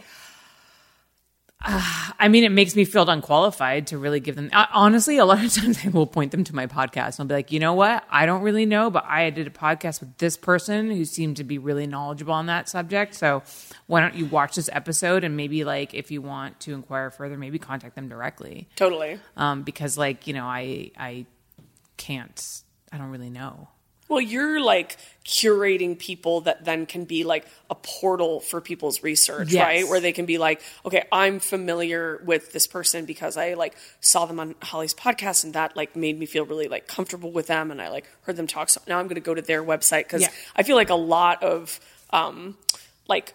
I 2.19 2.29
mean, 2.29 2.45
it 2.45 2.53
makes 2.53 2.75
me 2.75 2.87
feel 2.87 3.09
unqualified 3.09 3.89
to 3.89 3.99
really 3.99 4.21
give 4.21 4.35
them. 4.35 4.51
Honestly, 4.53 5.19
a 5.19 5.27
lot 5.27 5.45
of 5.45 5.53
times 5.55 5.79
I 5.85 5.89
will 5.89 6.07
point 6.07 6.31
them 6.31 6.43
to 6.45 6.55
my 6.55 6.67
podcast 6.67 7.19
and 7.19 7.21
I'll 7.21 7.27
be 7.27 7.35
like, 7.35 7.53
you 7.53 7.61
know 7.61 7.75
what? 7.75 8.03
I 8.11 8.25
don't 8.25 8.43
really 8.43 8.65
know, 8.65 8.91
but 8.91 9.05
I 9.05 9.29
did 9.31 9.47
a 9.47 9.51
podcast 9.51 10.01
with 10.01 10.17
this 10.17 10.37
person 10.39 10.91
who 10.91 11.05
seemed 11.05 11.37
to 11.37 11.45
be 11.45 11.59
really 11.59 11.87
knowledgeable 11.87 12.33
on 12.33 12.47
that 12.47 12.69
subject. 12.69 13.15
So 13.15 13.43
why 13.87 14.01
don't 14.01 14.15
you 14.15 14.25
watch 14.25 14.57
this 14.57 14.71
episode 14.73 15.23
and 15.23 15.37
maybe 15.37 15.65
like 15.65 15.93
if 15.93 16.11
you 16.11 16.23
want 16.23 16.61
to 16.61 16.73
inquire 16.73 17.11
further, 17.11 17.37
maybe 17.37 17.59
contact 17.59 17.95
them 17.95 18.09
directly. 18.09 18.69
totally 18.77 19.19
Um, 19.37 19.63
because 19.63 19.99
like 19.99 20.27
you 20.27 20.33
know, 20.33 20.47
I 20.47 20.93
I 20.97 21.27
can't. 21.99 22.63
I 22.93 22.99
don't 22.99 23.11
really 23.11 23.31
know. 23.31 23.69
Well, 24.11 24.21
you're 24.21 24.61
like 24.61 24.97
curating 25.25 25.97
people 25.97 26.41
that 26.43 26.65
then 26.65 26.85
can 26.85 27.05
be 27.05 27.23
like 27.23 27.47
a 27.71 27.77
portal 27.77 28.41
for 28.41 28.61
people's 28.61 29.05
research, 29.05 29.53
Yes. 29.53 29.65
right? 29.65 29.89
Where 29.89 30.01
they 30.01 30.11
can 30.13 30.27
be 30.27 30.37
like, 30.37 30.61
okay, 30.85 31.07
I'm 31.13 31.39
familiar 31.39 32.21
with 32.25 32.53
this 32.53 32.67
person 32.67 33.05
because 33.05 33.37
I 33.37 33.55
like 33.55 33.77
saw 34.01 34.27
them 34.27 34.41
on 34.41 34.57
Holly's 34.63 34.95
podcast 34.95 35.45
and 35.45 35.55
that 35.55 35.77
like 35.77 35.95
made 35.95 36.19
me 36.19 36.27
feel 36.27 36.45
really 36.45 36.67
like 36.67 36.89
comfortable 36.89 37.31
with 37.31 37.47
them 37.47 37.71
and 37.71 37.81
I 37.81 37.89
like 37.89 38.07
heard 38.23 38.35
them 38.35 38.49
talk. 38.49 38.69
So 38.69 38.81
now 38.89 38.99
I'm 38.99 39.07
going 39.07 39.15
to 39.15 39.21
go 39.21 39.33
to 39.35 39.43
their 39.43 39.63
website 39.63 40.05
because 40.05 40.23
Yeah. 40.23 40.31
I 40.57 40.65
feel 40.65 40.75
like 40.75 40.91
a 40.91 40.95
lot 40.97 41.43
of 41.45 41.79
um, 42.11 42.59
like 43.07 43.35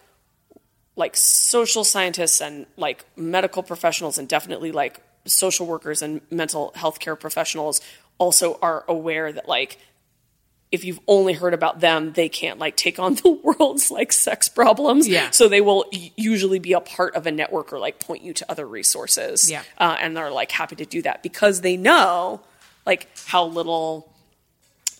like 0.94 1.16
social 1.16 1.84
scientists 1.84 2.40
and 2.42 2.66
like 2.76 3.04
medical 3.16 3.62
professionals 3.62 4.18
and 4.18 4.28
definitely 4.28 4.72
like 4.72 5.00
social 5.24 5.66
workers 5.66 6.02
and 6.02 6.20
mental 6.30 6.72
health 6.74 6.98
care 7.00 7.16
professionals 7.16 7.80
also 8.18 8.58
are 8.60 8.84
aware 8.88 9.32
that 9.32 9.48
like 9.48 9.78
if 10.72 10.84
you've 10.84 11.00
only 11.06 11.32
heard 11.32 11.54
about 11.54 11.80
them 11.80 12.12
they 12.12 12.28
can't 12.28 12.58
like 12.58 12.76
take 12.76 12.98
on 12.98 13.14
the 13.22 13.30
world's 13.30 13.90
like 13.90 14.12
sex 14.12 14.48
problems 14.48 15.06
Yeah. 15.08 15.30
so 15.30 15.48
they 15.48 15.60
will 15.60 15.84
usually 16.16 16.58
be 16.58 16.72
a 16.72 16.80
part 16.80 17.14
of 17.14 17.26
a 17.26 17.30
network 17.30 17.72
or 17.72 17.78
like 17.78 18.00
point 18.00 18.22
you 18.22 18.32
to 18.34 18.50
other 18.50 18.66
resources 18.66 19.50
Yeah. 19.50 19.62
uh, 19.78 19.96
and 20.00 20.16
they're 20.16 20.30
like 20.30 20.50
happy 20.50 20.76
to 20.76 20.86
do 20.86 21.02
that 21.02 21.22
because 21.22 21.60
they 21.60 21.76
know 21.76 22.40
like 22.84 23.08
how 23.26 23.44
little 23.46 24.12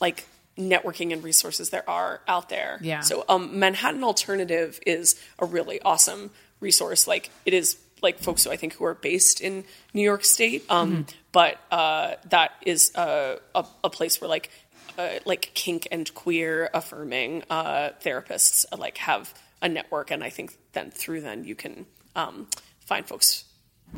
like 0.00 0.26
networking 0.58 1.12
and 1.12 1.22
resources 1.22 1.70
there 1.70 1.88
are 1.88 2.20
out 2.26 2.48
there. 2.48 2.78
Yeah. 2.82 3.00
So 3.00 3.24
um, 3.28 3.58
Manhattan 3.58 4.02
Alternative 4.02 4.78
is 4.86 5.20
a 5.38 5.44
really 5.44 5.80
awesome 5.82 6.30
resource. 6.60 7.06
Like 7.06 7.30
it 7.44 7.52
is 7.54 7.76
like 8.02 8.18
folks 8.18 8.44
who 8.44 8.50
I 8.50 8.56
think 8.56 8.74
who 8.74 8.84
are 8.84 8.94
based 8.94 9.40
in 9.40 9.64
New 9.94 10.02
York 10.02 10.24
State, 10.24 10.64
um, 10.70 10.90
Mm-hmm. 10.92 11.02
but 11.32 11.58
uh, 11.70 12.14
that 12.30 12.52
is 12.62 12.94
uh, 12.94 13.36
a, 13.54 13.64
a 13.84 13.90
place 13.90 14.20
where 14.20 14.28
like 14.28 14.50
uh, 14.98 15.18
like 15.24 15.52
kink 15.54 15.88
and 15.90 16.12
queer 16.14 16.70
affirming 16.74 17.42
uh, 17.50 17.90
therapists 18.02 18.64
uh, 18.72 18.76
like 18.76 18.98
have 18.98 19.34
a 19.62 19.68
network, 19.68 20.10
and 20.10 20.22
I 20.22 20.30
think 20.30 20.56
then 20.72 20.90
through 20.90 21.22
then 21.22 21.44
you 21.44 21.54
can 21.54 21.86
um, 22.14 22.48
find 22.80 23.06
folks 23.06 23.44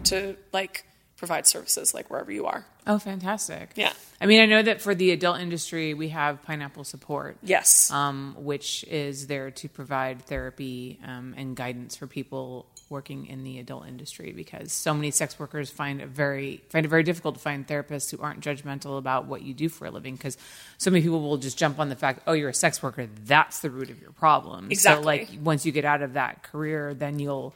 to 0.04 0.36
like 0.52 0.84
provide 1.16 1.46
services 1.46 1.92
like 1.94 2.10
wherever 2.10 2.30
you 2.30 2.46
are. 2.46 2.64
Oh, 2.86 2.98
fantastic. 2.98 3.72
Yeah. 3.74 3.92
I 4.20 4.26
mean, 4.26 4.40
I 4.40 4.46
know 4.46 4.62
that 4.62 4.80
for 4.80 4.94
the 4.94 5.10
adult 5.10 5.40
industry, 5.40 5.92
we 5.92 6.08
have 6.10 6.42
Pineapple 6.42 6.84
Support. 6.84 7.38
Yes. 7.42 7.90
um, 7.90 8.34
which 8.38 8.84
is 8.84 9.26
there 9.26 9.50
to 9.50 9.68
provide 9.68 10.22
therapy 10.22 10.98
um, 11.04 11.34
and 11.36 11.54
guidance 11.56 11.96
for 11.96 12.06
people 12.06 12.66
working 12.90 13.26
in 13.26 13.44
the 13.44 13.58
adult 13.58 13.86
industry 13.86 14.32
because 14.32 14.72
so 14.72 14.94
many 14.94 15.10
sex 15.10 15.38
workers 15.38 15.70
find 15.70 16.00
it 16.00 16.08
very 16.08 16.62
find 16.70 16.86
it 16.86 16.88
very 16.88 17.02
difficult 17.02 17.34
to 17.34 17.40
find 17.40 17.66
therapists 17.66 18.10
who 18.10 18.18
aren't 18.22 18.40
judgmental 18.40 18.98
about 18.98 19.26
what 19.26 19.42
you 19.42 19.52
do 19.54 19.68
for 19.68 19.86
a 19.86 19.90
living 19.90 20.14
because 20.16 20.36
so 20.78 20.90
many 20.90 21.02
people 21.02 21.20
will 21.20 21.36
just 21.36 21.58
jump 21.58 21.78
on 21.78 21.88
the 21.88 21.96
fact 21.96 22.20
oh 22.26 22.32
you're 22.32 22.48
a 22.48 22.54
sex 22.54 22.82
worker 22.82 23.06
that's 23.24 23.60
the 23.60 23.70
root 23.70 23.90
of 23.90 24.00
your 24.00 24.12
problem 24.12 24.70
Exactly. 24.70 25.02
so 25.02 25.06
like 25.06 25.28
once 25.42 25.66
you 25.66 25.72
get 25.72 25.84
out 25.84 26.02
of 26.02 26.14
that 26.14 26.42
career 26.42 26.94
then 26.94 27.18
you'll 27.18 27.54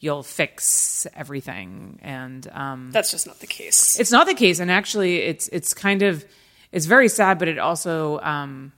you'll 0.00 0.22
fix 0.22 1.08
everything 1.16 1.98
and 2.02 2.48
um, 2.52 2.90
That's 2.92 3.10
just 3.10 3.26
not 3.26 3.40
the 3.40 3.48
case. 3.48 3.98
it's 3.98 4.12
not 4.12 4.28
the 4.28 4.34
case, 4.34 4.60
and 4.60 4.70
actually, 4.70 5.16
it's 5.22 5.48
it's 5.48 5.74
kind 5.74 6.02
of 6.02 6.24
it's 6.70 6.86
very 6.86 7.08
sad, 7.08 7.40
but 7.40 7.48
it 7.48 7.58
also 7.58 8.20
um, 8.20 8.70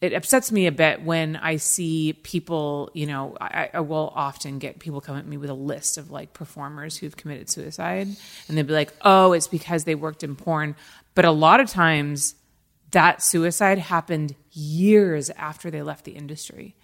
it 0.00 0.14
upsets 0.14 0.50
me 0.50 0.66
a 0.66 0.72
bit 0.72 1.02
when 1.02 1.36
I 1.36 1.56
see 1.56 2.12
people. 2.12 2.90
You 2.94 3.06
know, 3.06 3.36
I, 3.40 3.70
I 3.74 3.80
will 3.80 4.12
often 4.14 4.58
get 4.58 4.78
people 4.78 5.00
come 5.00 5.16
at 5.16 5.26
me 5.26 5.36
with 5.36 5.50
a 5.50 5.54
list 5.54 5.98
of 5.98 6.10
like 6.10 6.32
performers 6.32 6.96
who've 6.96 7.16
committed 7.16 7.50
suicide, 7.50 8.08
and 8.48 8.58
they'd 8.58 8.66
be 8.66 8.72
like, 8.72 8.92
"Oh, 9.02 9.32
it's 9.32 9.48
because 9.48 9.84
they 9.84 9.94
worked 9.94 10.22
in 10.22 10.36
porn," 10.36 10.74
but 11.14 11.24
a 11.24 11.30
lot 11.30 11.60
of 11.60 11.68
times 11.68 12.34
that 12.92 13.22
suicide 13.22 13.78
happened 13.78 14.34
years 14.52 15.30
after 15.30 15.70
they 15.70 15.82
left 15.82 16.04
the 16.04 16.12
industry 16.12 16.74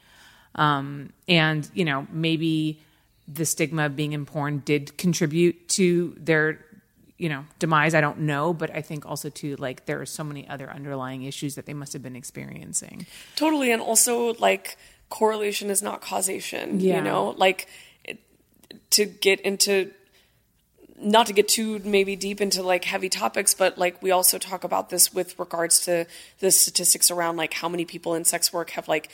um, 0.57 1.13
and 1.29 1.69
you 1.75 1.85
know 1.85 2.07
maybe 2.11 2.81
the 3.29 3.45
stigma 3.45 3.87
of 3.87 3.97
being 3.97 4.13
in 4.13 4.25
porn 4.27 4.63
did 4.65 4.97
contribute 4.99 5.69
to 5.69 6.15
their 6.19 6.65
you 7.19 7.29
know 7.29 7.45
demise 7.59 7.95
i 7.95 8.01
don't 8.01 8.19
know 8.19 8.53
but 8.53 8.71
i 8.75 8.83
think 8.83 9.07
also 9.07 9.31
too 9.31 9.57
like 9.57 9.87
there 9.87 10.01
are 10.01 10.07
so 10.07 10.23
many 10.23 10.47
other 10.49 10.71
underlying 10.71 11.23
issues 11.25 11.55
that 11.55 11.67
they 11.67 11.75
must 11.75 11.93
have 11.93 12.03
been 12.03 12.17
experiencing 12.17 13.07
Totally, 13.37 13.71
and 13.71 13.83
also 13.83 14.35
like 14.35 14.77
correlation 15.09 15.71
is 15.71 15.83
not 15.83 16.01
causation. 16.01 16.81
Yeah. 16.81 16.97
You 16.97 17.03
know, 17.03 17.35
like 17.37 17.69
to 18.91 19.05
get 19.05 19.41
into 19.41 19.93
not 20.99 21.27
to 21.27 21.33
get 21.33 21.49
too 21.49 21.81
maybe 21.85 22.17
deep 22.17 22.41
into 22.41 22.63
like 22.63 22.85
heavy 22.85 23.09
topics, 23.09 23.53
but 23.55 23.77
like 23.77 24.03
we 24.03 24.11
also 24.11 24.39
talk 24.39 24.65
about 24.65 24.89
this 24.89 25.13
with 25.13 25.39
regards 25.39 25.81
to 25.81 26.07
the 26.41 26.51
statistics 26.51 27.11
around 27.11 27.37
like 27.37 27.53
how 27.55 27.69
many 27.69 27.85
people 27.85 28.15
in 28.15 28.25
sex 28.25 28.53
work 28.53 28.71
have 28.71 28.89
like 28.89 29.11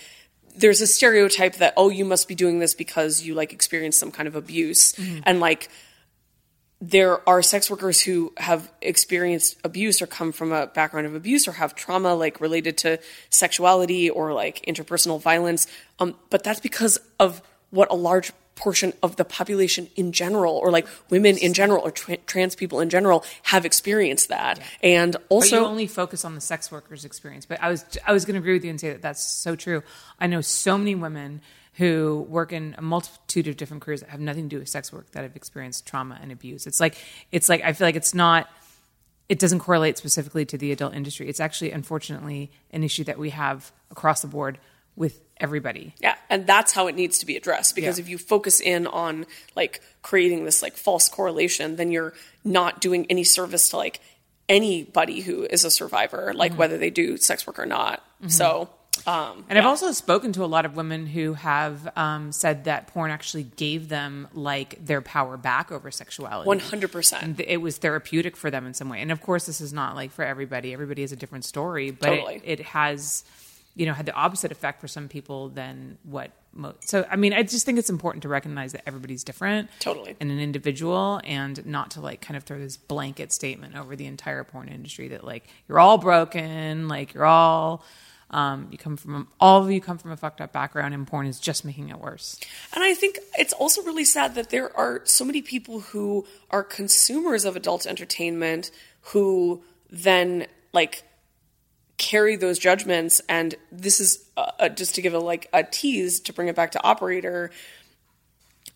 there's 0.54 0.80
a 0.80 0.86
stereotype 0.86 1.56
that 1.56 1.72
oh 1.76 1.88
you 1.88 2.04
must 2.04 2.28
be 2.28 2.34
doing 2.34 2.58
this 2.58 2.74
because 2.74 3.22
you 3.22 3.34
like 3.34 3.52
experienced 3.52 3.98
some 3.98 4.12
kind 4.12 4.28
of 4.28 4.36
abuse 4.36 4.92
mm-hmm. 4.92 5.20
and 5.24 5.40
like 5.40 5.68
there 6.82 7.26
are 7.28 7.42
sex 7.42 7.70
workers 7.70 8.00
who 8.00 8.32
have 8.36 8.70
experienced 8.82 9.56
abuse 9.62 10.02
or 10.02 10.06
come 10.08 10.32
from 10.32 10.50
a 10.50 10.66
background 10.66 11.06
of 11.06 11.14
abuse 11.14 11.46
or 11.46 11.52
have 11.52 11.76
trauma 11.76 12.12
like 12.12 12.40
related 12.40 12.76
to 12.76 12.98
sexuality 13.30 14.10
or 14.10 14.32
like 14.32 14.64
interpersonal 14.66 15.22
violence. 15.22 15.68
Um, 16.00 16.16
but 16.28 16.42
that's 16.42 16.58
because 16.58 16.98
of 17.20 17.40
what 17.70 17.88
a 17.92 17.94
large 17.94 18.32
portion 18.56 18.92
of 19.00 19.14
the 19.14 19.24
population 19.24 19.88
in 19.94 20.10
general 20.10 20.56
or 20.56 20.72
like 20.72 20.88
women 21.08 21.38
in 21.38 21.54
general 21.54 21.82
or 21.84 21.92
tra- 21.92 22.16
trans 22.18 22.56
people 22.56 22.80
in 22.80 22.90
general 22.90 23.24
have 23.44 23.64
experienced 23.64 24.28
that. 24.28 24.58
And 24.82 25.12
but 25.12 25.22
also 25.28 25.60
you 25.60 25.66
only 25.66 25.86
focus 25.86 26.24
on 26.24 26.34
the 26.34 26.40
sex 26.40 26.70
workers 26.72 27.04
experience. 27.04 27.46
But 27.46 27.62
i 27.62 27.68
was 27.68 27.84
i 28.06 28.12
was 28.12 28.24
going 28.24 28.34
to 28.34 28.40
agree 28.40 28.54
with 28.54 28.64
you 28.64 28.70
and 28.70 28.80
say 28.80 28.90
that 28.90 29.02
that's 29.02 29.24
so 29.24 29.54
true. 29.54 29.84
I 30.18 30.26
know 30.26 30.40
so 30.40 30.76
many 30.76 30.96
women 30.96 31.42
who 31.74 32.26
work 32.28 32.52
in 32.52 32.74
a 32.78 32.82
multitude 32.82 33.48
of 33.48 33.56
different 33.56 33.82
careers 33.82 34.00
that 34.00 34.10
have 34.10 34.20
nothing 34.20 34.44
to 34.48 34.56
do 34.56 34.58
with 34.60 34.68
sex 34.68 34.92
work 34.92 35.10
that 35.12 35.22
have 35.22 35.34
experienced 35.36 35.86
trauma 35.86 36.18
and 36.22 36.30
abuse 36.32 36.66
it's 36.66 36.80
like 36.80 36.96
it's 37.30 37.48
like 37.48 37.62
i 37.62 37.72
feel 37.72 37.86
like 37.86 37.96
it's 37.96 38.14
not 38.14 38.48
it 39.28 39.38
doesn't 39.38 39.60
correlate 39.60 39.96
specifically 39.96 40.44
to 40.44 40.58
the 40.58 40.70
adult 40.72 40.94
industry 40.94 41.28
it's 41.28 41.40
actually 41.40 41.70
unfortunately 41.72 42.50
an 42.72 42.82
issue 42.82 43.04
that 43.04 43.18
we 43.18 43.30
have 43.30 43.72
across 43.90 44.20
the 44.22 44.28
board 44.28 44.58
with 44.94 45.20
everybody 45.38 45.94
Yeah, 46.00 46.14
and 46.28 46.46
that's 46.46 46.72
how 46.72 46.86
it 46.86 46.94
needs 46.94 47.18
to 47.20 47.26
be 47.26 47.36
addressed 47.36 47.74
because 47.74 47.98
Yeah. 47.98 48.02
if 48.04 48.08
you 48.10 48.18
focus 48.18 48.60
in 48.60 48.86
on 48.86 49.24
like 49.56 49.80
creating 50.02 50.44
this 50.44 50.60
like 50.62 50.74
false 50.76 51.08
correlation, 51.08 51.76
then 51.76 51.90
you're 51.90 52.12
not 52.44 52.80
doing 52.82 53.06
any 53.08 53.24
service 53.24 53.70
to 53.70 53.78
like 53.78 54.00
anybody 54.48 55.20
who 55.20 55.44
is 55.44 55.64
a 55.64 55.70
survivor, 55.70 56.28
Mm-hmm. 56.28 56.38
like 56.38 56.52
whether 56.58 56.76
they 56.78 56.90
do 56.90 57.16
sex 57.16 57.46
work 57.46 57.58
or 57.58 57.66
not. 57.66 58.04
So, 58.28 58.68
um, 59.06 59.44
And 59.48 59.58
I've 59.58 59.66
also 59.66 59.90
spoken 59.92 60.32
to 60.34 60.44
a 60.44 60.46
lot 60.46 60.64
of 60.64 60.76
women 60.76 61.06
who 61.06 61.34
have 61.34 61.90
um, 61.96 62.30
said 62.32 62.64
that 62.64 62.88
porn 62.88 63.10
actually 63.10 63.42
gave 63.44 63.88
them 63.88 64.28
like 64.32 64.84
their 64.84 65.00
power 65.00 65.36
back 65.36 65.72
over 65.72 65.90
sexuality. 65.90 66.48
100%. 66.48 67.40
It 67.40 67.56
was 67.56 67.78
therapeutic 67.78 68.36
for 68.36 68.50
them 68.50 68.66
in 68.66 68.74
some 68.74 68.88
way. 68.88 69.00
And 69.00 69.10
of 69.10 69.20
course, 69.20 69.46
this 69.46 69.60
is 69.60 69.72
not 69.72 69.96
like 69.96 70.10
for 70.12 70.24
everybody. 70.24 70.72
Everybody 70.72 71.02
has 71.02 71.12
a 71.12 71.16
different 71.16 71.44
story, 71.44 71.90
but 71.90 72.06
Totally. 72.08 72.36
it, 72.44 72.60
it 72.60 72.66
has, 72.66 73.24
you 73.74 73.86
know, 73.86 73.92
had 73.92 74.06
the 74.06 74.14
opposite 74.14 74.52
effect 74.52 74.80
for 74.80 74.88
some 74.88 75.08
people 75.08 75.48
than 75.48 75.98
what. 76.04 76.30
Mo- 76.54 76.74
so, 76.80 77.06
I 77.10 77.16
mean, 77.16 77.32
I 77.32 77.42
just 77.44 77.64
think 77.64 77.78
it's 77.78 77.88
important 77.88 78.22
to 78.24 78.28
recognize 78.28 78.72
that 78.72 78.82
everybody's 78.86 79.24
different, 79.24 79.70
Totally. 79.80 80.14
and 80.20 80.30
an 80.30 80.38
individual, 80.38 81.18
and 81.24 81.64
not 81.64 81.92
to 81.92 82.00
like 82.02 82.20
kind 82.20 82.36
of 82.36 82.44
throw 82.44 82.58
this 82.58 82.76
blanket 82.76 83.32
statement 83.32 83.74
over 83.74 83.96
the 83.96 84.04
entire 84.04 84.44
porn 84.44 84.68
industry 84.68 85.08
that 85.08 85.24
like 85.24 85.44
you're 85.66 85.80
all 85.80 85.96
broken, 85.98 86.88
like 86.88 87.14
you're 87.14 87.24
all. 87.24 87.82
Um, 88.32 88.68
you 88.70 88.78
come 88.78 88.96
from 88.96 89.28
all 89.38 89.62
of 89.62 89.70
you 89.70 89.80
come 89.80 89.98
from 89.98 90.10
a 90.10 90.16
fucked 90.16 90.40
up 90.40 90.52
background, 90.52 90.94
and 90.94 91.06
porn 91.06 91.26
is 91.26 91.38
just 91.38 91.64
making 91.64 91.90
it 91.90 91.98
worse. 91.98 92.38
And 92.74 92.82
I 92.82 92.94
think 92.94 93.18
it's 93.38 93.52
also 93.52 93.82
really 93.82 94.04
sad 94.04 94.34
that 94.36 94.50
there 94.50 94.74
are 94.76 95.02
so 95.04 95.24
many 95.24 95.42
people 95.42 95.80
who 95.80 96.26
are 96.50 96.62
consumers 96.62 97.44
of 97.44 97.56
adult 97.56 97.86
entertainment 97.86 98.70
who 99.02 99.62
then 99.90 100.46
like 100.72 101.02
carry 101.98 102.36
those 102.36 102.58
judgments 102.58 103.20
and 103.28 103.54
this 103.70 104.00
is 104.00 104.24
uh, 104.36 104.50
uh, 104.58 104.68
just 104.68 104.96
to 104.96 105.02
give 105.02 105.14
a 105.14 105.18
like 105.18 105.48
a 105.52 105.62
tease 105.62 106.18
to 106.20 106.32
bring 106.32 106.48
it 106.48 106.56
back 106.56 106.72
to 106.72 106.82
operator 106.82 107.50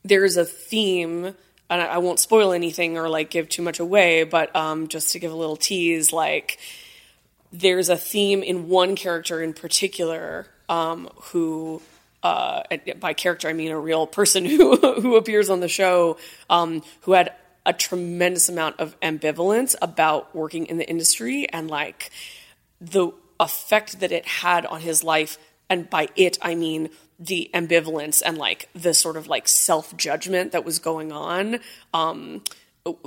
there's 0.04 0.36
a 0.36 0.44
theme 0.44 1.24
and 1.24 1.82
I, 1.82 1.86
I 1.86 1.98
won't 1.98 2.20
spoil 2.20 2.52
anything 2.52 2.96
or 2.96 3.08
like 3.08 3.30
give 3.30 3.48
too 3.48 3.62
much 3.62 3.80
away 3.80 4.22
but 4.22 4.54
um, 4.54 4.86
just 4.86 5.12
to 5.12 5.18
give 5.18 5.32
a 5.32 5.34
little 5.34 5.56
tease 5.56 6.12
like 6.12 6.58
there's 7.56 7.88
a 7.88 7.96
theme 7.96 8.42
in 8.42 8.68
one 8.68 8.96
character 8.96 9.42
in 9.42 9.52
particular 9.52 10.46
um, 10.68 11.08
who 11.16 11.80
uh, 12.22 12.62
by 12.98 13.12
character 13.12 13.48
I 13.48 13.52
mean 13.52 13.70
a 13.70 13.78
real 13.78 14.06
person 14.06 14.44
who 14.46 14.76
who 14.76 15.16
appears 15.16 15.50
on 15.50 15.60
the 15.60 15.68
show 15.68 16.18
um, 16.50 16.82
who 17.02 17.12
had 17.12 17.32
a 17.64 17.72
tremendous 17.72 18.48
amount 18.48 18.78
of 18.78 18.98
ambivalence 19.00 19.74
about 19.82 20.34
working 20.34 20.66
in 20.66 20.78
the 20.78 20.88
industry 20.88 21.48
and 21.48 21.68
like 21.68 22.10
the 22.80 23.10
effect 23.40 24.00
that 24.00 24.12
it 24.12 24.26
had 24.26 24.64
on 24.66 24.80
his 24.80 25.02
life. 25.02 25.36
And 25.68 25.90
by 25.90 26.08
it 26.14 26.38
I 26.42 26.54
mean 26.54 26.90
the 27.18 27.50
ambivalence 27.54 28.22
and 28.24 28.38
like 28.38 28.68
the 28.74 28.94
sort 28.94 29.16
of 29.16 29.26
like 29.26 29.48
self 29.48 29.96
judgment 29.96 30.52
that 30.52 30.64
was 30.64 30.78
going 30.78 31.12
on. 31.12 31.60
Um, 31.92 32.42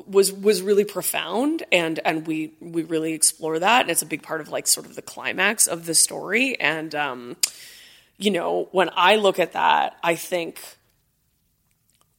was 0.07 0.31
was 0.31 0.61
really 0.61 0.85
profound 0.85 1.63
and 1.71 1.99
and 2.05 2.27
we 2.27 2.53
we 2.59 2.83
really 2.83 3.13
explore 3.13 3.59
that 3.59 3.81
and 3.81 3.89
it's 3.89 4.01
a 4.01 4.05
big 4.05 4.23
part 4.23 4.41
of 4.41 4.49
like 4.49 4.67
sort 4.67 4.85
of 4.85 4.95
the 4.95 5.01
climax 5.01 5.67
of 5.67 5.85
the 5.85 5.95
story. 5.95 6.59
And 6.59 6.93
um 6.95 7.37
you 8.19 8.29
know 8.29 8.67
when 8.71 8.89
i 8.95 9.15
look 9.15 9.39
at 9.39 9.53
that 9.53 9.97
i 10.03 10.13
think 10.13 10.59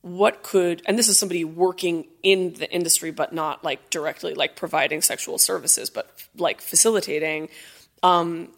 what 0.01 0.43
could 0.43 0.82
and 0.87 0.99
this 0.99 1.09
is 1.09 1.19
somebody 1.19 1.45
working 1.45 2.07
in 2.23 2.55
the 2.55 2.69
industry 2.73 3.11
but 3.11 3.32
not 3.32 3.62
like 3.62 3.91
directly 3.91 4.35
like 4.35 4.57
providing 4.57 5.03
sexual 5.03 5.39
services 5.39 5.91
but 5.91 6.11
like 6.37 6.61
facilitating 6.61 7.49
um 8.03 8.49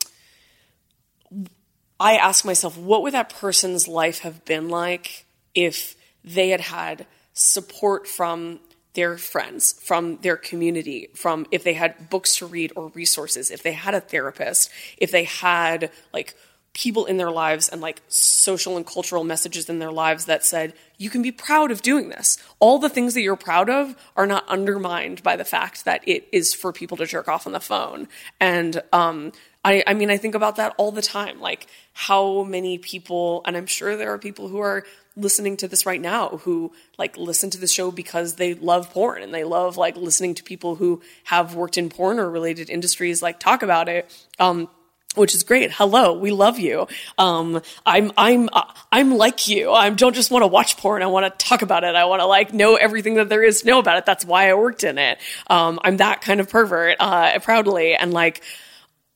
i 1.98 2.16
ask 2.16 2.44
myself 2.44 2.78
what 2.78 3.02
would 3.02 3.12
that 3.12 3.28
person's 3.28 3.88
life 3.88 4.20
have 4.20 4.44
been 4.44 4.68
like 4.68 5.26
if 5.54 5.96
they 6.24 6.50
had 6.50 6.60
had 6.60 7.06
support 7.34 8.06
from 8.06 8.60
their 8.94 9.16
friends, 9.16 9.72
from 9.72 10.18
their 10.18 10.36
community, 10.36 11.08
from 11.14 11.46
if 11.50 11.64
they 11.64 11.74
had 11.74 12.10
books 12.10 12.36
to 12.36 12.46
read 12.46 12.72
or 12.76 12.88
resources, 12.88 13.50
if 13.50 13.62
they 13.62 13.72
had 13.72 13.94
a 13.94 14.00
therapist, 14.00 14.70
if 14.98 15.10
they 15.10 15.24
had 15.24 15.90
like 16.12 16.34
people 16.74 17.04
in 17.04 17.18
their 17.18 17.30
lives 17.30 17.68
and 17.68 17.80
like 17.80 18.00
social 18.08 18.76
and 18.76 18.86
cultural 18.86 19.24
messages 19.24 19.68
in 19.68 19.78
their 19.78 19.92
lives 19.92 20.24
that 20.24 20.44
said, 20.44 20.72
you 20.96 21.10
can 21.10 21.20
be 21.20 21.32
proud 21.32 21.70
of 21.70 21.82
doing 21.82 22.08
this. 22.08 22.38
All 22.60 22.78
the 22.78 22.88
things 22.88 23.14
that 23.14 23.20
you're 23.20 23.36
proud 23.36 23.68
of 23.68 23.94
are 24.16 24.26
not 24.26 24.48
undermined 24.48 25.22
by 25.22 25.36
the 25.36 25.44
fact 25.44 25.84
that 25.84 26.06
it 26.08 26.26
is 26.32 26.54
for 26.54 26.72
people 26.72 26.96
to 26.96 27.06
jerk 27.06 27.28
off 27.28 27.46
on 27.46 27.52
the 27.52 27.60
phone. 27.60 28.08
And, 28.40 28.80
um, 28.92 29.32
I, 29.64 29.84
I 29.86 29.94
mean, 29.94 30.10
I 30.10 30.16
think 30.16 30.34
about 30.34 30.56
that 30.56 30.74
all 30.76 30.90
the 30.90 31.02
time. 31.02 31.40
Like, 31.40 31.68
how 31.92 32.42
many 32.42 32.78
people, 32.78 33.42
and 33.46 33.56
I'm 33.56 33.66
sure 33.66 33.96
there 33.96 34.12
are 34.12 34.18
people 34.18 34.48
who 34.48 34.58
are 34.58 34.84
listening 35.14 35.56
to 35.58 35.68
this 35.68 35.84
right 35.84 36.00
now 36.00 36.28
who 36.38 36.72
like 36.98 37.16
listen 37.16 37.50
to 37.50 37.58
the 37.58 37.66
show 37.66 37.90
because 37.90 38.36
they 38.36 38.54
love 38.54 38.90
porn 38.90 39.22
and 39.22 39.32
they 39.32 39.44
love 39.44 39.76
like 39.76 39.96
listening 39.96 40.34
to 40.34 40.42
people 40.42 40.76
who 40.76 41.02
have 41.24 41.54
worked 41.54 41.76
in 41.76 41.90
porn 41.90 42.18
or 42.18 42.30
related 42.30 42.70
industries 42.70 43.22
like 43.22 43.38
talk 43.38 43.62
about 43.62 43.88
it. 43.88 44.10
Um, 44.38 44.68
which 45.14 45.34
is 45.34 45.42
great. 45.42 45.70
Hello, 45.72 46.14
we 46.14 46.30
love 46.30 46.58
you. 46.58 46.86
Um, 47.18 47.60
I'm, 47.84 48.12
I'm, 48.16 48.48
I'm 48.90 49.16
like 49.16 49.48
you. 49.48 49.70
I 49.72 49.90
don't 49.90 50.14
just 50.14 50.30
want 50.30 50.42
to 50.42 50.46
watch 50.46 50.76
porn. 50.76 51.02
I 51.02 51.06
want 51.06 51.26
to 51.26 51.46
talk 51.46 51.62
about 51.62 51.84
it. 51.84 51.94
I 51.94 52.06
want 52.06 52.20
to 52.20 52.26
like 52.26 52.54
know 52.54 52.76
everything 52.76 53.14
that 53.14 53.28
there 53.28 53.42
is 53.42 53.60
to 53.62 53.66
know 53.66 53.78
about 53.78 53.98
it. 53.98 54.06
That's 54.06 54.24
why 54.24 54.50
I 54.50 54.54
worked 54.54 54.84
in 54.84 54.98
it. 54.98 55.18
Um, 55.48 55.78
I'm 55.84 55.98
that 55.98 56.22
kind 56.22 56.40
of 56.40 56.48
pervert, 56.48 56.96
uh, 56.98 57.38
proudly. 57.40 57.94
And 57.94 58.12
like, 58.12 58.42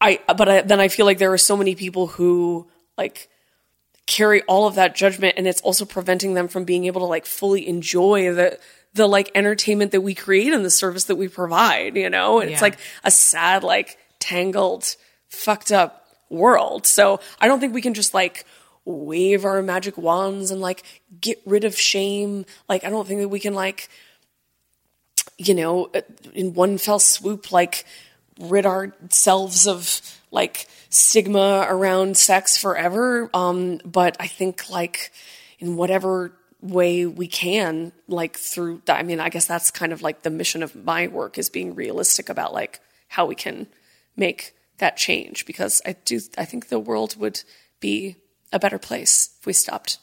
I, 0.01 0.21
but 0.27 0.49
I, 0.49 0.61
then 0.63 0.81
I 0.81 0.89
feel 0.89 1.07
like 1.07 1.19
there 1.19 1.33
are 1.33 1.39
so 1.39 1.57
many 1.57 1.75
people 1.75 2.07
who 2.07 2.69
like, 2.99 3.29
carry 4.07 4.43
all 4.43 4.69
of 4.69 4.77
that 4.77 4.95
judgment 4.95 5.35
and 5.37 5.49
it's 5.49 5.61
also 5.63 5.85
preventing 5.85 6.35
them 6.35 6.47
from 6.47 6.63
being 6.63 6.85
able 6.85 7.01
to 7.01 7.07
like 7.07 7.27
fully 7.27 7.67
enjoy 7.67 8.33
the 8.33 8.57
the 8.95 9.07
like 9.07 9.31
entertainment 9.35 9.93
that 9.93 10.01
we 10.01 10.15
create 10.15 10.53
and 10.53 10.65
the 10.65 10.71
service 10.71 11.05
that 11.05 11.17
we 11.17 11.29
provide, 11.29 11.97
you 11.97 12.11
know? 12.11 12.41
And 12.41 12.49
yeah. 12.49 12.55
it's 12.55 12.63
like 12.63 12.79
a 13.05 13.11
sad, 13.11 13.63
like 13.63 13.99
tangled, 14.19 14.97
fucked 15.29 15.73
up 15.73 16.07
world. 16.29 16.87
So 16.87 17.21
I 17.41 17.49
don't 17.49 17.61
think 17.61 17.75
we 17.75 17.83
can 17.83 17.95
just 17.95 18.15
like 18.15 18.45
wave 18.85 19.45
our 19.45 19.63
magic 19.63 19.99
wands 19.99 20.51
and 20.51 20.61
like 20.61 20.83
get 21.21 21.41
rid 21.45 21.65
of 21.65 21.79
shame. 21.79 22.47
Like 22.69 22.85
I 22.85 22.91
don't 22.91 23.07
think 23.07 23.21
that 23.21 23.29
we 23.29 23.41
can 23.41 23.55
like 23.55 23.89
you 25.39 25.55
know, 25.55 25.91
in 26.35 26.55
one 26.55 26.79
fell 26.79 26.99
swoop 26.99 27.53
like 27.53 27.85
rid 28.41 28.67
ourselves 28.67 29.67
of 29.67 30.01
like 30.31 30.67
stigma 30.89 31.67
around 31.69 32.17
sex 32.17 32.57
forever. 32.57 33.31
Um, 33.35 33.81
but 33.85 34.17
I 34.19 34.27
think 34.27 34.71
like 34.71 35.13
in 35.59 35.77
whatever 35.77 36.33
way 36.63 37.07
we 37.07 37.27
can, 37.27 37.93
like 38.09 38.37
through 38.37 38.83
I 38.89 39.03
mean, 39.03 39.21
I 39.21 39.29
guess 39.29 39.47
that's 39.47 39.71
kind 39.71 39.93
of 39.93 40.03
like 40.03 40.23
the 40.23 40.31
mission 40.31 40.63
of 40.63 40.75
my 40.75 41.09
work 41.09 41.39
is 41.39 41.51
being 41.51 41.75
realistic 41.75 42.29
about 42.29 42.55
like 42.55 42.81
how 43.09 43.27
we 43.27 43.35
can 43.35 43.67
make 44.17 44.55
that 44.79 44.97
change 44.97 45.47
because 45.47 45.83
I 45.85 45.95
do, 46.05 46.21
I 46.37 46.45
think 46.45 46.69
the 46.69 46.79
world 46.79 47.17
would 47.17 47.43
be 47.81 48.17
a 48.53 48.59
better 48.59 48.79
place 48.79 49.37
if 49.41 49.47
we 49.47 49.53
stopped 49.53 49.99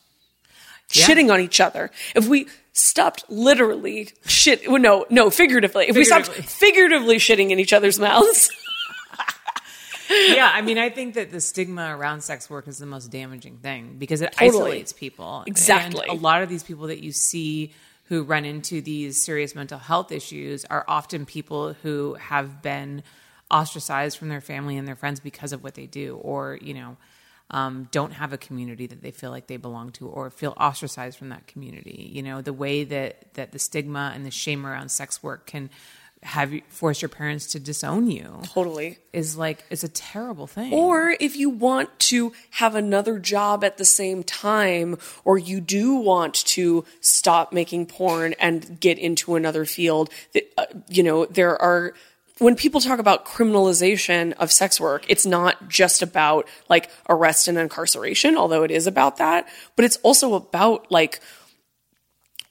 yeah. 0.94 1.06
shitting 1.06 1.32
on 1.32 1.40
each 1.40 1.60
other. 1.60 1.92
If 2.16 2.28
we 2.28 2.48
stopped 2.74 3.26
literally 3.30 4.10
shit, 4.26 4.68
well, 4.68 4.82
no, 4.82 5.06
no, 5.10 5.30
figuratively. 5.30 5.86
If 5.86 5.96
figuratively. 5.96 6.30
we 6.30 6.34
stopped 6.34 6.50
figuratively 6.50 7.18
shitting 7.18 7.52
in 7.52 7.60
each 7.60 7.74
other's 7.74 8.00
mouths. 8.00 8.50
yeah, 10.10 10.52
I 10.54 10.62
mean, 10.62 10.78
I 10.78 10.90
think 10.90 11.16
that 11.16 11.32
the 11.32 11.42
stigma 11.42 11.96
around 11.96 12.22
sex 12.22 12.50
work 12.50 12.68
is 12.68 12.78
the 12.78 12.86
most 12.86 13.08
damaging 13.12 13.58
thing 13.58 13.96
because 13.98 14.22
it 14.22 14.34
totally. 14.34 14.64
isolates 14.64 14.94
people. 14.94 15.44
Exactly. 15.48 16.08
And 16.08 16.18
a 16.18 16.22
lot 16.22 16.42
of 16.42 16.50
these 16.50 16.64
people 16.64 16.88
that 16.88 17.04
you 17.04 17.12
see 17.12 17.74
who 18.06 18.24
run 18.24 18.46
into 18.46 18.82
these 18.82 19.24
serious 19.24 19.56
mental 19.56 19.80
health 19.80 20.12
issues 20.12 20.66
are 20.66 20.84
often 20.88 21.26
people 21.26 21.74
who 21.74 22.16
have 22.16 22.62
been 22.62 23.04
ostracized 23.54 24.18
from 24.18 24.30
their 24.30 24.42
family 24.42 24.78
and 24.78 24.88
their 24.88 24.96
friends 24.96 25.20
because 25.20 25.54
of 25.54 25.64
what 25.64 25.76
they 25.76 25.86
do, 25.86 26.18
or, 26.18 26.58
you 26.62 26.74
know, 26.74 26.98
um, 27.52 27.88
don't 27.92 28.14
have 28.14 28.34
a 28.34 28.38
community 28.38 28.88
that 28.88 29.02
they 29.02 29.12
feel 29.12 29.30
like 29.30 29.48
they 29.48 29.58
belong 29.58 29.92
to 29.94 30.08
or 30.08 30.30
feel 30.32 30.54
ostracized 30.58 31.18
from 31.18 31.30
that 31.30 31.46
community. 31.46 32.10
You 32.12 32.24
know, 32.24 32.42
the 32.42 32.54
way 32.54 32.84
that, 32.84 33.34
that 33.36 33.52
the 33.52 33.60
stigma 33.60 34.12
and 34.16 34.26
the 34.26 34.32
shame 34.32 34.66
around 34.66 34.90
sex 34.90 35.22
work 35.22 35.46
can 35.46 35.70
have 36.24 36.54
you 36.54 36.62
force 36.70 37.02
your 37.02 37.10
parents 37.10 37.48
to 37.48 37.60
disown 37.60 38.10
you 38.10 38.40
totally 38.44 38.98
is 39.12 39.38
like 39.38 39.66
it's 39.70 39.84
a 39.84 39.90
terrible 39.90 40.48
thing 40.48 40.74
or 40.74 41.16
if 41.20 41.36
you 41.36 41.50
want 41.50 41.90
to 42.00 42.32
have 42.52 42.76
another 42.76 43.20
job 43.20 43.64
at 43.64 43.78
the 43.78 43.86
same 43.86 44.24
time 44.24 44.98
or 45.26 45.38
you 45.38 45.60
do 45.60 45.96
want 45.96 46.34
to 46.34 46.86
stop 47.02 47.52
making 47.52 47.86
porn 47.86 48.34
and 48.40 48.80
get 48.80 48.98
into 48.98 49.36
another 49.36 49.66
field 49.66 50.10
that, 50.34 50.52
uh, 50.58 50.66
you 50.88 51.04
know 51.04 51.26
there 51.26 51.62
are 51.62 51.94
when 52.40 52.56
people 52.56 52.82
talk 52.82 53.00
about 53.00 53.26
criminalization 53.26 54.34
of 54.34 54.52
sex 54.52 54.80
work, 54.80 55.06
it's 55.08 55.26
not 55.26 55.70
just 55.70 56.02
about 56.02 56.48
like 56.70 56.90
arrest 57.08 57.48
and 57.48 57.58
incarceration, 57.58 58.36
although 58.36 58.64
it 58.64 58.72
is 58.72 58.88
about 58.88 59.18
that, 59.18 59.48
but 59.76 59.86
it's 59.86 59.98
also 59.98 60.34
about 60.34 60.92
like 60.92 61.20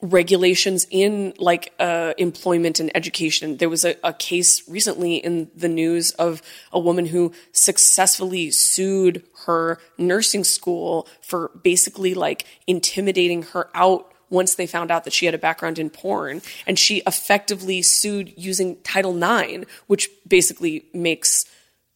regulations 0.02 0.86
in 0.90 1.32
like 1.38 1.72
uh, 1.78 2.12
employment 2.18 2.80
and 2.80 2.90
education. 2.96 3.56
There 3.56 3.68
was 3.68 3.84
a, 3.84 3.96
a, 4.02 4.12
case 4.12 4.68
recently 4.68 5.16
in 5.16 5.48
the 5.54 5.68
news 5.68 6.10
of 6.12 6.42
a 6.72 6.80
woman 6.80 7.06
who 7.06 7.32
successfully 7.52 8.50
sued 8.50 9.22
her 9.46 9.78
nursing 9.98 10.42
school 10.42 11.06
for 11.20 11.52
basically 11.62 12.14
like 12.14 12.44
intimidating 12.66 13.42
her 13.42 13.70
out 13.74 14.11
once 14.32 14.54
they 14.54 14.66
found 14.66 14.90
out 14.90 15.04
that 15.04 15.12
she 15.12 15.26
had 15.26 15.34
a 15.34 15.38
background 15.38 15.78
in 15.78 15.90
porn. 15.90 16.40
And 16.66 16.78
she 16.78 17.02
effectively 17.06 17.82
sued 17.82 18.32
using 18.36 18.76
Title 18.82 19.16
IX, 19.16 19.64
which 19.86 20.08
basically 20.26 20.86
makes 20.92 21.44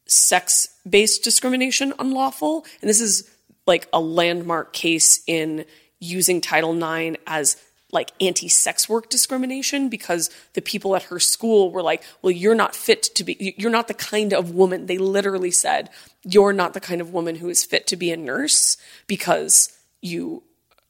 sex 0.07 0.69
based 0.89 1.25
discrimination 1.25 1.93
unlawful. 1.99 2.65
And 2.81 2.89
this 2.89 3.01
is 3.01 3.29
like 3.67 3.89
a 3.93 4.01
landmark 4.01 4.73
case 4.73 5.23
in 5.27 5.65
using 5.99 6.41
Title 6.41 6.77
IX 6.77 7.17
as 7.27 7.57
like 7.91 8.11
anti 8.21 8.49
sex 8.49 8.89
work 8.89 9.09
discrimination 9.09 9.89
because 9.89 10.29
the 10.53 10.61
people 10.61 10.95
at 10.95 11.05
her 11.05 11.19
school 11.19 11.71
were 11.71 11.83
like, 11.83 12.03
well, 12.21 12.31
you're 12.31 12.55
not 12.55 12.77
fit 12.77 13.03
to 13.15 13.25
be, 13.25 13.55
you're 13.57 13.71
not 13.71 13.89
the 13.89 13.95
kind 13.95 14.33
of 14.33 14.51
woman. 14.51 14.87
They 14.87 14.99
literally 14.99 15.51
said, 15.51 15.89
you're 16.23 16.53
not 16.53 16.75
the 16.75 16.81
kind 16.81 17.01
of 17.01 17.13
woman 17.13 17.37
who 17.37 17.49
is 17.49 17.65
fit 17.65 17.87
to 17.89 17.97
be 17.97 18.11
a 18.11 18.17
nurse 18.17 18.77
because 19.07 19.73
you 20.03 20.43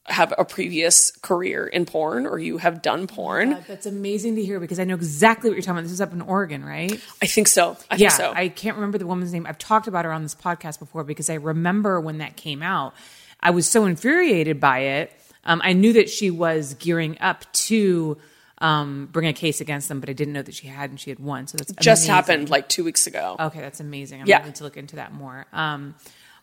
have 0.07 0.33
a 0.37 0.45
previous 0.45 1.11
career 1.11 1.67
in 1.67 1.85
porn 1.85 2.25
or 2.25 2.39
you 2.39 2.57
have 2.57 2.81
done 2.81 3.07
porn. 3.07 3.51
God, 3.51 3.65
that's 3.67 3.85
amazing 3.85 4.35
to 4.35 4.43
hear 4.43 4.59
because 4.59 4.79
I 4.79 4.83
know 4.85 4.95
exactly 4.95 5.49
what 5.49 5.55
you're 5.55 5.61
talking 5.61 5.79
about. 5.79 5.83
This 5.83 5.91
is 5.91 6.01
up 6.01 6.13
in 6.13 6.21
Oregon, 6.21 6.63
right? 6.63 6.93
I 7.21 7.25
think 7.25 7.47
so. 7.47 7.77
I 7.91 7.95
yeah, 7.95 8.09
think 8.09 8.11
so. 8.11 8.33
I 8.33 8.49
can't 8.49 8.75
remember 8.75 8.97
the 8.97 9.07
woman's 9.07 9.33
name. 9.33 9.45
I've 9.45 9.57
talked 9.57 9.87
about 9.87 10.05
her 10.05 10.13
on 10.13 10.23
this 10.23 10.35
podcast 10.35 10.79
before 10.79 11.03
because 11.03 11.29
I 11.29 11.35
remember 11.35 11.99
when 11.99 12.19
that 12.19 12.37
came 12.37 12.63
out. 12.63 12.93
I 13.41 13.51
was 13.51 13.69
so 13.69 13.85
infuriated 13.85 14.59
by 14.59 14.79
it 14.79 15.11
um, 15.47 15.61
I 15.63 15.73
knew 15.73 15.93
that 15.93 16.09
she 16.09 16.29
was 16.29 16.75
gearing 16.75 17.17
up 17.19 17.51
to 17.53 18.17
um, 18.59 19.07
bring 19.11 19.27
a 19.27 19.33
case 19.33 19.61
against 19.61 19.87
them, 19.87 19.99
but 20.01 20.09
I 20.09 20.13
didn't 20.13 20.33
know 20.33 20.41
that 20.41 20.53
she 20.53 20.67
had 20.67 20.89
and 20.89 20.99
she 20.99 21.09
had 21.09 21.19
won. 21.19 21.47
So 21.47 21.57
that's 21.57 21.71
just 21.79 22.03
amazing. 22.03 22.13
happened 22.13 22.49
like 22.49 22.67
two 22.69 22.83
weeks 22.83 23.07
ago. 23.07 23.37
Okay, 23.39 23.61
that's 23.61 23.79
amazing. 23.79 24.21
I'm 24.21 24.27
yeah. 24.27 24.41
going 24.41 24.53
to 24.53 24.63
look 24.63 24.77
into 24.77 24.97
that 24.97 25.13
more. 25.13 25.45
Um, 25.53 25.95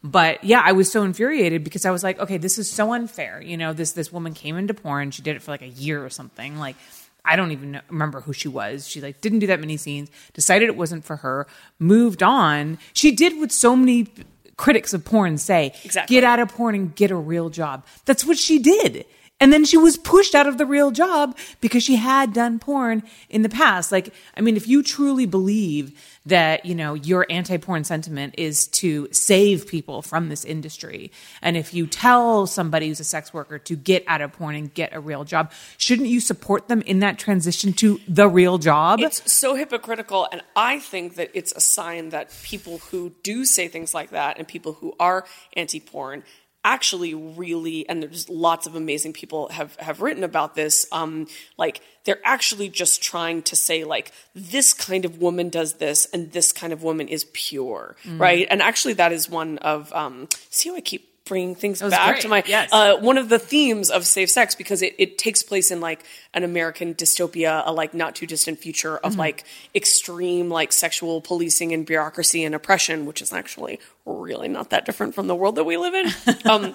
but 0.05 0.45
yeah, 0.45 0.61
I 0.63 0.73
was 0.73 0.93
so 0.93 1.03
infuriated 1.03 1.65
because 1.65 1.87
I 1.87 1.91
was 1.91 2.05
like, 2.05 2.21
okay, 2.21 2.37
this 2.37 2.59
is 2.59 2.71
so 2.71 2.93
unfair. 2.93 3.41
You 3.41 3.57
know, 3.57 3.73
this 3.73 3.93
this 3.93 4.13
woman 4.13 4.35
came 4.35 4.59
into 4.59 4.75
porn. 4.75 5.11
She 5.11 5.23
did 5.23 5.35
it 5.35 5.43
for 5.43 5.51
like 5.51 5.63
a 5.63 5.69
year 5.69 6.05
or 6.05 6.11
something. 6.11 6.59
Like, 6.59 6.77
I 7.25 7.37
don't 7.37 7.53
even 7.53 7.73
know, 7.73 7.81
remember 7.89 8.21
who 8.21 8.35
she 8.35 8.49
was. 8.49 8.87
She 8.87 9.01
like 9.01 9.23
didn't 9.23 9.39
do 9.39 9.47
that 9.47 9.61
many 9.61 9.79
scenes. 9.79 10.11
Decided 10.35 10.69
it 10.69 10.77
wasn't 10.77 11.07
for 11.07 11.17
her. 11.17 11.47
Moved 11.79 12.23
on. 12.23 12.79
She 12.93 13.13
did 13.13 13.39
what 13.41 13.51
so 13.51 13.75
many 13.75 14.09
critics 14.57 14.93
of 14.93 15.07
porn 15.07 15.39
say 15.39 15.73
exactly. 15.85 16.15
get 16.15 16.23
out 16.23 16.39
of 16.39 16.51
porn 16.51 16.75
and 16.75 16.95
get 16.95 17.11
a 17.11 17.17
real 17.17 17.49
job. 17.49 17.87
That's 18.05 18.27
what 18.27 18.37
she 18.37 18.59
did. 18.59 19.07
And 19.41 19.53
then 19.53 19.65
she 19.65 19.77
was 19.77 19.97
pushed 19.97 20.35
out 20.35 20.47
of 20.47 20.59
the 20.59 20.65
real 20.65 20.93
job 20.93 21.37
because 21.61 21.83
she 21.83 21.97
had 21.97 22.33
done 22.33 22.61
porn 22.61 23.03
in 23.29 23.43
the 23.43 23.49
past. 23.49 23.91
Like, 23.91 24.15
I 24.37 24.41
mean, 24.41 24.57
if 24.57 24.69
you 24.69 24.83
truly 24.83 25.27
believe 25.27 26.01
that, 26.25 26.65
you 26.65 26.75
know, 26.75 26.95
your 26.95 27.27
anti 27.29 27.59
porn 27.59 27.83
sentiment 27.83 28.37
is 28.39 28.69
to 28.69 29.09
save 29.11 29.67
people 29.67 30.03
from 30.03 30.29
this 30.29 30.45
industry, 30.45 31.11
and 31.43 31.57
if 31.57 31.75
you 31.75 31.87
tell 31.87 32.47
somebody 32.47 32.89
who's 32.89 33.01
a 33.01 33.05
sex 33.05 33.35
worker 33.35 33.59
to 33.59 33.77
get 33.77 34.05
out 34.07 34.21
of 34.21 34.33
porn 34.33 34.55
and 34.55 34.73
get 34.73 34.95
a 34.95 35.01
real 35.01 35.25
job, 35.25 35.51
shouldn't 35.79 36.09
you 36.09 36.21
support 36.21 36.69
them 36.69 36.81
in 36.83 37.01
that 37.01 37.19
transition 37.19 37.73
to 37.75 38.01
the 38.07 38.29
real 38.29 38.59
job? 38.59 39.01
It's 39.01 39.31
so 39.31 39.57
hypocritical, 39.57 40.29
and 40.31 40.43
I 40.55 40.79
think 40.79 41.17
that 41.17 41.31
it's 41.35 41.53
a 41.53 41.61
sign 41.61 42.11
that 42.11 42.31
people 42.45 42.79
who 42.79 43.13
do 43.25 43.45
say 43.45 43.67
things 43.67 43.93
like 43.93 44.11
that 44.11 44.39
and 44.39 44.47
people 44.47 44.75
who 44.75 44.95
are 45.01 45.27
anti 45.55 45.81
porn 45.81 46.23
actually 46.65 47.15
really 47.15 47.87
and 47.89 48.03
there's 48.03 48.29
lots 48.29 48.67
of 48.67 48.75
amazing 48.75 49.13
people 49.13 49.49
have 49.51 49.77
have 49.77 50.01
written 50.01 50.25
about 50.25 50.55
this 50.55 50.87
um 50.93 51.27
like 51.59 51.81
they're 52.05 52.21
actually 52.25 52.69
just 52.69 53.03
trying 53.03 53.43
to 53.43 53.55
say 53.55 53.85
like 53.85 54.13
this 54.35 54.73
kind 54.73 55.05
of 55.05 55.21
woman 55.21 55.51
does 55.51 55.75
this 55.75 56.07
and 56.13 56.33
this 56.33 56.53
kind 56.53 56.73
of 56.73 56.83
woman 56.83 57.07
is 57.09 57.27
pure 57.33 57.97
right? 58.17 58.47
And 58.51 58.61
actually 58.63 58.95
that 58.95 59.13
is 59.13 59.29
one 59.29 59.59
of 59.59 59.93
um 59.93 60.29
see 60.51 60.71
how 60.71 60.77
i 60.77 60.81
keep 60.81 61.14
bringing 61.27 61.55
things 61.55 61.81
back 61.81 62.13
great. 62.13 62.23
to 62.23 62.29
my 62.29 62.43
Yes. 62.47 62.69
uh, 62.73 62.97
one 62.97 63.17
of 63.17 63.29
the 63.29 63.39
themes 63.39 63.91
of 63.91 64.07
safe 64.07 64.31
sex 64.31 64.55
because 64.55 64.83
it, 64.83 64.95
it 64.99 65.17
takes 65.17 65.43
place 65.43 65.71
in 65.71 65.81
like 65.81 66.05
an 66.35 66.45
American 66.45 66.95
dystopia, 66.95 67.63
a 67.65 67.73
like 67.73 67.95
not 67.95 68.15
too 68.15 68.27
distant 68.27 68.59
future 68.59 68.99
of 68.99 69.17
like 69.17 69.45
extreme 69.75 70.51
like 70.51 70.73
sexual 70.73 71.21
policing 71.21 71.73
and 71.73 71.87
bureaucracy 71.87 72.45
and 72.45 72.55
oppression, 72.55 73.07
which 73.07 73.23
is 73.23 73.33
actually 73.33 73.81
really 74.05 74.49
not 74.49 74.71
that 74.71 74.85
different 74.85 75.15
from 75.15 75.27
the 75.27 75.35
world 75.35 75.57
that 75.57 75.65
we 75.65 75.77
live 75.77 75.95
in. 75.95 76.13
Um, 76.45 76.75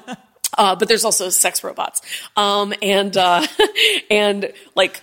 uh, 0.58 0.76
but 0.76 0.88
there's 0.88 1.06
also 1.06 1.30
sex 1.30 1.64
robots, 1.64 2.02
um, 2.36 2.74
and 2.82 3.16
uh, 3.16 3.46
and 4.10 4.52
like 4.76 5.00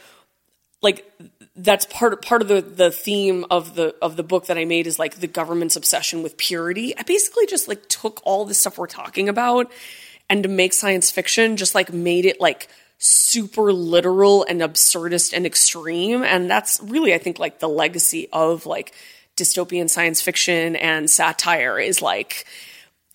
like 0.82 1.08
that's 1.56 1.86
part 1.86 2.22
part 2.22 2.42
of 2.42 2.48
the 2.48 2.60
the 2.60 2.90
theme 2.90 3.46
of 3.50 3.74
the 3.74 3.94
of 4.02 4.16
the 4.16 4.22
book 4.22 4.46
that 4.46 4.58
I 4.58 4.64
made 4.64 4.86
is 4.86 4.98
like 4.98 5.16
the 5.16 5.26
government's 5.26 5.76
obsession 5.76 6.22
with 6.22 6.36
purity. 6.36 6.96
I 6.96 7.02
basically 7.02 7.46
just 7.46 7.66
like 7.66 7.88
took 7.88 8.20
all 8.24 8.44
the 8.44 8.54
stuff 8.54 8.78
we're 8.78 8.86
talking 8.86 9.28
about 9.28 9.72
and 10.28 10.42
to 10.42 10.48
make 10.48 10.72
science 10.72 11.10
fiction 11.10 11.56
just 11.56 11.74
like 11.74 11.92
made 11.92 12.26
it 12.26 12.40
like 12.40 12.68
super 12.98 13.72
literal 13.72 14.44
and 14.48 14.60
absurdist 14.60 15.32
and 15.32 15.46
extreme 15.46 16.22
and 16.22 16.50
that's 16.50 16.80
really 16.82 17.14
I 17.14 17.18
think 17.18 17.38
like 17.38 17.58
the 17.58 17.68
legacy 17.68 18.28
of 18.32 18.66
like 18.66 18.92
dystopian 19.36 19.88
science 19.88 20.20
fiction 20.20 20.76
and 20.76 21.08
satire 21.08 21.78
is 21.78 22.00
like 22.02 22.46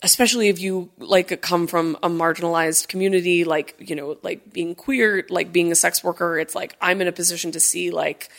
especially 0.02 0.48
if 0.50 0.60
you 0.60 0.90
like 0.98 1.42
come 1.42 1.68
from 1.68 1.96
a 2.02 2.10
marginalized 2.10 2.88
community 2.88 3.44
like 3.44 3.76
you 3.80 3.96
know 3.96 4.18
like 4.24 4.52
being 4.52 4.76
queer 4.76 5.26
like 5.30 5.52
being 5.52 5.72
a 5.72 5.76
sex 5.76 6.04
worker 6.04 6.40
it's 6.40 6.56
like 6.56 6.76
i'm 6.82 7.02
in 7.02 7.08
a 7.08 7.12
position 7.12 7.52
to 7.52 7.60
see 7.60 7.92
like 7.92 8.30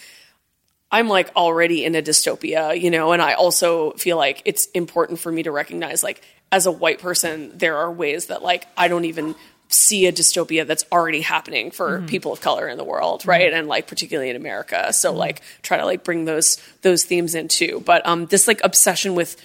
i'm 0.90 1.08
like 1.08 1.34
already 1.36 1.84
in 1.84 1.94
a 1.94 2.02
dystopia 2.02 2.78
you 2.78 2.90
know 2.90 3.12
and 3.12 3.22
i 3.22 3.34
also 3.34 3.92
feel 3.92 4.16
like 4.16 4.42
it's 4.44 4.66
important 4.66 5.18
for 5.18 5.30
me 5.30 5.42
to 5.42 5.50
recognize 5.50 6.02
like 6.02 6.22
as 6.50 6.66
a 6.66 6.72
white 6.72 6.98
person 6.98 7.56
there 7.56 7.76
are 7.76 7.90
ways 7.90 8.26
that 8.26 8.42
like 8.42 8.66
i 8.76 8.88
don't 8.88 9.04
even 9.04 9.34
see 9.68 10.06
a 10.06 10.12
dystopia 10.12 10.66
that's 10.66 10.84
already 10.92 11.22
happening 11.22 11.70
for 11.70 11.98
mm-hmm. 11.98 12.06
people 12.06 12.32
of 12.32 12.40
color 12.40 12.68
in 12.68 12.76
the 12.76 12.84
world 12.84 13.24
right? 13.26 13.48
Mm-hmm. 13.48 13.60
And 13.60 13.68
like 13.68 13.86
particularly 13.86 14.28
in 14.28 14.36
america. 14.36 14.92
So 14.92 15.10
mm-hmm. 15.10 15.18
like 15.18 15.42
try 15.62 15.78
to 15.78 15.86
like 15.86 16.04
bring 16.04 16.26
those 16.26 16.58
those 16.82 17.04
themes 17.04 17.34
in 17.34 17.48
too. 17.48 17.82
But 17.84 18.06
um 18.06 18.26
this 18.26 18.46
like 18.46 18.60
obsession 18.62 19.14
with 19.14 19.40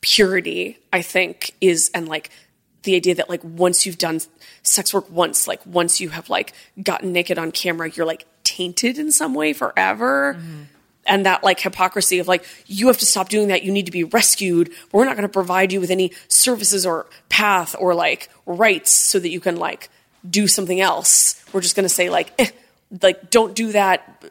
purity 0.00 0.78
i 0.92 1.02
think 1.02 1.54
is 1.60 1.90
and 1.94 2.08
like 2.08 2.30
the 2.82 2.96
idea 2.96 3.14
that 3.14 3.28
like 3.28 3.44
once 3.44 3.84
you've 3.84 3.98
done 3.98 4.20
sex 4.62 4.94
work 4.94 5.10
once 5.10 5.46
like 5.46 5.64
once 5.66 6.00
you 6.00 6.08
have 6.08 6.30
like 6.30 6.54
gotten 6.82 7.12
naked 7.12 7.38
on 7.38 7.52
camera 7.52 7.90
you're 7.90 8.06
like 8.06 8.26
tainted 8.50 8.98
in 8.98 9.12
some 9.12 9.32
way 9.32 9.52
forever. 9.52 10.32
And 11.06 11.24
that 11.26 11.42
like 11.42 11.58
hypocrisy 11.60 12.18
of 12.18 12.28
like 12.28 12.44
you 12.66 12.88
have 12.88 12.98
to 12.98 13.06
stop 13.06 13.28
doing 13.28 13.48
that. 13.48 13.62
You 13.62 13.72
need 13.72 13.86
to 13.86 13.92
be 13.92 14.04
rescued. 14.04 14.70
We're 14.92 15.04
not 15.04 15.16
going 15.16 15.26
to 15.26 15.32
provide 15.32 15.72
you 15.72 15.80
with 15.80 15.90
any 15.90 16.12
services 16.28 16.84
or 16.84 17.06
path 17.28 17.74
or 17.78 17.94
like 17.94 18.28
rights 18.44 18.92
so 18.92 19.18
that 19.18 19.30
you 19.30 19.40
can 19.40 19.56
like 19.56 19.88
do 20.28 20.46
something 20.46 20.80
else. 20.80 21.42
We're 21.52 21.62
just 21.62 21.74
going 21.74 21.84
to 21.84 21.88
say 21.88 22.10
like 22.10 22.32
eh, 22.38 22.50
like 23.02 23.30
don't 23.30 23.54
do 23.54 23.72
that 23.72 24.24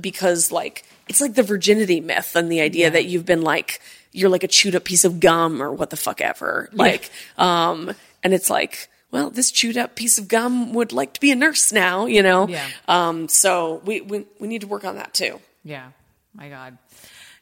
because 0.00 0.50
like 0.50 0.84
it's 1.08 1.20
like 1.20 1.34
the 1.34 1.42
virginity 1.42 2.00
myth 2.00 2.34
and 2.34 2.50
the 2.50 2.60
idea 2.60 2.90
that 2.90 3.04
you've 3.04 3.24
been 3.24 3.42
like 3.42 3.80
you're 4.16 4.30
like 4.30 4.42
a 4.44 4.48
chewed 4.48 4.74
up 4.74 4.84
piece 4.84 5.04
of 5.04 5.20
gum 5.20 5.62
or 5.62 5.72
what 5.72 5.90
the 5.90 5.96
fuck 5.96 6.20
ever 6.20 6.68
like 6.72 7.10
um 7.38 7.92
and 8.24 8.32
it's 8.34 8.48
like 8.50 8.88
well 9.10 9.30
this 9.30 9.50
chewed 9.50 9.76
up 9.76 9.94
piece 9.94 10.18
of 10.18 10.26
gum 10.28 10.72
would 10.72 10.92
like 10.92 11.12
to 11.12 11.20
be 11.20 11.30
a 11.30 11.36
nurse 11.36 11.72
now 11.72 12.06
you 12.06 12.22
know 12.22 12.48
Yeah. 12.48 12.66
um 12.88 13.28
so 13.28 13.82
we 13.84 14.00
we, 14.00 14.26
we 14.40 14.48
need 14.48 14.62
to 14.62 14.66
work 14.66 14.84
on 14.84 14.96
that 14.96 15.12
too 15.14 15.40
Yeah. 15.64 15.90
My 16.34 16.48
God. 16.50 16.76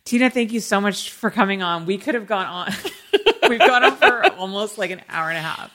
Tina, 0.04 0.28
thank 0.30 0.52
you 0.52 0.60
so 0.60 0.80
much 0.80 1.10
for 1.10 1.30
coming 1.30 1.62
on. 1.62 1.86
We 1.86 1.96
could 1.98 2.14
have 2.14 2.26
gone 2.26 2.46
on. 2.46 2.72
We've 3.48 3.58
gone 3.58 3.82
on 3.82 3.96
for 3.96 4.30
almost 4.34 4.76
like 4.78 4.90
an 4.90 5.00
hour 5.08 5.30
and 5.30 5.38
a 5.38 5.40
half. 5.40 5.70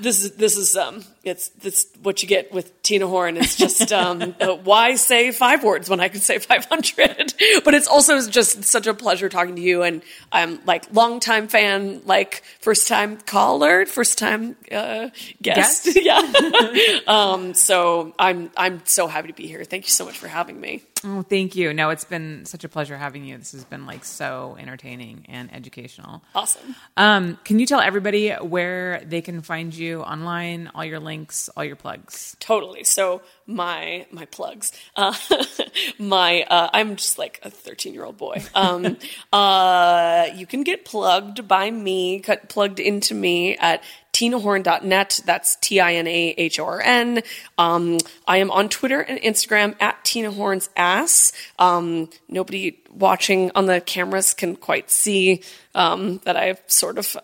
this 0.00 0.22
is 0.24 0.32
this 0.36 0.56
is 0.56 0.76
um 0.76 1.02
it's 1.24 1.48
this 1.50 1.86
what 2.02 2.22
you 2.22 2.28
get 2.28 2.52
with 2.52 2.82
Tina 2.82 3.06
Horn. 3.06 3.36
It's 3.36 3.56
just 3.56 3.92
um 4.02 4.34
uh, 4.40 4.54
why 4.56 4.94
say 4.96 5.30
five 5.32 5.64
words 5.64 5.88
when 5.90 6.00
I 6.00 6.08
could 6.08 6.22
say 6.22 6.38
five 6.38 6.64
hundred? 6.64 7.34
But 7.64 7.74
it's 7.74 7.88
also 7.88 8.26
just 8.28 8.64
such 8.64 8.86
a 8.86 8.94
pleasure 8.94 9.28
talking 9.28 9.56
to 9.56 9.62
you, 9.62 9.82
and 9.82 10.02
I'm 10.32 10.64
like 10.64 10.92
longtime 10.92 11.48
fan, 11.48 12.02
like 12.04 12.42
first 12.60 12.88
time 12.88 13.18
caller, 13.18 13.84
first 13.84 14.18
time 14.18 14.56
uh, 14.72 15.08
guest, 15.42 15.84
Guest? 15.84 15.98
yeah. 16.02 17.00
um, 17.06 17.54
so 17.54 18.14
I'm 18.18 18.50
I'm 18.56 18.82
so 18.86 19.06
happy 19.06 19.28
to 19.28 19.34
be 19.34 19.46
here. 19.46 19.64
Thank 19.64 19.84
you 19.84 19.90
so 19.90 20.04
much 20.04 20.18
for 20.18 20.28
having 20.28 20.60
me. 20.60 20.82
Oh, 21.04 21.22
thank 21.22 21.54
you. 21.54 21.72
No, 21.72 21.90
it's 21.90 22.04
been 22.04 22.44
such 22.44 22.64
a 22.64 22.68
pleasure 22.68 22.96
having 22.96 23.24
you. 23.24 23.38
This 23.38 23.52
has 23.52 23.64
been 23.64 23.86
like 23.86 24.04
so 24.04 24.56
entertaining 24.58 25.26
and 25.28 25.52
educational. 25.54 26.22
Awesome. 26.34 26.74
Um, 26.96 27.38
can 27.44 27.58
you 27.58 27.66
tell 27.66 27.80
everybody 27.80 28.30
where 28.32 29.00
they 29.04 29.20
can 29.20 29.42
find 29.42 29.74
you 29.74 30.00
online, 30.02 30.70
all 30.74 30.84
your 30.84 30.98
links, 31.08 31.48
all 31.56 31.64
your 31.64 31.74
plugs? 31.74 32.36
Totally. 32.38 32.84
So 32.84 33.22
my 33.46 34.06
my 34.10 34.26
plugs. 34.26 34.72
Uh, 34.94 35.14
my 35.98 36.42
uh, 36.42 36.68
I'm 36.72 36.96
just 36.96 37.18
like 37.18 37.40
a 37.42 37.50
13 37.50 37.94
year 37.94 38.04
old 38.04 38.18
boy. 38.18 38.42
Um, 38.54 38.98
uh, 39.32 40.26
you 40.34 40.46
can 40.46 40.62
get 40.64 40.84
plugged 40.84 41.48
by 41.48 41.70
me, 41.70 42.20
cut 42.20 42.50
plugged 42.50 42.78
into 42.78 43.14
me 43.14 43.56
at 43.56 43.82
tinahorn.net. 44.12 45.20
That's 45.24 45.56
T 45.56 45.80
I 45.80 45.94
N 45.94 46.06
A 46.06 46.34
H 46.36 46.60
O 46.60 46.66
R 46.66 46.80
N. 46.82 47.22
Um, 47.56 47.98
I 48.26 48.36
am 48.36 48.50
on 48.50 48.68
Twitter 48.68 49.00
and 49.00 49.18
Instagram 49.20 49.80
at 49.80 50.04
Tina 50.04 50.30
Horn's 50.30 50.68
ass. 50.76 51.32
Um, 51.58 52.10
nobody 52.28 52.82
watching 52.92 53.50
on 53.54 53.64
the 53.64 53.80
cameras 53.80 54.34
can 54.34 54.56
quite 54.56 54.90
see 54.90 55.42
um, 55.74 56.18
that 56.24 56.36
I 56.36 56.46
have 56.46 56.62
sort 56.66 56.98
of. 56.98 57.16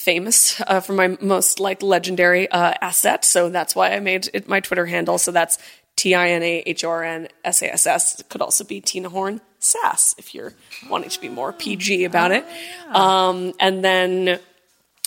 Famous 0.00 0.58
uh, 0.66 0.80
for 0.80 0.94
my 0.94 1.18
most 1.20 1.60
like 1.60 1.82
legendary 1.82 2.50
uh, 2.50 2.72
asset. 2.80 3.22
So 3.24 3.50
that's 3.50 3.76
why 3.76 3.92
I 3.92 4.00
made 4.00 4.30
it 4.32 4.48
my 4.48 4.60
Twitter 4.60 4.86
handle. 4.86 5.18
So 5.18 5.30
that's 5.30 5.58
T 5.96 6.14
I 6.14 6.30
N 6.30 6.42
A 6.42 6.62
H 6.64 6.84
O 6.84 6.88
R 6.88 7.04
N 7.04 7.28
S 7.44 7.60
A 7.60 7.70
S 7.70 7.86
S. 7.86 8.20
It 8.20 8.30
could 8.30 8.40
also 8.40 8.64
be 8.64 8.80
Tina 8.80 9.10
Horn 9.10 9.42
Sass 9.58 10.14
if 10.16 10.34
you're 10.34 10.54
wanting 10.88 11.10
to 11.10 11.20
be 11.20 11.28
more 11.28 11.52
PG 11.52 12.04
about 12.04 12.32
it. 12.32 12.46
Um, 12.88 13.52
and 13.60 13.84
then 13.84 14.40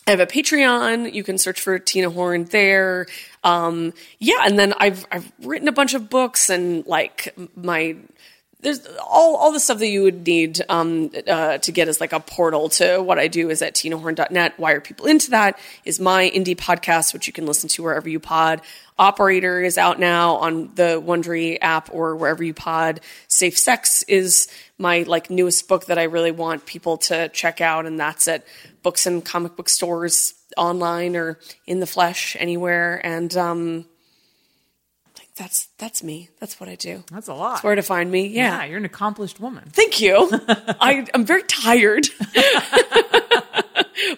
I 0.06 0.12
have 0.12 0.20
a 0.20 0.28
Patreon. 0.28 1.12
You 1.12 1.24
can 1.24 1.40
search 1.40 1.60
for 1.60 1.80
Tina 1.80 2.12
Horn 2.12 2.46
there. 2.46 3.08
Um, 3.44 3.94
yeah, 4.20 4.42
and 4.46 4.60
then 4.60 4.76
I've 4.78 5.08
I've 5.12 5.32
written 5.40 5.68
a 5.68 5.72
bunch 5.72 5.96
of 5.96 6.10
books 6.12 6.52
and 6.52 6.86
like 6.86 7.36
my 7.56 7.96
there's 8.64 8.86
all 9.00 9.36
all 9.36 9.52
the 9.52 9.60
stuff 9.60 9.80
that 9.80 9.88
you 9.88 10.04
would 10.04 10.26
need 10.26 10.62
um, 10.70 11.12
uh, 11.28 11.58
to 11.60 11.72
get 11.72 11.88
as 11.88 12.00
like 12.02 12.14
a 12.14 12.20
portal 12.20 12.70
to 12.70 13.00
what 13.00 13.20
I 13.20 13.28
do 13.28 13.50
is 13.50 13.62
at 13.62 13.76
tinahorn.net. 13.76 14.54
Why 14.58 14.72
Are 14.72 14.82
People 14.82 15.06
Into 15.06 15.32
That 15.32 15.60
is 15.86 16.00
my 16.00 16.32
indie 16.34 16.56
podcast, 16.56 17.14
which 17.14 17.28
you 17.28 17.34
can 17.34 17.46
listen 17.46 17.70
to 17.70 17.84
wherever 17.84 18.10
you 18.10 18.20
pod. 18.20 18.62
Operator 18.98 19.62
is 19.62 19.78
out 19.78 20.00
now 20.00 20.36
on 20.38 20.74
the 20.76 21.02
Wondery 21.06 21.58
app 21.62 21.90
or 21.92 22.16
wherever 22.16 22.44
you 22.44 22.54
pod. 22.54 23.02
Safe 23.28 23.58
Sex 23.58 24.04
is 24.04 24.48
my 24.78 25.04
like 25.04 25.30
newest 25.30 25.68
book 25.68 25.86
that 25.88 26.00
I 26.00 26.04
really 26.04 26.32
want 26.32 26.66
people 26.66 26.98
to 26.98 27.30
check 27.30 27.60
out, 27.60 27.86
and 27.86 28.00
that's 28.00 28.28
at 28.28 28.46
books 28.82 29.06
and 29.06 29.24
comic 29.24 29.56
book 29.56 29.68
stores 29.68 30.36
online 30.56 31.16
or 31.16 31.40
in 31.66 31.80
the 31.80 31.88
flesh 31.88 32.38
anywhere. 32.40 33.02
And 33.04 33.36
um, 33.36 33.86
that's 35.36 35.68
that's 35.78 36.04
me. 36.04 36.30
That's 36.40 36.60
what 36.60 36.70
I 36.70 36.76
do. 36.76 37.04
That's 37.12 37.28
a 37.28 37.34
lot. 37.34 37.54
That's 37.54 37.64
where 37.64 37.76
to 37.76 37.82
find 37.82 38.12
me. 38.12 38.28
Yeah. 38.28 38.60
yeah, 38.60 38.66
you're 38.66 38.78
an 38.78 38.86
accomplished 38.86 39.40
woman. 39.40 39.70
Thank 39.72 40.00
you. 40.00 40.30
I, 40.80 41.06
I'm 41.14 41.26
very 41.26 41.44
tired, 41.44 42.08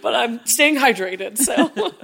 but 0.01 0.15
I'm 0.15 0.45
staying 0.45 0.75
hydrated. 0.77 1.37
So. 1.37 1.71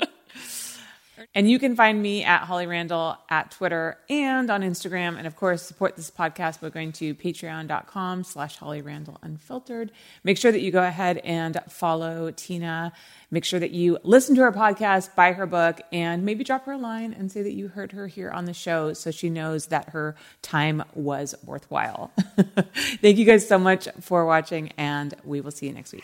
And 1.34 1.50
you 1.50 1.60
can 1.60 1.78
find 1.78 2.02
me 2.02 2.26
at 2.26 2.42
Holly 2.42 2.68
Randall 2.68 3.18
at 3.30 3.52
Twitter 3.52 3.98
and 4.10 4.50
on 4.50 4.62
Instagram. 4.64 5.18
And 5.18 5.26
of 5.26 5.38
course, 5.38 5.62
support 5.62 5.96
this 5.96 6.12
podcast 6.12 6.60
by 6.60 6.70
going 6.70 6.92
to 6.94 7.16
patreon.com 7.16 8.26
slash 8.26 8.58
Holly 8.58 8.82
Randall 8.82 9.18
Unfiltered. 9.22 9.92
Make 10.26 10.38
sure 10.38 10.52
that 10.52 10.60
you 10.60 10.72
go 10.72 10.84
ahead 10.84 11.20
and 11.20 11.58
follow 11.70 12.32
Tina. 12.32 12.92
Make 13.30 13.46
sure 13.46 13.62
that 13.62 13.72
you 13.72 13.98
listen 14.04 14.36
to 14.36 14.42
her 14.42 14.52
podcast, 14.52 15.16
buy 15.16 15.32
her 15.32 15.46
book, 15.46 15.80
and 15.94 16.26
maybe 16.26 16.44
drop 16.44 16.66
her 16.66 16.74
a 16.74 16.78
line 16.78 17.14
and 17.14 17.32
say 17.32 17.42
that 17.44 17.54
you 17.54 17.70
heard 17.70 17.94
her 17.94 18.08
here 18.08 18.30
on 18.30 18.44
the 18.44 18.54
show 18.54 18.92
so 18.92 19.10
she 19.10 19.30
knows 19.30 19.68
that 19.68 19.90
her 19.90 20.18
time 20.42 20.84
was 20.94 21.34
worthwhile. 21.46 22.12
Thank 22.76 23.18
you 23.18 23.24
guys 23.24 23.48
so 23.48 23.58
much 23.58 23.88
for 24.02 24.26
watching, 24.26 24.74
and 24.78 25.14
we 25.24 25.40
will 25.40 25.52
see 25.52 25.68
you 25.68 25.74
next 25.74 25.94
week. 25.94 26.04